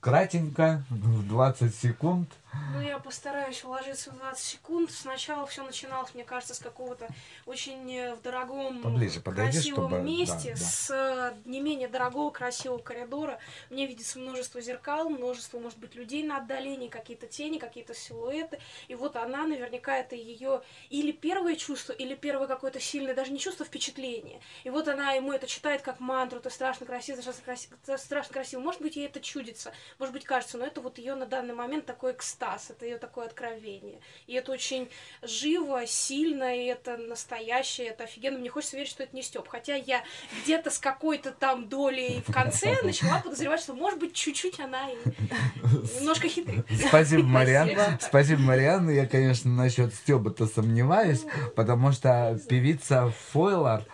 Кратенько, 0.00 0.84
в 0.90 1.26
20 1.28 1.74
секунд. 1.74 2.28
Ну, 2.74 2.80
я 2.80 2.98
постараюсь 2.98 3.62
уложиться 3.64 4.10
в 4.10 4.16
20 4.18 4.44
секунд. 4.44 4.90
Сначала 4.90 5.46
все 5.46 5.62
начиналось, 5.64 6.12
мне 6.14 6.24
кажется, 6.24 6.54
с 6.54 6.58
какого-то 6.58 7.08
очень 7.46 7.92
э, 7.96 8.14
в 8.14 8.22
дорогом, 8.22 8.82
Поближе 8.82 9.20
подойди, 9.20 9.52
красивом 9.52 9.88
чтобы- 9.90 10.02
месте, 10.02 10.54
да, 10.54 10.60
да. 10.60 10.64
с 10.64 10.90
э, 10.90 11.34
не 11.44 11.60
менее 11.60 11.88
дорогого, 11.88 12.30
красивого 12.30 12.78
коридора. 12.78 13.38
Мне 13.70 13.86
видится 13.86 14.18
множество 14.18 14.60
зеркал, 14.60 15.08
множество, 15.08 15.58
может 15.58 15.78
быть, 15.78 15.94
людей 15.94 16.24
на 16.24 16.38
отдалении, 16.38 16.88
какие-то 16.88 17.26
тени, 17.26 17.58
какие-то 17.58 17.94
силуэты. 17.94 18.58
И 18.88 18.94
вот 18.94 19.16
она, 19.16 19.46
наверняка, 19.46 19.96
это 19.98 20.16
ее 20.16 20.62
или 20.90 21.12
первое 21.12 21.54
чувство, 21.56 21.92
или 21.92 22.14
первое 22.14 22.48
какое-то 22.48 22.80
сильное, 22.80 23.14
даже 23.14 23.30
не 23.32 23.38
чувство, 23.38 23.64
а 23.64 23.68
впечатление. 23.68 24.40
И 24.64 24.70
вот 24.70 24.88
она 24.88 25.12
ему 25.12 25.32
это 25.32 25.46
читает 25.46 25.82
как 25.82 26.00
мантру, 26.00 26.40
ты 26.40 26.50
страшно 26.50 26.86
красив, 26.86 27.16
ты 27.16 27.22
страшно 27.22 27.44
красив, 27.44 27.70
ты 27.84 27.98
страшно 27.98 28.32
красив. 28.32 28.60
Может 28.60 28.82
быть, 28.82 28.96
ей 28.96 29.06
это 29.06 29.20
чудится, 29.20 29.72
может 29.98 30.12
быть, 30.12 30.24
кажется, 30.24 30.58
но 30.58 30.66
это 30.66 30.80
вот 30.80 30.98
ее 30.98 31.14
на 31.14 31.26
данный 31.26 31.54
момент 31.54 31.86
такой 31.86 32.12
экстаз, 32.12 32.43
это 32.68 32.84
ее 32.84 32.98
такое 32.98 33.26
откровение. 33.26 34.00
И 34.26 34.34
это 34.34 34.52
очень 34.52 34.88
живо, 35.22 35.86
сильно, 35.86 36.56
и 36.56 36.66
это 36.66 36.96
настоящее, 36.96 37.88
это 37.88 38.04
офигенно. 38.04 38.38
Мне 38.38 38.50
хочется 38.50 38.76
верить, 38.76 38.90
что 38.90 39.02
это 39.02 39.14
не 39.14 39.22
Степ. 39.22 39.48
Хотя 39.48 39.74
я 39.74 40.02
где-то 40.42 40.70
с 40.70 40.78
какой-то 40.78 41.32
там 41.32 41.68
долей 41.68 42.22
в 42.26 42.32
конце 42.32 42.80
начала 42.82 43.20
подозревать, 43.20 43.60
что, 43.60 43.74
может 43.74 43.98
быть, 43.98 44.14
чуть-чуть 44.14 44.60
она 44.60 44.90
и 44.90 44.96
немножко 45.98 46.28
хитрит. 46.28 46.66
Спасибо, 46.88 47.22
Мариан. 47.22 47.68
Спасибо. 47.68 47.98
Спасибо, 48.00 48.40
Мариан. 48.42 48.90
Я, 48.90 49.06
конечно, 49.06 49.50
насчет 49.50 49.94
Стеба-то 49.94 50.46
сомневаюсь, 50.46 51.24
потому 51.56 51.92
что 51.92 52.38
певица 52.48 53.12
Фойлар, 53.32 53.84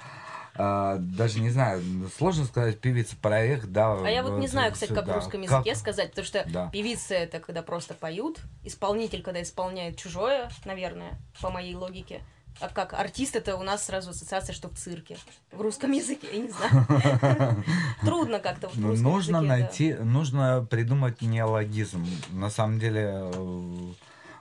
а, 0.62 0.96
даже 0.98 1.40
не 1.40 1.48
знаю, 1.50 1.82
сложно 2.18 2.44
сказать, 2.44 2.78
певица 2.80 3.16
проект, 3.16 3.66
да. 3.66 3.94
А 4.04 4.10
я 4.10 4.22
вот 4.22 4.38
не 4.38 4.46
знаю, 4.46 4.72
кстати, 4.72 4.92
как 4.92 5.06
в 5.08 5.12
русском 5.14 5.42
Как- 5.42 5.50
языке 5.64 5.74
сказать, 5.74 6.10
потому 6.10 6.26
что 6.26 6.44
Да. 6.48 6.68
певица 6.70 7.14
это 7.14 7.40
когда 7.40 7.62
просто 7.62 7.94
поют, 7.94 8.40
исполнитель, 8.62 9.22
когда 9.22 9.40
исполняет 9.42 9.96
чужое, 9.96 10.50
наверное, 10.66 11.18
по 11.40 11.50
моей 11.50 11.74
логике. 11.74 12.20
А 12.60 12.68
как 12.68 12.92
артист 12.92 13.36
это 13.36 13.56
у 13.56 13.62
нас 13.62 13.86
сразу 13.86 14.10
ассоциация, 14.10 14.52
что 14.52 14.68
в 14.68 14.74
цирке. 14.74 15.16
В 15.50 15.60
русском 15.62 15.92
языке, 15.92 16.26
я 16.32 16.38
не 16.40 16.50
знаю. 16.50 17.64
Трудно 18.04 18.38
как-то 18.38 18.68
в 18.68 18.76
Ну, 18.76 18.88
русском 18.88 19.10
нужно 19.12 19.40
найти, 19.40 19.94
нужно 19.94 20.66
придумать 20.68 21.22
неологизм. 21.22 22.04
На 22.30 22.50
самом 22.50 22.78
деле 22.78 23.30
э, 23.32 23.92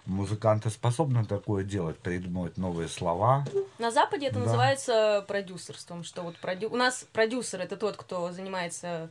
музыканты 0.10 0.70
способны 0.70 1.26
такое 1.26 1.64
делать, 1.64 1.98
придумывать 1.98 2.58
новые 2.58 2.90
слова. 2.90 3.46
На 3.78 3.92
Западе 3.92 4.28
это 4.28 4.36
Да. 4.40 4.46
называется 4.46 5.24
продюсерством, 5.28 6.04
что 6.04 6.24
вот 6.24 6.38
продю... 6.38 6.70
у 6.70 6.76
нас 6.76 7.06
продюсер 7.14 7.62
это 7.62 7.78
тот, 7.78 7.96
кто 7.96 8.32
занимается 8.32 9.10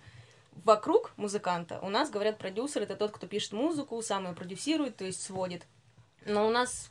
вокруг 0.64 1.12
музыканта. 1.16 1.78
У 1.82 1.88
нас 1.88 2.10
говорят 2.10 2.38
продюсер 2.38 2.82
это 2.82 2.96
тот, 2.96 3.12
кто 3.12 3.26
пишет 3.26 3.52
музыку, 3.52 4.02
сам 4.02 4.26
ее 4.26 4.34
продюсирует, 4.34 4.96
то 4.96 5.04
есть 5.04 5.22
сводит. 5.22 5.62
Но 6.26 6.46
у 6.46 6.50
нас, 6.50 6.90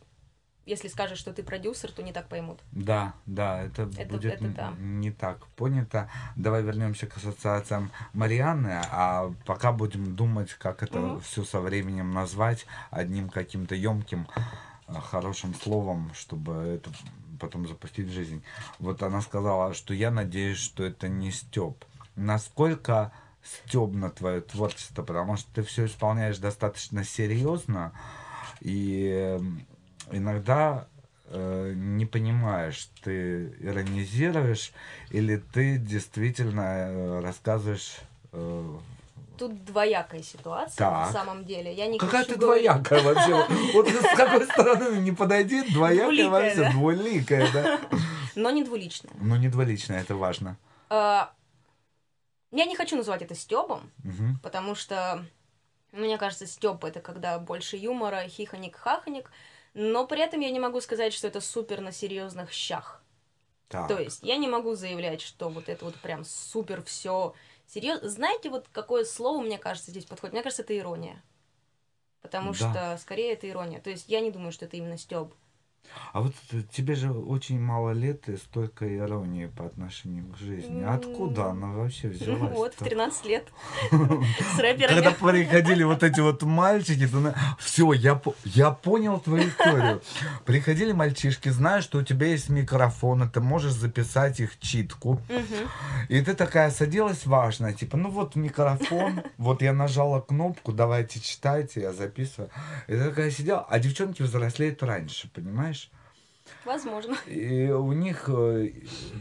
если 0.68 0.89
скажешь, 0.89 1.18
что 1.18 1.34
ты 1.34 1.41
продюсер, 1.44 1.91
то 1.91 2.03
не 2.03 2.11
так 2.11 2.27
поймут. 2.27 2.60
Да, 2.72 3.14
да, 3.26 3.64
это, 3.64 3.84
Это- 3.98 4.06
будет 4.14 4.34
это 4.34 4.48
да. 4.49 4.73
не 4.77 5.11
так 5.11 5.48
понято. 5.56 6.10
Давай 6.35 6.61
вернемся 6.61 7.07
к 7.07 7.18
ассоциациям 7.18 7.89
Марианны, 8.14 8.81
а 8.91 9.34
пока 9.45 9.72
будем 9.72 10.15
думать, 10.15 10.53
как 10.53 10.84
это 10.84 10.99
Мгм. 10.99 11.22
все 11.22 11.44
со 11.44 11.60
временем 11.61 12.11
назвать 12.11 12.65
одним 12.91 13.30
каким-то 13.30 13.76
емким 13.76 14.27
хорошим 14.88 15.53
словом, 15.56 16.11
чтобы 16.14 16.53
это 16.53 16.91
потом 17.39 17.68
запустить 17.68 18.07
в 18.07 18.11
жизнь. 18.14 18.44
Вот 18.80 19.03
она 19.03 19.22
сказала, 19.22 19.73
что 19.73 19.94
я 19.94 20.11
надеюсь, 20.11 20.57
что 20.57 20.84
это 20.84 21.07
не 21.07 21.31
Степ. 21.31 21.85
Насколько 22.15 23.11
стебно 23.44 24.10
твое 24.10 24.41
творчество, 24.41 25.03
потому 25.03 25.38
что 25.38 25.49
ты 25.53 25.61
все 25.61 25.85
исполняешь 25.85 26.38
достаточно 26.39 27.03
серьезно, 27.03 27.94
и 28.60 29.38
э, 29.39 29.39
иногда 30.11 30.88
э, 31.29 31.73
не 31.75 32.05
понимаешь, 32.05 32.89
ты 33.03 33.53
иронизируешь 33.59 34.71
или 35.11 35.38
ты 35.38 35.77
действительно 35.77 36.61
э, 36.89 37.19
рассказываешь. 37.21 37.97
э, 38.34 38.77
Тут 39.38 39.65
двоякая 39.65 40.23
ситуация 40.23 40.77
Так. 40.77 41.07
на 41.07 41.11
самом 41.11 41.45
деле. 41.45 41.71
Я 41.73 41.85
не 41.88 41.99
Какая 41.99 42.25
ты 42.25 42.35
говорить- 42.35 42.65
двоякая 42.65 43.03
вообще? 43.03 43.45
Вот 43.73 43.88
с 43.88 44.15
какой 44.15 44.45
стороны 44.45 44.97
не 44.99 45.11
подойди, 45.11 45.61
двоякая 45.71 46.29
вообще, 46.29 46.69
двуликая, 46.71 47.51
да? 47.51 47.79
Но 48.35 48.49
не 48.51 48.63
двуличная. 48.63 49.13
Ну, 49.19 49.35
не 49.35 49.47
двуличная, 49.49 50.01
это 50.01 50.15
важно. 50.15 50.57
А, 50.89 51.31
Я 52.51 52.65
не 52.65 52.75
хочу 52.75 52.95
называть 52.95 53.21
это 53.21 53.35
Стебом, 53.35 53.91
Мгм. 54.03 54.39
потому 54.41 54.73
что 54.75 55.23
мне 55.91 56.17
кажется, 56.17 56.47
Степ 56.47 56.84
это 56.85 56.99
когда 57.01 57.38
больше 57.39 57.77
юмора, 57.77 58.27
хихоник, 58.27 58.75
хахоник, 58.75 59.29
но 59.73 60.06
при 60.07 60.22
этом 60.22 60.39
я 60.39 60.52
не 60.52 60.60
могу 60.60 60.81
сказать, 60.81 61.14
что 61.14 61.27
это 61.27 61.41
супер 61.41 61.81
на 61.81 61.91
серьезных 61.91 62.52
щах. 62.52 63.03
Так. 63.68 63.88
То 63.89 63.99
есть 63.99 64.23
я 64.23 64.38
не 64.38 64.48
могу 64.48 64.76
заявлять, 64.76 65.22
что 65.22 65.49
вот 65.49 65.69
это 65.69 65.85
вот 65.85 65.95
прям 65.95 66.23
супер 66.23 66.81
все 66.84 67.34
серьезно. 67.65 68.10
Знаете, 68.10 68.49
вот 68.49 68.68
какое 68.72 69.03
слово, 69.03 69.41
мне 69.41 69.57
кажется, 69.57 69.91
здесь 69.91 70.06
подходит? 70.06 70.34
Мне 70.34 70.44
кажется, 70.44 70.64
это 70.64 70.77
ирония. 70.77 71.22
Потому 72.22 72.53
Да. 72.53 72.57
что 72.57 72.98
скорее 73.02 73.34
это 73.34 73.49
ирония. 73.49 73.80
То 73.80 73.89
есть 73.89 74.07
я 74.07 74.22
не 74.22 74.31
думаю, 74.31 74.52
что 74.52 74.65
это 74.65 74.77
именно 74.77 74.98
Степ. 74.98 75.34
А 76.13 76.21
вот 76.21 76.33
э, 76.51 76.61
тебе 76.71 76.95
же 76.95 77.11
очень 77.11 77.59
мало 77.59 77.91
лет 77.91 78.27
и 78.29 78.37
столько 78.37 78.97
иронии 78.97 79.47
по 79.47 79.65
отношению 79.65 80.25
к 80.33 80.37
жизни. 80.37 80.83
Откуда 80.83 81.47
она 81.47 81.67
вообще 81.67 82.07
взялась? 82.09 82.55
Вот, 82.55 82.73
в 82.73 82.83
13 82.83 83.25
лет. 83.25 83.47
С 83.91 84.59
рэперами. 84.59 84.95
Когда 84.95 85.11
приходили 85.11 85.83
вот 85.83 86.03
эти 86.03 86.19
вот 86.19 86.43
мальчики, 86.43 87.07
все, 87.59 87.93
я, 87.93 88.21
я 88.45 88.71
понял 88.71 89.19
твою 89.19 89.49
историю. 89.49 90.01
Приходили 90.45 90.91
мальчишки, 90.91 91.49
зная, 91.49 91.81
что 91.81 91.99
у 91.99 92.03
тебя 92.03 92.27
есть 92.27 92.49
микрофон, 92.49 93.23
и 93.23 93.29
ты 93.29 93.39
можешь 93.39 93.73
записать 93.73 94.39
их 94.39 94.59
читку. 94.59 95.21
И 96.09 96.21
ты 96.21 96.33
такая 96.33 96.71
садилась 96.71 97.25
важная, 97.25 97.73
типа, 97.73 97.97
ну 97.97 98.09
вот 98.09 98.35
микрофон, 98.35 99.21
вот 99.37 99.61
я 99.61 99.73
нажала 99.73 100.21
кнопку, 100.21 100.71
давайте 100.71 101.19
читайте, 101.19 101.81
я 101.81 101.93
записываю. 101.93 102.49
И 102.87 102.93
ты 102.93 103.03
такая 103.03 103.31
сидела, 103.31 103.65
а 103.69 103.79
девчонки 103.79 104.21
взрослеют 104.21 104.81
раньше, 104.83 105.29
понимаешь? 105.33 105.66
Возможно. 106.65 107.15
И 107.27 107.69
у 107.69 107.91
них 107.94 108.26
э, 108.27 108.72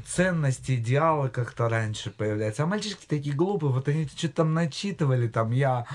ценности, 0.07 0.77
идеалы 0.77 1.29
как-то 1.29 1.69
раньше 1.69 2.11
появляются. 2.11 2.65
А 2.65 2.67
мальчишки 2.67 3.07
такие 3.07 3.35
глупые, 3.35 3.73
вот 3.73 3.89
они 3.89 4.07
что-то 4.07 4.35
там 4.37 4.55
начитывали, 4.55 5.29
там 5.29 5.53
я 5.53 5.87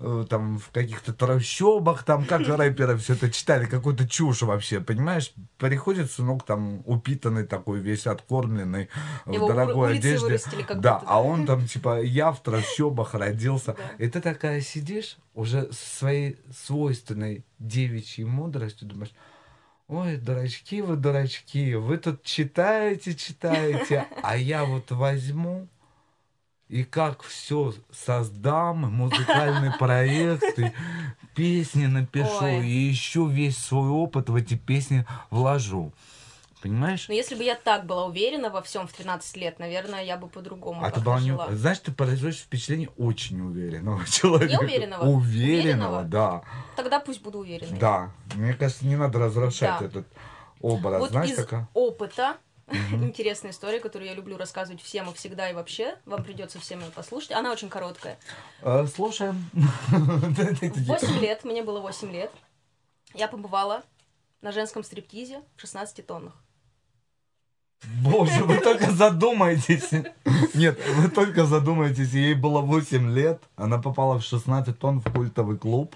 э, 0.00 0.24
там 0.28 0.58
в 0.58 0.70
каких-то 0.70 1.12
трущобах, 1.12 2.04
там 2.04 2.24
как 2.24 2.40
рэперы 2.46 2.96
все 2.96 3.14
это 3.14 3.30
читали, 3.30 3.66
какую-то 3.66 4.08
чушь 4.08 4.42
вообще, 4.42 4.80
понимаешь? 4.80 5.32
Приходит 5.58 6.10
сынок 6.10 6.44
там 6.44 6.82
упитанный 6.86 7.46
такой, 7.46 7.80
весь 7.80 8.06
откормленный, 8.06 8.88
Его 9.26 9.46
в 9.46 9.48
дорогой 9.48 9.98
одежде. 9.98 10.38
да, 10.74 11.02
а 11.04 11.22
он 11.22 11.46
там 11.46 11.66
типа 11.66 12.00
я 12.02 12.32
в 12.32 12.42
трущобах 12.42 13.14
родился. 13.14 13.76
И 13.98 14.08
ты 14.08 14.20
такая 14.20 14.60
сидишь 14.60 15.18
уже 15.34 15.70
со 15.72 15.96
своей 15.96 16.38
свойственной 16.50 17.44
девичьей 17.58 18.26
мудростью, 18.26 18.88
думаешь, 18.88 19.12
Ой, 19.86 20.16
дурачки 20.16 20.80
вы, 20.80 20.96
дурачки, 20.96 21.74
вы 21.74 21.98
тут 21.98 22.22
читаете, 22.22 23.14
читаете, 23.14 24.06
а 24.22 24.36
я 24.36 24.64
вот 24.64 24.90
возьму 24.90 25.68
и 26.68 26.84
как 26.84 27.22
все 27.22 27.74
создам, 27.92 28.90
музыкальный 28.90 29.72
проект, 29.78 30.58
и 30.58 30.72
песни 31.34 31.84
напишу, 31.84 32.44
Ой. 32.44 32.66
и 32.66 32.88
еще 32.88 33.28
весь 33.30 33.58
свой 33.58 33.90
опыт 33.90 34.30
в 34.30 34.34
эти 34.34 34.54
песни 34.54 35.04
вложу. 35.30 35.92
Понимаешь? 36.64 37.08
Но 37.08 37.14
если 37.14 37.34
бы 37.34 37.44
я 37.44 37.56
так 37.56 37.84
была 37.84 38.06
уверена 38.06 38.48
во 38.48 38.62
всем 38.62 38.88
в 38.88 38.92
13 38.94 39.36
лет, 39.36 39.58
наверное, 39.58 40.02
я 40.02 40.16
бы 40.16 40.28
по-другому 40.28 40.82
А 40.82 40.90
ты 40.90 40.98
была 40.98 41.20
не... 41.20 41.36
Знаешь, 41.54 41.78
ты 41.80 41.92
производишь 41.92 42.38
впечатление 42.38 42.88
очень 42.96 43.38
уверенного 43.42 44.02
человека. 44.10 44.62
уверенного? 44.62 45.02
Уверенного, 45.04 45.98
Уверенного? 46.00 46.02
да. 46.04 46.42
Тогда 46.74 47.00
пусть 47.00 47.20
буду 47.20 47.40
уверенной. 47.40 47.78
Да. 47.78 48.12
Мне 48.34 48.54
кажется, 48.54 48.86
не 48.86 48.96
надо 48.96 49.18
разрушать 49.18 49.78
Да. 49.78 49.84
этот 49.84 50.06
образ. 50.62 51.00
Вот 51.00 51.10
Знаешь, 51.10 51.32
из 51.32 51.36
такая... 51.36 51.68
опыта 51.74 52.38
Мгм. 52.66 53.04
интересная 53.08 53.50
история, 53.50 53.78
которую 53.78 54.08
я 54.08 54.14
люблю 54.14 54.38
рассказывать 54.38 54.80
всем 54.80 55.10
и 55.10 55.12
всегда 55.12 55.50
и 55.50 55.52
вообще. 55.52 55.98
Вам 56.06 56.24
придется 56.24 56.58
всем 56.60 56.80
ее 56.80 56.90
послушать. 56.92 57.32
Она 57.32 57.52
очень 57.52 57.68
короткая. 57.68 58.18
Э, 58.62 58.86
Слушаем. 58.86 59.50
В 59.52 60.86
8 60.86 61.20
лет, 61.20 61.44
мне 61.44 61.62
было 61.62 61.80
8 61.80 62.10
лет, 62.10 62.30
я 63.12 63.28
побывала 63.28 63.82
на 64.40 64.50
женском 64.50 64.82
стриптизе 64.82 65.42
в 65.56 65.60
16 65.60 66.06
тоннах. 66.06 66.32
Боже, 68.02 68.44
вы 68.44 68.56
только 68.58 68.90
задумайтесь. 68.90 69.90
Нет, 70.54 70.78
вы 70.96 71.08
только 71.08 71.44
задумайтесь. 71.46 72.12
Ей 72.12 72.34
было 72.34 72.60
8 72.60 73.10
лет. 73.14 73.42
Она 73.56 73.78
попала 73.78 74.18
в 74.18 74.22
16 74.24 74.78
тонн 74.78 75.00
в 75.00 75.12
культовый 75.12 75.56
клуб 75.58 75.94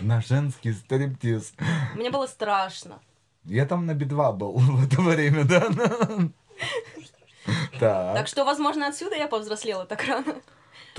на 0.00 0.20
женский 0.20 0.72
стриптиз. 0.72 1.52
Мне 1.94 2.10
было 2.10 2.26
страшно. 2.26 2.98
Я 3.44 3.66
там 3.66 3.86
на 3.86 3.94
Би-2 3.94 4.32
был 4.36 4.52
в 4.58 4.84
это 4.84 5.00
время, 5.00 5.44
да? 5.44 5.66
Так 7.80 7.80
Так. 7.80 8.28
что, 8.28 8.44
возможно, 8.44 8.88
отсюда 8.88 9.16
я 9.16 9.26
повзрослела 9.26 9.86
так 9.86 10.04
рано. 10.04 10.34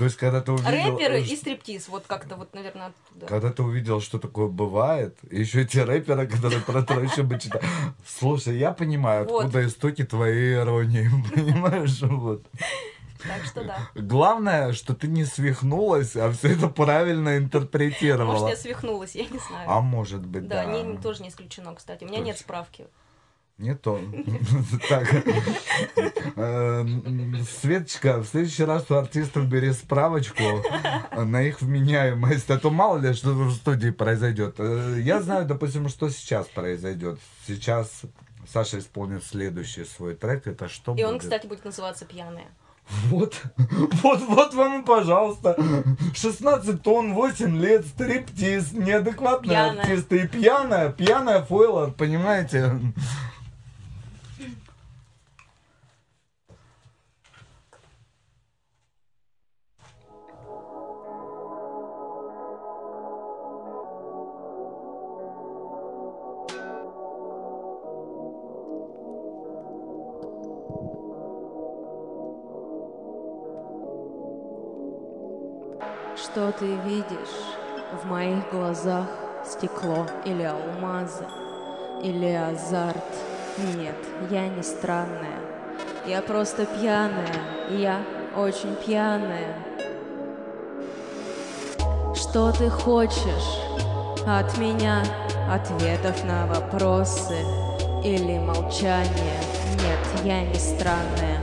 То 0.00 0.04
есть, 0.04 0.16
когда 0.16 0.40
ты 0.40 0.52
увидел... 0.52 0.70
Рэперы 0.96 1.18
э, 1.18 1.24
и 1.24 1.36
стриптиз, 1.36 1.88
вот 1.88 2.04
как-то 2.06 2.36
вот, 2.36 2.54
наверное, 2.54 2.86
оттуда. 2.86 3.26
Когда 3.26 3.52
ты 3.52 3.62
увидел, 3.62 4.00
что 4.00 4.18
такое 4.18 4.48
бывает, 4.48 5.14
еще 5.30 5.66
те 5.66 5.84
рэперы, 5.84 6.26
которые 6.26 6.62
про 6.62 6.82
трущобы 6.82 7.38
читают. 7.38 7.66
Слушай, 8.06 8.56
я 8.56 8.72
понимаю, 8.72 9.26
Вот. 9.28 9.44
откуда 9.44 9.66
истоки 9.66 10.02
твоей 10.02 10.54
иронии, 10.54 11.10
понимаешь? 11.34 12.00
Вот. 12.00 12.46
Так 13.22 13.44
что 13.44 13.62
да. 13.62 13.90
Главное, 13.94 14.72
что 14.72 14.94
ты 14.94 15.06
не 15.06 15.26
свихнулась, 15.26 16.16
а 16.16 16.32
все 16.32 16.54
это 16.54 16.68
правильно 16.68 17.36
интерпретировала. 17.36 18.32
Может, 18.32 18.48
я 18.48 18.56
свихнулась, 18.56 19.14
я 19.14 19.24
не 19.24 19.38
знаю. 19.38 19.68
А 19.70 19.82
может 19.82 20.24
быть, 20.24 20.48
Да, 20.48 20.64
да. 20.64 20.82
не- 20.82 20.96
тоже 20.96 21.22
не 21.22 21.28
исключено, 21.28 21.74
кстати. 21.74 22.04
У 22.04 22.06
меня 22.06 22.20
нет 22.20 22.38
справки. 22.38 22.86
Не 23.60 23.74
то. 23.74 24.00
Так. 24.88 25.14
Э, 26.36 26.84
Светочка, 27.60 28.18
в 28.18 28.26
следующий 28.26 28.64
раз 28.64 28.90
у 28.90 28.94
артистов 28.94 29.46
бери 29.48 29.72
справочку 29.72 30.42
на 31.16 31.42
их 31.42 31.60
вменяемость, 31.60 32.50
а 32.50 32.58
то 32.58 32.70
мало 32.70 32.96
ли 32.98 33.12
что 33.12 33.30
в 33.34 33.52
студии 33.54 33.90
произойдет. 33.90 34.54
Э, 34.58 34.96
Я 34.98 35.20
знаю, 35.20 35.44
допустим, 35.46 35.88
что 35.90 36.08
сейчас 36.08 36.46
произойдет. 36.46 37.18
Сейчас 37.46 38.02
Саша 38.50 38.78
исполнит 38.78 39.22
следующий 39.24 39.84
свой 39.84 40.14
трек. 40.14 40.46
Это 40.46 40.68
что 40.68 40.94
И 40.94 41.04
он, 41.04 41.18
кстати, 41.18 41.46
будет 41.46 41.64
называться 41.64 42.06
«Пьяная». 42.06 42.48
Вот, 43.06 43.40
вот, 44.02 44.20
вот 44.22 44.54
вам 44.54 44.80
и 44.82 44.84
пожалуйста. 44.84 45.56
16 46.14 46.82
тонн, 46.82 47.12
8 47.14 47.56
лет, 47.60 47.86
стриптиз, 47.86 48.72
неадекватные 48.72 49.50
Пьяная. 49.50 49.80
артисты 49.82 50.22
и 50.22 50.26
пьяная, 50.26 50.90
пьяная 50.90 51.42
фойла, 51.42 51.94
понимаете? 51.96 52.80
Что 76.32 76.52
ты 76.52 76.76
видишь 76.84 77.56
в 78.00 78.06
моих 78.06 78.48
глазах? 78.52 79.08
Стекло 79.44 80.06
или 80.24 80.44
алмазы? 80.44 81.24
Или 82.04 82.32
азарт? 82.32 83.02
Нет, 83.74 83.96
я 84.30 84.46
не 84.46 84.62
странная. 84.62 85.40
Я 86.06 86.22
просто 86.22 86.66
пьяная. 86.66 87.34
Я 87.70 87.98
очень 88.36 88.76
пьяная. 88.76 89.56
Что 92.14 92.52
ты 92.52 92.70
хочешь 92.70 93.58
от 94.24 94.56
меня? 94.56 95.02
Ответов 95.50 96.22
на 96.22 96.46
вопросы 96.46 97.38
или 98.04 98.38
молчание? 98.38 99.40
Нет, 99.82 100.24
я 100.24 100.42
не 100.44 100.54
странная. 100.54 101.40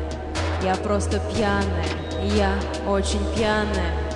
Я 0.63 0.75
просто 0.75 1.19
пьяная. 1.33 1.89
Я 2.21 2.53
очень 2.87 3.25
пьяная. 3.35 4.06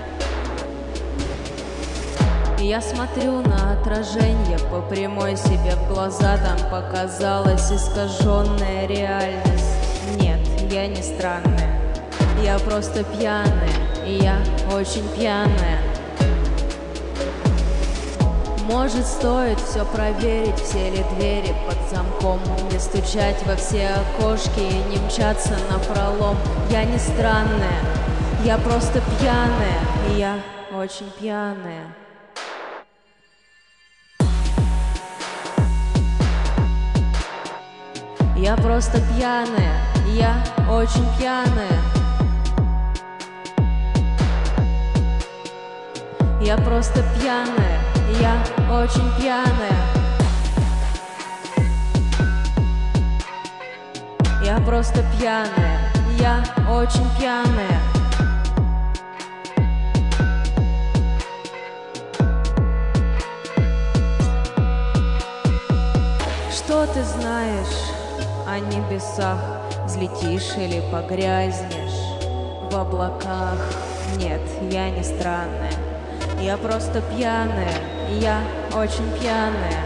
Я 2.62 2.80
смотрю 2.80 3.42
на 3.42 3.74
отражение 3.74 4.60
по 4.70 4.82
прямой 4.82 5.36
себе 5.36 5.76
в 5.76 5.92
глаза 5.92 6.38
Там 6.38 6.70
показалась 6.70 7.72
искаженная 7.72 8.86
реальность. 8.86 9.66
Нет, 10.20 10.40
я 10.70 10.86
не 10.86 11.02
странная. 11.02 11.82
Я 12.44 12.60
просто 12.60 13.04
пьяная 13.04 14.06
И 14.06 14.20
я 14.22 14.38
очень 14.72 15.08
пьяная. 15.16 15.80
Может 18.70 19.08
стоит 19.08 19.60
все 19.60 19.84
проверить 19.84 20.60
Все 20.60 20.92
ли 20.92 21.04
двери 21.16 21.56
под 21.68 21.78
замком 21.90 22.40
Не 22.72 22.78
стучать 22.78 23.44
во 23.48 23.56
все 23.56 23.90
окошки 23.90 24.60
И 24.60 24.84
не 24.90 24.98
мчаться 25.08 25.58
на 25.72 25.80
пролом. 25.80 26.38
Я 26.70 26.86
не 26.86 27.00
странная 27.00 27.82
Я 28.46 28.60
просто 28.60 29.02
пьяная 29.20 29.80
И 30.12 30.20
я 30.20 30.36
очень 30.72 31.10
пьяная 31.20 31.88
Я 38.42 38.56
просто 38.56 39.00
пьяная, 39.02 39.80
я 40.08 40.44
очень 40.68 41.06
пьяная. 41.16 41.80
Я 46.42 46.58
просто 46.58 47.04
пьяная, 47.14 47.80
я 48.20 48.44
очень 48.68 49.14
пьяная. 49.20 49.78
Я 54.44 54.58
просто 54.66 55.04
пьяная, 55.20 55.92
я 56.18 56.44
очень 56.68 57.08
пьяная. 57.20 57.80
Что 66.52 66.88
о 68.52 68.60
небесах 68.60 69.40
Взлетишь 69.86 70.58
или 70.58 70.82
погрязнешь. 70.92 72.20
В 72.70 72.76
облаках. 72.76 73.58
Нет, 74.18 74.42
я 74.70 74.90
не 74.90 75.04
странная, 75.04 75.72
я 76.40 76.58
просто 76.58 77.02
пьяная 77.02 77.74
Я 78.10 78.42
очень 78.74 79.10
пьяная. 79.20 79.84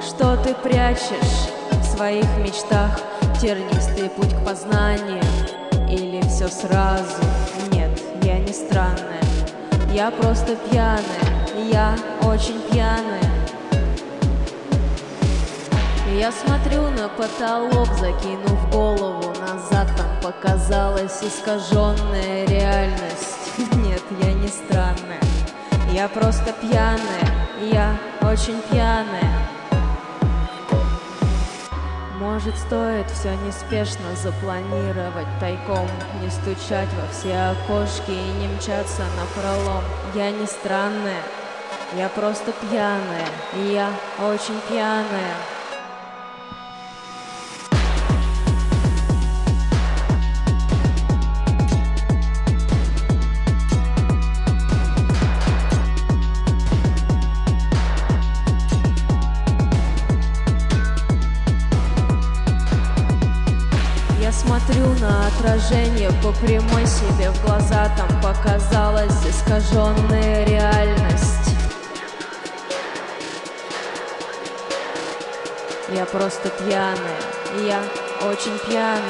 Что 0.00 0.36
ты 0.36 0.54
прячешь 0.54 1.50
в 1.70 1.84
своих 1.84 2.26
мечтах? 2.38 3.00
Тернистый 3.40 4.08
путь 4.10 4.34
к 4.34 4.44
познанию 4.44 5.22
Или 5.88 6.20
все 6.22 6.48
сразу? 6.48 7.22
Нет, 7.72 7.90
я 8.22 8.38
не 8.38 8.52
странная. 8.52 9.22
Я 9.92 10.10
просто 10.10 10.56
пьяная 10.70 11.02
Я 11.70 11.96
очень 12.22 12.60
пьяная 12.70 13.31
я 16.18 16.30
смотрю 16.30 16.90
на 16.90 17.08
потолок, 17.08 17.88
закинув 17.98 18.70
голову 18.70 19.32
назад. 19.40 19.88
Там 19.96 20.20
показалась 20.22 21.22
искаженная 21.22 22.46
реальность. 22.46 23.38
Нет, 23.76 24.02
я 24.20 24.32
не 24.32 24.48
странная, 24.48 25.20
я 25.92 26.08
просто 26.08 26.52
пьяная. 26.60 27.48
Я 27.60 27.96
очень 28.22 28.60
пьяная. 28.70 29.48
Может, 32.18 32.56
стоит 32.56 33.10
все 33.10 33.34
неспешно 33.46 34.14
запланировать 34.14 35.26
тайком 35.40 35.88
Не 36.20 36.30
стучать 36.30 36.88
во 36.94 37.12
все 37.12 37.36
окошки 37.36 38.10
и 38.10 38.32
не 38.40 38.48
мчаться 38.48 39.02
на 39.16 39.40
пролом. 39.40 39.82
Я 40.14 40.30
не 40.30 40.46
странная, 40.46 41.22
я 41.96 42.08
просто 42.08 42.52
пьяная, 42.52 43.28
я 43.72 43.90
очень 44.20 44.60
пьяная 44.68 45.34
на 65.02 65.26
отражение 65.26 66.10
по 66.22 66.32
прямой 66.32 66.86
себе 66.86 67.30
в 67.32 67.44
глаза 67.44 67.92
Там 67.96 68.08
показалась 68.22 69.26
искаженная 69.26 70.44
реальность. 70.46 71.50
Я 75.92 76.06
просто 76.06 76.48
пьяная, 76.50 77.20
я 77.66 77.82
очень 78.26 78.56
пьяная. 78.66 79.02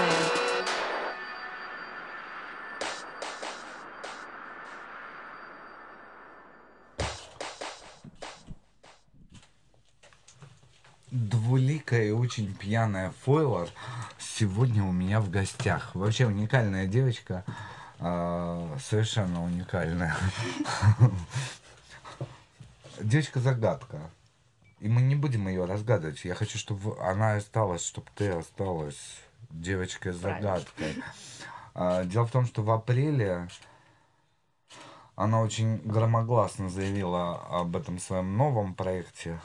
Двуликая 11.10 12.06
и 12.06 12.10
очень 12.10 12.55
пьяная 12.55 13.12
Фойлер 13.24 13.69
сегодня 14.39 14.83
у 14.83 14.93
меня 14.93 15.21
в 15.21 15.31
гостях. 15.31 15.95
Вообще 15.95 16.27
уникальная 16.27 16.87
девочка, 16.87 17.45
э, 17.99 18.77
совершенно 18.81 19.45
уникальная. 19.45 20.17
Девочка-загадка. 23.01 24.01
И 24.81 24.89
мы 24.89 25.03
не 25.03 25.15
будем 25.15 25.49
ее 25.49 25.65
разгадывать. 25.65 26.25
Я 26.25 26.35
хочу, 26.35 26.59
чтобы 26.59 26.99
она 27.01 27.35
осталась, 27.35 27.85
чтобы 27.85 28.09
ты 28.15 28.31
осталась 28.31 29.21
девочкой-загадкой. 29.51 31.03
А, 31.75 32.05
дело 32.05 32.27
в 32.27 32.31
том, 32.31 32.47
что 32.47 32.63
в 32.63 32.71
апреле 32.71 33.49
она 35.15 35.41
очень 35.41 35.77
громогласно 35.79 36.69
заявила 36.69 37.41
об 37.49 37.77
этом 37.77 37.99
своем 37.99 38.37
новом 38.37 38.75
проекте. 38.75 39.41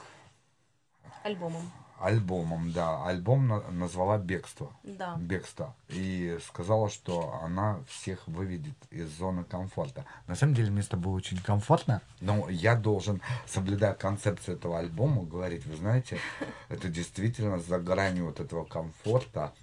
Альбомом. 1.23 1.71
Альбомом, 1.99 2.71
да. 2.71 3.03
Альбом 3.05 3.47
на- 3.47 3.71
назвала 3.71 4.17
«Бегство». 4.17 4.71
Да. 4.83 5.15
«Бегство». 5.17 5.75
И 5.89 6.37
сказала, 6.45 6.89
что 6.89 7.39
она 7.43 7.79
всех 7.89 8.27
выведет 8.27 8.75
из 8.91 9.09
зоны 9.17 9.43
комфорта. 9.43 10.05
На 10.27 10.35
самом 10.35 10.53
деле 10.53 10.69
мне 10.69 10.83
с 10.83 10.87
тобой 10.87 11.13
очень 11.13 11.41
комфортно, 11.41 12.01
но 12.21 12.49
я 12.49 12.75
должен, 12.75 13.21
соблюдая 13.47 13.93
концепцию 13.93 14.57
этого 14.57 14.77
альбома, 14.79 15.23
говорить, 15.23 15.65
вы 15.65 15.75
знаете, 15.75 16.19
это 16.69 16.87
действительно 16.87 17.59
за 17.59 17.79
гранью 17.79 18.25
вот 18.25 18.39
этого 18.39 18.63
комфорта. 18.63 19.53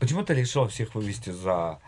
Почему 0.00 0.24
ты 0.24 0.34
решила 0.34 0.66
всех 0.68 0.94
вывести 0.96 1.30
за 1.30 1.78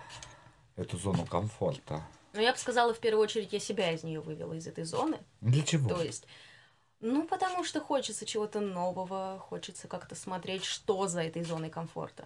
эту 0.76 0.98
зону 0.98 1.26
комфорта? 1.26 2.00
Но 2.32 2.40
я 2.40 2.52
бы 2.52 2.58
сказала, 2.58 2.92
в 2.94 2.98
первую 3.00 3.22
очередь, 3.22 3.52
я 3.52 3.60
себя 3.60 3.92
из 3.92 4.02
нее 4.02 4.20
вывела, 4.20 4.54
из 4.54 4.66
этой 4.66 4.84
зоны. 4.84 5.18
Для 5.40 5.62
чего? 5.62 5.88
То 5.88 6.02
есть, 6.02 6.26
ну, 7.04 7.22
потому 7.24 7.64
что 7.64 7.80
хочется 7.80 8.24
чего-то 8.24 8.60
нового, 8.60 9.38
хочется 9.38 9.88
как-то 9.88 10.14
смотреть, 10.14 10.64
что 10.64 11.06
за 11.06 11.22
этой 11.22 11.44
зоной 11.44 11.68
комфорта. 11.68 12.24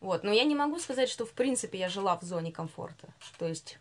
Вот, 0.00 0.22
но 0.22 0.30
я 0.30 0.44
не 0.44 0.54
могу 0.54 0.78
сказать, 0.78 1.08
что, 1.08 1.24
в 1.24 1.32
принципе, 1.32 1.78
я 1.78 1.88
жила 1.88 2.16
в 2.16 2.22
зоне 2.22 2.52
комфорта. 2.52 3.08
То 3.38 3.48
есть, 3.48 3.78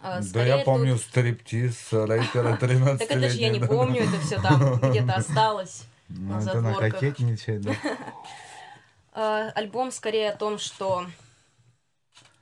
э, 0.00 0.18
Да 0.18 0.22
скорее 0.22 0.58
я 0.58 0.64
помню 0.64 0.94
тут- 0.94 1.02
стриптиз 1.02 1.92
рэпера 1.92 2.56
13 2.56 2.98
Так 3.08 3.16
это 3.16 3.30
же 3.30 3.38
я 3.38 3.50
не 3.50 3.60
помню, 3.60 4.02
это 4.02 4.20
все 4.20 4.42
там 4.42 4.80
где-то 4.80 5.14
осталось. 5.14 5.84
Ну, 6.08 6.34
на 6.34 6.40
задворках. 6.40 7.00
да. 7.46 7.74
Э, 9.12 9.50
Альбом 9.54 9.92
скорее 9.92 10.30
о 10.30 10.36
том, 10.36 10.58
что 10.58 11.06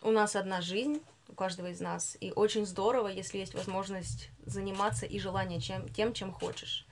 у 0.00 0.10
нас 0.10 0.36
одна 0.36 0.62
жизнь, 0.62 1.02
у 1.28 1.34
каждого 1.34 1.66
из 1.66 1.80
нас, 1.80 2.16
и 2.18 2.32
очень 2.32 2.64
здорово, 2.64 3.08
если 3.08 3.38
есть 3.38 3.54
возможность 3.54 4.30
заниматься 4.46 5.04
и 5.04 5.18
желание 5.18 5.60
чем, 5.60 5.86
тем, 5.90 6.14
чем 6.14 6.32
хочешь. 6.32 6.85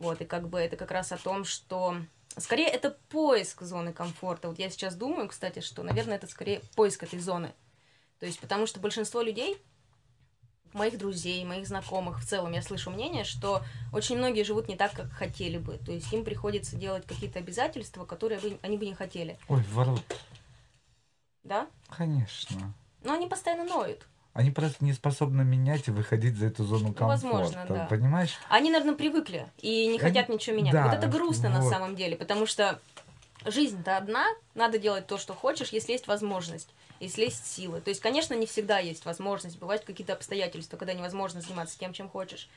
Вот, 0.00 0.22
и 0.22 0.24
как 0.24 0.48
бы 0.48 0.58
это 0.58 0.76
как 0.76 0.90
раз 0.90 1.12
о 1.12 1.18
том, 1.18 1.44
что... 1.44 1.98
Скорее, 2.38 2.68
это 2.68 2.96
поиск 3.10 3.60
зоны 3.60 3.92
комфорта. 3.92 4.48
Вот 4.48 4.58
я 4.58 4.70
сейчас 4.70 4.94
думаю, 4.94 5.28
кстати, 5.28 5.60
что, 5.60 5.82
наверное, 5.82 6.16
это 6.16 6.26
скорее 6.26 6.62
поиск 6.74 7.02
этой 7.02 7.18
зоны. 7.18 7.52
То 8.18 8.24
есть, 8.24 8.40
потому 8.40 8.66
что 8.66 8.80
большинство 8.80 9.20
людей, 9.20 9.62
моих 10.72 10.96
друзей, 10.96 11.44
моих 11.44 11.66
знакомых, 11.66 12.20
в 12.20 12.26
целом 12.26 12.52
я 12.52 12.62
слышу 12.62 12.90
мнение, 12.90 13.24
что 13.24 13.62
очень 13.92 14.16
многие 14.16 14.42
живут 14.42 14.68
не 14.68 14.76
так, 14.76 14.92
как 14.92 15.10
хотели 15.10 15.58
бы. 15.58 15.76
То 15.76 15.92
есть 15.92 16.10
им 16.14 16.24
приходится 16.24 16.76
делать 16.76 17.04
какие-то 17.06 17.38
обязательства, 17.38 18.06
которые 18.06 18.40
бы, 18.40 18.58
они 18.62 18.78
бы 18.78 18.86
не 18.86 18.94
хотели. 18.94 19.38
Ой, 19.48 19.62
ворот. 19.64 20.02
Да? 21.42 21.66
Конечно. 21.90 22.72
Но 23.02 23.12
они 23.12 23.26
постоянно 23.26 23.64
ноют. 23.64 24.06
Они 24.32 24.50
просто 24.50 24.84
не 24.84 24.92
способны 24.92 25.42
менять 25.44 25.88
и 25.88 25.90
выходить 25.90 26.36
за 26.36 26.46
эту 26.46 26.64
зону 26.64 26.92
комфорта. 26.94 27.06
возможно, 27.06 27.66
да. 27.68 27.86
Понимаешь? 27.90 28.36
Они, 28.48 28.70
наверное, 28.70 28.94
привыкли 28.94 29.46
и 29.58 29.86
не 29.86 29.90
Они- 29.90 29.98
хотят 29.98 30.28
ничего 30.28 30.56
менять. 30.56 30.72
да, 30.72 30.84
вот 30.86 30.94
это 30.94 31.08
грустно 31.08 31.48
на 31.48 31.60
вот. 31.60 31.70
самом 31.70 31.96
деле, 31.96 32.16
потому 32.16 32.46
что 32.46 32.80
жизнь-то 33.44 33.96
одна, 33.96 34.26
надо 34.54 34.78
делать 34.78 35.06
то, 35.06 35.18
что 35.18 35.34
хочешь, 35.34 35.70
если 35.70 35.92
есть 35.92 36.06
возможность, 36.06 36.68
если 37.00 37.24
есть 37.24 37.44
силы. 37.44 37.80
То 37.80 37.88
есть, 37.90 38.00
конечно, 38.00 38.34
не 38.34 38.46
всегда 38.46 38.78
есть 38.78 39.04
возможность, 39.04 39.58
бывают 39.58 39.82
какие-то 39.84 40.12
обстоятельства, 40.12 40.76
когда 40.76 40.92
невозможно 40.94 41.40
заниматься 41.40 41.76
тем, 41.78 41.92
чем 41.92 42.08
хочешь. 42.08 42.48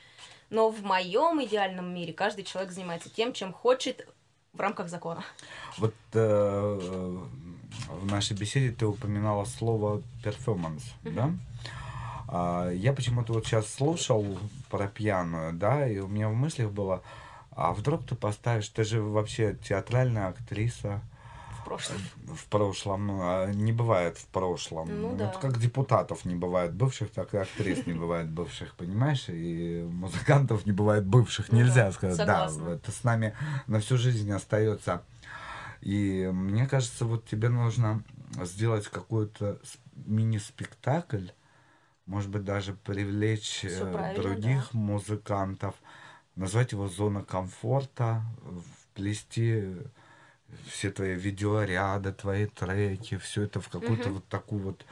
Но 0.50 0.68
в 0.70 0.82
моем 0.82 1.42
идеальном 1.42 1.92
мире 1.92 2.12
каждый 2.12 2.44
человек 2.44 2.70
занимается 2.70 3.08
тем, 3.10 3.32
чем 3.32 3.52
хочет 3.52 4.06
в 4.52 4.60
рамках 4.60 4.88
закона. 4.88 5.24
Вот 5.78 5.94
э, 6.12 7.18
в 7.88 8.06
нашей 8.10 8.36
беседе 8.36 8.70
ты 8.72 8.86
упоминала 8.86 9.44
слово 9.44 10.02
перформанс, 10.22 10.82
да? 11.02 11.30
А, 12.28 12.70
я 12.70 12.92
почему-то 12.92 13.32
вот 13.32 13.46
сейчас 13.46 13.72
слушал 13.72 14.38
про 14.70 14.88
пьяную, 14.88 15.52
да, 15.52 15.86
и 15.86 15.98
у 15.98 16.08
меня 16.08 16.28
в 16.28 16.34
мыслях 16.34 16.70
было, 16.70 17.02
а 17.50 17.72
вдруг 17.72 18.04
ты 18.06 18.14
поставишь, 18.14 18.68
ты 18.68 18.84
же 18.84 19.02
вообще 19.02 19.56
театральная 19.62 20.28
актриса 20.28 21.02
В 21.60 21.64
прошлом. 21.64 21.96
в 22.26 22.46
прошлом, 22.46 23.06
ну, 23.06 23.18
а 23.22 23.52
не 23.52 23.72
бывает 23.72 24.16
в 24.18 24.26
прошлом. 24.26 24.88
Ну 25.00 25.08
Вот 25.10 25.18
да. 25.18 25.34
как 25.40 25.58
депутатов 25.60 26.24
не 26.24 26.34
бывает 26.34 26.72
бывших, 26.74 27.10
так 27.10 27.34
и 27.34 27.36
актрис 27.38 27.86
не 27.86 27.92
бывает 27.92 28.28
бывших, 28.28 28.74
понимаешь? 28.74 29.26
И 29.28 29.86
музыкантов 29.88 30.66
не 30.66 30.72
бывает 30.72 31.06
бывших, 31.06 31.52
Ну 31.52 31.58
нельзя 31.58 31.92
сказать. 31.92 32.26
Да, 32.26 32.50
это 32.72 32.90
с 32.90 33.04
нами 33.04 33.34
на 33.66 33.80
всю 33.80 33.96
жизнь 33.98 34.30
остается. 34.32 35.02
И 35.84 36.30
мне 36.32 36.66
кажется, 36.66 37.04
вот 37.04 37.26
тебе 37.26 37.50
нужно 37.50 38.02
сделать 38.42 38.88
какой-то 38.88 39.60
мини-спектакль, 40.06 41.28
может 42.06 42.30
быть, 42.30 42.44
даже 42.44 42.72
привлечь 42.72 43.64
э, 43.64 44.14
других 44.16 44.72
музыкантов, 44.72 45.74
назвать 46.36 46.72
его 46.72 46.88
зона 46.88 47.22
комфорта, 47.22 48.22
вплести 48.92 49.76
все 50.66 50.90
твои 50.90 51.14
видеоряды, 51.14 52.12
твои 52.12 52.46
треки, 52.46 53.18
все 53.18 53.42
это 53.42 53.60
в 53.60 53.68
какую-то 53.68 54.08
Мгм. 54.08 54.14
вот 54.14 54.28
такую 54.28 54.62
вот, 54.62 54.86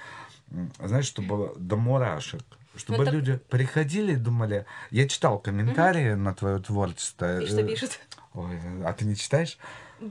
знаешь, 0.79 1.07
чтобы 1.07 1.55
до 1.57 1.77
мурашек. 1.77 2.43
Чтобы 2.75 3.05
это- 3.05 3.13
люди 3.13 3.37
приходили 3.37 4.13
и 4.13 4.17
думали... 4.17 4.67
Я 4.91 5.09
читал 5.09 5.39
комментарии 5.39 6.13
на 6.15 6.35
твое 6.35 6.59
творчество. 6.59 7.41
И 7.41 7.47
что 7.47 7.63
э, 7.63 7.67
пишут? 7.67 8.01
Ой, 8.35 8.59
а 8.85 8.93
ты 8.93 9.05
не 9.05 9.17
читаешь? 9.17 9.59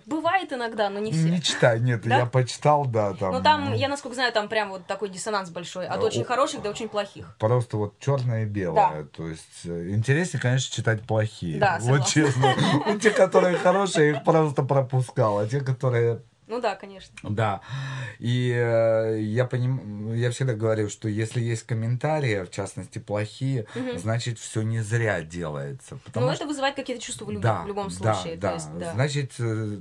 Бывает 0.05 0.51
иногда, 0.53 0.89
но 0.89 0.99
не 0.99 1.11
все. 1.11 1.29
Не 1.29 1.41
читай, 1.41 1.79
нет, 1.79 2.01
Да? 2.03 2.19
я 2.19 2.25
почитал, 2.25 2.85
да, 2.85 3.13
там. 3.13 3.33
Ну 3.33 3.41
там, 3.41 3.73
я 3.73 3.87
насколько 3.89 4.15
знаю, 4.15 4.31
там 4.31 4.47
прям 4.47 4.69
вот 4.69 4.85
такой 4.85 5.09
диссонанс 5.09 5.49
большой. 5.49 5.87
От 5.87 6.01
очень 6.03 6.21
О- 6.21 6.25
хороших 6.25 6.61
до 6.61 6.69
очень 6.69 6.89
плохих. 6.89 7.35
Просто 7.39 7.77
вот 7.77 7.99
черное 7.99 8.43
и 8.43 8.45
белое. 8.45 9.05
То 9.05 9.27
есть 9.27 9.65
э, 9.65 9.89
интереснее, 9.89 10.41
конечно, 10.41 10.73
читать 10.73 11.01
плохие. 11.01 11.59
Да, 11.59 11.77
вот 11.81 12.07
согласна. 12.07 12.11
честно. 12.11 12.55
Ну, 12.87 12.99
те, 12.99 13.11
которые 13.11 13.57
хорошие, 13.57 14.11
их 14.11 14.23
просто 14.23 14.63
пропускал, 14.63 15.39
а 15.39 15.47
те, 15.47 15.59
которые 15.61 16.21
Ну 16.51 16.59
да, 16.59 16.75
конечно. 16.75 17.15
Да. 17.23 17.61
И 18.19 18.51
э, 18.53 19.21
я 19.21 19.45
поним... 19.45 20.13
я 20.13 20.31
всегда 20.31 20.53
говорю, 20.53 20.89
что 20.89 21.07
если 21.07 21.39
есть 21.39 21.63
комментарии, 21.63 22.43
в 22.43 22.51
частности 22.51 22.99
плохие, 22.99 23.65
Мгм. 23.73 23.97
значит 23.97 24.37
все 24.37 24.61
не 24.61 24.81
зря 24.81 25.21
делается. 25.21 25.97
Потому 26.05 26.25
ну 26.27 26.33
что 26.33 26.43
это 26.43 26.49
вызывает 26.49 26.75
какие-то 26.75 27.01
чувства 27.01 27.23
в, 27.25 27.31
люб- 27.31 27.41
да, 27.41 27.61
в 27.63 27.67
любом 27.67 27.87
да, 27.87 27.93
случае. 28.13 28.35
да. 28.35 28.53
Есть, 28.53 28.67
да. 28.77 28.93
Значит, 28.93 29.31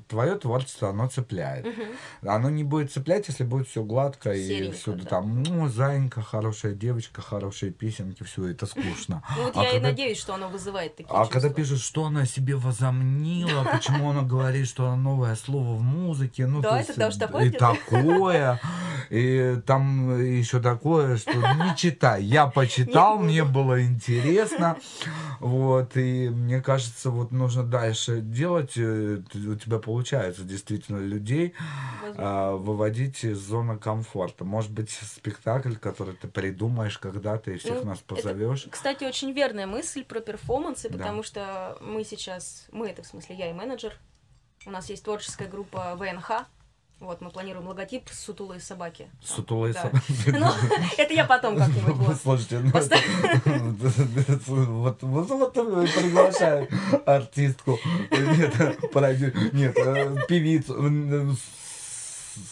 твое 0.07 0.37
творчество, 0.37 0.91
оно 0.91 1.09
цепляет. 1.09 1.67
Мгм. 1.67 1.83
Оно 2.25 2.51
не 2.51 2.63
будет 2.63 2.93
цеплять, 2.93 3.27
если 3.27 3.43
будет 3.43 3.67
все 3.69 3.83
гладко 3.83 4.33
и 4.33 4.47
Серенько, 4.47 4.77
все 4.77 4.93
да. 4.93 5.05
там, 5.07 5.43
ну, 5.43 5.67
зайка, 5.69 6.23
хорошая 6.23 6.75
девочка, 6.75 7.21
хорошие 7.21 7.73
песенки, 7.73 8.23
все 8.23 8.47
это 8.47 8.67
скучно. 8.67 9.23
Ну 9.37 9.45
вот 9.45 9.57
А 9.57 9.65
я 9.65 9.73
и 9.77 9.81
надеюсь, 9.81 10.19
что 10.19 10.35
оно 10.35 10.49
вызывает 10.49 10.95
такие 10.97 11.11
а 11.13 11.21
чувства. 11.25 11.41
когда 11.41 11.55
пишут, 11.55 11.81
что 11.81 12.05
она 12.05 12.27
себе 12.27 12.55
возомнила, 12.55 13.65
почему 13.65 14.11
она 14.11 14.23
говорит, 14.23 14.69
что 14.69 14.87
она 14.87 14.97
новое 14.97 15.35
слово 15.35 15.75
в 15.77 15.83
музыке, 15.83 16.47
ну, 16.47 16.60
Да, 16.61 16.71
то 16.71 16.77
это 16.77 16.99
даже 16.99 17.19
такое 17.19 17.47
и 17.47 17.51
такое, 17.51 18.61
и 19.11 19.57
там 19.67 20.21
еще 20.21 20.61
такое, 20.61 21.17
что 21.17 21.33
не 21.33 21.77
читай. 21.77 22.23
Я 22.23 22.47
почитал, 22.47 23.19
Не 23.19 23.25
мне 23.25 23.45
было 23.45 23.83
интересно, 23.83 24.77
вот, 25.41 25.97
и 25.97 26.29
мне 26.29 26.61
кажется, 26.63 27.11
вот 27.11 27.33
нужно 27.33 27.63
дальше 27.65 28.21
делать, 28.21 28.73
э, 28.77 29.21
у 29.35 29.55
тебя 29.57 29.79
получается 29.79 30.45
действительно 30.45 30.99
людей 30.99 31.55
а, 32.17 32.53
выводить 32.53 33.25
из 33.25 33.39
зоны 33.39 33.79
комфорта. 33.79 34.45
Может 34.45 34.71
быть, 34.71 34.91
спектакль, 34.91 35.75
который 35.75 36.15
ты 36.15 36.29
придумаешь 36.29 36.99
когда-то 36.99 37.51
и 37.51 37.59
всех 37.59 37.83
Ну, 37.83 37.91
нас 37.91 37.99
это, 37.99 38.15
позовешь. 38.15 38.67
Кстати, 38.71 39.05
очень 39.05 39.33
верная 39.33 39.67
мысль 39.67 40.05
про 40.05 40.21
перформансы, 40.21 40.89
Да. 40.89 40.99
потому 40.99 41.23
что 41.23 41.79
мы 41.81 42.05
сейчас, 42.05 42.67
мы 42.71 42.89
это 42.89 43.03
в 43.03 43.07
смысле 43.07 43.37
я 43.37 43.51
и 43.51 43.53
менеджер, 43.53 43.95
у 44.67 44.71
нас 44.71 44.89
есть 44.91 45.05
творческая 45.05 45.49
группа 45.49 45.95
ВНХ, 45.97 46.43
вот, 47.01 47.23
мы 47.23 47.31
планируем 47.31 47.67
логотип 47.67 48.11
сутулые 48.11 48.61
собаки. 48.61 49.09
Сутулые 49.25 49.73
Да. 49.73 49.83
собаки. 49.85 50.05
Ну, 50.39 50.47
это 50.99 51.15
я 51.15 51.25
потом 51.25 51.57
как-нибудь, 51.57 51.95
вот. 51.95 52.17
Слушайте, 52.21 52.59
ну 52.59 52.71
Просто- 52.71 52.97
это- 53.47 54.41
вот, 54.47 55.03
вот, 55.03 55.29
вот 55.31 55.55
приглашаю 55.55 56.69
артистку, 57.07 57.79
нет, 58.11 58.55
продю- 58.93 59.33
нет, 59.55 59.75
э, 59.79 60.17
певицу, 60.29 60.77
э, 60.79 61.35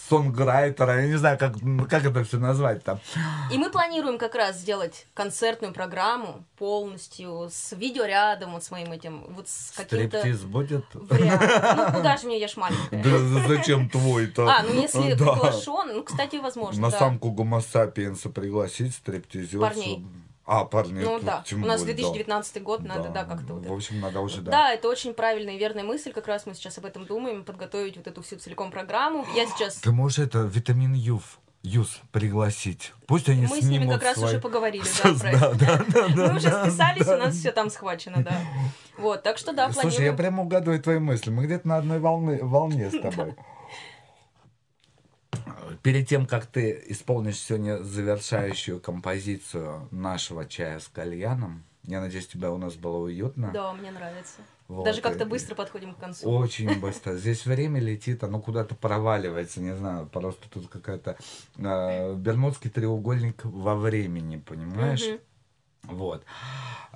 сонграйтера, 0.08 1.00
я 1.02 1.08
не 1.08 1.16
знаю, 1.16 1.38
как, 1.38 1.54
как 1.88 2.04
это 2.04 2.24
все 2.24 2.38
назвать 2.38 2.84
там. 2.84 3.00
И 3.52 3.58
мы 3.58 3.70
планируем 3.70 4.18
как 4.18 4.34
раз 4.34 4.56
сделать 4.58 5.06
концертную 5.14 5.72
программу 5.72 6.44
полностью 6.58 7.48
с 7.50 7.72
видеорядом, 7.72 8.52
вот 8.52 8.64
с 8.64 8.70
моим 8.70 8.92
этим, 8.92 9.24
вот 9.30 9.48
с 9.48 9.72
каким-то... 9.76 10.18
Стриптиз 10.18 10.42
будет? 10.42 10.84
Вряд. 10.94 11.76
Ну, 11.76 11.92
куда 11.98 12.16
же 12.16 12.26
мне, 12.26 12.38
я 12.40 12.48
ж 12.48 12.56
маленькая. 12.56 13.02
Да 13.02 13.48
зачем 13.48 13.88
твой-то? 13.88 14.48
А, 14.48 14.62
ну 14.62 14.80
если 14.80 15.14
Да. 15.14 15.32
приглашен, 15.32 15.96
ну, 15.96 16.02
кстати, 16.04 16.36
возможно, 16.36 16.82
На 16.82 16.90
да. 16.90 16.98
самку 16.98 17.30
гомосапиенса 17.30 18.30
пригласить 18.30 18.94
стриптизерцу. 18.94 19.60
Парней. 19.60 20.06
А, 20.50 20.64
парней. 20.64 21.04
Ну 21.04 21.20
да, 21.20 21.44
у 21.52 21.56
нас 21.58 21.80
более, 21.82 21.94
да. 21.94 22.02
2019 22.02 22.62
год, 22.62 22.80
надо, 22.82 23.10
да, 23.10 23.24
как-то 23.24 23.52
вот 23.52 23.62
В 23.62 23.66
это. 23.66 23.74
общем, 23.74 24.00
надо 24.00 24.20
уже, 24.20 24.40
да. 24.40 24.50
Да, 24.50 24.72
это 24.72 24.88
очень 24.88 25.12
правильная 25.12 25.54
и 25.54 25.58
верная 25.58 25.84
мысль, 25.84 26.10
как 26.12 26.26
раз 26.26 26.46
мы 26.46 26.54
сейчас 26.54 26.78
об 26.78 26.86
этом 26.86 27.04
думаем, 27.04 27.44
подготовить 27.44 27.98
вот 27.98 28.06
эту 28.06 28.22
всю 28.22 28.36
целиком 28.38 28.70
программу. 28.70 29.26
Я 29.36 29.46
сейчас... 29.46 29.74
Ты 29.76 29.92
можешь 29.92 30.18
это 30.20 30.38
витамин 30.38 30.94
Юв, 30.94 31.38
Юз 31.62 32.00
пригласить. 32.12 32.94
Пусть 33.06 33.28
они 33.28 33.46
Мы 33.46 33.60
с 33.60 33.64
ними 33.64 33.86
как 33.92 34.02
раз 34.02 34.14
свой- 34.16 34.30
уже 34.30 34.40
поговорили, 34.40 34.84
да, 35.02 35.12
про 35.20 35.20
Да, 35.20 35.28
это. 35.28 35.54
да, 35.54 35.76
да, 35.76 35.84
да, 36.08 36.08
Мы 36.32 36.36
уже 36.38 36.48
да, 36.50 36.62
списались, 36.64 37.04
да. 37.06 37.14
у 37.14 37.18
нас 37.18 37.34
все 37.36 37.52
там 37.52 37.68
схвачено, 37.68 38.22
да. 38.24 38.40
Вот, 38.96 39.22
так 39.22 39.36
что 39.36 39.52
да, 39.52 39.70
Слушай, 39.70 39.84
я 39.84 39.90
планируем. 39.90 40.16
прямо 40.16 40.42
угадываю 40.44 40.82
твои 40.82 40.98
мысли. 40.98 41.30
Мы 41.30 41.44
где-то 41.44 41.68
на 41.68 41.76
одной 41.76 41.98
волне 42.00 42.90
с 42.90 42.98
тобой. 43.00 43.34
Перед 45.82 46.08
тем, 46.08 46.26
как 46.26 46.46
ты 46.46 46.82
исполнишь 46.88 47.38
сегодня 47.38 47.78
завершающую 47.82 48.80
композицию 48.80 49.88
нашего 49.90 50.44
чая 50.44 50.80
с 50.80 50.88
кальяном, 50.88 51.64
я 51.84 52.00
надеюсь, 52.00 52.26
тебе 52.26 52.48
у 52.48 52.58
нас 52.58 52.74
было 52.74 52.98
уютно. 52.98 53.50
Да, 53.52 53.72
мне 53.72 53.90
нравится. 53.90 54.40
Вот, 54.68 54.84
Даже 54.84 55.00
как-то 55.00 55.24
быстро 55.24 55.54
подходим 55.54 55.94
к 55.94 55.98
концу. 55.98 56.28
Очень 56.28 56.78
быстро. 56.80 57.14
Здесь 57.14 57.46
время 57.46 57.80
летит, 57.80 58.22
оно 58.22 58.40
куда-то 58.40 58.74
проваливается, 58.74 59.60
не 59.62 59.74
знаю, 59.74 60.06
просто 60.06 60.46
тут 60.50 60.68
какая-то 60.68 61.16
э, 61.56 62.14
бермудский 62.14 62.68
треугольник 62.68 63.42
во 63.44 63.74
времени, 63.74 64.36
понимаешь? 64.36 65.06
Мгм. 65.08 65.20
Вот. 65.88 66.24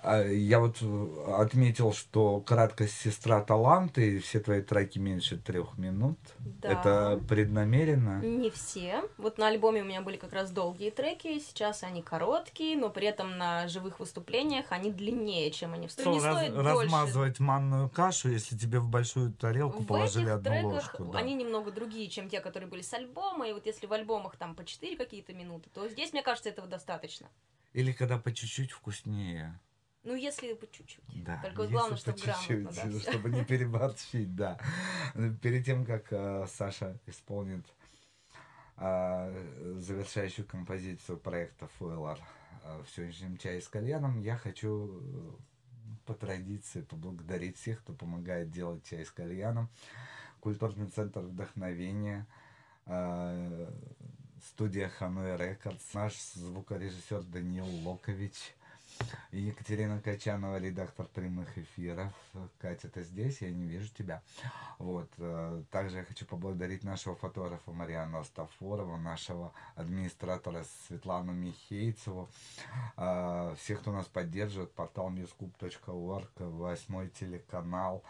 А 0.05 0.21
Я 0.25 0.59
вот 0.59 0.79
э, 0.81 1.25
отметил, 1.39 1.93
что 1.93 2.41
краткость 2.41 2.97
сестра 3.01 3.41
таланта, 3.41 4.01
и 4.01 4.19
все 4.19 4.41
твои 4.41 4.61
треки 4.61 4.99
меньше 4.99 5.37
трех 5.37 5.79
минут. 5.79 6.19
Да. 6.41 6.73
Это 6.73 7.21
преднамеренно. 7.29 8.21
Не 8.21 8.51
все. 8.51 9.05
Вот 9.17 9.39
на 9.39 9.47
альбоме 9.47 9.83
у 9.83 9.85
меня 9.85 10.03
были 10.03 10.17
как 10.17 10.33
раз 10.33 10.51
долгие 10.51 10.91
треки, 10.91 11.39
сейчас 11.39 11.85
они 11.85 12.03
короткие, 12.03 12.77
но 12.77 12.91
при 12.91 13.07
этом 13.07 13.39
на 13.39 13.69
живых 13.69 14.01
выступлениях 14.01 14.67
они 14.71 14.91
длиннее, 14.91 15.53
чем 15.53 15.73
они 15.75 15.87
в 15.87 15.93
Что, 15.93 16.03
студии. 16.03 16.21
Раз- 16.25 16.37
стоит 16.37 16.55
дольше. 16.55 16.71
размазывать 16.83 17.39
манную 17.39 17.89
кашу, 17.89 18.29
если 18.29 18.57
тебе 18.57 18.81
в 18.81 18.89
большую 18.89 19.33
тарелку 19.33 19.85
В 19.85 19.87
положили 19.87 20.25
этих 20.25 20.35
одну 20.35 20.51
треках 20.51 20.73
ложку. 20.99 21.05
да. 21.13 21.19
они 21.21 21.35
немного 21.35 21.71
другие, 21.71 22.09
чем 22.09 22.29
те, 22.29 22.41
которые 22.41 22.69
были 22.69 22.83
с 22.83 22.93
альбома. 22.93 23.47
И 23.49 23.53
вот 23.53 23.67
если 23.67 23.87
в 23.87 23.93
альбомах 23.93 24.35
там 24.37 24.57
по 24.57 24.65
4 24.65 24.97
какие-то 24.97 25.33
минуты, 25.33 25.71
то 25.73 25.89
здесь, 25.89 26.13
мне 26.13 26.23
кажется, 26.25 26.49
этого 26.49 26.67
достаточно. 26.67 27.29
Или 27.73 27.93
когда 27.93 28.19
по 28.19 28.33
чуть-чуть 28.33 28.73
вкуснее. 28.73 29.59
Ну, 30.05 30.15
если 30.15 30.55
по 30.55 30.67
чуть-чуть. 30.67 31.25
Да, 31.25 31.41
Только 31.43 31.63
вот 31.63 31.71
главное, 31.71 31.97
по 31.97 31.97
чтобы 31.97 32.19
чуть-чуть, 32.19 32.63
грамотно, 32.63 32.93
да, 32.93 33.01
чтобы 33.01 33.31
не 33.31 33.45
переборщить, 33.45 34.35
да. 34.35 34.59
Перед 35.41 35.65
тем, 35.65 35.85
как 35.85 36.13
э, 36.13 36.47
Саша 36.49 36.99
исполнит 37.07 37.65
э, 38.77 39.77
завершающую 39.79 40.47
композицию 40.47 41.19
проекта 41.19 41.69
Фуэлар 41.79 42.19
в 42.65 42.87
сегодняшнем 42.95 43.37
чае 43.39 43.61
с 43.61 43.69
кальяном, 43.69 44.21
я 44.21 44.37
хочу 44.37 45.01
э, 45.01 45.33
по 46.07 46.15
традиции 46.15 46.83
поблагодарить 46.83 47.57
всех, 47.57 47.81
кто 47.81 47.93
помогает 47.93 48.51
делать 48.51 48.85
чай 48.85 49.05
с 49.05 49.11
кальяном. 49.11 49.69
Культурный 50.41 50.89
центр 50.89 51.21
вдохновения, 51.21 52.27
э, 52.87 53.73
студия 54.43 54.89
Ханой 54.89 55.37
Рекордс, 55.37 55.95
наш 55.95 56.15
звукорежиссер 56.35 57.23
Даниил 57.23 57.67
Локович, 57.67 58.55
Екатерина 59.33 59.99
Качанова, 60.01 60.59
редактор 60.59 61.07
прямых 61.07 61.57
эфиров. 61.57 62.13
Катя, 62.59 62.89
ты 62.89 63.03
здесь? 63.03 63.41
Я 63.41 63.51
не 63.51 63.67
вижу 63.67 63.89
тебя. 63.95 64.23
Вот. 64.79 65.09
э, 65.19 65.63
Также 65.71 65.99
я 65.99 66.05
хочу 66.05 66.27
поблагодарить 66.27 66.85
нашего 66.85 67.15
фотографа 67.15 67.71
Мариану 67.73 68.19
Астафорова, 68.19 68.97
нашего 68.99 69.53
администратора 69.75 70.65
Светлану 70.87 71.33
Михейцеву, 71.33 72.29
э, 72.97 73.55
всех, 73.59 73.81
кто 73.81 73.93
нас 73.93 74.07
поддерживает, 74.07 74.73
портал 74.73 75.11
newscoop.org, 75.11 76.29
восьмой 76.37 77.09
телеканал, 77.09 78.03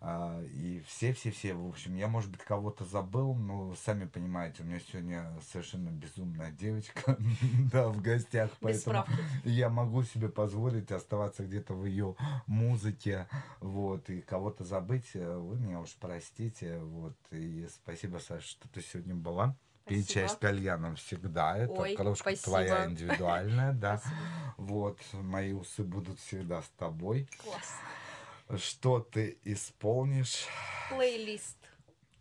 э, 0.00 0.46
и 0.52 0.82
все-все-все, 0.86 1.54
в 1.54 1.68
общем, 1.68 1.96
я, 1.96 2.06
может 2.06 2.30
быть, 2.30 2.42
кого-то 2.42 2.84
забыл, 2.84 3.34
но 3.34 3.74
сами 3.74 4.04
понимаете, 4.04 4.62
у 4.62 4.66
меня 4.66 4.78
сегодня 4.80 5.32
совершенно 5.50 5.88
безумная 5.90 6.52
девочка, 6.52 7.16
да, 7.72 7.88
в 7.88 8.00
гостях, 8.00 8.50
поэтому 8.60 9.04
я 9.44 9.68
могу 9.68 10.02
себе 10.02 10.19
позволить 10.28 10.92
оставаться 10.92 11.44
где-то 11.44 11.74
в 11.74 11.84
ее 11.86 12.16
музыке, 12.46 13.26
вот, 13.60 14.08
и 14.10 14.20
кого-то 14.20 14.64
забыть, 14.64 15.10
э, 15.14 15.36
вы 15.36 15.58
меня 15.58 15.80
уж 15.80 15.94
простите, 16.00 16.78
вот, 16.78 17.14
и 17.30 17.66
спасибо, 17.68 18.18
Саша, 18.18 18.46
что 18.46 18.68
ты 18.68 18.80
сегодня 18.82 19.14
была. 19.14 19.56
Пей 19.86 20.04
чай 20.04 20.28
с 20.28 20.36
кальяном 20.36 20.94
всегда, 20.96 21.56
это 21.56 21.72
Ой, 21.72 21.96
кружка 21.96 22.30
спасибо. 22.30 22.44
твоя 22.44 22.86
индивидуальная, 22.86 23.72
да, 23.72 23.98
Спасибо. 23.98 24.20
вот, 24.58 24.98
мои 25.14 25.52
усы 25.52 25.82
будут 25.82 26.20
всегда 26.20 26.62
с 26.62 26.68
тобой. 26.76 27.28
Класс. 27.42 28.60
Что 28.62 29.00
ты 29.00 29.38
исполнишь? 29.44 30.46
Плейлист. 30.90 31.56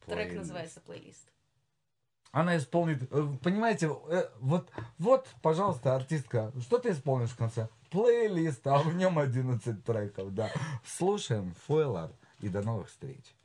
Трек 0.06 0.30
Плейлист. 0.30 0.38
называется 0.38 0.82
плейлист. 0.82 1.30
Она 2.32 2.58
исполнит, 2.58 3.04
э, 3.12 3.28
понимаете, 3.44 3.92
э, 4.10 4.30
вот, 4.40 4.72
вот, 5.00 5.28
пожалуйста, 5.42 5.96
артистка, 5.96 6.52
что 6.62 6.78
ты 6.78 6.92
исполнишь 6.92 7.32
в 7.32 7.36
конце? 7.38 7.68
Плейлист, 7.90 8.66
а 8.68 8.80
в 8.80 8.96
нем 8.96 9.18
11 9.20 9.84
треков, 9.84 10.34
да. 10.34 10.52
Слушаем 10.86 11.54
Фойлар 11.66 12.12
и 12.40 12.50
до 12.50 12.62
новых 12.62 12.90
встреч. 12.90 13.36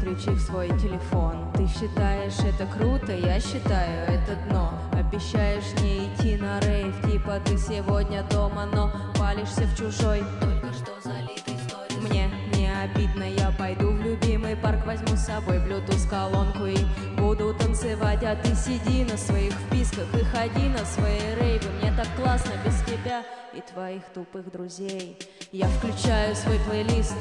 Вписку, 0.00 0.10
отключив 0.10 0.40
свой 0.40 0.68
телефон. 0.78 1.52
Ты 1.54 1.66
считаешь 1.66 2.38
это 2.38 2.66
круто, 2.66 3.12
я 3.12 3.40
считаю 3.40 4.08
это 4.08 4.36
дно. 4.48 4.72
Обещаешь 4.92 5.72
не 5.82 6.06
идти 6.06 6.36
на 6.36 6.60
рейв, 6.60 6.94
типа 7.10 7.40
ты 7.44 7.56
сегодня 7.56 8.22
дома 8.30 8.66
Но 8.72 8.92
палишься 9.18 9.62
в 9.62 9.76
чужой, 9.76 10.22
только 10.40 10.72
что 10.72 10.92
залитый 11.02 11.56
сторис. 11.66 12.08
Мне 12.08 12.30
не 12.54 12.70
обидно, 12.72 13.24
я 13.24 13.50
пойду 13.58 13.90
в 13.90 14.00
любимый 14.00 14.56
парк 14.56 14.84
Возьму 14.86 15.16
с 15.16 15.26
собой 15.26 15.58
Bluetooth 15.58 16.08
колонку 16.08 16.66
и 16.66 16.78
буду 17.18 17.54
танцевать. 17.54 18.22
А 18.24 18.36
ты 18.36 18.54
сиди 18.54 19.04
на 19.04 19.16
своих 19.16 19.52
вписках 19.52 20.06
и 20.14 20.24
ходи 20.24 20.68
на 20.68 20.84
свои 20.84 21.34
рейвы. 21.40 21.70
Мне 21.80 21.92
так 21.92 22.08
классно 22.16 22.52
без 22.64 22.80
тебя 22.82 23.22
и 23.52 23.60
твоих 23.72 24.02
тупых 24.14 24.50
друзей. 24.50 25.18
Я 25.52 25.66
включаю 25.68 26.34
свой 26.36 26.58
плейлист 26.68 27.16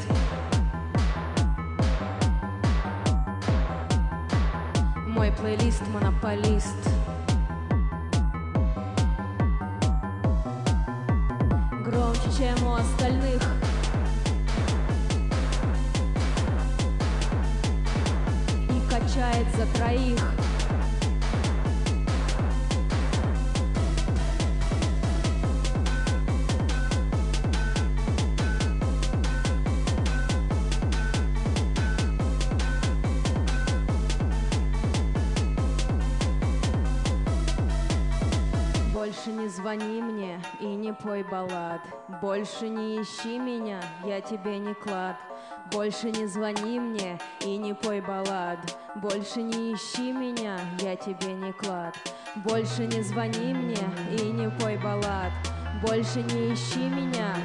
плейлист 5.40 5.82
монополист 5.94 6.76
Громче, 11.86 12.30
чем 12.38 12.68
у 12.68 12.74
остальных. 12.74 13.42
И 18.70 18.90
качает 18.90 19.48
за 19.56 19.66
троих 19.78 20.20
пой 41.04 41.24
баллад. 41.24 41.82
Больше 42.22 42.68
не 42.68 43.02
ищи 43.02 43.38
меня, 43.40 43.80
я 44.06 44.22
тебе 44.22 44.58
не 44.60 44.74
клад. 44.74 45.16
Больше 45.72 46.12
не 46.12 46.26
звони 46.26 46.80
мне 46.80 47.20
и 47.42 47.58
не 47.58 47.74
пой 47.74 48.02
баллад. 48.02 48.60
Больше 48.96 49.42
не 49.42 49.74
ищи 49.74 50.12
меня, 50.12 50.60
я 50.80 50.96
тебе 50.96 51.34
не 51.34 51.54
клад. 51.54 51.96
Больше 52.36 52.86
не 52.86 53.02
звони 53.02 53.54
мне 53.54 53.78
и 54.20 54.32
не 54.32 54.50
пой 54.50 54.78
баллад. 54.78 55.32
Больше 55.82 56.22
не 56.24 56.54
ищи 56.54 56.90
меня, 56.90 57.36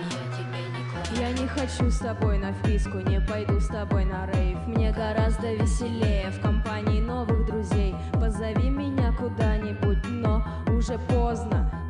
я 1.20 1.30
не 1.30 1.46
хочу 1.46 1.88
с 1.88 1.98
тобой 1.98 2.38
на 2.38 2.52
вписку, 2.52 2.98
не 2.98 3.20
пойду 3.20 3.60
с 3.60 3.68
тобой 3.68 4.04
на 4.04 4.26
рейв. 4.26 4.58
Мне 4.66 4.90
гораздо 4.90 5.54
веселее 5.54 6.30
в 6.30 6.40
компании 6.40 7.00
новых 7.00 7.46
друзей. 7.46 7.94
Позови 8.14 8.70
меня 8.70 9.12
куда-нибудь, 9.12 10.04
но 10.06 10.44
уже 10.66 10.98
поздно 10.98 11.83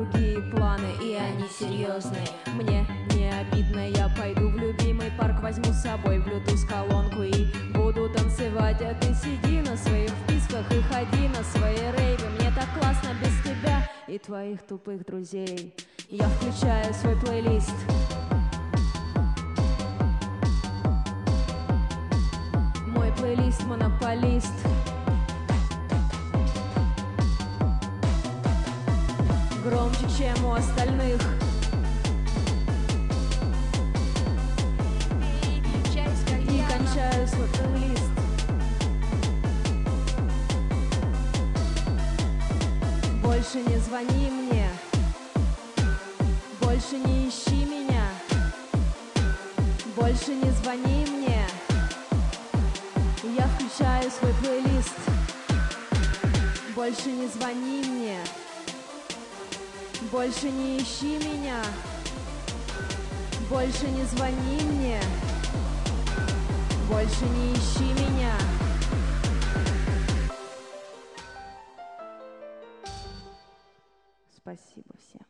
другие 0.00 0.40
планы, 0.40 0.88
и 1.02 1.14
они 1.14 1.46
серьезные. 1.48 2.26
Мне 2.54 2.86
не 3.14 3.30
обидно, 3.30 3.88
я 3.88 4.08
пойду 4.16 4.48
в 4.48 4.56
любимый 4.56 5.10
парк 5.18 5.42
Возьму 5.42 5.72
с 5.72 5.82
собой 5.82 6.18
Bluetooth 6.18 6.66
колонку 6.66 7.22
и 7.22 7.46
буду 7.74 8.08
танцевать. 8.10 8.80
А 8.80 8.94
ты 8.94 9.14
сиди 9.14 9.60
на 9.60 9.76
своих 9.76 10.10
вписках 10.10 10.70
и 10.72 10.80
ходи 10.82 11.28
на 11.28 11.42
свои 11.42 11.76
рейвы. 11.76 12.28
Мне 12.38 12.50
так 12.54 12.68
классно 12.78 13.10
без 13.20 13.42
тебя 13.42 13.88
и 14.06 14.18
твоих 14.18 14.62
тупых 14.62 15.04
друзей. 15.04 15.74
Я 16.08 16.28
включаю 16.28 16.92
свой 16.94 17.16
плейлист. 17.16 17.74
Мой 22.86 23.12
плейлист 23.18 23.64
монополист 23.66 24.54
Громче, 29.70 30.04
чем 30.18 30.44
у 30.46 30.54
остальных. 30.54 31.20
И 36.48 36.62
кончаю 36.68 37.28
свой 37.28 37.46
плейлист 37.46 38.10
Больше 43.22 43.58
не 43.58 43.78
звони 43.78 44.30
мне. 44.30 44.68
Больше 46.60 46.96
не 46.96 47.28
ищи 47.28 47.64
меня. 47.64 48.08
Больше 49.94 50.34
не 50.34 50.50
звони 50.50 51.06
мне. 51.06 51.46
Я 53.38 53.46
включаю 53.46 54.10
свой 54.10 54.34
плейлист. 54.42 54.96
Больше 56.74 57.12
не 57.12 57.28
звони 57.28 57.84
мне 57.84 58.18
больше 60.08 60.50
не 60.50 60.78
ищи 60.78 61.18
меня, 61.18 61.62
больше 63.50 63.86
не 63.90 64.02
звони 64.04 64.60
мне, 64.62 65.00
больше 66.88 67.24
не 67.26 67.52
ищи 67.52 67.92
меня. 67.92 68.34
Спасибо 74.34 74.94
всем. 74.98 75.26